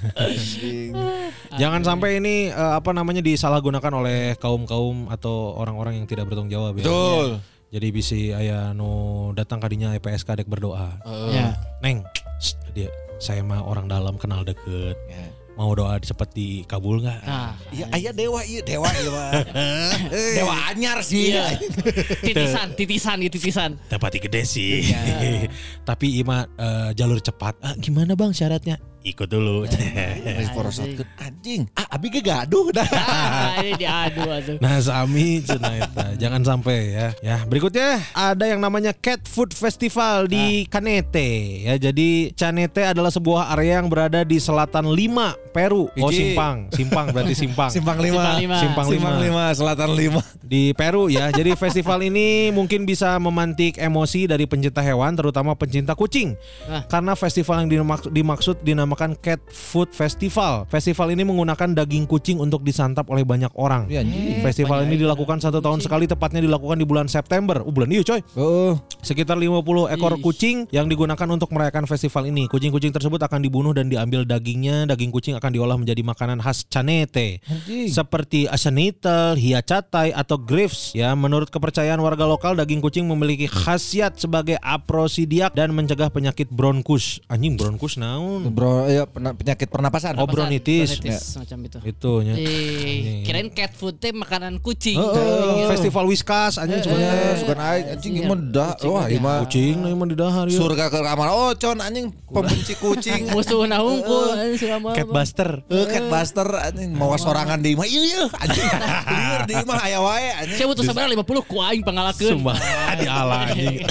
Jangan 1.59 1.83
sampai 1.83 2.23
ini 2.23 2.47
eh, 2.55 2.73
apa 2.79 2.95
namanya 2.95 3.19
disalahgunakan 3.19 3.91
oleh 3.99 4.39
kaum-kaum 4.39 5.11
atau 5.11 5.59
orang-orang 5.59 5.99
yang 5.99 6.07
tidak 6.07 6.31
bertanggung 6.31 6.55
jawab 6.55 6.79
ya. 6.79 6.87
Betul. 6.87 7.27
Jadi 7.71 7.87
bisa 7.91 8.15
aya 8.15 8.71
nu 8.71 9.31
datang 9.35 9.59
kadinya 9.59 9.91
PSK 9.91 10.43
dek 10.43 10.47
berdoa. 10.47 10.95
Ya. 11.35 11.59
Neng, 11.83 12.07
shh, 12.39 12.55
dia 12.71 12.87
saya 13.19 13.43
mah 13.43 13.59
orang 13.59 13.91
dalam 13.91 14.15
kenal 14.15 14.47
deket. 14.47 14.95
Ya. 15.11 15.27
Mau 15.59 15.75
doa 15.75 15.99
cepat 15.99 16.31
dikabul 16.31 17.03
nggak? 17.03 17.19
Nah, 17.27 17.53
Iya, 17.71 17.85
aya 17.91 18.11
dewa 18.15 18.39
iya 18.43 18.61
dewa 18.63 18.87
iya 18.87 19.43
dewa 20.39 20.55
anyar 20.71 21.03
sih. 21.03 21.35
iya. 21.35 21.53
Titisan, 22.25 22.73
titisan, 22.75 23.17
gitu, 23.21 23.35
titisan. 23.37 23.75
Dapati 23.91 24.17
gede 24.19 24.41
sih. 24.47 24.89
Tapi 25.89 26.23
ima 26.23 26.47
eh, 26.55 26.95
jalur 26.95 27.19
cepat. 27.19 27.59
Ah, 27.61 27.75
gimana 27.77 28.15
bang 28.15 28.31
syaratnya? 28.31 28.79
Ikut 29.01 29.27
dulu. 29.29 29.65
Geus 29.67 30.49
porosotkeun 30.53 31.07
anjing. 31.17 31.61
Ah 31.77 31.97
abi 31.97 32.07
ge 32.09 32.21
gaduh 32.25 32.69
dah. 32.73 32.89
Ah, 33.11 33.59
ini 33.59 33.75
diadu 33.75 34.23
atuh. 34.29 34.55
Nah 34.63 34.79
sami 34.79 35.43
cenah 35.43 35.83
eta. 35.83 36.05
Jangan 36.15 36.41
sampai 36.45 36.95
ya. 36.95 37.07
Ya 37.19 37.37
berikutnya 37.43 37.99
ada 38.15 38.45
yang 38.47 38.61
namanya 38.63 38.95
Cat 38.95 39.25
Food 39.27 39.51
Festival 39.51 40.29
di 40.31 40.65
Canete. 40.69 41.61
Ya 41.67 41.75
jadi 41.75 42.31
Canete 42.37 42.85
adalah 42.87 43.11
sebuah 43.11 43.51
area 43.57 43.81
yang 43.81 43.89
berada 43.91 44.23
di 44.23 44.37
selatan 44.39 44.93
Lima, 44.93 45.35
Peru. 45.51 45.91
Oh 45.99 46.09
Iji. 46.09 46.31
Simpang, 46.33 46.71
Simpang 46.71 47.05
berarti 47.11 47.35
Simpang. 47.35 47.69
Simpang 47.73 47.91
Simpang 47.99 47.99
lima. 47.99 48.21
lima. 48.39 48.57
Simpang 48.61 48.87
lima. 48.87 48.95
Simpang 48.95 49.17
lima, 49.19 49.43
selatan 49.51 49.89
lima. 49.97 50.21
di 50.39 50.71
Peru 50.77 51.07
ya. 51.11 51.31
Jadi 51.33 51.55
festival 51.57 51.99
ini 52.05 52.51
mungkin 52.55 52.87
bisa 52.87 53.19
memantik 53.19 53.75
emosi 53.79 54.27
dari 54.29 54.47
pencinta 54.47 54.79
hewan, 54.79 55.15
terutama 55.17 55.57
pencinta 55.57 55.97
kucing. 55.97 56.37
Ah. 56.69 56.83
Karena 56.87 57.17
festival 57.17 57.65
yang 57.65 57.69
dimaksud, 57.81 58.11
dimaksud 58.11 58.55
dinamakan 58.63 58.90
dinamakan 58.91 59.15
Cat 59.23 59.39
Food 59.47 59.95
Festival. 59.95 60.67
Festival 60.67 61.15
ini 61.15 61.23
menggunakan 61.23 61.71
daging 61.71 62.03
kucing 62.11 62.43
untuk 62.43 62.59
disantap 62.67 63.07
oleh 63.07 63.23
banyak 63.23 63.47
orang. 63.55 63.87
Iya 63.87 64.03
anjing. 64.03 64.43
Festival 64.43 64.83
ini 64.83 64.99
dilakukan 64.99 65.39
satu 65.39 65.63
tahun 65.63 65.79
sekali, 65.79 66.11
tepatnya 66.11 66.43
dilakukan 66.43 66.75
di 66.75 66.83
bulan 66.83 67.07
September. 67.07 67.63
Uh, 67.63 67.71
bulan 67.71 67.87
iya 67.87 68.03
coy. 68.03 68.19
Oh, 68.35 68.75
Sekitar 68.99 69.39
50 69.39 69.95
ekor 69.95 70.19
Ih. 70.19 70.21
kucing 70.21 70.57
yang 70.75 70.91
digunakan 70.91 71.23
untuk 71.31 71.55
merayakan 71.55 71.87
festival 71.87 72.27
ini. 72.27 72.51
Kucing-kucing 72.51 72.91
tersebut 72.91 73.23
akan 73.23 73.39
dibunuh 73.39 73.71
dan 73.71 73.87
diambil 73.87 74.27
dagingnya. 74.27 74.83
Daging 74.91 75.09
kucing 75.15 75.33
akan 75.39 75.55
diolah 75.55 75.79
menjadi 75.79 76.03
makanan 76.03 76.43
khas 76.43 76.67
Canete. 76.67 77.39
anjing. 77.47 77.87
Seperti 77.87 78.51
asanitel, 78.51 79.39
hiacatai 79.39 80.11
atau 80.11 80.35
grapes. 80.35 80.91
Ya, 80.91 81.15
menurut 81.15 81.47
kepercayaan 81.47 82.03
warga 82.03 82.27
lokal, 82.27 82.59
daging 82.59 82.83
kucing 82.83 83.07
memiliki 83.07 83.47
khasiat 83.47 84.19
sebagai 84.19 84.59
aprosidiak 84.59 85.55
dan 85.55 85.71
mencegah 85.71 86.11
penyakit 86.11 86.51
bronkus. 86.51 87.23
Anjing 87.31 87.55
bronkus 87.55 87.95
naon? 87.95 88.51
Bro, 88.51 88.80
ya 88.85 89.03
pena- 89.05 89.33
penyakit 89.33 89.67
pernapasan. 89.67 90.13
Oh, 90.15 90.25
bronitis. 90.25 90.95
Bronitis, 90.95 91.35
macam 91.35 91.57
itu. 91.61 91.77
Itunya. 91.83 92.33
Eh, 92.33 93.21
kirain 93.21 93.49
cat 93.49 93.71
food 93.71 93.97
teh 93.97 94.09
makanan 94.09 94.57
kucing. 94.57 94.95
Heeh, 94.95 95.67
Festival 95.67 96.05
Whiskas 96.05 96.55
anjing 96.55 96.79
Sebenarnya 96.79 97.09
sebenarnya. 97.11 97.39
suka 97.39 97.53
naik 97.53 97.83
anjing 97.91 98.11
Iya. 98.11 98.19
gimana 98.23 98.43
dah. 98.47 98.71
Wah, 98.83 99.05
ima 99.07 99.33
Kucing 99.41 99.75
nah 99.77 99.89
emang 99.89 100.07
di 100.07 100.15
dahar 100.15 100.45
ya. 100.45 100.55
surga 100.55 100.85
ke 100.87 100.99
kamar 100.99 101.29
ocon 101.31 101.77
anjing 101.77 102.07
pembenci 102.25 102.73
kucing. 102.75 103.21
Musuh 103.33 103.63
hungkul 103.63 104.27
anjing 104.31 104.57
selama 104.59 104.93
Catbuster. 104.93 105.65
Eh, 105.67 105.85
Catbuster 105.87 106.47
anjing 106.61 106.89
mau 106.91 107.11
sorangan 107.15 107.57
di 107.57 107.73
imah 107.73 107.85
iya 107.85 108.01
iya 108.05 108.23
anjing. 108.31 108.67
Lieur 108.67 109.41
di 109.43 109.53
imah 109.57 109.79
aya 109.81 109.99
wae 109.99 110.29
anjing. 110.37 110.57
Saya 110.57 110.67
butuh 110.67 110.83
sabar 110.83 111.05
50 111.05 111.25
ku 111.43 111.57
aing 111.59 111.83
pangalakeun. 111.83 112.31
Sumpah 112.37 112.55
di 112.99 113.07
ala 113.07 113.49
anjing. 113.49 113.83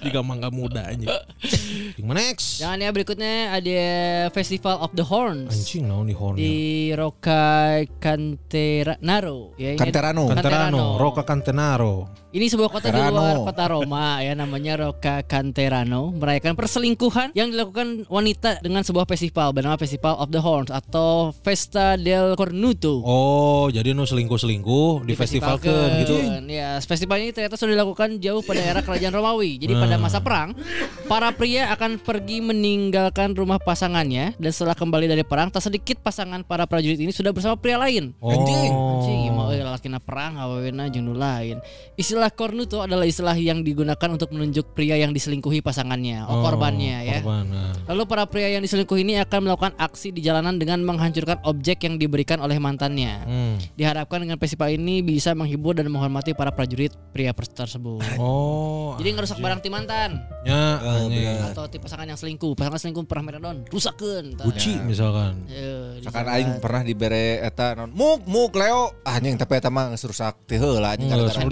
Jika 0.00 0.20
mangga 0.20 0.48
muda 0.48 0.86
anjing. 0.86 1.08
Yang 1.98 2.06
mana 2.06 2.20
next? 2.22 2.46
Jangan 2.58 2.78
ya 2.78 2.90
berikutnya 2.90 3.32
ada 3.52 3.80
Festival 4.30 4.78
of 4.80 4.90
the 4.94 5.02
Horns 5.02 5.50
Anjing 5.52 5.86
naon 5.90 6.06
di 6.06 6.14
horn. 6.14 6.34
di 6.38 6.94
Roca 6.94 7.82
Canterano 7.98 9.52
ya 9.58 9.74
ini- 9.74 9.78
Canterano. 9.78 10.26
Canterano, 10.30 10.96
Roca 10.96 11.22
Cantenaro. 11.26 11.92
Ini 12.30 12.46
sebuah 12.46 12.70
kota 12.70 12.94
di 12.94 12.94
Canterano. 12.94 13.18
luar 13.18 13.36
kota 13.42 13.64
Roma 13.66 14.22
ya 14.22 14.38
namanya 14.38 14.78
Roca 14.78 15.18
Canterano 15.26 16.14
merayakan 16.14 16.54
perselingkuhan 16.54 17.34
yang 17.34 17.50
dilakukan 17.50 18.06
wanita 18.06 18.62
dengan 18.62 18.86
sebuah 18.86 19.02
festival 19.02 19.50
bernama 19.50 19.74
Festival 19.74 20.14
of 20.14 20.30
the 20.30 20.38
Horns 20.38 20.70
atau 20.70 21.34
Festa 21.42 21.98
del 21.98 22.38
Cornuto. 22.38 23.02
Oh, 23.02 23.66
jadi 23.74 23.98
nu 23.98 24.06
selingkuh-selingkuh 24.06 25.10
di 25.10 25.18
festival 25.18 25.58
ke 25.58 25.74
gitu. 26.06 26.22
Ya, 26.46 26.78
festival 26.78 27.18
ini 27.18 27.34
ternyata 27.34 27.58
sudah 27.58 27.74
dilakukan 27.74 28.22
jauh 28.22 28.46
pada 28.46 28.62
era 28.62 28.78
kerajaan 28.78 29.10
Romawi. 29.10 29.58
Jadi 29.58 29.74
pada 29.74 29.98
masa 29.98 30.22
perang, 30.22 30.54
para 31.10 31.34
pria 31.34 31.74
akan 31.74 31.98
pergi 31.98 32.38
meninggalkan 32.38 33.34
rumah 33.34 33.58
pasangannya 33.58 34.38
dan 34.38 34.50
setelah 34.54 34.78
kembali 34.78 35.10
dari 35.10 35.26
perang, 35.26 35.50
tak 35.50 35.66
sedikit 35.66 35.98
pasangan 35.98 36.46
para 36.46 36.62
prajurit 36.70 37.02
ini 37.02 37.10
sudah 37.10 37.34
bersama 37.34 37.58
pria 37.58 37.74
lain. 37.74 38.14
Oh. 38.22 38.30
Anjing, 38.30 39.34
mau 39.34 39.50
lalakina 39.50 39.98
perang, 39.98 40.38
awena 40.38 40.86
jeung 40.86 41.10
lain. 41.10 41.58
Istilah 41.98 42.19
cornuto 42.28 42.84
adalah 42.84 43.08
istilah 43.08 43.32
yang 43.32 43.64
digunakan 43.64 44.08
untuk 44.10 44.28
menunjuk 44.28 44.76
pria 44.76 45.00
yang 45.00 45.16
diselingkuhi 45.16 45.64
pasangannya, 45.64 46.28
oh, 46.28 46.44
korbannya 46.44 46.96
ya. 47.06 47.24
Korban. 47.24 47.48
nah. 47.48 47.72
Lalu 47.88 48.02
para 48.04 48.28
pria 48.28 48.52
yang 48.52 48.60
diselingkuhi 48.60 49.00
ini 49.00 49.16
akan 49.16 49.48
melakukan 49.48 49.72
aksi 49.80 50.12
di 50.12 50.20
jalanan 50.20 50.60
dengan 50.60 50.84
menghancurkan 50.84 51.40
objek 51.46 51.88
yang 51.88 51.96
diberikan 51.96 52.36
oleh 52.36 52.60
mantannya. 52.60 53.24
Hmm. 53.24 53.56
Diharapkan 53.72 54.20
dengan 54.20 54.36
festival 54.36 54.74
ini 54.74 55.00
bisa 55.00 55.32
menghibur 55.32 55.72
dan 55.72 55.88
menghormati 55.88 56.34
para 56.34 56.52
prajurit 56.52 56.92
pria 57.14 57.32
pers- 57.32 57.48
tersebut. 57.48 58.04
Oh. 58.18 58.98
Jadi 58.98 59.08
ngerusak 59.14 59.38
barang 59.38 59.62
ti 59.62 59.70
mantan 59.70 60.20
Ya, 60.42 60.76
anjing. 60.76 61.40
atau 61.46 61.64
ti 61.70 61.78
pasangan 61.78 62.04
yang 62.04 62.18
selingkuh. 62.18 62.52
Pasangan 62.52 62.76
selingkuh 62.76 63.06
pernah 63.06 63.30
meredon, 63.30 63.62
rusakeun. 63.70 64.34
tah. 64.34 64.44
Gucci 64.44 64.74
misalkan. 64.82 65.46
Eh, 65.46 66.02
Sakan 66.02 66.26
aing 66.26 66.50
pernah 66.58 66.82
dibere 66.82 67.38
eta 67.38 67.72
non 67.72 67.92
muk 67.92 68.26
muk 68.26 68.50
Leo 68.56 68.90
anjing 69.02 69.36
tapi 69.36 69.54
eta 69.54 69.70
mah 69.70 69.92
geus 69.92 70.02
rusak 70.02 70.34
teh 70.44 70.58
heula 70.58 70.96
anjing 70.96 71.06
gara-gara 71.06 71.30
langsung 71.30 71.46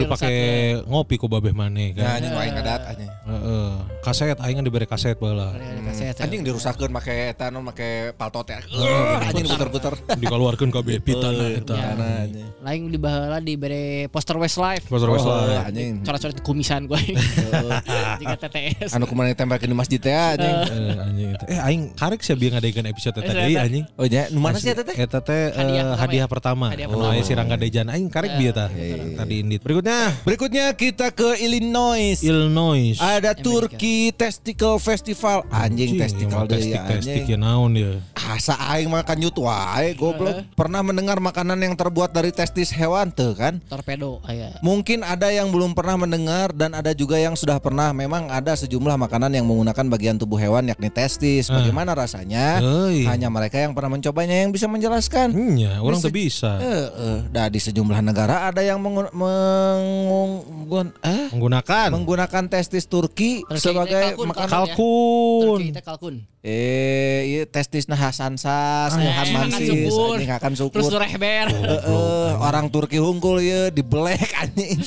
ngopi 0.84 1.14
ku 1.14 1.26
babeh 1.26 1.52
maneh 1.52 1.92
Ya 1.92 2.04
kan. 2.04 2.18
anjing 2.18 2.32
aing 2.34 2.54
ngadat 2.54 2.80
anjing. 2.86 3.10
Heeh. 3.24 3.68
Kaset 4.00 4.38
aing 4.38 4.56
kan 4.56 4.64
diberi 4.64 4.84
kaset 4.84 5.16
baheula. 5.16 5.50
Ada 5.50 5.82
kaset, 5.84 6.14
ya. 6.14 6.22
Anjing 6.22 6.40
dirusakkeun 6.42 6.88
make 6.88 7.10
eta 7.28 7.48
non 7.48 7.62
make 7.62 7.88
paltot 8.14 8.46
ya. 8.46 8.58
Uh, 8.64 9.20
Anjing 9.22 9.44
puter-puter. 9.44 9.94
Dikeluarkan 10.14 10.68
kabeh 10.70 10.98
pitana 10.98 11.46
eta. 11.50 11.74
Anjing. 11.74 12.46
Lain 12.60 12.80
di 12.86 12.98
baheula 12.98 13.38
dibere 13.38 13.82
poster 14.08 14.36
Westlife. 14.36 14.86
Poster 14.86 15.08
Oh, 15.08 15.14
Westlife. 15.14 15.66
anjing. 15.66 15.92
Coret-coret 16.02 16.38
kumisan 16.40 16.84
gue. 16.84 17.00
Jika 18.20 18.36
TTS. 18.38 18.90
Anu 18.92 19.04
kumaha 19.04 19.30
ditempelkeun 19.30 19.68
di 19.68 19.76
masjid 19.76 19.98
teh 19.98 20.12
anjing. 20.12 20.56
Eh, 20.68 20.94
anjing 21.00 21.28
eta. 21.32 21.44
Eh 21.46 21.58
aing 21.60 21.82
karek 21.92 22.20
sih 22.20 22.34
biar 22.34 22.56
ngadegan 22.56 22.86
episode 22.86 23.16
eta 23.16 23.32
deui 23.32 23.54
anjing. 23.54 23.84
Oh 23.94 24.04
nya, 24.04 24.28
nu 24.30 24.38
mana 24.38 24.56
sih 24.56 24.70
eta 24.70 24.82
teh? 24.82 24.94
Eta 24.94 25.18
teh 25.20 25.42
eh, 25.48 25.56
Hadiah 25.58 25.84
pertama 25.84 25.96
hadiah 25.98 26.18
ya? 26.18 26.26
pertama. 26.26 26.66
Hadiah 26.70 26.88
Oh, 26.88 27.14
si 27.20 27.32
Rangga 27.32 27.56
Dejan 27.56 27.88
aing 27.88 28.08
karek 28.08 28.36
bieu 28.36 28.50
tah. 28.50 28.68
Tadi 28.68 29.34
indit. 29.38 29.60
Berikutnya 29.60 30.12
Berikutnya 30.22 30.47
kita 30.48 31.12
ke 31.12 31.36
Illinois. 31.44 32.16
Illinois. 32.24 32.96
Ada 32.96 33.36
Turkey 33.36 34.08
Testicle 34.16 34.80
Festival. 34.80 35.44
Anjing 35.52 36.00
testicle 36.00 36.48
deh 36.48 36.72
testik 36.72 37.24
anjing. 37.24 37.24
ya 37.28 37.36
naon 37.36 37.76
dia. 37.76 38.00
Asa 38.16 38.56
aing 38.76 38.88
makan 38.88 39.16
nyut 39.20 39.36
wae 39.36 39.92
goblok. 39.92 40.44
Pernah 40.56 40.80
mendengar 40.80 41.20
makanan 41.20 41.60
yang 41.60 41.76
terbuat 41.76 42.12
dari 42.12 42.32
testis 42.32 42.72
hewan 42.72 43.12
tuh 43.12 43.36
kan? 43.36 43.60
Torpedo 43.68 44.24
aya. 44.24 44.56
Mungkin 44.64 45.04
ada 45.04 45.28
yang 45.28 45.52
belum 45.52 45.76
pernah 45.76 46.00
mendengar 46.00 46.52
dan 46.56 46.72
ada 46.72 46.96
juga 46.96 47.20
yang 47.20 47.36
sudah 47.36 47.60
pernah. 47.60 47.92
Memang 47.92 48.32
ada 48.32 48.56
sejumlah 48.56 48.96
makanan 48.96 49.32
yang 49.36 49.44
menggunakan 49.44 49.84
bagian 49.92 50.16
tubuh 50.16 50.40
hewan 50.40 50.68
yakni 50.68 50.88
testis. 50.88 51.52
Bagaimana 51.52 51.92
rasanya? 51.92 52.60
Euy. 52.60 53.04
Hanya 53.04 53.28
mereka 53.28 53.60
yang 53.60 53.76
pernah 53.76 53.92
mencobanya 53.92 54.44
yang 54.44 54.52
bisa 54.52 54.64
menjelaskan. 54.68 55.32
Nya, 55.32 55.80
orang 55.80 56.00
Bisa- 56.00 56.08
tuh 56.08 56.14
bisa. 56.14 56.50
Eh, 56.60 56.86
eh, 56.88 57.18
nah, 57.32 57.46
di 57.48 57.60
sejumlah 57.60 58.00
negara 58.00 58.48
ada 58.48 58.60
yang 58.64 58.80
mengun- 58.80 59.12
mengun- 60.40 60.94
eh, 61.00 61.26
Menggunakan 61.30 61.88
menggunakan 61.90 62.44
testis 62.46 62.84
Turki 62.84 63.40
Turki 63.40 63.58
sebagai 63.58 64.14
kalkun, 64.14 64.26
makanan. 64.28 64.48
kalkun. 64.48 64.68
kalkun. 64.68 65.58
Turki 65.58 65.70
teh 65.70 65.84
kalkun. 65.84 66.14
Eh, 66.38 67.20
iya 67.26 67.42
testis 67.44 67.84
nah 67.84 67.98
Hasan 67.98 68.34
Sas, 68.34 68.88
Ah, 68.88 68.96
Hasan 68.96 69.02
Eh, 69.02 69.12
akan 69.12 69.26
Mansis, 69.50 69.68
subur. 69.90 70.14
anjing 70.14 70.30
akan 70.30 70.52
Terus 70.54 70.60
syukur. 70.86 70.96
rehber. 70.96 71.46
Heeh, 71.50 72.28
orang 72.38 72.66
Turki 72.68 72.96
hungkul 72.96 73.38
ya 73.38 73.68
dibelek 73.68 74.22
anjing. 74.34 74.78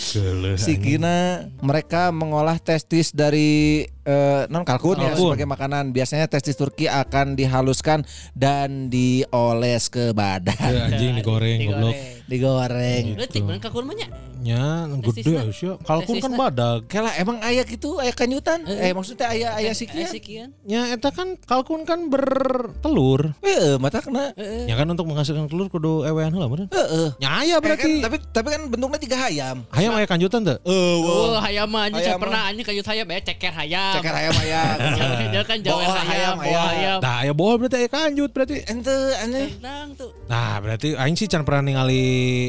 Sikina 0.56 1.16
mereka 1.60 2.10
mengolah 2.10 2.58
testis 2.58 3.12
dari 3.12 3.84
eh, 4.02 4.44
non 4.48 4.64
kalkun, 4.64 4.98
ya 4.98 5.12
Kalkun. 5.12 5.36
sebagai 5.36 5.46
makanan. 5.46 5.92
Biasanya 5.92 6.26
testis 6.26 6.56
Turki 6.56 6.86
akan 6.86 7.36
dihaluskan 7.36 8.02
dan 8.34 8.88
dioles 8.88 9.88
ke 9.88 10.10
badan, 10.12 10.58
Eh, 10.58 10.88
anjing 10.88 11.14
digoreng 11.20 11.60
goblok. 11.64 11.96
digoreng. 12.26 13.04
Letik 13.14 13.44
bener 13.44 13.60
kalkun 13.60 13.86
mah 13.86 13.94
nya. 14.42 14.90
Nya 14.90 14.98
gede 15.00 15.22
sih. 15.54 15.70
Kalkun 15.82 16.18
kan 16.18 16.34
badag. 16.34 16.80
Kela 16.90 17.14
emang 17.16 17.38
ayah 17.46 17.64
gitu, 17.64 18.02
ayah 18.02 18.12
kanyutan. 18.12 18.66
Eh, 18.66 18.92
maksudnya 18.92 19.30
ayah 19.30 19.50
ayah 19.56 19.72
Aya 19.72 19.78
sikian. 19.78 20.10
sikian. 20.10 20.50
Ya 20.66 20.90
eta 20.90 21.14
kan 21.14 21.38
kalkun 21.40 21.86
kan 21.86 22.10
bertelur. 22.10 23.38
Eh, 23.40 23.78
mata 23.78 24.02
kena. 24.02 24.34
Ya 24.66 24.74
kan 24.74 24.90
untuk 24.90 25.06
menghasilkan 25.06 25.46
telur 25.46 25.68
kudu 25.68 26.04
ewean 26.04 26.34
heula 26.34 26.50
meureun. 26.50 26.68
Heeh. 26.68 27.10
Ya 27.18 27.30
aya 27.38 27.48
Eh, 27.52 27.56
kan, 27.56 27.62
berarti. 27.64 27.92
tapi 28.02 28.18
tapi 28.32 28.48
kan 28.50 28.62
bentuknya 28.68 29.00
tiga 29.00 29.18
hayam. 29.20 29.58
Hayam 29.70 29.92
aya 29.94 30.08
kanjutan 30.08 30.42
teu? 30.42 30.58
Oh, 30.66 31.38
hayam 31.38 31.70
mah 31.70 31.86
anjing 31.86 32.02
Hayam 32.02 32.10
saya 32.12 32.20
pernah 32.20 32.42
anjing 32.44 32.66
kayut 32.66 32.86
hayam 32.86 33.06
ya 33.06 33.20
ceker 33.22 33.54
hayam. 33.54 33.94
Ceker 33.96 34.14
hayam 34.14 34.34
hayam. 34.36 34.76
Dia 35.32 35.42
kan 35.46 35.58
jawa 35.62 35.82
hayam, 36.02 36.36
hayam. 36.40 36.66
hayam. 36.66 36.98
Nah, 37.00 37.16
aya 37.22 37.32
bohol 37.32 37.56
berarti 37.58 37.78
aya 37.78 37.90
kanjut 37.90 38.30
berarti. 38.32 38.56
Ente 38.66 38.96
aneh. 39.18 39.48
Tuh. 39.94 40.12
Nah, 40.26 40.58
berarti 40.58 40.96
aing 40.96 41.14
sih 41.14 41.28
can 41.28 41.44
pernah 41.44 41.62
ningali 41.62 42.04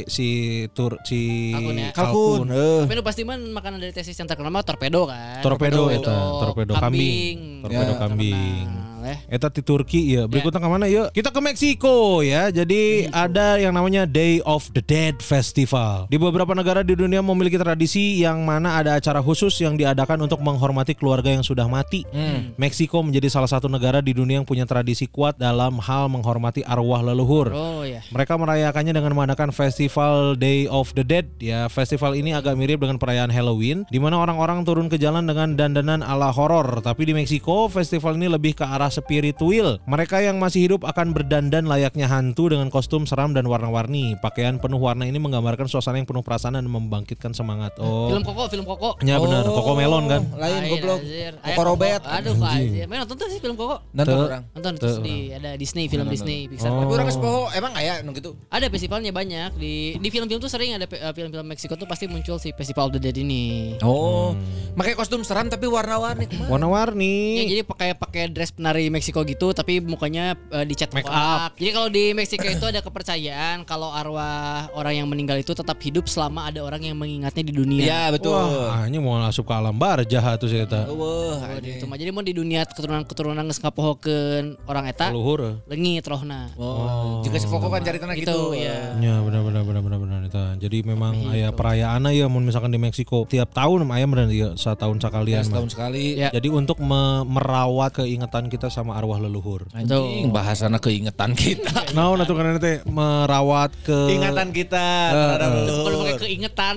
si 0.06 0.28
tur 0.72 0.96
si 1.02 1.52
ya? 1.82 1.90
Kalkun. 1.90 2.46
Eh. 2.46 2.80
Tapi 2.86 2.92
nu 2.94 3.02
pasti 3.02 3.22
mah 3.26 3.36
makanan 3.38 3.78
dari 3.82 3.92
tesis 3.92 4.14
yang 4.14 4.28
terkenal 4.30 4.54
mah 4.54 4.62
torpedo 4.62 5.10
kan. 5.10 5.42
Torpedo 5.42 5.90
eta, 5.90 6.16
torpedo 6.42 6.72
kambing. 6.78 7.66
Torpedo 7.66 7.92
Ya. 7.92 7.98
kambing. 7.98 8.66
Ya. 9.02 9.16
Eta 9.26 9.50
di 9.50 9.62
Turki 9.62 10.14
ya. 10.14 10.30
Berikutnya 10.30 10.62
ke 10.62 10.68
mana 10.70 10.86
yuk? 10.86 11.10
Kita 11.10 11.34
ke 11.34 11.40
Meksiko 11.42 12.22
ya. 12.22 12.48
Jadi 12.54 13.10
ada 13.10 13.58
yang 13.58 13.74
namanya 13.74 14.06
Day 14.06 14.38
of 14.46 14.70
the 14.72 14.82
Dead 14.82 15.18
Festival. 15.18 16.06
Di 16.06 16.16
beberapa 16.16 16.54
negara 16.54 16.86
di 16.86 16.94
dunia 16.94 17.18
memiliki 17.20 17.58
tradisi 17.58 18.22
yang 18.22 18.46
mana 18.46 18.78
ada 18.78 18.94
acara 18.94 19.18
khusus 19.18 19.52
yang 19.58 19.74
diadakan 19.74 20.22
untuk 20.24 20.38
menghormati 20.38 20.94
keluarga 20.94 21.34
yang 21.34 21.42
sudah 21.42 21.66
mati. 21.66 22.06
Meksiko 22.54 23.02
menjadi 23.02 23.26
salah 23.26 23.50
satu 23.50 23.66
negara 23.66 23.98
di 23.98 24.14
dunia 24.14 24.38
yang 24.38 24.46
punya 24.46 24.62
tradisi 24.62 25.10
kuat 25.10 25.34
dalam 25.34 25.82
hal 25.82 26.06
menghormati 26.06 26.62
arwah 26.62 27.02
leluhur. 27.02 27.50
Oh 27.50 27.82
ya. 27.82 28.06
Mereka 28.14 28.38
merayakannya 28.38 28.94
dengan 28.94 29.12
mengadakan 29.18 29.50
festival 29.50 30.38
Day 30.38 30.70
of 30.70 30.94
the 30.94 31.02
Dead. 31.02 31.26
Ya, 31.42 31.66
festival 31.72 32.14
ini 32.14 32.36
agak 32.36 32.54
mirip 32.54 32.84
dengan 32.84 33.00
perayaan 33.00 33.32
Halloween, 33.32 33.88
di 33.88 33.98
mana 33.98 34.20
orang-orang 34.20 34.62
turun 34.62 34.86
ke 34.86 35.00
jalan 35.00 35.26
dengan 35.26 35.58
dandanan 35.58 36.04
ala 36.04 36.30
horor. 36.30 36.84
Tapi 36.84 37.08
di 37.08 37.16
Meksiko, 37.16 37.66
festival 37.72 38.20
ini 38.20 38.28
lebih 38.28 38.54
ke 38.54 38.62
arah 38.62 38.91
spiritual. 38.92 39.80
Mereka 39.88 40.20
yang 40.20 40.36
masih 40.36 40.68
hidup 40.68 40.84
akan 40.84 41.16
berdandan 41.16 41.64
layaknya 41.64 42.06
hantu 42.06 42.52
dengan 42.52 42.68
kostum 42.68 43.08
seram 43.08 43.32
dan 43.32 43.48
warna-warni. 43.48 44.20
Pakaian 44.20 44.60
penuh 44.60 44.76
warna 44.76 45.08
ini 45.08 45.16
menggambarkan 45.16 45.64
suasana 45.66 45.96
yang 45.96 46.08
penuh 46.08 46.20
perasaan 46.20 46.60
dan 46.60 46.68
membangkitkan 46.68 47.32
semangat. 47.32 47.72
Oh. 47.80 48.12
Film 48.12 48.22
Koko, 48.22 48.42
film 48.52 48.64
Koko. 48.68 49.00
Ya 49.00 49.16
benar, 49.16 49.48
Koko 49.48 49.72
Melon 49.72 50.04
kan. 50.06 50.22
Lain 50.36 50.60
goblok. 50.68 51.00
Koko 51.40 51.62
Robet. 51.64 52.02
Aduh, 52.04 52.36
anjir. 52.36 52.84
Main 52.84 53.02
nonton 53.02 53.16
tuh 53.16 53.28
sih 53.32 53.40
film 53.40 53.56
Koko. 53.56 53.80
Nonton 53.96 54.16
orang. 54.28 54.42
Nonton 54.52 54.72
terus 54.76 54.96
di 55.00 55.32
ada 55.32 55.56
Disney, 55.56 55.88
film 55.88 56.06
Disney, 56.12 56.50
Pixar. 56.50 56.68
Oh. 56.68 56.84
Tapi 56.84 56.92
orang 56.92 57.08
sepoho 57.08 57.40
emang 57.56 57.72
aya 57.78 58.02
nu 58.02 58.12
gitu. 58.12 58.34
Ada 58.50 58.68
festivalnya 58.68 59.14
banyak 59.14 59.56
di 59.56 59.96
di 59.96 60.08
film-film 60.10 60.42
tuh 60.42 60.50
sering 60.50 60.74
ada 60.74 60.84
eh, 60.84 61.12
film-film 61.14 61.46
Meksiko 61.46 61.78
tuh 61.78 61.86
pasti 61.86 62.10
muncul 62.10 62.36
si 62.42 62.50
Festival 62.52 62.90
of 62.90 62.98
the 62.98 63.00
Dead 63.00 63.16
ini. 63.16 63.78
Oh. 63.80 64.34
Pakai 64.74 64.98
kostum 64.98 65.22
seram 65.22 65.46
tapi 65.46 65.70
warna-warni. 65.70 66.26
Warna-warni. 66.50 67.16
Ya, 67.38 67.44
jadi 67.46 67.62
pakai 67.62 67.90
pakai 67.94 68.22
dress 68.32 68.50
penari 68.50 68.81
Meksiko 68.86 69.22
gitu 69.22 69.50
tapi 69.50 69.78
mukanya 69.78 70.32
eh, 70.48 70.64
dicat 70.64 70.90
Make 70.90 71.06
up. 71.06 71.54
Jadi 71.54 71.70
kalau 71.70 71.88
di 71.88 72.04
Meksiko 72.10 72.42
itu 72.44 72.64
ada 72.64 72.80
kepercayaan 72.80 73.62
kalau 73.62 73.90
arwah 73.90 74.32
orang 74.72 74.94
yang 74.96 75.06
meninggal 75.06 75.36
itu 75.36 75.52
tetap 75.52 75.76
hidup 75.78 76.06
selama 76.06 76.46
ada 76.46 76.60
orang 76.60 76.80
yang 76.80 76.96
mengingatnya 76.96 77.42
di 77.42 77.52
dunia. 77.52 77.82
Iya 77.82 78.02
betul. 78.10 78.32
Wah, 78.32 78.84
ini 78.84 78.96
mau 78.96 79.18
masuk 79.18 79.44
ke 79.44 79.52
alam 79.52 79.74
barjah 79.74 80.34
tuh 80.36 80.46
sih 80.46 80.58
kita. 80.58 80.88
Wah, 80.88 81.38
gitu. 81.58 81.84
Mah, 81.84 81.94
Jadi 81.94 82.10
mau 82.10 82.20
di 82.20 82.32
dunia 82.32 82.64
keturunan-keturunan 82.64 83.44
geus 83.44 83.60
ngapohokeun 83.60 84.44
orang 84.64 84.84
eta 84.86 85.10
Luhur. 85.10 85.60
lengit 85.66 86.02
rohna. 86.02 86.48
Oh, 86.56 87.20
juga 87.20 87.36
si 87.36 87.46
Koko 87.46 87.68
kan 87.68 87.80
cari 87.80 87.98
tanah 87.98 88.14
Gitu, 88.14 88.24
gitu. 88.24 88.40
ya. 88.56 88.96
Ya 88.96 89.14
benar 89.20 89.42
benar 89.42 89.62
benar 89.62 89.82
benar 89.82 89.98
benar 89.98 90.20
itu. 90.24 90.40
Jadi 90.60 90.78
memang 90.82 91.28
aya 91.28 91.52
perayaan 91.52 92.08
ya 92.08 92.26
mun 92.26 92.42
misalkan 92.42 92.70
di 92.70 92.78
Meksiko 92.78 93.24
tiap 93.24 93.52
tahun 93.52 93.84
aya 93.86 94.06
benar 94.06 94.26
ya 94.26 94.54
setahun 94.54 94.96
Ya, 94.96 95.02
sekalian. 95.02 95.38
mah. 95.38 95.48
setahun 95.48 95.70
sekali. 95.70 96.04
Ya. 96.16 96.28
Jadi 96.30 96.48
untuk 96.48 96.78
me- 96.78 97.24
merawat 97.24 97.92
keingatan 97.94 98.46
kita 98.46 98.71
sama 98.72 98.96
arwah 98.96 99.20
leluhur. 99.20 99.68
Anjing, 99.76 100.32
bahasana 100.32 100.80
keingetan 100.80 101.36
kita. 101.36 101.70
Nah, 101.92 102.08
nah 102.16 102.24
tuh 102.24 102.32
kan 102.32 102.56
nanti 102.56 102.80
merawat 102.88 103.68
ke 103.84 104.16
Ingatan 104.16 104.48
kita 104.48 105.12
terhadap 105.12 105.50
leluhur. 105.52 105.84
Kalau 105.84 105.98
pakai 106.00 106.16
keingetan. 106.24 106.76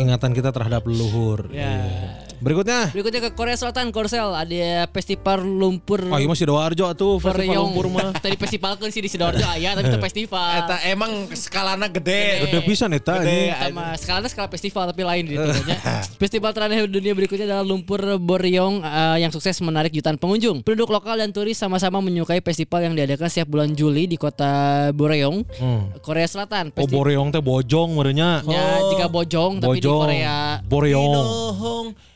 ingatan 0.00 0.30
kita 0.32 0.48
terhadap 0.56 0.82
leluhur. 0.88 1.52
Ya. 1.52 1.84
Iya. 1.84 2.27
Berikutnya, 2.38 2.90
Berikutnya 2.90 3.20
ke 3.20 3.30
Korea 3.32 3.54
Selatan, 3.54 3.90
Korsel 3.90 4.30
ada 4.30 4.46
festival 4.88 5.42
lumpur 5.42 6.00
oh 6.02 6.16
iya 6.16 6.24
masih 6.24 6.44
Sidoarjo 6.44 6.86
tuh 6.94 7.18
festival 7.18 7.58
lumpur 7.60 7.86
mah. 7.88 8.14
Tadi 8.14 8.34
festival 8.34 8.74
kan 8.74 8.88
sih 8.88 9.00
di 9.00 9.08
Sidoarjo 9.08 9.42
aya 9.44 9.74
tapi 9.74 9.86
itu 9.86 9.98
festival. 9.98 10.48
Eta 10.56 10.76
emang 10.86 11.10
skalana 11.32 11.86
gede. 11.86 12.46
Gede 12.46 12.58
pisan 12.62 12.90
eta 12.90 13.18
Gede. 13.18 13.50
ini. 13.50 13.50
sama 13.50 13.84
skalanya 13.94 14.28
skala 14.28 14.48
festival 14.48 14.84
tapi 14.86 15.02
lain 15.02 15.24
gitu 15.26 15.42
ya. 15.64 15.78
Festival 16.22 16.50
terakhir 16.50 16.86
dunia 16.86 17.12
berikutnya 17.12 17.44
adalah 17.44 17.64
Lumpur 17.64 17.98
Boryong 18.16 18.80
eh, 18.80 19.16
yang 19.20 19.30
sukses 19.30 19.58
menarik 19.58 19.90
jutaan 19.90 20.14
pengunjung. 20.14 20.62
Penduduk 20.62 20.88
lokal 20.88 21.16
dan 21.16 21.30
turis 21.30 21.54
sama-sama 21.54 21.98
menyukai 21.98 22.38
festival 22.38 22.82
yang 22.82 22.94
diadakan 22.94 23.26
setiap 23.26 23.48
bulan 23.48 23.72
Juli 23.72 24.04
di 24.04 24.16
kota 24.16 24.50
Boryong, 24.90 25.42
Hmm. 25.58 25.90
Korea 26.00 26.24
Selatan. 26.24 26.70
Oh 26.70 26.74
Festi- 26.78 26.94
Boreong 26.94 27.28
teh 27.28 27.40
bojong 27.40 27.90
merenya. 27.92 28.40
Ya, 28.44 28.78
jika 28.88 29.06
bojong 29.06 29.58
tapi 29.58 29.78
di 29.78 29.82
Bojong. 29.82 30.00
Korea 30.00 30.36
Boreong. 30.62 31.16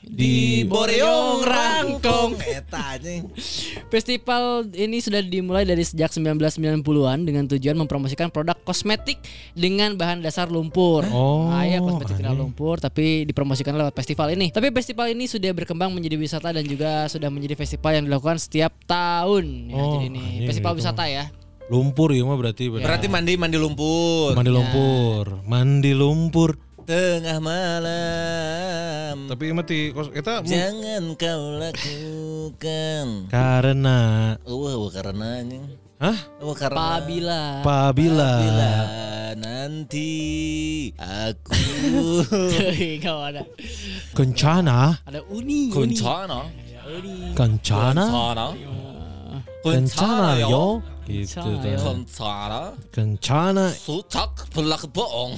Di 0.03 0.67
Boreong 0.67 1.47
Rangkong. 1.47 2.35
Eta 2.43 2.99
anjing. 2.99 3.31
Festival 3.87 4.67
ini 4.73 4.99
sudah 4.99 5.21
dimulai 5.21 5.63
dari 5.63 5.81
sejak 5.81 6.11
1990-an 6.11 6.83
dengan 7.23 7.47
tujuan 7.47 7.77
mempromosikan 7.77 8.27
produk 8.27 8.59
kosmetik 8.59 9.23
dengan 9.53 9.95
bahan 9.95 10.19
dasar 10.19 10.51
lumpur. 10.51 11.07
Oh, 11.09 11.47
Ah, 11.47 11.63
iya, 11.63 11.79
kosmetik 11.79 12.19
dari 12.19 12.35
lumpur 12.35 12.77
tapi 12.77 13.23
dipromosikan 13.23 13.73
lewat 13.73 13.95
festival 13.95 14.31
ini. 14.31 14.51
Tapi 14.51 14.69
festival 14.71 15.07
ini 15.09 15.25
sudah 15.25 15.55
berkembang 15.55 15.89
menjadi 15.89 16.19
wisata 16.19 16.51
dan 16.51 16.67
juga 16.67 17.07
sudah 17.07 17.31
menjadi 17.31 17.55
festival 17.55 17.95
yang 17.95 18.05
dilakukan 18.05 18.37
setiap 18.37 18.75
tahun. 18.85 19.71
Ya, 19.71 19.79
Oh, 19.79 19.93
jadi 19.97 20.07
ini 20.09 20.25
festival 20.45 20.75
gitu. 20.75 20.83
wisata 20.83 21.07
ya. 21.07 21.31
Lumpur 21.71 22.11
ya 22.11 22.27
mah 22.27 22.35
berarti. 22.35 22.69
berarti. 22.69 22.85
Berarti 22.85 23.07
mandi 23.07 23.39
mandi 23.39 23.55
lumpur. 23.57 24.35
Mandi 24.35 24.51
lumpur, 24.51 25.25
mandi 25.47 25.93
lumpur. 25.95 26.59
Tengah 26.93 27.41
malam. 27.41 29.17
Tapi 29.25 29.49
mati 29.49 29.97
mu- 29.97 30.13
Jangan 30.45 31.17
kau 31.17 31.57
lakukan. 31.57 33.33
karena 33.33 33.99
Wah, 34.45 34.75
wah 34.77 34.91
karena 34.93 35.41
anjing. 35.41 35.65
Hah? 35.97 36.19
Wah 36.45 36.53
karena. 36.53 36.77
Apabila 36.77 37.65
Apabila 37.65 38.31
Bila 38.45 38.75
nanti 39.41 40.13
aku 41.01 41.57
Enggak 42.77 43.19
ada. 43.25 43.43
kencana, 44.13 45.01
Ada 45.09 45.25
uni. 45.33 45.73
Kuncana 45.73 46.45
kencana, 47.33 48.05
kencana 49.65 50.29
yo. 50.45 50.85
Gitu 51.03 51.43
Kencana, 51.43 52.79
Kencana 52.95 53.67
Sucak 53.75 54.47
belak 54.55 54.87
bohong 54.95 55.35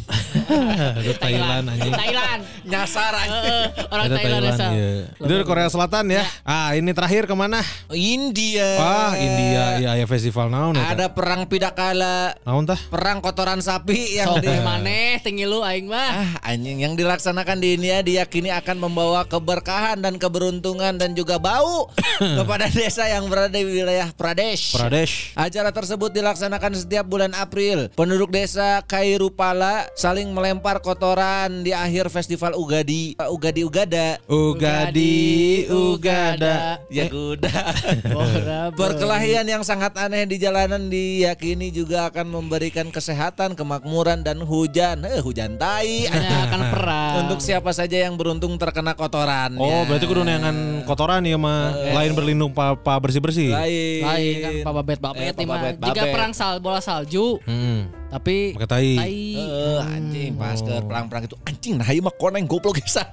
itu 1.00 1.14
Thailand 1.24 1.72
anjing. 1.72 1.92
Thailand. 1.92 2.40
Nyasar 2.68 3.12
anjing 3.16 3.32
Eh, 3.44 3.64
orang 3.88 4.06
Itu 4.06 4.14
Thailand 4.16 4.42
Thailand 4.44 4.72
iya. 4.74 4.90
Itu 5.08 5.24
dari 5.24 5.44
Korea 5.44 5.68
Selatan 5.72 6.04
ya. 6.12 6.22
Ah, 6.44 6.76
ini 6.76 6.90
terakhir 6.92 7.24
ke 7.24 7.34
mana? 7.34 7.64
India 7.90 8.68
Wah, 8.76 9.12
India 9.16 9.80
ya 9.80 9.90
ya 9.96 10.06
festival 10.06 10.52
naon 10.52 10.76
eta? 10.76 10.92
Ada 10.92 11.06
perang 11.10 11.48
pidakala 11.48 12.36
Naon 12.44 12.68
tah? 12.68 12.78
Perang 12.92 13.24
kotoran 13.24 13.64
sapi 13.64 14.20
yang 14.20 14.36
di 14.38 14.52
maneh 14.60 15.20
tinggi 15.24 15.48
lu 15.48 15.64
aing 15.64 15.88
mah. 15.88 16.10
Ah, 16.12 16.52
anjing 16.52 16.84
yang 16.84 16.94
dilaksanakan 16.94 17.56
di 17.58 17.80
India 17.80 18.04
diyakini 18.04 18.52
akan 18.52 18.84
membawa 18.84 19.24
keberkahan 19.24 20.04
dan 20.04 20.20
keberuntungan 20.20 21.00
dan 21.00 21.16
juga 21.16 21.40
bau 21.40 21.88
kepada 22.38 22.68
desa 22.68 23.08
yang 23.08 23.26
berada 23.26 23.54
di 23.54 23.64
wilayah 23.64 24.12
Pradesh. 24.12 24.76
Pradesh. 24.76 25.32
Acara 25.54 25.70
tersebut 25.70 26.10
dilaksanakan 26.10 26.74
setiap 26.74 27.06
bulan 27.06 27.30
April. 27.38 27.86
Penduduk 27.94 28.34
desa 28.34 28.82
Kairupala 28.90 29.86
saling 29.94 30.26
melempar 30.34 30.82
kotoran 30.82 31.62
di 31.62 31.70
akhir 31.70 32.10
festival 32.10 32.58
Ugadi. 32.58 33.14
Uh, 33.22 33.30
Ugadi 33.30 33.62
Ugada. 33.62 34.18
Ugadi, 34.26 35.70
Ugada. 35.70 36.82
Ya 36.90 37.06
kuda. 37.06 37.54
Bora, 38.02 38.62
Perkelahian 38.82 39.46
yang 39.46 39.62
sangat 39.62 39.94
aneh 39.94 40.26
di 40.26 40.42
jalanan 40.42 40.90
diyakini 40.90 41.70
juga 41.70 42.10
akan 42.10 42.34
memberikan 42.34 42.90
kesehatan, 42.90 43.54
kemakmuran 43.54 44.26
dan 44.26 44.42
hujan. 44.42 45.06
Eh, 45.06 45.22
hujan 45.22 45.54
tai. 45.54 46.10
Hanya 46.10 46.50
akan 46.50 46.60
perang. 46.74 47.14
Untuk 47.30 47.38
siapa 47.38 47.70
saja 47.70 48.02
yang 48.02 48.18
beruntung 48.18 48.58
terkena 48.58 48.98
kotoran. 48.98 49.54
Oh, 49.54 49.86
berarti 49.86 50.02
kudu 50.10 50.26
neangan 50.26 50.82
kotoran 50.82 51.22
ya 51.22 51.38
mah. 51.38 51.78
Lain 51.94 52.10
berlindung 52.10 52.50
pa, 52.50 52.74
pa 52.74 52.98
bersih-bersih. 52.98 53.54
lain. 53.54 54.02
lain 54.02 54.34
kan 54.42 54.52
Pak 54.66 54.72
Babet 54.82 54.98
Babet 54.98 55.43
Pak 55.44 55.56
mah. 55.56 55.72
Jika 55.88 56.02
perang 56.08 56.32
sal 56.32 56.58
bola 56.58 56.80
salju 56.80 57.38
Hmm. 57.44 57.88
tapi 58.08 58.54
Pakai 58.54 58.68
tai. 58.68 58.90
tai. 58.94 59.18
Eh, 59.34 59.78
anjing 59.80 60.32
pas 60.34 60.56
ke 60.56 60.74
perang-perang 60.82 61.24
itu 61.24 61.36
anjing 61.42 61.74
nah 61.74 61.88
ieu 61.88 62.00
mah 62.00 62.14
koneng 62.14 62.44
goblok 62.44 62.78
gesan. 62.78 63.06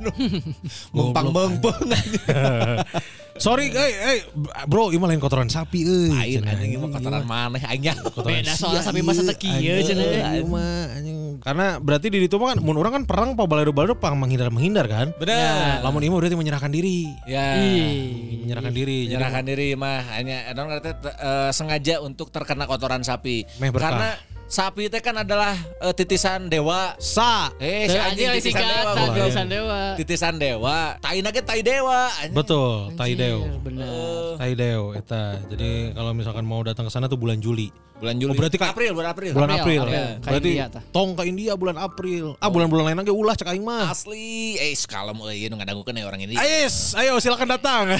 Mempang-mempeng 0.95 1.87
anjing. 1.87 2.23
Sorry, 3.41 3.73
eh, 3.73 4.21
eh, 4.21 4.21
bro, 4.69 4.93
ini 4.93 5.01
lain 5.01 5.17
kotoran 5.17 5.49
sapi, 5.49 5.81
euy. 5.81 6.13
Lain 6.13 6.45
anjing 6.45 6.77
mah 6.77 6.93
kotoran 6.93 7.25
maneh. 7.25 7.61
Kotoran 8.05 8.45
Beda 8.45 8.53
sia, 8.53 8.69
soal 8.69 8.85
sapi 8.85 9.01
masa 9.01 9.25
iya, 9.25 9.33
teu 9.33 9.37
kieu 9.41 9.51
anjing. 9.57 9.97
Iya 9.97 10.69
anjing. 10.93 11.19
Karena 11.41 11.81
berarti 11.81 12.13
di 12.13 12.21
mah 12.21 12.47
kan 12.53 12.57
mun 12.61 12.77
orang 12.77 13.01
kan 13.01 13.03
perang 13.09 13.29
pa 13.33 13.49
balado-balado 13.49 13.97
pang 13.97 14.13
menghindar-menghindar 14.13 14.85
kan. 14.85 15.07
Bener. 15.17 15.81
Lamun 15.81 16.05
mah 16.05 16.17
berarti 16.21 16.37
menyerahkan 16.37 16.69
diri. 16.69 17.09
Ya. 17.25 17.57
Menyerahkan 18.45 18.73
diri. 18.77 19.09
Menyerahkan 19.09 19.43
diri 19.49 19.67
mah 19.73 20.05
hanya 20.13 20.53
non 20.53 20.69
ngerti 20.69 20.91
eh, 21.01 21.49
sengaja 21.49 21.97
untuk 22.05 22.29
terkena 22.29 22.69
kotoran 22.69 23.01
sapi. 23.01 23.49
Karena 23.57 24.13
sapi 24.51 24.91
itu 24.91 24.99
kan 24.99 25.15
adalah 25.15 25.55
eh, 25.79 25.93
titisan 25.95 26.51
dewa. 26.51 26.99
sa. 26.99 27.55
Eh, 27.55 27.87
si 27.87 27.95
Teu 27.95 28.03
anjing 28.03 28.27
titisan 28.35 28.67
dewa. 28.67 28.91
goblok. 28.91 29.15
tulisan 29.15 29.47
dewa. 29.47 29.79
Titisan 29.95 30.35
dewa. 30.35 30.77
Tai 30.99 31.17
nage 31.23 31.41
tai 31.41 31.61
dewa. 31.63 32.11
anjing. 32.19 32.35
Betul, 32.35 32.91
Taideo. 32.99 33.39
Anjir, 33.47 33.59
Bener. 33.63 33.87
Taideo 34.35 34.83
eta. 34.91 35.39
Jadi 35.47 35.95
kalau 35.95 36.11
misalkan 36.11 36.43
mau 36.43 36.59
datang 36.61 36.85
ke 36.85 36.91
sana 36.91 37.07
tuh 37.07 37.15
bulan 37.15 37.39
Juli. 37.39 37.71
Bulan 38.01 38.15
Juli. 38.17 38.31
Oh, 38.33 38.35
berarti 38.35 38.57
kan- 38.57 38.73
April, 38.73 38.91
bulan 38.97 39.09
April. 39.13 39.31
Bulan 39.31 39.51
April, 39.53 39.79
April. 39.79 39.93
April. 39.93 40.25
Berarti 40.25 40.51
India 40.51 40.65
tong 40.89 41.09
ke 41.13 41.23
India 41.23 41.53
bulan 41.53 41.77
April. 41.77 42.25
Ah 42.41 42.49
bulan-bulan 42.49 42.83
lain 42.89 42.97
lagi 42.97 43.13
ulah 43.13 43.37
cek 43.37 43.45
aing 43.47 43.61
mah. 43.61 43.93
Asli, 43.93 44.57
eh 44.57 44.73
sekalem 44.73 45.13
euy 45.21 45.45
nu 45.47 45.61
ngadangukeun 45.61 45.93
ya 45.93 46.09
orang 46.09 46.25
ini. 46.25 46.33
Ais, 46.33 46.97
ayo 46.97 47.21
silakan 47.21 47.53
datang. 47.53 47.93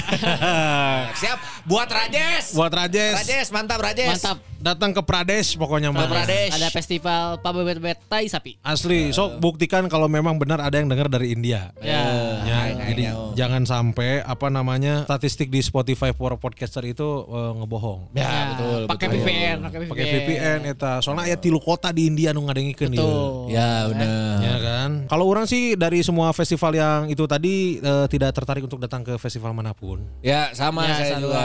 Siap, 1.22 1.38
buat 1.64 1.86
Rajes. 1.86 2.50
Buat 2.52 2.72
Rajes. 2.74 3.14
Rajes, 3.22 3.46
mantap 3.48 3.78
Rajes. 3.78 4.10
Mantap. 4.10 4.38
Datang 4.62 4.94
ke 4.94 5.02
Pradesh 5.02 5.58
pokoknya 5.58 5.90
mah. 5.90 6.06
Pradesh. 6.06 6.54
Ada 6.54 6.70
festival 6.70 7.42
Babet 7.42 7.98
tai 8.06 8.30
sapi. 8.30 8.54
Asli, 8.62 9.10
sok 9.10 9.38
buktikan 9.38 9.90
kalau 9.90 10.06
memang 10.06 10.38
benar 10.38 10.62
ada 10.62 10.78
yang 10.78 10.86
dengar 10.86 11.10
dari 11.10 11.34
India. 11.34 11.74
Ya. 11.82 12.02
Ya, 12.42 12.58
Aing, 12.62 12.78
jadi 12.86 13.02
aing. 13.10 13.34
jangan 13.34 13.62
sampai 13.66 14.22
apa 14.22 14.46
namanya 14.48 15.02
statistik 15.02 15.50
di 15.50 15.58
Spotify 15.58 16.14
for 16.14 16.38
podcaster 16.38 16.82
itu 16.84 17.02
eh, 17.24 17.52
ngebohong. 17.58 18.14
Ya, 18.14 18.54
betul. 18.54 18.80
Pakai. 18.86 19.06
VPN, 19.12 19.56
pakai 19.60 19.78
VPN. 19.82 19.91
Pakai 19.92 20.04
VPN 20.08 20.60
eta. 20.66 20.92
Soalnya 20.98 21.28
aya 21.28 21.36
tilu 21.36 21.60
kota 21.60 21.92
di 21.92 22.08
India 22.08 22.32
nu 22.32 22.44
ngadengikeun 22.44 22.92
ieu. 22.92 23.46
Ya 23.48 23.86
benar. 23.86 24.40
Ya 24.40 24.56
kan. 24.58 24.90
Kalau 25.06 25.24
orang 25.28 25.44
sih 25.44 25.76
dari 25.76 26.00
semua 26.00 26.32
festival 26.32 26.72
yang 26.72 27.00
itu 27.06 27.24
tadi 27.24 27.78
eh, 27.78 28.06
tidak 28.08 28.32
tertarik 28.32 28.64
untuk 28.64 28.80
datang 28.80 29.02
ke 29.02 29.14
festival 29.16 29.52
mana 29.52 29.72
pun. 29.72 30.00
Ya 30.24 30.50
sama 30.52 30.84
Ya, 30.84 30.94
saya 30.96 31.14
juga. 31.18 31.42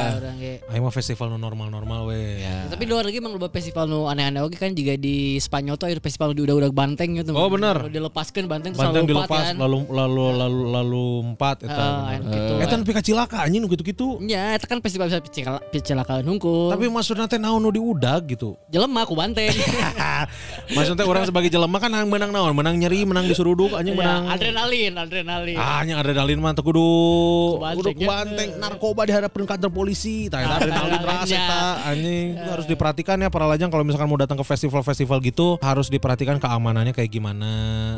Ayo 0.69 0.79
mah 0.79 0.93
festival 0.93 1.29
nu 1.29 1.37
normal-normal 1.37 2.07
we. 2.07 2.41
Ya. 2.41 2.67
Tapi 2.67 2.83
luar 2.85 3.03
lagi 3.05 3.19
emang 3.19 3.35
loba 3.35 3.49
festival 3.49 3.85
nu 3.85 4.07
aneh-aneh 4.07 4.39
oke 4.39 4.55
kan 4.55 4.71
juga 4.71 4.95
di 4.95 5.35
Spanyol 5.37 5.75
tuh 5.75 5.89
ada 5.89 5.99
festival 5.99 6.31
di 6.31 6.41
udah-udah 6.45 6.71
banteng 6.71 7.17
gitu. 7.17 7.33
Oh, 7.33 7.49
bener. 7.49 7.75
Kalau 7.75 7.91
dilepaskan 7.91 8.45
banteng 8.45 8.71
Banteng 8.77 9.09
dilepas 9.09 9.51
kan. 9.51 9.55
lalu 9.57 9.89
lalu 9.89 10.23
lalu 10.37 10.59
lalu 10.69 11.05
empat 11.33 11.65
eta. 11.65 11.73
Ah, 11.73 12.13
bener. 12.13 12.21
anu 12.21 12.25
gitu. 12.29 12.53
Eta 12.61 12.73
nepi 12.77 12.91
ka 12.93 13.01
cilaka 13.01 13.37
anjing 13.41 13.61
nu 13.65 13.67
gitu-gitu. 13.67 14.21
Ya, 14.21 14.53
itu 14.53 14.69
kan 14.69 14.77
festival 14.79 15.09
bisa 15.09 15.19
kecelakaan 15.73 16.21
hungkul. 16.29 16.69
Tapi 16.69 16.85
maksudnya 16.87 17.25
teh 17.25 17.41
naon 17.41 17.57
nu 17.57 17.73
diudag 17.73 18.21
gitu. 18.29 18.36
Jelema 18.67 19.01
aku 19.01 19.13
banteng. 19.13 19.49
Maksudnya 20.75 21.03
orang 21.03 21.23
sebagai 21.23 21.47
jelema 21.47 21.77
kan 21.77 21.89
yang 21.89 22.05
menang 22.05 22.29
naon, 22.29 22.53
menang 22.53 22.75
nyeri, 22.75 23.03
menang 23.03 23.25
disuruduk, 23.25 23.73
anjing 23.73 23.93
Ya, 23.93 23.99
menang. 23.99 24.23
adrenalin, 24.29 24.93
adrenalin. 24.93 25.55
Ah, 25.55 25.81
yang 25.81 25.97
adrenalin 25.97 26.37
mah 26.37 26.53
kudu 26.53 26.87
kudu 27.57 27.89
ya. 27.95 28.07
banteng 28.07 28.49
narkoba 28.57 29.01
dihadapkeun 29.03 29.47
kantor 29.47 29.71
polisi. 29.71 30.27
Tah 30.27 30.43
adrenalin 30.43 31.01
ras 31.07 31.25
Adrenalinnya. 31.25 31.39
eta 31.39 31.61
anjing 31.85 32.27
Itu 32.35 32.49
harus 32.51 32.65
diperhatikan 32.67 33.17
ya 33.17 33.29
para 33.29 33.45
lajang 33.45 33.69
kalau 33.69 33.81
misalkan 33.81 34.05
mau 34.05 34.19
datang 34.19 34.35
ke 34.35 34.45
festival-festival 34.45 35.17
gitu 35.21 35.57
harus 35.59 35.87
diperhatikan 35.87 36.37
keamanannya 36.37 36.91
kayak 36.91 37.09
gimana. 37.09 37.51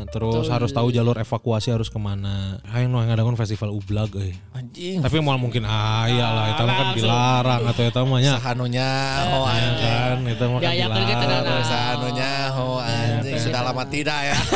Terus 0.10 0.46
Betul. 0.46 0.54
harus 0.54 0.72
tahu 0.72 0.88
jalur 0.90 1.18
evakuasi 1.18 1.74
harus 1.74 1.90
ke 1.90 1.98
mana. 1.98 2.62
Hayang 2.70 2.90
nu 2.90 3.02
ngadagun 3.02 3.34
festival 3.34 3.74
ublag 3.74 4.14
euy. 4.14 4.38
Anjing. 4.60 4.98
Tapi 5.00 5.16
mau 5.20 5.40
mungkin 5.40 5.64
aya 5.64 6.28
lah 6.36 6.46
mah 6.52 6.68
kan 6.68 6.88
dilarang 6.92 7.62
atau 7.66 7.82
eta 7.82 8.00
mah 8.04 8.20
nya. 8.20 8.34
Sahanunya 8.36 8.90
ho 9.24 9.40
Ya 9.40 9.54
anjing. 9.56 9.80
kan, 9.80 10.18
itu 10.28 10.44
mah 10.44 10.60
kan 10.60 10.68
Diayakeun 10.68 11.00
ke 11.00 11.16
dilarang. 11.16 11.44
tenang. 11.48 11.64
Sahanunya 11.64 12.32
ho 12.52 12.68
anjing. 12.78 13.40
Sudah 13.40 13.62
lama 13.64 13.84
tidak 13.88 14.20
ya. 14.22 14.36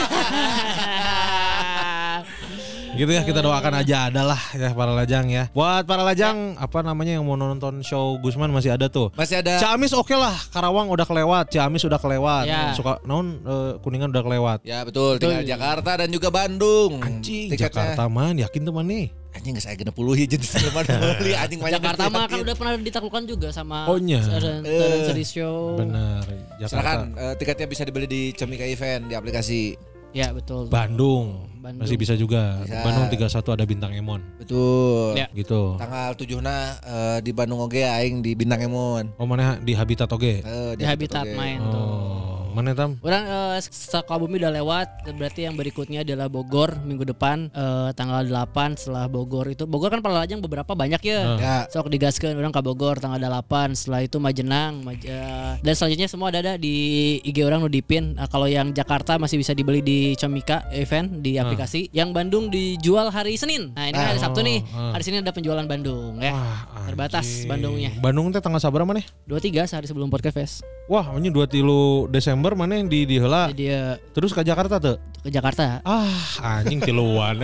Gitu 2.93 3.09
ya 3.09 3.25
kita 3.25 3.41
doakan 3.41 3.81
aja 3.81 4.13
adalah 4.13 4.37
ya 4.53 4.69
para 4.69 4.93
lajang 4.93 5.25
ya. 5.25 5.49
Buat 5.49 5.89
para 5.89 6.05
lajang 6.05 6.53
apa 6.53 6.85
namanya 6.85 7.17
yang 7.17 7.25
mau 7.25 7.33
nonton 7.33 7.81
show 7.81 8.21
Gusman 8.21 8.53
masih 8.53 8.69
ada 8.69 8.85
tuh. 8.85 9.09
Masih 9.17 9.41
ada 9.41 9.57
Ciamis 9.57 9.97
oke 9.97 10.13
lah, 10.13 10.37
Karawang 10.53 10.93
udah 10.93 11.01
kelewat, 11.01 11.49
Ciamis 11.49 11.81
udah 11.81 11.97
kelewat, 11.97 12.45
Ya. 12.45 12.69
suka 12.77 13.01
non 13.01 13.41
eh, 13.41 13.81
kuningan 13.81 14.13
udah 14.13 14.21
kelewat. 14.21 14.57
Ya 14.61 14.85
betul, 14.85 15.17
tinggal 15.17 15.41
Jakarta 15.41 16.05
dan 16.05 16.13
juga 16.13 16.29
Bandung. 16.29 17.01
Anjing, 17.01 17.49
Tiketnya- 17.49 17.97
Jakarta 17.97 18.05
man, 18.05 18.37
yakin 18.37 18.61
teman 18.61 18.85
nih. 18.85 19.09
Anjing 19.33 19.57
geus 19.57 19.65
aya 19.65 19.75
60 19.75 19.93
hiji 20.13 20.37
jadi 20.37 20.45
teman 20.69 20.83
beli 21.17 21.33
anjing 21.33 21.57
banyak 21.57 21.81
Jakarta 21.81 22.05
mah 22.07 22.25
kan 22.25 22.37
udah 22.39 22.55
pernah 22.55 22.73
ditaklukkan 22.77 23.23
juga 23.25 23.49
sama 23.49 23.89
Oh, 23.89 23.97
nya. 23.97 24.21
Saran 24.21 24.61
Eh. 24.61 25.25
Show. 25.25 25.73
Bener, 25.75 26.21
Jakarta. 26.61 26.69
Silakan 26.69 26.99
eh, 27.17 27.33
tiketnya 27.35 27.65
bisa 27.65 27.81
dibeli 27.83 28.05
di 28.05 28.21
Comika 28.31 28.61
Event 28.61 29.09
di 29.09 29.15
aplikasi. 29.17 29.73
Ya 30.13 30.29
betul. 30.29 30.69
Bandung. 30.69 31.49
Bandung. 31.57 31.81
masih 31.81 31.97
bisa 31.97 32.13
juga. 32.13 32.61
Bisa. 32.61 32.85
Bandung 32.85 33.09
31 33.09 33.55
ada 33.55 33.65
bintang 33.65 33.91
Emon. 33.91 34.21
Betul. 34.37 35.17
Ya. 35.17 35.25
Gitu. 35.33 35.79
Tanggal 35.81 36.13
7 36.13 36.37
na 36.37 36.55
eh, 36.77 37.17
di 37.25 37.31
Bandung 37.33 37.57
oge 37.57 37.81
aing 37.81 38.21
di 38.21 38.37
Bintang 38.37 38.61
Emon. 38.61 39.09
Oh 39.17 39.25
mana 39.25 39.57
di 39.57 39.73
Habitat 39.73 40.05
oge. 40.07 40.45
Eh, 40.45 40.71
Di 40.77 40.85
Habitat 40.85 41.25
oge. 41.25 41.33
main 41.33 41.57
tuh. 41.57 42.32
Mana 42.53 42.77
tam? 42.77 43.01
Orang 43.01 43.23
eh, 43.25 43.59
Sukabumi 43.65 44.37
udah 44.37 44.53
lewat, 44.53 44.87
berarti 45.17 45.49
yang 45.49 45.57
berikutnya 45.57 46.05
adalah 46.05 46.29
Bogor 46.29 46.77
minggu 46.85 47.03
depan 47.03 47.49
eh, 47.49 47.89
tanggal 47.97 48.21
8 48.23 48.77
setelah 48.77 49.09
Bogor 49.09 49.49
itu. 49.49 49.65
Bogor 49.65 49.89
kan 49.89 50.05
para 50.05 50.21
lajang 50.21 50.37
beberapa 50.37 50.77
banyak 50.77 51.01
ya. 51.01 51.19
Ya. 51.41 51.55
Sok 51.67 51.89
digaskeun 51.89 52.37
orang 52.37 52.53
ke 52.53 52.61
Bogor 52.61 53.01
tanggal 53.01 53.17
8 53.17 53.73
setelah 53.73 54.05
itu 54.05 54.21
Majenang 54.21 54.85
Maj- 54.85 55.03
eh, 55.03 55.57
dan 55.59 55.73
selanjutnya 55.73 56.05
semua 56.05 56.29
ada 56.29 56.39
ada 56.39 56.53
di 56.55 57.17
IG 57.25 57.41
orang 57.41 57.63
nu 57.63 57.71
dipin 57.71 58.13
Nah, 58.13 58.27
kalau 58.29 58.45
yang 58.45 58.75
Jakarta 58.75 59.15
masih 59.17 59.39
bisa 59.39 59.55
dibeli 59.55 59.81
di 59.81 60.13
Comika 60.13 60.67
event 60.69 61.23
di 61.23 61.39
aplikasi 61.39 61.89
yang 61.95 62.11
Bandung 62.13 62.51
dijual 62.51 63.09
hari 63.09 63.39
Senin 63.39 63.71
nah 63.73 63.89
ini 63.89 63.95
kan 63.95 64.13
hari 64.13 64.19
Sabtu 64.21 64.43
nih 64.43 64.59
ah. 64.75 64.93
hari 64.93 65.03
Senin 65.07 65.23
ada 65.25 65.31
penjualan 65.33 65.63
Bandung 65.65 66.19
ya 66.21 66.35
Wah, 66.35 66.85
terbatas 66.85 67.25
anjing. 67.25 67.49
Bandungnya 67.49 67.91
Bandung 67.97 68.29
teh 68.29 68.43
tanggal 68.43 68.61
sabar 68.61 68.83
mana? 68.83 69.01
23 69.25 69.65
sehari 69.65 69.87
sebelum 69.89 70.11
podcast 70.11 70.35
fest 70.35 70.55
Wah, 70.91 71.15
ini 71.15 71.31
2 71.31 71.47
tilu 71.47 72.11
Desember 72.43 72.59
mana 72.59 72.75
yang 72.75 72.91
di 72.91 73.07
di 73.07 73.15
heula. 73.15 73.47
jadi 73.47 73.65
eh, 73.71 73.95
Terus 74.11 74.35
ke 74.35 74.43
Jakarta 74.43 74.75
tuh. 74.75 74.99
ke 75.23 75.31
Jakarta 75.31 75.79
Ah, 75.79 76.11
anjing 76.59 76.83
tiluan. 76.83 77.39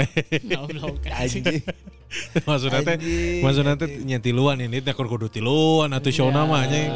Anjing. 1.07 1.63
maksudnya 2.41 2.81
teh 2.81 2.97
Anjing. 2.97 3.39
maksudnya 3.39 3.73
teh 3.77 4.01
nya 4.01 4.17
tiluan 4.17 4.57
ini 4.57 4.81
teh 4.81 4.91
kudu 4.91 5.29
tiluan 5.29 5.87
atau 5.89 6.09
show 6.09 6.27
nama 6.27 6.65
anjing. 6.65 6.89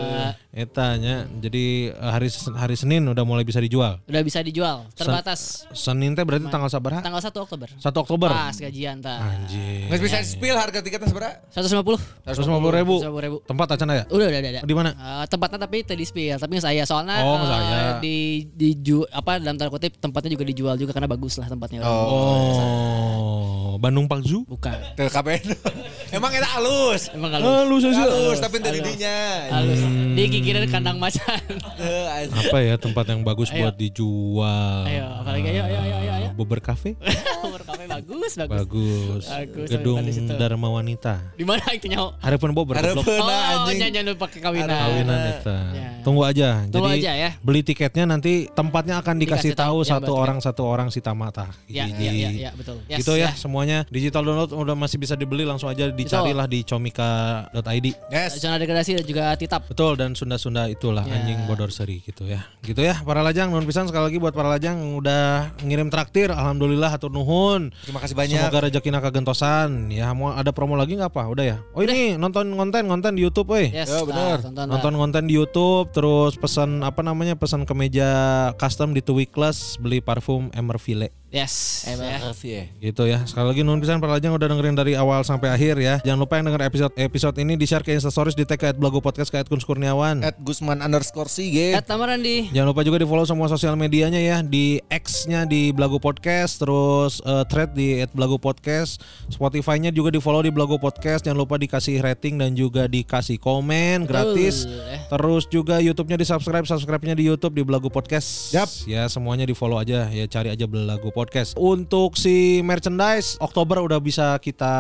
Eta 0.52 0.98
nya. 0.98 1.24
Jadi 1.32 1.88
eh, 1.88 2.12
hari 2.12 2.28
hari 2.52 2.76
Senin 2.76 3.08
udah 3.08 3.24
mulai 3.24 3.42
bisa 3.42 3.58
dijual. 3.58 4.04
udah 4.04 4.20
bisa 4.22 4.42
dijual 4.42 4.84
terbatas 4.92 5.64
Senin 5.72 6.12
teh 6.12 6.28
berarti 6.28 6.50
tanggal 6.50 6.68
sabar? 6.68 7.00
tanggal 7.00 7.22
1 7.22 7.32
Oktober 7.32 7.72
1 7.72 7.80
Oktober. 7.80 8.28
pas 8.28 8.52
gajian 8.52 9.00
ta 9.00 9.24
Anjing. 9.24 9.88
Nggak 9.88 10.02
bisa 10.02 10.18
spill 10.20 10.58
harga 10.58 10.84
tiketnya 10.84 11.08
seberapa? 11.08 11.40
150 11.48 12.28
150 12.28 12.76
ribu. 12.76 12.96
150 13.00 13.24
ribu 13.24 13.38
Tempat 13.46 13.68
acan 13.72 13.88
ya? 13.88 14.04
udah 14.12 14.28
udah 14.28 14.40
udah, 14.42 14.52
udah. 14.52 14.64
Di 14.66 14.74
mana? 14.76 14.90
Eh, 14.92 15.26
tempatnya 15.32 15.60
tapi 15.62 15.78
tadi 15.86 16.04
spill 16.04 16.36
tapi 16.36 16.52
nggak 16.54 16.66
saya 16.66 16.84
soalnya 16.84 17.24
Oh, 17.24 17.38
nggak 17.40 17.62
saya. 17.94 18.02
di 18.02 18.18
di 18.50 18.70
ju- 18.78 19.08
apa 19.08 19.38
dalam 19.38 19.56
tanda 19.56 19.70
kutip 19.70 19.94
tempatnya 19.96 20.32
juga 20.32 20.46
dijual 20.46 20.76
juga 20.76 20.92
karena 20.92 21.06
bagus 21.06 21.36
lah 21.36 21.46
tempatnya 21.46 21.82
Oh, 21.84 23.76
Bandung 23.76 24.06
Pagzu? 24.06 24.46
bukan 24.46 24.78
Ke 24.94 25.08
KPN. 25.08 25.44
Emang 26.16 26.30
enak 26.30 26.46
halus. 26.52 27.10
emang 27.10 27.34
halus 27.34 27.50
Halus 27.60 27.84
aja. 27.86 28.06
Halus 28.06 28.38
tapi 28.38 28.58
dari 28.58 28.80
dinya. 28.80 29.18
halus 29.50 29.82
Hmm. 29.84 30.14
di 30.14 30.30
gigiran 30.30 30.64
kandang 30.68 30.98
macan 30.98 31.42
Eh. 31.76 32.30
Apa 32.30 32.58
ya 32.60 32.78
tempat 32.78 33.06
yang 33.08 33.22
bagus 33.22 33.50
Ayo. 33.50 33.66
buat 33.66 33.76
dijual? 33.76 34.86
ayo 34.86 35.06
apalagi 35.18 35.48
ayo 35.50 35.64
ayo 35.64 35.80
ayo 35.80 35.96
ayo, 35.98 36.12
ayo. 36.14 36.30
Bobber 36.34 36.60
Cafe? 36.60 36.94
Umur 37.44 37.62
kafe 37.62 37.86
bagus 37.86 38.34
bagus 38.36 38.54
Bagus. 38.56 39.26
Bagus, 39.26 39.68
Gedung. 39.68 39.98
Dharma 40.32 40.70
Wanita. 40.72 41.34
di 41.34 41.42
mana 41.42 41.66
itu 41.72 41.86
nyawa 41.88 42.14
Harapan 42.20 42.50
Bobber. 42.52 42.78
goblok. 42.78 43.04
Harapan 43.04 43.20
oh 43.20 43.66
anjing. 43.66 43.78
jangan 43.80 43.94
jangan 43.96 44.16
pakai 44.16 44.40
kawinan 44.40 44.70
Kawinan 44.70 45.20
eta. 45.34 45.58
Ya. 45.74 45.90
Tunggu 46.02 46.22
aja. 46.24 46.50
Tunggu 46.68 46.88
Jadi 46.90 47.00
aja 47.00 47.12
ya. 47.18 47.30
beli 47.40 47.62
tiketnya 47.84 48.08
nanti 48.08 48.48
tempatnya 48.48 49.04
akan 49.04 49.20
dikasih, 49.20 49.52
Dikasih 49.52 49.60
tahu 49.60 49.76
tahu 49.76 49.78
yang 49.84 49.92
satu 49.92 50.08
buat 50.08 50.24
orang 50.24 50.38
satu 50.40 50.62
orang 50.64 50.88
si 50.88 51.04
Tamata. 51.04 51.52
ya 51.68 51.84
Gigi. 51.84 52.00
ya 52.00 52.12
ya 52.14 52.30
ya 52.32 52.52
betul 52.56 52.80
Yes, 52.88 53.04
gitu 53.04 53.20
ya, 53.20 53.36
semuanya 53.36 53.84
digital 53.92 54.24
download 54.24 54.56
udah 54.56 54.72
masih 54.72 54.96
bisa 54.96 55.14
dibeli 55.14 55.44
langsung 55.44 55.68
aja 55.68 55.92
dicarilah 55.92 56.48
di 56.48 56.64
comika.id. 56.64 57.88
Yes. 58.08 58.40
zona 58.40 58.56
degradasi 58.56 58.96
dan 58.96 59.06
juga 59.06 59.24
titap 59.36 59.68
Betul 59.68 59.96
dan 59.96 60.14
Sunda-Sunda 60.14 60.68
itulah 60.68 61.04
Ya. 61.04 61.20
anjing 61.20 61.44
bodor 61.44 61.68
seri 61.70 62.00
gitu 62.00 62.24
ya. 62.24 62.48
Gitu 62.62 62.80
ya 62.80 63.04
para 63.04 63.20
lajang 63.20 63.52
nuhun 63.52 63.68
pisan 63.68 63.84
sekali 63.84 64.08
lagi 64.08 64.18
buat 64.18 64.32
para 64.32 64.48
lajang 64.48 64.80
yang 64.80 64.92
udah 64.96 65.52
ngirim 65.60 65.92
traktir 65.92 66.32
alhamdulillah 66.32 66.88
hatur 66.88 67.12
nuhun. 67.12 67.76
Terima 67.84 68.00
kasih 68.00 68.16
banyak. 68.16 68.40
Semoga 68.40 68.60
rezekina 68.64 69.00
kagentosan. 69.00 69.92
Ya 69.92 70.08
mau 70.14 70.32
ada 70.32 70.56
promo 70.56 70.80
lagi 70.80 70.96
nggak 70.96 71.12
apa? 71.12 71.28
Udah 71.28 71.44
ya. 71.44 71.58
Oh 71.76 71.82
ini 71.82 72.16
nonton 72.16 72.48
konten 72.54 72.88
konten 72.88 73.12
di 73.14 73.22
YouTube 73.22 73.52
weh. 73.52 73.68
yes 73.70 73.92
Ya, 73.92 74.00
bener. 74.04 74.40
nah, 74.40 74.48
tonton 74.48 74.66
Nonton 74.70 74.94
konten 74.96 75.24
di 75.28 75.34
YouTube 75.36 75.92
terus 75.92 76.38
pesan 76.38 76.80
apa 76.80 77.02
namanya 77.02 77.36
pesan 77.36 77.66
kemeja 77.74 78.54
custom 78.62 78.94
di 78.94 79.02
Two 79.02 79.18
Weekless 79.18 79.82
beli 79.82 79.98
parfum 79.98 80.54
Emerville. 80.54 81.23
Yes 81.34 81.84
ya. 81.90 81.98
Makasih 81.98 82.52
ya. 82.54 82.64
Gitu 82.80 83.04
ya. 83.10 83.20
Sekali 83.26 83.46
lagi 83.50 83.62
nuhun 83.66 83.82
pisan 83.82 83.98
para 83.98 84.16
lajang 84.16 84.38
udah 84.38 84.48
dengerin 84.48 84.76
dari 84.78 84.94
awal 84.94 85.26
sampai 85.26 85.50
akhir 85.50 85.76
ya. 85.82 85.98
Jangan 86.06 86.20
lupa 86.22 86.38
yang 86.38 86.46
denger 86.52 86.64
episode 86.70 86.94
episode 86.96 87.36
ini 87.42 87.58
di 87.58 87.66
share 87.66 87.82
ke 87.82 87.92
Instastories 87.96 88.38
di 88.38 88.46
tag 88.46 88.62
ke 88.62 88.70
@blago 88.78 89.02
podcast 89.02 89.34
ke 89.34 89.42
@kuns 89.50 89.66
Kurniawan. 89.66 90.22
At 90.22 90.38
Gusman 90.40 90.80
underscore 90.80 91.28
Sige. 91.28 91.74
At 91.74 91.90
Tamarandi 91.90 92.54
Jangan 92.54 92.70
lupa 92.70 92.86
juga 92.86 93.02
di 93.02 93.08
follow 93.10 93.26
semua 93.26 93.50
sosial 93.50 93.74
medianya 93.74 94.22
ya 94.22 94.38
di 94.46 94.78
X-nya 94.88 95.50
di 95.50 95.74
Blago 95.74 95.98
Podcast, 95.98 96.62
terus 96.62 97.20
eh, 97.26 97.44
thread 97.50 97.74
di 97.74 98.06
@blago 98.14 98.38
podcast, 98.38 99.02
Spotify-nya 99.34 99.90
juga 99.90 100.14
di 100.14 100.22
follow 100.22 100.46
di 100.46 100.52
Blago 100.54 100.78
Podcast. 100.78 101.26
Jangan 101.26 101.40
lupa 101.42 101.58
dikasih 101.58 102.00
rating 102.04 102.38
dan 102.38 102.54
juga 102.54 102.86
dikasih 102.86 103.42
komen 103.42 104.06
gratis. 104.06 104.70
Betul, 104.70 104.94
eh. 104.94 105.00
Terus 105.10 105.44
juga 105.50 105.76
YouTube-nya 105.82 106.18
di 106.20 106.26
subscribe, 106.28 106.66
subscribe-nya 106.68 107.18
di 107.18 107.26
YouTube 107.26 107.58
di 107.58 107.64
Blago 107.66 107.90
Podcast. 107.90 108.54
Yap. 108.54 108.70
Ya 108.86 109.10
semuanya 109.10 109.50
di 109.50 109.56
follow 109.58 109.82
aja 109.82 110.08
ya 110.14 110.26
cari 110.30 110.54
aja 110.54 110.70
Blago 110.70 111.10
Podcast. 111.10 111.23
Untuk 111.54 112.16
si 112.16 112.60
merchandise 112.60 113.38
Oktober 113.40 113.80
udah 113.80 114.00
bisa 114.00 114.36
kita 114.38 114.74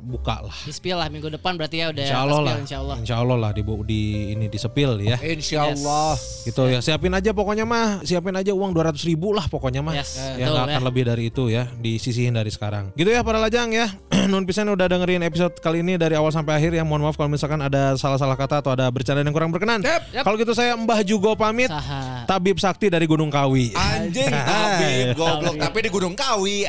buka 0.00 0.44
lah. 0.44 0.56
di 0.64 0.72
spill 0.72 0.98
lah 0.98 1.08
minggu 1.08 1.30
depan 1.30 1.54
berarti 1.54 1.80
ya 1.80 1.86
udah 1.88 2.02
Insya 2.04 2.18
Allah 2.20 2.40
lah, 2.40 2.54
insya 2.58 2.76
Allah 2.80 2.96
Insya 2.98 3.16
Allah 3.16 3.36
lah 3.38 3.50
di, 3.52 3.62
di 3.84 4.00
ini 4.34 4.46
di 4.46 4.58
sepil 4.58 4.98
ya. 5.00 5.16
Insya 5.20 5.70
Allah. 5.70 6.14
gitu 6.44 6.64
ya 6.64 6.80
siapin 6.80 7.12
aja 7.12 7.30
pokoknya 7.30 7.68
mah 7.68 8.00
siapin 8.02 8.32
aja 8.32 8.50
uang 8.50 8.72
200 8.72 8.96
ribu 9.04 9.32
lah 9.32 9.44
pokoknya 9.46 9.80
mah 9.80 9.94
Yes, 9.94 10.16
ya 10.38 10.46
nggak 10.48 10.64
akan 10.70 10.82
ya. 10.82 10.86
lebih 10.86 11.02
dari 11.04 11.22
itu 11.28 11.50
ya 11.50 11.66
disisihin 11.74 12.32
dari 12.32 12.48
sekarang 12.48 12.94
gitu 12.94 13.10
ya 13.10 13.20
para 13.20 13.36
lajang 13.36 13.68
ya 13.70 13.88
Nun 14.30 14.44
pisan 14.44 14.68
udah 14.68 14.86
dengerin 14.86 15.24
episode 15.24 15.56
kali 15.58 15.80
ini 15.80 15.96
dari 15.96 16.12
awal 16.14 16.28
sampai 16.28 16.56
akhir 16.56 16.72
ya 16.72 16.84
mohon 16.84 17.00
maaf 17.00 17.16
kalau 17.16 17.28
misalkan 17.28 17.60
ada 17.60 17.96
salah-salah 17.96 18.36
kata 18.36 18.60
atau 18.60 18.72
ada 18.72 18.88
bercanda 18.88 19.20
yang 19.20 19.32
kurang 19.32 19.50
berkenan 19.50 19.80
Yap. 19.80 20.02
Yap. 20.12 20.22
kalau 20.24 20.36
gitu 20.36 20.52
saya 20.52 20.76
Mbah 20.76 21.00
Jugo 21.02 21.32
pamit 21.34 21.68
Saha. 21.68 22.24
Tabib 22.24 22.56
Sakti 22.56 22.88
dari 22.88 23.04
Gunung 23.04 23.28
Kawi 23.28 23.72
Anjing. 23.72 24.28
Goblok. 25.18 25.37
Goblok, 25.38 25.54
tapi 25.62 25.78
di 25.86 25.90
Gunung 25.90 26.14
Kawi. 26.18 26.66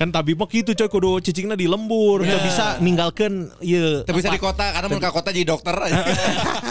Kan 0.00 0.08
tabib 0.08 0.40
mah 0.40 0.48
gitu 0.48 0.72
coy 0.72 0.88
kudu 0.88 1.10
cicingna 1.20 1.54
di 1.54 1.68
lembur, 1.68 2.24
Iya. 2.24 2.36
teu 2.36 2.38
bisa 2.48 2.64
ninggalkeun 2.80 3.34
ieu. 3.60 4.02
Tapi 4.08 4.16
bisa 4.16 4.32
di 4.32 4.40
kota 4.40 4.72
karena 4.72 4.86
mun 4.88 5.00
ka 5.00 5.12
kota 5.12 5.28
jadi 5.30 5.44
dokter. 5.44 5.76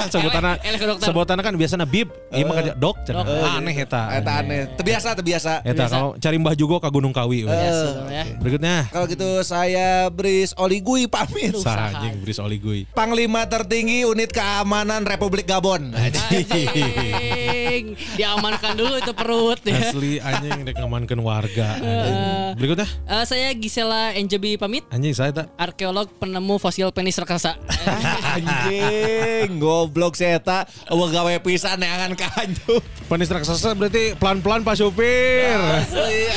ke 0.10 0.86
dokter. 0.86 1.08
sebutanna 1.12 1.42
kan 1.44 1.54
biasana 1.54 1.86
bib, 1.86 2.10
ieu 2.34 2.46
mah 2.48 2.56
kan 2.58 2.66
dok 2.78 2.96
cenah. 3.06 3.26
Aneh 3.60 3.76
eta. 3.76 4.02
Eta 4.18 4.32
aneh. 4.42 4.66
Terbiasa, 4.74 5.10
terbiasa. 5.14 5.54
Eta 5.62 5.86
kalau 5.92 6.16
cari 6.18 6.38
Mbah 6.40 6.56
Jugo 6.56 6.80
ka 6.80 6.90
Gunung 6.90 7.14
Kawi. 7.14 7.46
Ya, 7.46 7.72
ya. 8.10 8.24
Berikutnya 8.40 8.88
Kalau 8.90 9.06
gitu 9.10 9.44
saya 9.44 10.08
Bris 10.10 10.56
Oligui 10.56 11.06
pamit. 11.12 11.54
Sah 11.60 11.92
anjing 11.94 12.24
Bris 12.24 12.40
Oligui. 12.40 12.88
Panglima 12.96 13.46
tertinggi 13.46 14.08
unit 14.08 14.32
keamanan 14.32 15.04
Republik 15.04 15.46
Gabon. 15.46 15.92
Anjing. 15.94 17.84
Diamankan 18.16 18.74
dulu 18.78 18.96
itu 19.00 19.14
perut 19.16 19.60
ya. 19.66 19.92
Asli 19.92 20.20
anjing 20.22 20.69
rek 20.70 20.78
ngamankeun 20.78 21.20
warga. 21.20 21.68
anjing. 21.82 22.18
Berikutnya 22.56 22.88
Eh, 23.04 23.24
saya 23.26 23.50
Gisela 23.52 24.14
Enjebi 24.14 24.54
pamit. 24.56 24.86
anjing 24.90 25.12
saya 25.12 25.34
tak 25.34 25.50
Arkeolog 25.58 26.06
penemu 26.16 26.56
fosil 26.58 26.94
penis 26.94 27.18
raksasa. 27.18 27.58
Anjing, 28.38 29.58
goblok 29.58 30.14
si 30.14 30.24
eta 30.24 30.70
eueuh 30.86 31.10
gawe 31.10 31.34
pisan 31.42 31.82
neangan 31.82 32.14
ka 32.14 32.30
hanyu. 32.38 32.78
penis 33.06 33.28
raksasa 33.28 33.74
berarti 33.74 34.14
pelan-pelan 34.16 34.62
Pak 34.62 34.78
Supir. 34.78 35.58
Asli. 35.58 36.30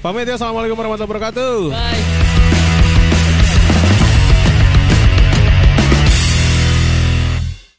Pamit 0.00 0.24
ya 0.24 0.36
Assalamualaikum 0.36 0.76
warahmatullahi 0.76 1.08
wabarakatuh. 1.08 1.56
Bye. 1.68 2.29